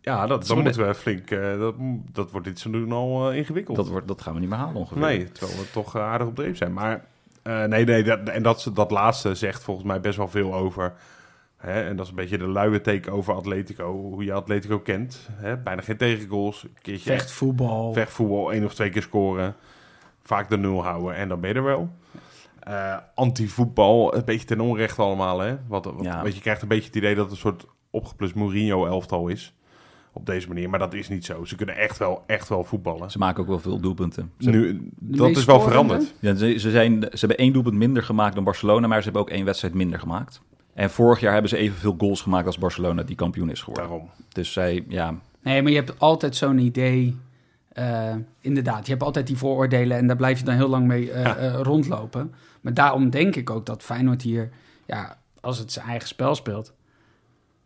Ja, 0.00 0.26
dat, 0.26 0.42
is 0.42 0.46
dan 0.48 0.56
wel 0.56 0.64
moeten 0.64 0.86
we 0.86 0.94
flink, 0.94 1.30
eh, 1.30 1.58
dat, 1.58 1.74
dat 2.12 2.30
wordt 2.30 2.46
dit 2.46 2.58
seizoen 2.58 2.92
al 2.92 3.30
eh, 3.30 3.36
ingewikkeld. 3.36 3.76
Dat, 3.76 3.88
wordt, 3.88 4.08
dat 4.08 4.22
gaan 4.22 4.34
we 4.34 4.40
niet 4.40 4.48
meer 4.48 4.58
halen 4.58 4.74
ongeveer. 4.76 5.02
Nee, 5.02 5.32
terwijl 5.32 5.58
we 5.58 5.70
toch 5.70 5.96
eh, 5.96 6.02
aardig 6.02 6.26
op 6.26 6.34
dreef 6.34 6.56
zijn. 6.56 6.72
Maar 6.72 7.04
eh, 7.42 7.64
nee, 7.64 7.84
nee 7.84 8.02
dat, 8.02 8.28
en 8.28 8.42
dat, 8.42 8.70
dat 8.74 8.90
laatste 8.90 9.34
zegt 9.34 9.62
volgens 9.62 9.86
mij 9.86 10.00
best 10.00 10.16
wel 10.16 10.28
veel 10.28 10.54
over. 10.54 10.92
Hè, 11.56 11.82
en 11.88 11.96
dat 11.96 12.04
is 12.04 12.10
een 12.10 12.16
beetje 12.16 12.38
de 12.38 12.48
luie 12.48 12.80
teken 12.80 13.12
over 13.12 13.34
Atletico. 13.34 13.92
Hoe 13.92 14.24
je 14.24 14.32
Atletico 14.32 14.78
kent. 14.80 15.28
Hè, 15.32 15.56
bijna 15.56 15.82
geen 15.82 15.96
tegengoals. 15.96 16.62
Een 16.62 16.70
keertje 16.82 17.10
echt 17.12 17.20
Vechtvoetbal. 17.22 17.92
vechtvoetbal, 17.92 18.52
één 18.52 18.64
of 18.64 18.74
twee 18.74 18.90
keer 18.90 19.02
scoren. 19.02 19.54
Vaak 20.26 20.48
de 20.48 20.56
nul 20.58 20.82
houden 20.84 21.14
en 21.14 21.28
dan 21.28 21.40
ben 21.40 21.50
je 21.50 21.56
er 21.56 21.62
wel. 21.64 21.90
Eh, 22.60 22.96
Anti-voetbal, 23.14 24.14
een 24.16 24.24
beetje 24.24 24.46
ten 24.46 24.60
onrechte 24.60 25.02
allemaal. 25.02 25.38
Hè? 25.38 25.56
Wat, 25.68 25.84
wat, 25.84 25.94
Ja. 26.04 26.22
weet 26.22 26.34
je, 26.34 26.40
krijgt 26.40 26.62
een 26.62 26.68
beetje 26.68 26.86
het 26.86 26.96
idee 26.96 27.14
dat 27.14 27.22
het 27.24 27.32
een 27.32 27.38
soort 27.40 27.66
opgeplust 27.90 28.34
Mourinho-elftal 28.34 29.28
is. 29.28 29.54
Op 30.12 30.26
deze 30.26 30.48
manier, 30.48 30.70
maar 30.70 30.78
dat 30.78 30.94
is 30.94 31.08
niet 31.08 31.24
zo. 31.24 31.44
Ze 31.44 31.56
kunnen 31.56 31.76
echt 31.76 31.98
wel, 31.98 32.22
echt 32.26 32.48
wel 32.48 32.64
voetballen. 32.64 33.10
Ze 33.10 33.18
maken 33.18 33.42
ook 33.42 33.48
wel 33.48 33.58
veel 33.58 33.80
doelpunten. 33.80 34.32
Ze, 34.38 34.50
Nu, 34.50 34.88
dat 34.98 35.28
is 35.36 35.44
wel 35.44 35.60
veranderd. 35.60 36.14
ja, 36.20 36.34
ze, 36.34 36.58
ze, 36.58 36.70
zijn, 36.70 37.00
ze 37.02 37.18
hebben 37.18 37.36
één 37.38 37.52
doelpunt 37.52 37.74
minder 37.76 38.02
gemaakt 38.02 38.34
dan 38.34 38.44
Barcelona, 38.44 38.86
maar 38.86 38.98
ze 38.98 39.04
hebben 39.04 39.22
ook 39.22 39.30
één 39.30 39.44
wedstrijd 39.44 39.74
minder 39.74 39.98
gemaakt. 39.98 40.40
En 40.74 40.90
vorig 40.90 41.20
jaar 41.20 41.32
hebben 41.32 41.50
ze 41.50 41.56
evenveel 41.56 41.94
goals 41.98 42.20
gemaakt 42.20 42.46
als 42.46 42.58
Barcelona, 42.58 43.02
die 43.02 43.16
kampioen 43.16 43.50
is 43.50 43.60
geworden. 43.62 43.88
Daarom. 43.88 44.10
Dus 44.28 44.52
zij, 44.52 44.84
ja, 44.88 45.14
Nee, 45.42 45.62
maar 45.62 45.70
je 45.72 45.78
hebt 45.78 45.98
altijd 45.98 46.36
zo'n 46.36 46.58
idee 46.58 47.16
eh, 47.76 48.14
inderdaad, 48.40 48.84
je 48.86 48.92
hebt 48.92 49.02
altijd 49.04 49.26
die 49.26 49.36
vooroordelen 49.36 49.96
en 49.96 50.06
daar 50.06 50.16
blijf 50.16 50.38
je 50.38 50.44
dan 50.44 50.54
heel 50.54 50.68
lang 50.68 50.86
mee 50.86 51.10
eh, 51.12 51.46
eh, 51.46 51.60
rondlopen. 51.60 52.34
Maar 52.60 52.74
daarom 52.74 53.10
denk 53.10 53.36
ik 53.36 53.50
ook 53.50 53.66
dat 53.66 53.82
Feyenoord 53.82 54.22
hier, 54.22 54.50
ja, 54.86 55.18
als 55.40 55.58
het 55.58 55.72
zijn 55.72 55.86
eigen 55.86 56.08
spel 56.08 56.34
speelt, 56.34 56.72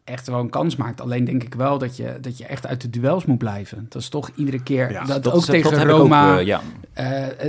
echt 0.05 0.27
wel 0.27 0.41
een 0.41 0.51
kans 0.51 0.77
maakt. 0.77 1.01
Alleen 1.01 1.25
denk 1.25 1.43
ik 1.43 1.55
wel 1.55 1.79
dat 1.79 1.97
je, 1.97 2.19
dat 2.21 2.39
je 2.39 2.47
echt 2.47 2.67
uit 2.67 2.81
de 2.81 2.91
duels 2.91 3.25
moet 3.25 3.39
blijven. 3.39 3.87
Dat 3.89 4.03
is 4.03 4.09
toch 4.09 4.31
iedere 4.35 4.63
keer, 4.63 4.91
Ja, 4.93 5.05
dat, 5.05 5.23
Dat, 5.25 5.33
ook 5.33 5.41
is- 5.41 5.47
tegen 5.47 5.71
dat 5.71 5.83
Roma. 5.87 6.39
ook, 6.39 6.45
ja. 6.47 6.61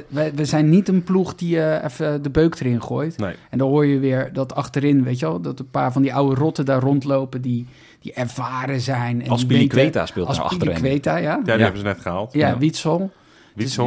we, 0.07 0.31
we 0.35 0.45
zijn 0.45 0.69
niet 0.69 0.87
een 0.87 1.03
ploeg 1.03 1.35
die 1.35 1.61
eh, 1.61 1.83
even 1.83 2.21
de 2.21 2.29
beuk 2.29 2.59
erin 2.59 2.81
gooit. 2.81 3.17
Nee. 3.17 3.35
En 3.49 3.57
dan 3.57 3.69
hoor 3.69 3.85
je 3.85 3.99
weer 3.99 4.33
dat 4.33 4.55
achterin, 4.55 5.03
weet 5.03 5.19
je 5.19 5.25
wel, 5.25 5.41
dat 5.41 5.59
een 5.59 5.69
paar 5.69 5.91
van 5.91 6.01
die 6.01 6.13
oude 6.13 6.35
rotten 6.35 6.65
daar 6.65 6.81
rondlopen 6.81 7.41
die, 7.41 7.67
die 8.01 8.13
ervaren 8.13 8.81
zijn. 8.81 9.21
En 9.23 9.29
Als 9.29 9.39
die 9.39 9.47
Billy 9.47 9.59
weten- 9.61 9.77
Queta 9.77 10.05
speelt 10.05 10.27
Als 10.27 10.37
Billy 10.37 10.49
achterin. 10.49 10.75
Queta, 10.75 11.15
ja. 11.17 11.21
Ja, 11.31 11.37
die 11.43 11.53
Ja. 11.53 11.59
hebben 11.59 11.79
ze 11.79 11.85
net 11.85 11.99
gehaald. 12.01 12.33
Ja, 12.33 12.47
Ja. 12.47 12.57
Wietsel. 12.57 13.11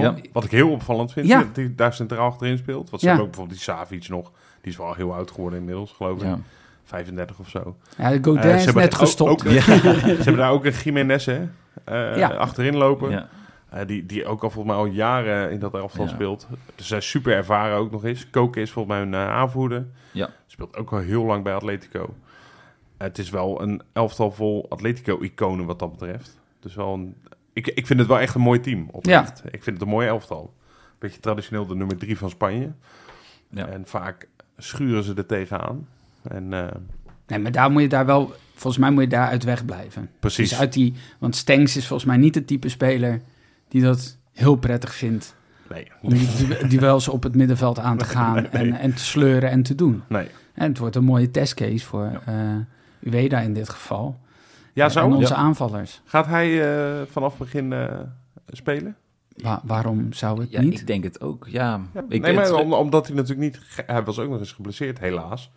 Ja. 0.00 0.14
wat 0.32 0.44
ik 0.44 0.50
heel 0.50 0.70
opvallend 0.70 1.12
vind, 1.12 1.26
Ja. 1.26 1.38
dat 1.38 1.54
die 1.54 1.74
daar 1.74 1.92
centraal 1.94 2.26
achterin 2.30 2.58
speelt. 2.58 2.90
Want 2.90 3.02
ze 3.02 3.10
ook 3.10 3.16
bijvoorbeeld 3.16 3.48
die 3.48 3.58
Savic 3.58 4.08
nog. 4.08 4.32
Die 4.60 4.72
is 4.72 4.78
wel 4.78 4.94
heel 4.94 5.14
oud 5.14 5.30
geworden 5.30 5.58
inmiddels, 5.58 5.92
geloof 5.92 6.18
ik. 6.20 6.26
Ja. 6.26 6.38
35 6.84 7.38
of 7.38 7.48
zo. 7.48 7.76
Ja, 7.98 8.10
de 8.10 8.18
Godin 8.22 8.42
Eh, 8.50 8.54
is 8.54 8.64
net 8.72 8.76
ook- 8.92 8.94
gestopt. 8.94 9.30
ook- 9.30 9.40
ze 9.52 9.60
hebben 10.16 10.36
daar 10.36 10.50
ook 10.50 10.64
een 10.64 10.72
Jiménez 10.84 11.24
hè, 11.26 11.40
eh, 11.84 12.16
Ja. 12.18 12.28
achterin 12.28 12.76
lopen. 12.76 13.10
Ja. 13.10 13.28
Eh, 13.70 13.86
die, 13.86 14.06
die 14.06 14.26
ook 14.26 14.42
al 14.42 14.50
volgens 14.50 14.74
mij 14.74 14.84
al 14.84 14.90
jaren 14.90 15.50
in 15.50 15.58
dat 15.58 15.74
elftal 15.74 16.04
Ja. 16.04 16.10
speelt. 16.10 16.46
Dus 16.74 16.90
is 16.90 17.10
super 17.10 17.32
ervaren 17.32 17.76
ook 17.76 17.90
nog 17.90 18.04
eens. 18.04 18.30
Koken 18.30 18.62
is 18.62 18.70
volgens 18.70 18.94
mij 18.94 19.02
een 19.04 19.28
aanvoerder. 19.28 19.86
Ja. 20.12 20.28
Speelt 20.46 20.76
ook 20.76 20.92
al 20.92 20.98
heel 20.98 21.24
lang 21.24 21.42
bij 21.44 21.54
Atletico. 21.54 22.14
Het 22.96 23.18
is 23.18 23.30
wel 23.30 23.62
een 23.62 23.82
elftal 23.92 24.32
vol 24.32 24.66
Atletico-iconen 24.68 25.66
wat 25.66 25.78
dat 25.78 25.90
betreft. 25.90 26.38
Dus 26.60 26.74
wel 26.74 26.94
een, 26.94 27.14
ik, 27.52 27.66
ik 27.66 27.86
vind 27.86 27.98
het 27.98 28.08
wel 28.08 28.18
echt 28.20 28.34
een 28.34 28.40
mooi 28.40 28.60
team. 28.60 28.88
Oprecht. 28.90 29.42
Ik 29.44 29.62
vind 29.62 29.76
het 29.78 29.80
een 29.86 29.94
mooi 29.94 30.06
elftal. 30.08 30.54
Beetje 30.98 31.20
traditioneel 31.20 31.66
de 31.66 31.74
nummer 31.74 31.96
drie 31.96 32.18
van 32.18 32.30
Spanje. 32.30 32.72
Ja. 33.50 33.66
En 33.66 33.82
vaak 33.86 34.28
schuren 34.58 35.04
ze 35.04 35.14
er 35.14 35.26
tegenaan. 35.26 35.88
En 36.22 36.52
eh, 36.52 36.66
Nee, 37.26 37.38
maar 37.38 37.52
daar 37.52 37.70
moet 37.70 37.82
je 37.82 37.88
daar 37.88 38.06
wel, 38.06 38.32
volgens 38.54 38.78
mij 38.78 38.90
moet 38.90 39.02
je 39.02 39.08
daar 39.08 39.28
uit 39.28 39.44
weg 39.44 39.64
blijven. 39.64 40.10
precies. 40.20 40.48
Dus 40.48 40.58
uit 40.58 40.72
die, 40.72 40.94
want 41.18 41.36
Stenks 41.36 41.76
is 41.76 41.86
volgens 41.86 42.08
mij 42.08 42.16
niet 42.18 42.34
het 42.34 42.46
type 42.46 42.68
speler 42.68 43.20
die 43.68 43.82
dat 43.82 44.16
heel 44.32 44.56
prettig 44.56 44.94
vindt. 44.94 45.34
Nee, 45.70 45.90
Om 46.02 46.08
die 46.10 46.28
du- 46.58 46.66
duels 46.68 47.08
op 47.08 47.22
het 47.22 47.34
middenveld 47.34 47.78
aan 47.78 47.98
te 47.98 48.04
gaan 48.14 48.34
Nee, 48.34 48.42
nee. 48.52 48.62
En, 48.72 48.78
en 48.78 48.94
te 48.94 49.04
sleuren 49.04 49.50
en 49.50 49.62
te 49.62 49.74
doen. 49.74 50.02
nee. 50.08 50.28
En 50.54 50.68
het 50.68 50.78
wordt 50.78 50.96
een 50.96 51.04
mooie 51.04 51.30
testcase 51.30 51.84
voor 51.86 52.20
eh 52.26 52.34
Ueda 53.04 53.40
in 53.40 53.52
dit 53.54 53.68
geval. 53.68 54.20
Ja, 54.72 54.84
En 54.84 54.90
zo? 54.90 55.06
onze 55.06 55.32
Ja. 55.32 55.38
aanvallers. 55.38 56.00
Gaat 56.04 56.26
hij 56.26 56.76
eh, 57.00 57.02
vanaf 57.10 57.36
begin 57.38 57.72
eh, 57.72 57.98
spelen? 58.48 58.96
Wa- 59.36 59.60
waarom 59.64 60.12
zou 60.12 60.40
het 60.40 60.50
Ja, 60.50 60.60
niet? 60.60 60.80
ik 60.80 60.86
denk 60.86 61.04
het 61.04 61.20
ook. 61.20 61.46
Ja, 61.48 61.80
ik, 62.08 62.20
nee, 62.22 62.32
maar 62.34 62.44
het- 62.44 62.52
om- 62.52 62.72
omdat 62.72 63.06
hij 63.06 63.16
natuurlijk 63.16 63.40
niet... 63.56 63.84
Hij 63.86 64.04
was 64.04 64.18
ook 64.18 64.30
nog 64.30 64.38
eens 64.38 64.52
geblesseerd, 64.52 64.98
helaas. 64.98 65.50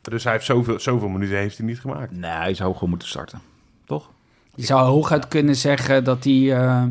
Dus 0.00 0.24
hij 0.24 0.32
heeft 0.32 0.44
zoveel, 0.44 0.80
zoveel 0.80 1.08
minuten 1.08 1.36
heeft 1.36 1.58
hij 1.58 1.66
niet 1.66 1.80
gemaakt. 1.80 2.12
Nee, 2.16 2.30
hij 2.30 2.54
zou 2.54 2.74
gewoon 2.74 2.88
moeten 2.90 3.08
starten. 3.08 3.40
Toch? 3.86 4.10
Je 4.54 4.64
zou 4.64 4.80
hooguit 4.80 5.28
kunnen 5.28 5.56
zeggen 5.56 6.04
dat 6.04 6.24
hij, 6.24 6.56
eh, 6.56 6.84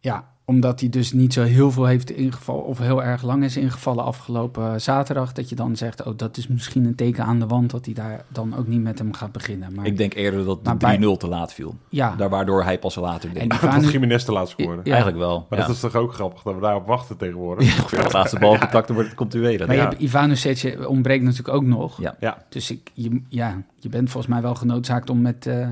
ja, 0.00 0.28
omdat 0.46 0.80
hij 0.80 0.88
dus 0.88 1.12
niet 1.12 1.32
zo 1.32 1.42
heel 1.42 1.70
veel 1.70 1.84
heeft 1.84 2.10
ingevallen, 2.10 2.64
of 2.64 2.78
heel 2.78 3.02
erg 3.04 3.22
lang 3.22 3.44
is 3.44 3.56
ingevallen 3.56 4.04
afgelopen 4.04 4.80
zaterdag, 4.80 5.32
dat 5.32 5.48
je 5.48 5.54
dan 5.54 5.76
zegt, 5.76 6.04
oh, 6.04 6.12
dat 6.16 6.36
is 6.36 6.48
misschien 6.48 6.84
een 6.84 6.94
teken 6.94 7.24
aan 7.24 7.38
de 7.38 7.46
wand 7.46 7.70
dat 7.70 7.84
hij 7.84 7.94
daar 7.94 8.24
dan 8.28 8.56
ook 8.56 8.66
niet 8.66 8.82
met 8.82 8.98
hem 8.98 9.12
gaat 9.12 9.32
beginnen. 9.32 9.74
Maar 9.74 9.86
Ik 9.86 9.96
denk 9.96 10.14
eerder 10.14 10.44
dat 10.44 10.64
de 10.64 10.74
bij- 10.74 10.96
3-0 10.98 11.16
te 11.16 11.26
laat 11.28 11.52
viel. 11.52 11.74
ja, 11.88 12.14
Daar 12.16 12.28
waardoor 12.28 12.64
hij 12.64 12.78
pas 12.78 12.94
later 12.94 13.28
en 13.28 13.48
deed. 13.48 13.60
die 13.60 13.70
Dat 13.80 13.90
Jiménez 13.92 14.24
te 14.24 14.32
laat 14.32 14.48
scoorde. 14.48 14.80
Ja. 14.84 14.90
Eigenlijk 14.92 15.18
wel. 15.18 15.46
Maar 15.50 15.58
ja. 15.58 15.66
dat 15.66 15.74
is 15.74 15.80
toch 15.80 15.94
ook 15.94 16.14
grappig 16.14 16.42
dat 16.42 16.54
we 16.54 16.60
daarop 16.60 16.86
wachten 16.86 17.16
tegenwoordig. 17.16 17.90
Het 17.90 18.12
laatste 18.12 18.38
balcontact 18.48 18.86
dan 18.86 18.96
wordt- 18.96 19.14
komt 19.14 19.34
u 19.34 19.40
weer. 19.40 19.66
maar 19.66 19.76
je 19.76 19.82
Ja. 19.82 19.92
Ivanovic 19.98 20.76
ontbreekt 20.88 21.22
natuurlijk 21.24 21.56
ook 21.56 21.64
nog. 21.64 22.00
Ja. 22.00 22.16
Ja, 22.20 22.44
Dus 22.48 22.70
ik, 22.70 22.90
je, 22.94 23.22
ja, 23.28 23.62
je 23.78 23.88
bent 23.88 24.10
volgens 24.10 24.32
mij 24.32 24.42
wel 24.42 24.54
genoodzaakt 24.54 25.10
om 25.10 25.20
met... 25.20 25.46
eh, 25.46 25.68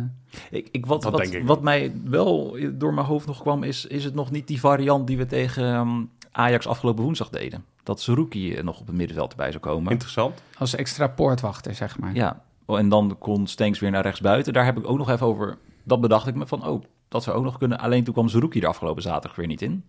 Ik, 0.50 0.68
ik, 0.70 0.86
wat, 0.86 1.04
wat, 1.04 1.20
ik 1.20 1.46
wat 1.46 1.62
mij 1.62 1.92
wel 2.04 2.56
door 2.72 2.94
mijn 2.94 3.06
hoofd 3.06 3.26
nog 3.26 3.40
kwam, 3.40 3.62
is, 3.62 3.86
is 3.86 4.04
het 4.04 4.14
nog 4.14 4.30
niet 4.30 4.46
die 4.46 4.60
variant 4.60 5.06
die 5.06 5.16
we 5.16 5.26
tegen 5.26 5.64
ehm, 5.64 6.02
Ajax 6.32 6.66
afgelopen 6.66 7.04
woensdag 7.04 7.28
deden. 7.28 7.64
Dat 7.82 8.00
Zerouki 8.00 8.54
eh, 8.54 8.62
nog 8.62 8.80
op 8.80 8.86
het 8.86 8.96
middenveld 8.96 9.30
erbij 9.30 9.50
zou 9.50 9.62
komen. 9.62 9.90
interessant. 9.90 10.42
als 10.58 10.74
extra 10.74 11.06
poortwachter, 11.06 11.74
zeg 11.74 11.98
maar. 11.98 12.14
Ja, 12.14 12.42
oh, 12.64 12.78
en 12.78 12.88
dan 12.88 13.16
kon 13.18 13.46
Stenks 13.46 13.78
weer 13.78 13.90
naar 13.90 14.02
rechts 14.02 14.20
buiten. 14.20 14.52
Daar 14.52 14.64
heb 14.64 14.78
ik 14.78 14.88
ook 14.88 14.98
nog 14.98 15.10
even 15.10 15.26
over, 15.26 15.58
dat 15.82 16.00
bedacht 16.00 16.26
ik 16.26 16.34
me 16.34 16.46
van, 16.46 16.66
oh, 16.66 16.82
dat 17.08 17.22
zou 17.22 17.36
ook 17.36 17.44
nog 17.44 17.58
kunnen. 17.58 17.78
Alleen 17.78 18.04
toen 18.04 18.14
kwam 18.14 18.28
Zerouki 18.28 18.60
er 18.60 18.66
afgelopen 18.66 19.02
zaterdag 19.02 19.36
weer 19.36 19.46
niet 19.46 19.62
in. 19.62 19.84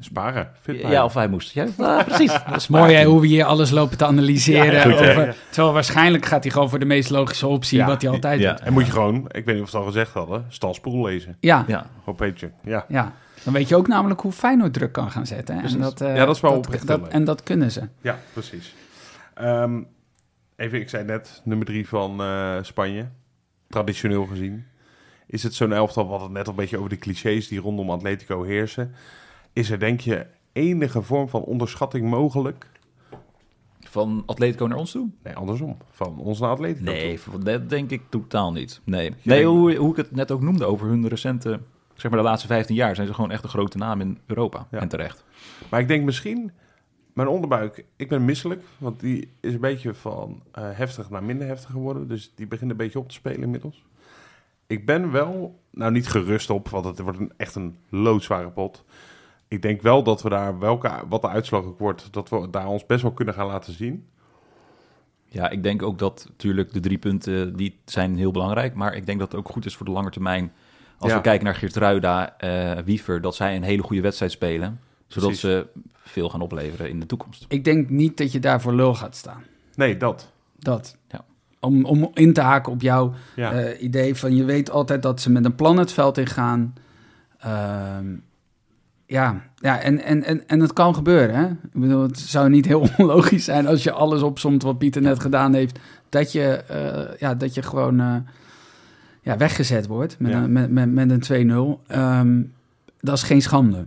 Sparen. 0.00 0.48
Ja, 0.66 1.04
of 1.04 1.14
hij 1.14 1.28
moest. 1.28 1.52
Ja, 1.52 1.66
ah, 1.78 2.04
precies. 2.08 2.32
Dat 2.32 2.56
is 2.56 2.68
Mooi 2.68 2.94
hè, 2.94 3.04
hoe 3.04 3.20
we 3.20 3.26
hier 3.26 3.44
alles 3.44 3.70
lopen 3.70 3.96
te 3.98 4.04
analyseren. 4.06 4.72
Ja, 4.72 4.82
goed, 4.82 4.98
hè? 4.98 5.10
over, 5.10 5.36
terwijl 5.50 5.72
waarschijnlijk 5.74 6.26
gaat 6.26 6.42
hij 6.42 6.52
gewoon 6.52 6.70
voor 6.70 6.78
de 6.78 6.84
meest 6.84 7.10
logische 7.10 7.46
optie, 7.46 7.78
Ja, 7.78 7.86
wat 7.86 8.02
hij 8.02 8.10
altijd 8.10 8.40
ja. 8.40 8.50
doet. 8.50 8.60
En 8.60 8.72
moet 8.72 8.86
je 8.86 8.92
gewoon, 8.92 9.24
ik 9.28 9.44
weet 9.44 9.54
niet 9.54 9.62
of 9.64 9.70
ze 9.70 9.76
het 9.76 9.84
al 9.86 9.92
gezegd 9.92 10.12
hadden, 10.12 10.44
Stan 10.48 10.74
Spoel 10.74 11.04
lezen. 11.04 11.36
Ja, 11.40 11.64
ja. 11.66 11.76
Ja, 11.76 11.86
Op 12.04 12.16
Patreon. 12.16 12.52
Ja. 12.64 13.12
dan 13.44 13.52
weet 13.52 13.68
je 13.68 13.76
ook 13.76 13.88
namelijk 13.88 14.20
hoe 14.20 14.32
Feyenoord 14.32 14.72
druk 14.72 14.92
kan 14.92 15.10
gaan 15.10 15.26
zetten. 15.26 15.62
En 15.62 15.80
dat, 15.80 16.00
eh, 16.00 16.16
Ja, 16.16 16.24
dat 16.24 16.34
is 16.34 16.40
wel 16.40 16.50
dat, 16.50 16.66
oprecht. 16.66 17.08
En 17.08 17.24
dat 17.24 17.42
kunnen 17.42 17.70
ze. 17.70 17.88
Ja, 18.00 18.18
precies. 18.32 18.74
Ehm, 19.34 19.80
even, 20.56 20.80
ik 20.80 20.88
zei 20.88 21.04
net, 21.04 21.40
nummer 21.44 21.66
drie 21.66 21.88
van 21.88 22.20
eh, 22.22 22.56
Spanje. 22.62 23.06
Traditioneel 23.68 24.24
gezien. 24.24 24.66
Is 25.26 25.42
het 25.42 25.54
zo'n 25.54 25.72
elftal, 25.72 26.08
hadden 26.08 26.28
het 26.28 26.36
net 26.36 26.44
al 26.46 26.50
een 26.50 26.58
beetje 26.58 26.76
over 26.78 26.90
de 26.90 26.98
clichés 26.98 27.48
die 27.48 27.60
rondom 27.60 27.90
Atletico 27.90 28.42
heersen. 28.42 28.94
Is 29.54 29.70
er 29.70 29.78
denk 29.78 30.00
je 30.00 30.26
enige 30.52 31.02
vorm 31.02 31.28
van 31.28 31.42
onderschatting 31.42 32.10
mogelijk? 32.10 32.72
van 33.80 34.22
Atletico 34.26 34.66
naar 34.66 34.78
ons 34.78 34.90
toe? 34.90 35.08
Nee, 35.22 35.34
andersom. 35.36 35.76
Van 35.90 36.18
ons 36.18 36.40
naar 36.40 36.50
Atletico. 36.50 36.84
Nee, 36.90 37.18
toe. 37.22 37.38
dat 37.38 37.68
denk 37.68 37.90
ik 37.90 38.02
totaal 38.08 38.52
niet. 38.52 38.80
Nee, 38.84 39.04
Je 39.04 39.10
nee 39.22 39.38
denkt- 39.42 39.50
hoe, 39.58 39.74
hoe 39.74 39.90
ik 39.90 39.96
het 39.96 40.10
net 40.10 40.30
ook 40.30 40.40
noemde 40.40 40.64
over 40.64 40.86
hun 40.86 41.08
recente, 41.08 41.60
zeg 41.94 42.10
maar 42.10 42.20
de 42.20 42.26
laatste 42.26 42.46
15 42.46 42.74
jaar, 42.74 42.94
zijn 42.94 43.06
ze 43.06 43.14
gewoon 43.14 43.30
echt 43.30 43.42
een 43.42 43.48
grote 43.48 43.78
naam 43.78 44.00
in 44.00 44.18
Europa. 44.26 44.66
Ja. 44.70 44.80
En 44.80 44.88
terecht. 44.88 45.24
Maar 45.70 45.80
ik 45.80 45.88
denk 45.88 46.04
misschien, 46.04 46.52
mijn 47.12 47.28
onderbuik, 47.28 47.84
ik 47.96 48.08
ben 48.08 48.24
misselijk. 48.24 48.62
Want 48.78 49.00
die 49.00 49.28
is 49.40 49.54
een 49.54 49.60
beetje 49.60 49.94
van 49.94 50.42
eh, 50.52 50.64
heftig 50.72 51.10
naar 51.10 51.24
minder 51.24 51.46
heftig 51.46 51.70
geworden. 51.70 52.08
Dus 52.08 52.32
die 52.34 52.46
begint 52.46 52.70
een 52.70 52.76
beetje 52.76 52.98
op 52.98 53.08
te 53.08 53.14
spelen 53.14 53.42
inmiddels. 53.42 53.84
Ik 54.66 54.86
ben 54.86 55.10
wel, 55.12 55.60
nou 55.70 55.92
niet 55.92 56.06
gerust 56.08 56.50
op, 56.50 56.68
want 56.68 56.84
het 56.84 56.98
wordt 56.98 57.18
een, 57.18 57.32
echt 57.36 57.54
een 57.54 57.76
loodzware 57.88 58.50
pot. 58.50 58.84
Ik 59.54 59.62
denk 59.62 59.82
wel 59.82 60.02
dat 60.02 60.22
we 60.22 60.28
daar, 60.28 60.58
welke, 60.58 60.90
wat 61.08 61.20
de 61.22 61.28
uitslag 61.28 61.64
ook 61.64 61.78
wordt, 61.78 62.08
dat 62.12 62.28
we 62.28 62.50
daar 62.50 62.66
ons 62.66 62.86
best 62.86 63.02
wel 63.02 63.12
kunnen 63.12 63.34
gaan 63.34 63.46
laten 63.46 63.72
zien. 63.72 64.06
Ja, 65.26 65.50
ik 65.50 65.62
denk 65.62 65.82
ook 65.82 65.98
dat 65.98 66.24
natuurlijk 66.28 66.72
de 66.72 66.80
drie 66.80 66.98
punten, 66.98 67.56
die 67.56 67.78
zijn 67.84 68.16
heel 68.16 68.30
belangrijk. 68.30 68.74
Maar 68.74 68.94
ik 68.94 69.06
denk 69.06 69.18
dat 69.18 69.30
het 69.32 69.40
ook 69.40 69.48
goed 69.48 69.64
is 69.66 69.76
voor 69.76 69.86
de 69.86 69.92
lange 69.92 70.10
termijn. 70.10 70.52
Als 70.98 71.10
Ja. 71.10 71.16
we 71.16 71.22
kijken 71.22 71.44
naar 71.44 71.54
Geertruida, 71.54 72.38
eh 72.38 72.78
Wiever, 72.84 73.20
dat 73.20 73.34
zij 73.34 73.56
een 73.56 73.62
hele 73.62 73.82
goede 73.82 74.02
wedstrijd 74.02 74.32
spelen. 74.32 74.80
Zodat 75.06 75.28
Precies. 75.28 75.40
ze 75.50 75.66
veel 75.94 76.28
gaan 76.28 76.40
opleveren 76.40 76.88
in 76.88 77.00
de 77.00 77.06
toekomst. 77.06 77.44
Ik 77.48 77.64
denk 77.64 77.88
niet 77.90 78.16
dat 78.16 78.32
je 78.32 78.38
daar 78.40 78.60
voor 78.60 78.72
lul 78.74 78.94
gaat 78.94 79.16
staan. 79.16 79.42
Nee, 79.74 79.96
dat. 79.96 80.32
Dat. 80.58 80.96
Ja. 81.08 81.24
Om, 81.60 81.84
om 81.84 82.10
in 82.14 82.32
te 82.32 82.40
haken 82.40 82.72
op 82.72 82.80
jouw 82.82 83.12
Ja. 83.36 83.52
eh, 83.52 83.82
idee 83.82 84.14
van 84.14 84.36
je 84.36 84.44
weet 84.44 84.70
altijd 84.70 85.02
dat 85.02 85.20
ze 85.20 85.30
met 85.30 85.44
een 85.44 85.54
plan 85.54 85.76
het 85.78 85.92
veld 85.92 86.18
ingaan. 86.18 86.74
Ehm 87.38 88.06
ja, 89.14 89.42
ja 89.56 89.80
en, 89.80 90.04
en, 90.04 90.24
en, 90.24 90.48
en 90.48 90.60
het 90.60 90.72
kan 90.72 90.94
gebeuren. 90.94 91.34
Hè? 91.36 91.46
Ik 91.46 91.80
bedoel, 91.80 92.02
het 92.02 92.18
zou 92.18 92.48
niet 92.48 92.66
heel 92.66 92.88
onlogisch 92.98 93.44
zijn 93.44 93.66
als 93.66 93.82
je 93.82 93.92
alles 93.92 94.22
opsomt 94.22 94.62
wat 94.62 94.78
Pieter 94.78 95.02
net 95.02 95.20
gedaan 95.20 95.54
heeft. 95.54 95.78
Dat 96.08 96.32
je, 96.32 96.42
eh, 96.44 97.18
ja, 97.18 97.34
dat 97.34 97.54
je 97.54 97.62
gewoon 97.62 98.00
eh, 98.00 98.16
ja, 99.22 99.36
weggezet 99.36 99.86
wordt 99.86 100.18
met, 100.18 100.30
Ja. 100.30 100.42
een, 100.42 100.52
met, 100.52 100.70
met, 100.70 100.92
met 100.92 101.28
een 101.30 101.78
2-0. 101.80 101.86
Ehm, 101.86 102.42
dat 103.00 103.16
is 103.16 103.22
geen 103.22 103.42
schande. 103.42 103.86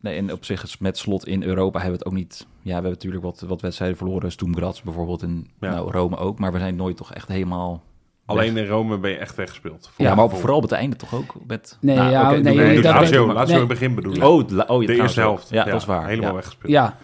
Nee, 0.00 0.16
en 0.18 0.32
op 0.32 0.44
zich 0.44 0.62
is 0.62 0.78
met 0.78 0.98
slot 0.98 1.26
in 1.26 1.42
Europa 1.42 1.80
hebben 1.80 1.98
we 1.98 2.04
het 2.04 2.12
ook 2.14 2.18
niet... 2.18 2.46
Ja, 2.46 2.66
we 2.66 2.72
hebben 2.72 2.90
natuurlijk 2.90 3.22
wat, 3.22 3.40
wat 3.40 3.60
wedstrijden 3.60 3.96
verloren. 3.96 4.32
Stoem 4.32 4.56
Graz 4.56 4.82
bijvoorbeeld 4.82 5.20
Ja. 5.20 5.70
nou, 5.70 5.90
Rome 5.90 6.16
ook. 6.16 6.38
Maar 6.38 6.52
we 6.52 6.58
zijn 6.58 6.76
nooit 6.76 6.96
toch 6.96 7.12
echt 7.14 7.28
helemaal... 7.28 7.82
Alleen 8.26 8.56
in 8.56 8.66
Rome 8.66 8.98
ben 8.98 9.10
je 9.10 9.16
echt 9.16 9.34
weggespeeld. 9.34 9.90
Ja, 9.96 10.14
maar 10.14 10.30
vooral 10.30 10.56
op 10.56 10.62
het 10.62 10.72
einde 10.72 10.96
toch 10.96 11.14
ook? 11.14 11.34
Met, 11.46 11.78
Nee, 11.80 11.96
nou, 11.96 12.10
ja, 12.10 12.30
nee, 12.30 12.40
Nee, 12.54 12.82
Lazio, 12.82 13.26
dat- 13.26 13.34
Lazio 13.34 13.44
nee. 13.54 13.62
in 13.62 13.68
het 13.68 13.78
begin 13.78 13.94
bedoel 13.94 14.14
ik. 14.14 14.22
Oh, 14.22 14.48
la- 14.50 14.64
oh 14.68 14.80
ja, 14.82 14.86
de 14.86 14.94
eerste 14.94 15.20
helft. 15.20 15.48
Ja, 15.48 15.64
dat 15.64 15.80
is 15.80 15.84
waar. 15.86 16.06
Helemaal 16.06 16.28
ja. 16.30 16.34
weggespeeld. 16.36 16.72
Ja, 16.72 16.96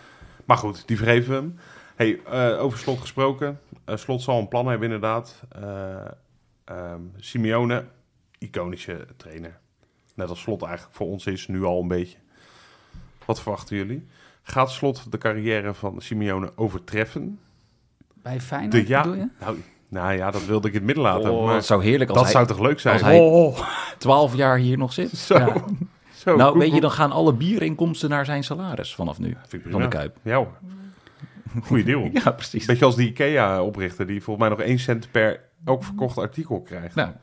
Maar 0.45 0.57
goed, 0.57 0.87
die 0.87 0.97
vergeven 0.97 1.29
we 1.31 1.35
hem. 1.35 1.59
Hey, 1.97 2.21
eh, 2.55 2.63
over 2.63 2.79
slot 2.79 3.01
gesproken. 3.01 3.61
Eh, 3.85 3.97
slot 3.97 4.23
zal 4.23 4.39
een 4.39 4.49
plan 4.49 4.67
hebben, 4.67 4.87
inderdaad. 4.87 5.43
Eh 5.49 5.95
ehm, 6.65 7.01
Simeone, 7.17 7.85
iconische 8.39 9.07
trainer. 9.17 9.59
Net 10.15 10.29
als 10.29 10.41
slot 10.41 10.63
eigenlijk 10.63 10.95
voor 10.97 11.07
ons 11.07 11.27
is, 11.27 11.49
nu 11.49 11.65
al 11.65 11.81
een 11.81 11.89
beetje. 11.89 12.19
Wat 13.25 13.41
verwachten 13.43 13.77
jullie? 13.77 14.07
Gaat 14.43 14.71
slot 14.71 15.13
de 15.13 15.19
carrière 15.19 15.75
van 15.75 16.01
Simeone 16.01 16.53
overtreffen? 16.57 17.39
bij 18.23 18.41
Feyenoord 18.41 18.73
De 18.73 18.89
ja, 18.89 19.03
bedoel 19.03 19.17
je? 19.19 19.29
nou, 19.41 19.63
Nou 19.93 20.13
ja, 20.13 20.31
dat 20.31 20.45
wilde 20.47 20.69
ik 20.69 20.73
in 20.75 20.79
het 20.79 20.87
midden 20.87 21.05
laten. 21.05 21.31
Oh, 21.33 21.45
maar 21.45 21.55
het 21.55 21.65
zou 21.65 21.83
heerlijk 21.85 22.11
als 22.11 22.19
dat 22.19 22.27
hij 22.27 22.35
zou 22.35 22.47
toch 22.47 22.67
leuk 22.67 22.81
zijn? 22.81 22.95
als 22.95 23.03
hij- 23.03 23.19
Oh, 23.19 23.59
12 23.99 24.35
jaar 24.37 24.59
hier 24.59 24.79
nog 24.79 24.93
zit. 24.93 25.11
Zo, 25.17 25.35
Ja. 25.39 25.55
zo. 26.15 26.37
nou, 26.37 26.59
weet 26.59 26.75
je, 26.75 26.81
dan 26.81 26.91
gaan 26.91 27.13
alle 27.13 27.33
bierinkomsten 27.33 28.11
naar 28.11 28.25
zijn 28.25 28.45
salaris 28.45 28.95
vanaf 28.95 29.19
nu. 29.19 29.27
Vind 29.27 29.53
ik 29.53 29.61
Van 29.63 29.71
prima. 29.71 29.85
de 29.89 29.89
Kuip. 29.97 30.17
Ja 30.23 30.37
hoor. 30.37 30.53
Goeie 31.65 31.85
deal. 31.85 32.09
Ja, 32.25 32.31
precies. 32.31 32.67
Beetje 32.67 32.85
als 32.85 32.97
die 32.97 33.09
IKEA-oprichter 33.09 34.07
die 34.07 34.23
volgens 34.23 34.49
mij 34.49 34.57
nog 34.57 34.67
1 34.67 34.79
cent 34.79 35.11
per 35.11 35.41
elk 35.65 35.85
verkocht 35.85 36.19
artikel 36.19 36.61
krijgt. 36.61 36.95
Nou, 36.95 37.09
Dat 37.09 37.21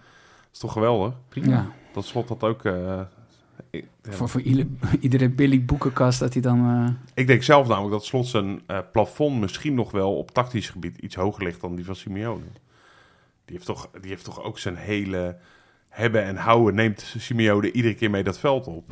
is 0.53 0.59
toch 0.59 0.71
geweldig? 0.73 1.13
ja. 1.33 1.67
Dat 1.93 2.05
slot 2.05 2.27
dat 2.27 2.43
ook... 2.43 2.65
eh, 2.65 2.99
ik, 3.69 3.85
ja. 4.03 4.11
Voor, 4.11 4.29
voor 4.29 4.41
iedere, 4.99 5.29
Billy 5.29 5.65
boekenkast 5.65 6.19
dat 6.19 6.33
hij 6.33 6.41
dan... 6.41 6.85
eh, 6.87 6.93
ik 7.13 7.27
denk 7.27 7.43
zelf 7.43 7.67
namelijk 7.67 7.93
dat 7.93 8.05
slot 8.05 8.27
zijn 8.27 8.61
eh, 8.67 8.79
plafond 8.91 9.39
misschien 9.39 9.73
nog 9.73 9.91
wel 9.91 10.17
op 10.17 10.31
tactisch 10.31 10.69
gebied 10.69 10.97
iets 10.97 11.15
hoger 11.15 11.43
ligt 11.43 11.61
dan 11.61 11.75
die 11.75 11.85
van 11.85 11.95
Simeone. 11.95 12.45
Die 13.45 13.55
heeft 13.55 13.65
toch, 13.65 13.89
die 14.01 14.09
heeft 14.09 14.23
toch 14.23 14.43
ook 14.43 14.59
zijn 14.59 14.75
hele 14.75 15.37
hebben 15.89 16.23
en 16.23 16.35
houden 16.35 16.75
neemt 16.75 17.13
Simeone 17.17 17.71
iedere 17.71 17.93
keer 17.93 18.09
mee 18.09 18.23
dat 18.23 18.39
veld 18.39 18.67
op. 18.67 18.91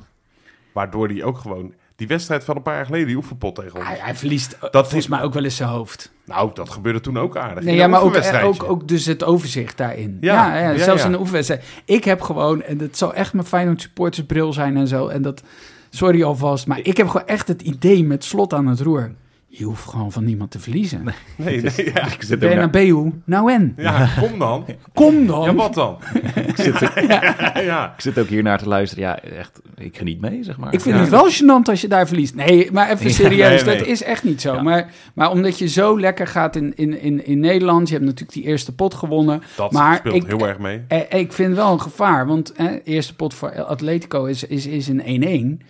Waardoor 0.73 1.07
hij 1.07 1.23
ook 1.23 1.37
gewoon... 1.37 1.73
Die 1.97 2.07
wedstrijd 2.07 2.43
van 2.43 2.55
een 2.55 2.61
paar 2.61 2.75
jaar 2.75 2.85
geleden, 2.85 3.07
die 3.07 3.15
oefenpot 3.15 3.55
tegen 3.55 3.75
ons. 3.79 3.87
hij, 3.87 3.97
hij 4.01 4.15
verliest 4.15 4.51
eh, 4.51 4.59
Dat 4.61 4.71
volgens 4.71 4.93
is- 4.95 5.07
mij 5.07 5.21
ook 5.21 5.33
wel 5.33 5.43
eens 5.43 5.55
zijn 5.55 5.69
hoofd. 5.69 6.11
Nou, 6.25 6.49
dat 6.53 6.69
gebeurde 6.69 6.99
toen 6.99 7.17
ook 7.17 7.37
aardig. 7.37 7.63
Nee, 7.63 7.75
ja, 7.75 7.87
maar 7.87 8.01
ook, 8.01 8.15
eh, 8.15 8.45
ook, 8.45 8.63
ook 8.63 8.87
dus 8.87 9.05
het 9.05 9.23
overzicht 9.23 9.77
daarin. 9.77 10.17
Ja, 10.21 10.57
Ja, 10.57 10.77
zelfs 10.77 11.03
in 11.05 11.11
de 11.11 11.19
oefenwedstrijd. 11.19 11.63
Ik 11.85 12.03
heb 12.03 12.21
gewoon, 12.21 12.61
en 12.61 12.77
dat 12.77 12.97
zal 12.97 13.13
echt 13.13 13.33
mijn 13.33 13.45
Feyenoord 13.45 13.81
supportersbril 13.81 14.53
zijn 14.53 14.77
en 14.77 14.87
zo. 14.87 15.07
En 15.07 15.21
dat, 15.21 15.43
sorry 15.89 16.23
alvast, 16.23 16.67
maar 16.67 16.79
ik 16.83 16.97
heb 16.97 17.07
gewoon 17.07 17.27
echt 17.27 17.47
het 17.47 17.61
idee 17.61 18.03
met 18.03 18.23
slot 18.23 18.53
aan 18.53 18.67
het 18.67 18.79
roer. 18.79 19.11
Je 19.57 19.63
hoeft 19.65 19.89
gewoon 19.89 20.11
van 20.11 20.23
niemand 20.23 20.51
te 20.51 20.59
verliezen. 20.59 21.03
Nee, 21.35 21.61
nee, 21.61 21.91
ja. 21.93 22.05
ik 22.11 22.23
zit 22.23 22.33
ook 22.33 22.39
naar- 22.39 22.49
Bernabeu, 22.69 23.11
nou 23.25 23.51
en? 23.51 23.73
Ja, 23.77 24.09
kom 24.19 24.39
dan. 24.39 24.65
Kom 24.93 25.27
dan. 25.27 25.41
Ja, 25.43 25.53
wat 25.53 25.73
dan? 25.73 25.97
ik, 26.47 26.55
zit, 26.55 26.79
ja. 27.07 27.53
ja. 27.59 27.93
ik 27.95 28.01
zit 28.01 28.19
ook 28.19 28.27
hier 28.27 28.43
naar 28.43 28.57
te 28.57 28.67
luisteren. 28.67 29.03
Ja, 29.03 29.19
echt, 29.19 29.61
ik 29.75 29.97
geniet 29.97 30.21
mee, 30.21 30.43
zeg 30.43 30.57
maar. 30.57 30.73
Ik 30.73 30.81
vind 30.81 30.95
Ja. 30.95 31.01
het 31.01 31.09
wel 31.09 31.29
gênant 31.31 31.69
als 31.69 31.81
je 31.81 31.87
daar 31.87 32.07
verliest. 32.07 32.35
Nee, 32.35 32.71
maar 32.71 32.89
even 32.89 33.05
Ja, 33.07 33.11
serieus, 33.13 33.63
nee, 33.63 33.75
nee. 33.75 33.77
dat 33.77 33.87
is 33.87 34.03
echt 34.03 34.23
niet 34.23 34.41
zo. 34.41 34.53
Ja. 34.53 34.61
Maar, 34.61 34.91
maar 35.13 35.31
omdat 35.31 35.59
je 35.59 35.67
zo 35.67 35.99
lekker 35.99 36.27
gaat 36.27 36.55
in, 36.55 36.75
in, 36.75 37.01
in, 37.01 37.25
in 37.25 37.39
Nederland, 37.39 37.87
je 37.87 37.93
hebt 37.93 38.05
natuurlijk 38.05 38.33
die 38.33 38.43
eerste 38.43 38.75
pot 38.75 38.93
gewonnen. 38.93 39.41
Dat 39.55 39.71
Maar 39.71 39.97
speelt 39.97 40.15
ik- 40.15 40.25
heel 40.27 40.47
erg 40.47 40.57
mee. 40.59 40.81
Eh, 40.87 41.19
ik 41.19 41.33
vind 41.33 41.55
wel 41.55 41.71
een 41.71 41.81
gevaar, 41.81 42.27
want 42.27 42.51
eh, 42.51 42.65
eerste 42.83 43.15
pot 43.15 43.33
voor 43.33 43.63
Atletico 43.63 44.25
is, 44.25 44.43
is, 44.43 44.65
is 44.65 44.87
een 44.87 45.59
1-1. 45.61 45.65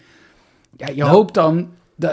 Ja, 0.78 0.88
je 0.96 1.04
hoopt 1.04 1.34
dan, 1.34 1.56
da- 1.58 1.66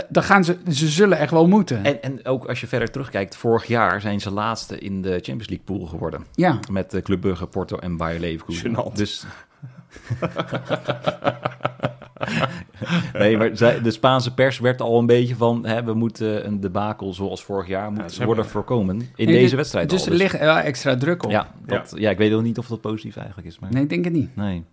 dan 0.09 0.23
gaan 0.23 0.45
ze, 0.45 0.59
ze 0.71 0.89
zullen 0.89 1.19
echt 1.19 1.31
wel 1.31 1.49
moeten. 1.49 1.85
En, 1.85 2.03
en 2.03 2.27
ook 2.27 2.45
als 2.45 2.61
je 2.61 2.67
verder 2.67 2.91
terugkijkt, 2.91 3.37
vorig 3.37 3.67
jaar 3.67 4.01
zijn 4.01 4.21
ze 4.21 4.31
laatste 4.31 4.79
in 4.79 5.03
de 5.03 5.11
Champions 5.11 5.49
League 5.49 5.65
pool 5.65 5.87
geworden. 5.87 6.25
ja, 6.35 6.59
Met 6.71 6.91
de 6.91 7.03
Club 7.03 7.21
Brugge, 7.21 7.47
Porto 7.47 7.79
en 7.79 7.97
Bayer 7.97 8.21
Leverkusen. 8.21 8.71
Gênant. 8.77 8.93
Dus... 8.93 9.25
nee, 13.13 13.37
maar 13.37 13.51
zij, 13.57 13.83
de 13.83 13.91
Spaanse 13.91 14.35
pers 14.35 14.59
werd 14.59 14.81
al 14.81 14.99
een 14.99 15.07
beetje 15.07 15.37
van... 15.37 15.67
Hè, 15.67 15.85
we 15.85 15.95
moeten 15.95 16.47
een 16.47 16.61
debakel 16.61 17.15
zoals 17.15 17.45
vorig 17.45 17.67
jaar 17.67 17.93
moet 17.93 18.13
ze 18.13 18.25
worden 18.25 18.47
voorkomen 18.47 18.97
in 19.01 19.07
Nee, 19.17 19.27
deze 19.27 19.41
dus- 19.41 19.53
wedstrijd 19.53 19.91
Dus 19.91 20.01
al. 20.07 20.13
er 20.13 20.19
ligt 20.19 20.39
wel 20.39 20.57
extra 20.57 20.97
druk 20.97 21.23
op. 21.25 21.31
ja, 21.31 21.49
dat, 21.67 21.93
ja. 21.97 22.11
ik 22.11 22.19
weet 22.19 22.33
ook 22.33 22.43
niet 22.43 22.59
of 22.59 22.67
dat 22.67 22.81
positief 22.81 23.17
eigenlijk 23.17 23.47
is. 23.49 23.59
Maar... 23.59 23.73
Nee, 23.73 23.83
ik 23.83 23.89
denk 23.89 24.05
het 24.05 24.13
niet. 24.13 24.37
Nee. 24.37 24.65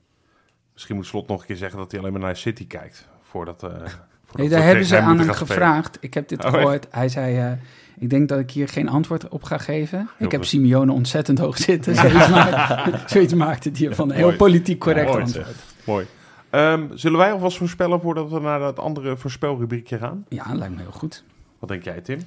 Misschien 0.73 0.95
moet 0.95 1.05
Slot 1.05 1.27
nog 1.27 1.39
een 1.41 1.47
keer 1.47 1.55
zeggen 1.55 1.77
dat 1.79 1.91
hij 1.91 1.99
alleen 1.99 2.11
maar 2.13 2.21
naar 2.21 2.35
City 2.35 2.67
kijkt. 2.67 3.07
Voordat, 3.21 3.63
eh 3.63 3.69
voordat 3.69 3.99
Nee, 4.35 4.49
daar 4.49 4.63
hebben 4.63 4.85
ze 4.85 4.99
aan 4.99 5.19
hem 5.19 5.31
gevraagd. 5.31 5.97
Ik 5.99 6.13
heb 6.13 6.27
dit 6.27 6.45
Oh, 6.45 6.51
gehoord. 6.51 6.87
Hij 6.91 7.09
zei, 7.09 7.37
eh, 7.37 7.51
ik 7.97 8.09
denk 8.09 8.29
dat 8.29 8.39
ik 8.39 8.51
hier 8.51 8.67
geen 8.67 8.89
antwoord 8.89 9.27
op 9.27 9.43
ga 9.43 9.57
geven. 9.57 10.09
ik 10.17 10.31
heb. 10.31 10.43
Simeone 10.45 10.91
ontzettend 10.91 11.39
hoog 11.39 11.57
zitten. 11.57 11.95
Zoiets, 12.01 12.29
maakte, 12.29 12.99
zoiets 13.05 13.33
maakte 13.33 13.71
hij 13.73 13.87
ervan. 13.87 14.09
Een 14.09 14.15
heel 14.15 14.25
Mooi. 14.25 14.37
politiek 14.37 14.79
correct 14.79 15.07
Mooi, 15.09 15.21
antwoord. 15.23 15.55
Mooi. 15.85 16.05
Ehm, 16.49 16.87
zullen 16.93 17.17
wij 17.17 17.31
alvast 17.31 17.57
voorspellen 17.57 18.01
voordat 18.01 18.29
we 18.29 18.39
naar 18.39 18.59
dat 18.59 18.79
andere 18.79 19.17
voorspelrubriekje 19.17 19.97
gaan? 19.97 20.25
Ja, 20.29 20.53
lijkt 20.53 20.75
me 20.75 20.81
heel 20.81 20.91
goed. 20.91 21.23
Wat 21.59 21.69
denk 21.69 21.83
jij, 21.83 22.01
Tim? 22.01 22.19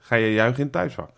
Ga 0.00 0.14
je 0.14 0.32
juichen 0.32 0.56
in 0.58 0.62
het 0.64 0.72
thuisvak? 0.72 1.10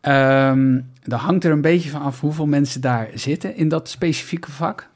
Ehm 0.00 0.80
dan 1.04 1.18
hangt 1.18 1.44
er 1.44 1.50
een 1.52 1.60
beetje 1.60 1.90
van 1.90 2.02
af 2.02 2.20
hoeveel 2.20 2.46
mensen 2.46 2.80
daar 2.80 3.08
zitten 3.14 3.56
in 3.56 3.68
dat 3.68 3.88
specifieke 3.88 4.50
vak. 4.50 4.88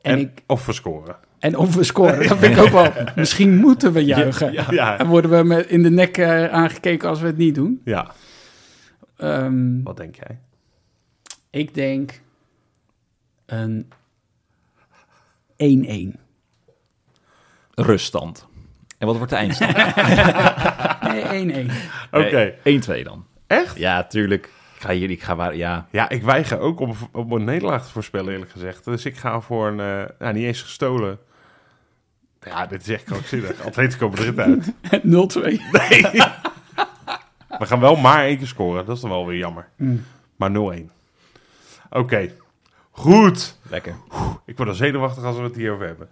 En, 0.00 0.12
En, 0.12 0.18
ik, 0.18 0.42
Of 0.46 0.62
verscoren? 0.62 1.16
En 1.42 1.56
of 1.56 1.74
we 1.74 1.84
scoren, 1.84 2.28
dat 2.28 2.38
vind 2.38 2.56
ik 2.56 2.62
ook 2.62 2.68
wel. 2.68 2.92
Misschien 3.16 3.56
moeten 3.56 3.92
we 3.92 4.04
juichen. 4.04 4.52
Ja. 4.52 4.98
En 4.98 5.06
worden 5.06 5.30
we 5.30 5.42
met 5.44 5.66
in 5.66 5.82
de 5.82 5.90
nek 5.90 6.16
eh, 6.18 6.46
aangekeken 6.46 7.08
als 7.08 7.20
we 7.20 7.26
het 7.26 7.36
niet 7.36 7.54
doen. 7.54 7.80
Ja. 7.84 8.10
Ehm, 9.16 9.82
Wat 9.82 9.96
denk 9.96 10.16
jij? 10.16 10.38
ik 11.50 11.74
denk 11.74 12.20
een 13.46 13.92
1-1. 16.16 16.20
Ruststand. 17.74 18.46
En 18.98 19.06
wat 19.06 19.16
wordt 19.16 19.30
de 19.30 19.36
eindstand? 19.36 19.76
Nee, 21.02 21.68
1-1. 21.68 21.72
Oké. 22.10 22.54
Nee, 22.64 22.80
1-2 23.00 23.04
dan. 23.04 23.26
Echt? 23.46 23.78
Ja, 23.78 24.04
tuurlijk. 24.04 24.44
Ik 24.46 24.82
ga 24.88 24.92
hier, 24.92 25.10
ik 25.10 25.22
ga 25.22 25.36
waar, 25.36 25.56
ja. 25.56 25.86
Ja, 25.90 26.08
ik 26.08 26.22
weiger 26.22 26.58
ook 26.58 26.80
om, 26.80 26.94
om 27.12 27.32
een 27.32 27.44
nederlaag 27.44 27.86
te 27.86 27.92
voorspellen, 27.92 28.32
eerlijk 28.32 28.50
gezegd. 28.50 28.84
Dus 28.84 29.04
ik 29.04 29.16
ga 29.16 29.40
voor 29.40 29.66
een, 29.68 29.80
eh, 29.80 30.08
nou, 30.18 30.34
niet 30.34 30.44
eens 30.44 30.62
gestolen. 30.62 31.18
Ja, 32.44 32.66
dit 32.66 32.80
is 32.80 32.88
echt 32.88 33.04
krankzinnig. 33.04 33.64
Atletico 33.66 34.08
Madrid 34.08 34.38
uit. 34.38 34.72
0-2. 34.92 35.02
We 37.58 37.66
gaan 37.66 37.80
wel 37.80 37.96
maar 37.96 38.24
één 38.24 38.38
keer 38.38 38.46
scoren. 38.46 38.86
Dat 38.86 38.94
is 38.96 39.02
dan 39.02 39.10
wel 39.10 39.26
weer 39.26 39.38
jammer. 39.38 39.68
Mm. 39.76 40.04
Maar 40.36 40.50
0-1. 40.50 40.54
Oké. 41.90 42.28
Goed. 42.90 43.56
Lekker. 43.70 43.94
Ik 44.44 44.56
word 44.56 44.68
al 44.68 44.74
zenuwachtig 44.74 45.24
als 45.24 45.36
we 45.36 45.42
het 45.42 45.56
hierover 45.56 45.86
hebben. 45.86 46.08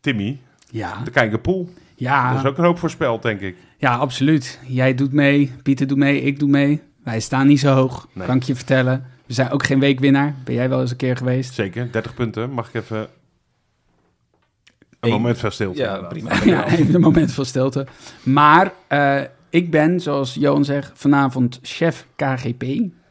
Timmy, 0.00 0.40
Ja, 0.70 1.00
de 1.04 1.10
kijkerpool. 1.10 1.68
ja, 1.94 2.32
Dat 2.32 2.44
is 2.44 2.50
ook 2.50 2.58
een 2.58 2.64
hoop 2.64 2.78
voorspeld, 2.78 3.22
denk 3.22 3.40
ik. 3.40 3.56
ja, 3.78 3.94
absoluut. 3.96 4.58
Jij 4.66 4.94
doet 4.94 5.12
mee, 5.12 5.52
Pieter 5.62 5.86
doet 5.86 5.98
mee, 5.98 6.20
ik 6.22 6.38
doe 6.38 6.48
mee. 6.48 6.82
Wij 7.04 7.20
staan 7.20 7.46
niet 7.46 7.60
zo 7.60 7.74
hoog, 7.74 8.08
Nee. 8.12 8.26
kan 8.26 8.36
ik 8.36 8.42
je 8.42 8.54
vertellen. 8.54 9.06
We 9.26 9.32
zijn 9.32 9.50
ook 9.50 9.64
geen 9.66 9.80
weekwinnaar. 9.80 10.34
Ben 10.44 10.54
jij 10.54 10.68
wel 10.68 10.80
eens 10.80 10.90
een 10.90 10.96
keer 10.96 11.16
geweest? 11.16 11.54
Zeker, 11.54 11.92
30 11.92 12.14
punten. 12.14 12.50
Mag 12.50 12.68
ik 12.68 12.74
even 12.74 13.08
een 15.04 15.10
moment 15.10 15.38
van 15.38 15.52
stilte? 15.52 15.80
Ja, 15.80 15.96
prima. 15.96 16.30
ja, 16.44 16.66
even 16.66 16.94
een 16.94 17.00
moment 17.00 17.32
van 17.32 17.44
stilte. 17.46 17.86
Maar 18.22 18.72
eh, 18.86 19.20
ik 19.48 19.70
ben, 19.70 20.00
zoals 20.00 20.34
Johan 20.34 20.64
zegt, 20.64 20.90
vanavond 20.94 21.58
chef 21.62 22.06
KGP. 22.16 22.64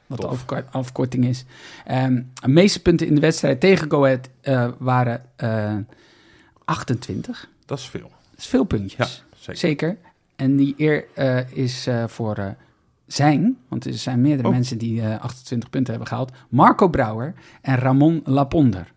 Wat 0.07 0.21
de 0.47 0.63
afkorting 0.71 1.25
is. 1.25 1.45
Ehm, 1.85 2.21
de 2.41 2.47
meeste 2.47 2.81
punten 2.81 3.07
in 3.07 3.15
de 3.15 3.21
wedstrijd 3.21 3.59
tegen 3.59 3.91
Go 3.91 4.03
Ahead 4.05 4.29
eh, 4.41 4.67
waren 4.77 5.21
eh 5.35 5.75
28. 6.65 7.49
Dat 7.65 7.77
is 7.77 7.87
veel. 7.87 8.11
Dat 8.31 8.39
is 8.39 8.45
veel 8.45 8.63
puntjes. 8.63 9.23
Ja, 9.29 9.35
zeker. 9.39 9.57
Zeker. 9.59 9.97
En 10.35 10.55
die 10.55 10.73
eer 10.77 11.05
eh, 11.13 11.51
is 11.51 11.87
eh, 11.87 12.03
voor 12.07 12.35
eh, 12.35 12.47
zijn, 13.07 13.57
want 13.67 13.85
er 13.85 13.93
zijn 13.93 14.21
meerdere 14.21 14.47
Oh. 14.47 14.53
mensen 14.53 14.77
die 14.77 15.01
eh, 15.01 15.21
28 15.21 15.69
punten 15.69 15.91
hebben 15.93 16.09
gehaald. 16.11 16.31
Marco 16.49 16.87
Brouwer 16.87 17.33
en 17.61 17.75
Ramon 17.77 18.21
Laponder. 18.25 18.91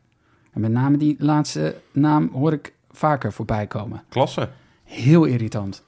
En 0.53 0.61
met 0.61 0.71
name 0.71 0.97
die 0.97 1.17
laatste 1.19 1.77
naam 1.93 2.31
hoor 2.33 2.53
ik 2.53 2.73
vaker 2.97 3.33
voorbij 3.33 3.67
komen. 3.67 4.03
Klasse. 4.09 4.49
Heel 4.85 5.25
irritant. 5.25 5.83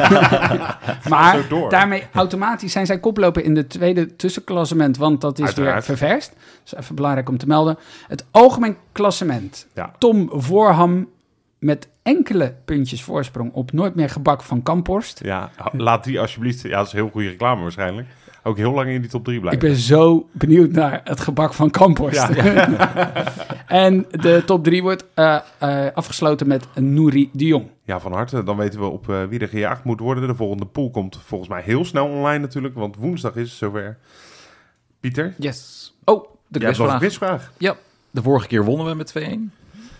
maar 1.12 1.46
daarmee 1.68 2.06
automatisch 2.12 2.72
zijn 2.72 2.86
zij 2.86 3.00
koploper 3.00 3.44
in 3.44 3.54
de 3.54 3.66
tweede 3.66 4.16
tussenklassement, 4.16 4.96
want 4.96 5.20
dat 5.20 5.38
is 5.38 5.44
Uiteraard. 5.44 5.86
weer 5.86 5.96
ververst. 5.96 6.28
Dat 6.28 6.72
is 6.72 6.74
even 6.74 6.94
belangrijk 6.94 7.28
om 7.28 7.38
te 7.38 7.46
melden. 7.46 7.78
Het 8.08 8.24
algemeen 8.30 8.76
klassement. 8.92 9.66
Ja. 9.74 9.92
Tom 9.98 10.30
Voorham 10.32 11.08
met 11.58 11.88
enkele 12.02 12.54
puntjes 12.64 13.02
voorsprong 13.02 13.52
op 13.52 13.72
nooit 13.72 13.94
meer 13.94 14.10
gebak 14.10 14.42
van 14.42 14.62
Kamphorst. 14.62 15.20
Ja, 15.24 15.50
laat 15.72 16.04
die 16.04 16.20
alsjeblieft... 16.20 16.62
Ja, 16.62 16.76
dat 16.76 16.86
is 16.86 16.92
heel 16.92 17.08
goede 17.08 17.28
reclame 17.28 17.62
waarschijnlijk. 17.62 18.08
Ook 18.42 18.56
heel 18.56 18.72
lang 18.72 18.88
in 18.88 19.00
die 19.00 19.10
top 19.10 19.24
3 19.24 19.36
Ik 19.36 19.42
blijven. 19.42 19.68
ben 19.68 19.76
zo 19.76 20.28
benieuwd 20.32 20.70
naar 20.70 21.00
het 21.04 21.20
gebak 21.20 21.52
van 21.54 21.70
Kamphorst. 21.70 22.28
en 23.66 24.06
de 24.10 24.42
top 24.46 24.64
3 24.64 24.82
wordt 24.82 25.04
eh, 25.14 25.38
eh, 25.58 25.86
afgesloten 25.94 26.46
met 26.48 26.66
Nouri 26.74 27.30
de 27.32 27.46
Jong. 27.46 27.66
Ja, 27.84 28.00
van 28.00 28.12
harte. 28.12 28.42
Dan 28.42 28.56
weten 28.56 28.80
we 28.80 28.86
op 28.86 29.08
eh, 29.08 29.24
wie 29.24 29.38
er 29.38 29.48
gejaagd 29.48 29.84
moet 29.84 30.00
worden. 30.00 30.28
De 30.28 30.34
volgende 30.34 30.66
pool 30.66 30.90
komt 30.90 31.18
volgens 31.24 31.50
mij 31.50 31.62
heel 31.62 31.84
snel 31.84 32.06
online 32.06 32.38
natuurlijk. 32.38 32.74
Want 32.74 32.96
woensdag 32.96 33.34
is 33.36 33.48
het 33.48 33.58
zover. 33.58 33.98
Pieter, 35.00 35.34
Yes. 35.38 35.92
Oh, 36.04 36.24
de 36.48 36.58
quizvraag. 36.58 36.98
quizvraag 36.98 37.52
Ja, 37.58 37.76
de 38.10 38.22
vorige 38.22 38.46
keer 38.46 38.64
wonnen 38.64 38.86
we 38.86 38.94
met 38.94 39.12
2-1 39.18 39.50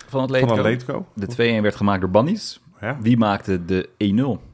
van 0.08 0.20
Atletico. 0.20 0.48
van 0.48 0.58
Atletico. 0.58 1.06
De 1.14 1.26
2-1 1.58 1.62
werd 1.62 1.76
gemaakt 1.76 2.00
door 2.00 2.10
Bannies. 2.10 2.60
Ja, 2.80 2.96
Wie 3.00 3.16
maakte 3.16 3.64
de 3.64 3.88
1-0? 4.38 4.49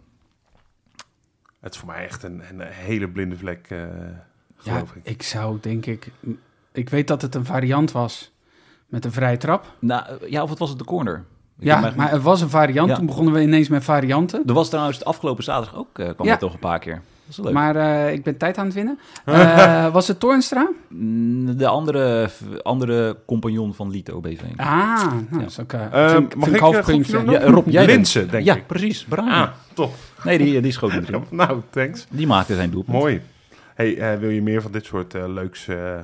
Het 1.61 1.73
is 1.75 1.79
voor 1.81 1.89
mij 1.89 2.05
echt 2.05 2.23
een, 2.23 2.43
een 2.51 2.61
hele 2.61 3.09
blinde 3.09 3.37
vlek, 3.37 3.67
eh, 3.71 3.79
Ja, 3.79 4.73
geloof 4.73 4.95
ik. 4.95 5.05
ik 5.05 5.23
zou 5.23 5.59
denk 5.61 5.87
ik... 5.87 6.11
Ik 6.73 6.89
weet 6.89 7.09
dat 7.09 7.23
het 7.23 7.35
een 7.35 7.45
variant 7.45 7.93
was 7.93 8.33
met 8.87 9.05
een 9.05 9.13
vrije 9.13 9.37
trap. 9.37 9.77
Nou, 9.79 10.07
eh, 10.21 10.31
ja, 10.31 10.43
of 10.43 10.51
het 10.51 10.59
was 10.59 10.69
het 10.69 10.79
de 10.79 10.85
corner? 10.85 11.25
Ik 11.59 11.65
Ja, 11.65 11.93
maar 11.97 12.11
het 12.11 12.23
was 12.23 12.41
een 12.41 12.49
variant. 12.51 12.89
Ja. 12.89 12.95
Toen 12.97 13.07
begonnen 13.07 13.33
we 13.33 13.41
ineens 13.41 13.69
met 13.69 13.85
varianten. 13.85 14.43
Er 14.47 14.55
was 14.55 14.69
trouwens 14.69 14.99
de 14.99 15.05
afgelopen 15.05 15.45
zaterdag 15.45 15.79
ook, 15.79 15.99
eh, 15.99 16.09
kwam 16.15 16.27
Ja. 16.27 16.33
het 16.33 16.41
toch 16.41 16.53
een 16.53 16.59
paar 16.59 16.79
keer. 16.79 17.03
Dat 17.27 17.39
is 17.39 17.45
leuk. 17.45 17.53
Maar 17.53 17.77
eh, 17.77 18.13
ik 18.13 18.23
ben 18.25 18.37
tijd 18.37 18.59
aan 18.59 18.65
het 18.65 18.75
winnen. 18.75 18.99
Eh, 19.25 19.93
was 19.93 20.09
het 20.09 20.21
Toornstra? 20.21 20.71
Mm, 20.89 21.57
De 21.57 21.67
andere, 21.67 22.29
andere 22.63 23.17
compagnon 23.27 23.75
van 23.75 23.91
Lito 23.91 24.21
BV. 24.21 24.41
Ah, 24.57 24.67
nou, 25.31 25.41
dat 25.43 25.51
is 25.51 25.61
ook... 25.61 25.73
eh, 25.73 26.05
Eh, 26.05 26.11
vind, 26.11 26.35
mag 26.35 26.45
vind 26.45 26.57
ik, 26.57 26.63
half 26.63 26.93
Ja? 27.31 27.41
Rob, 27.45 27.69
jij 27.69 27.87
Linsen, 27.87 28.31
denk 28.31 28.45
ja, 28.45 28.55
ik. 28.55 28.67
precies. 28.67 29.05
Bravo. 29.05 29.31
Ah, 29.31 29.49
top. 29.73 29.95
Nee, 30.25 30.39
die, 30.39 30.61
die 30.61 30.73
schoot 30.73 30.93
erin. 30.93 31.25
Nou, 31.31 31.61
thanks. 31.71 32.07
Die 32.11 32.27
maakte 32.27 32.55
zijn 32.55 32.71
doelpunt. 32.71 32.97
Mooi. 32.99 33.21
Hey, 33.75 34.19
wil 34.19 34.31
je 34.31 34.43
meer 34.43 34.63
van 34.63 34.73
dit 34.73 34.85
soort 34.85 35.15
eh, 35.15 35.29
leuks, 35.29 35.69
eh, 35.69 35.99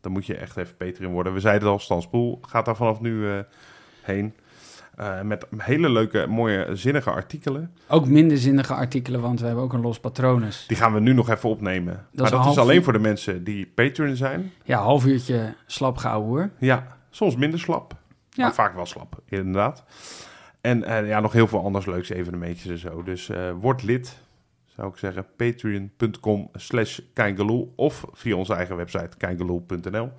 dan 0.00 0.12
moet 0.12 0.26
je 0.26 0.34
echt 0.36 0.56
even 0.56 0.74
beter 0.78 1.02
in 1.04 1.10
worden. 1.10 1.32
We 1.34 1.40
zeiden 1.40 1.62
het 1.62 1.72
al, 1.72 1.78
Stan 1.78 2.02
Spoel 2.02 2.38
gaat 2.42 2.64
daar 2.64 2.76
vanaf 2.76 3.00
nu 3.00 3.28
eh, 3.30 3.38
heen. 4.02 4.34
Eh, 4.98 5.20
met 5.20 5.46
hele 5.56 5.90
leuke, 5.90 6.26
mooie, 6.26 6.76
zinnige 6.76 7.10
artikelen. 7.10 7.72
Ook 7.88 8.06
minder 8.06 8.38
zinnige 8.38 8.74
artikelen, 8.74 9.20
want 9.20 9.40
we 9.40 9.46
hebben 9.46 9.64
ook 9.64 9.72
een 9.72 9.80
los 9.80 10.00
patronus. 10.00 10.64
Die 10.66 10.76
gaan 10.76 10.94
we 10.94 11.00
nu 11.00 11.12
nog 11.12 11.30
even 11.30 11.48
opnemen. 11.48 12.06
maar 12.12 12.32
een 12.32 12.38
dat 12.38 12.46
is 12.46 12.58
alleen 12.58 12.76
uur. 12.76 12.82
voor 12.82 12.92
de 12.92 12.98
mensen 12.98 13.44
die 13.44 13.66
Patreon 13.74 14.16
zijn. 14.16 14.52
Ja, 14.64 14.78
half 14.82 15.06
uurtje 15.06 15.54
slap 15.66 15.96
gehouden 15.96 16.30
hoor. 16.30 16.50
Ja, 16.58 16.86
soms 17.10 17.36
minder 17.36 17.58
slap. 17.60 17.94
Ja. 18.30 18.42
Maar 18.42 18.54
vaak 18.54 18.74
wel 18.74 18.86
slap, 18.86 19.20
inderdaad. 19.28 19.84
En 20.60 21.06
ja, 21.06 21.20
nog 21.20 21.32
heel 21.32 21.46
veel 21.46 21.64
anders 21.64 21.86
leuks 21.86 22.08
evenementjes 22.08 22.70
en 22.70 22.78
zo. 22.78 23.02
Dus 23.02 23.28
eh, 23.28 23.50
word 23.60 23.82
lid, 23.82 24.18
zou 24.76 24.88
ik 24.88 24.96
zeggen. 24.96 25.26
Patreon.com 25.36 26.50
slash. 26.52 26.98
Of 27.76 28.04
via 28.12 28.36
onze 28.36 28.54
eigen 28.54 28.76
website 28.76 29.16
kijkeloel.nl. 29.16 30.10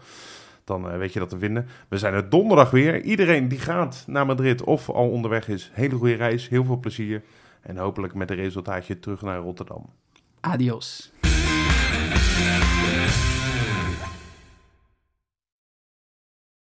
Dan 0.69 0.89
eh, 0.89 0.97
weet 0.97 1.13
je 1.13 1.19
dat 1.19 1.29
te 1.29 1.37
vinden. 1.37 1.67
We 1.87 1.97
zijn 1.97 2.13
er 2.13 2.29
donderdag 2.29 2.71
weer. 2.71 3.01
Iedereen 3.01 3.47
die 3.47 3.59
gaat 3.59 4.03
naar 4.07 4.25
Madrid 4.25 4.63
of 4.63 4.89
al 4.89 5.09
onderweg 5.09 5.47
is, 5.47 5.71
hele 5.73 5.95
goede 5.95 6.15
reis. 6.15 6.49
Heel 6.49 6.63
veel 6.63 6.79
plezier. 6.79 7.23
En 7.61 7.77
hopelijk 7.77 8.13
met 8.13 8.29
een 8.29 8.35
resultaatje 8.35 8.99
terug 8.99 9.21
naar 9.21 9.39
Rotterdam. 9.39 9.89
Adios. 10.39 11.11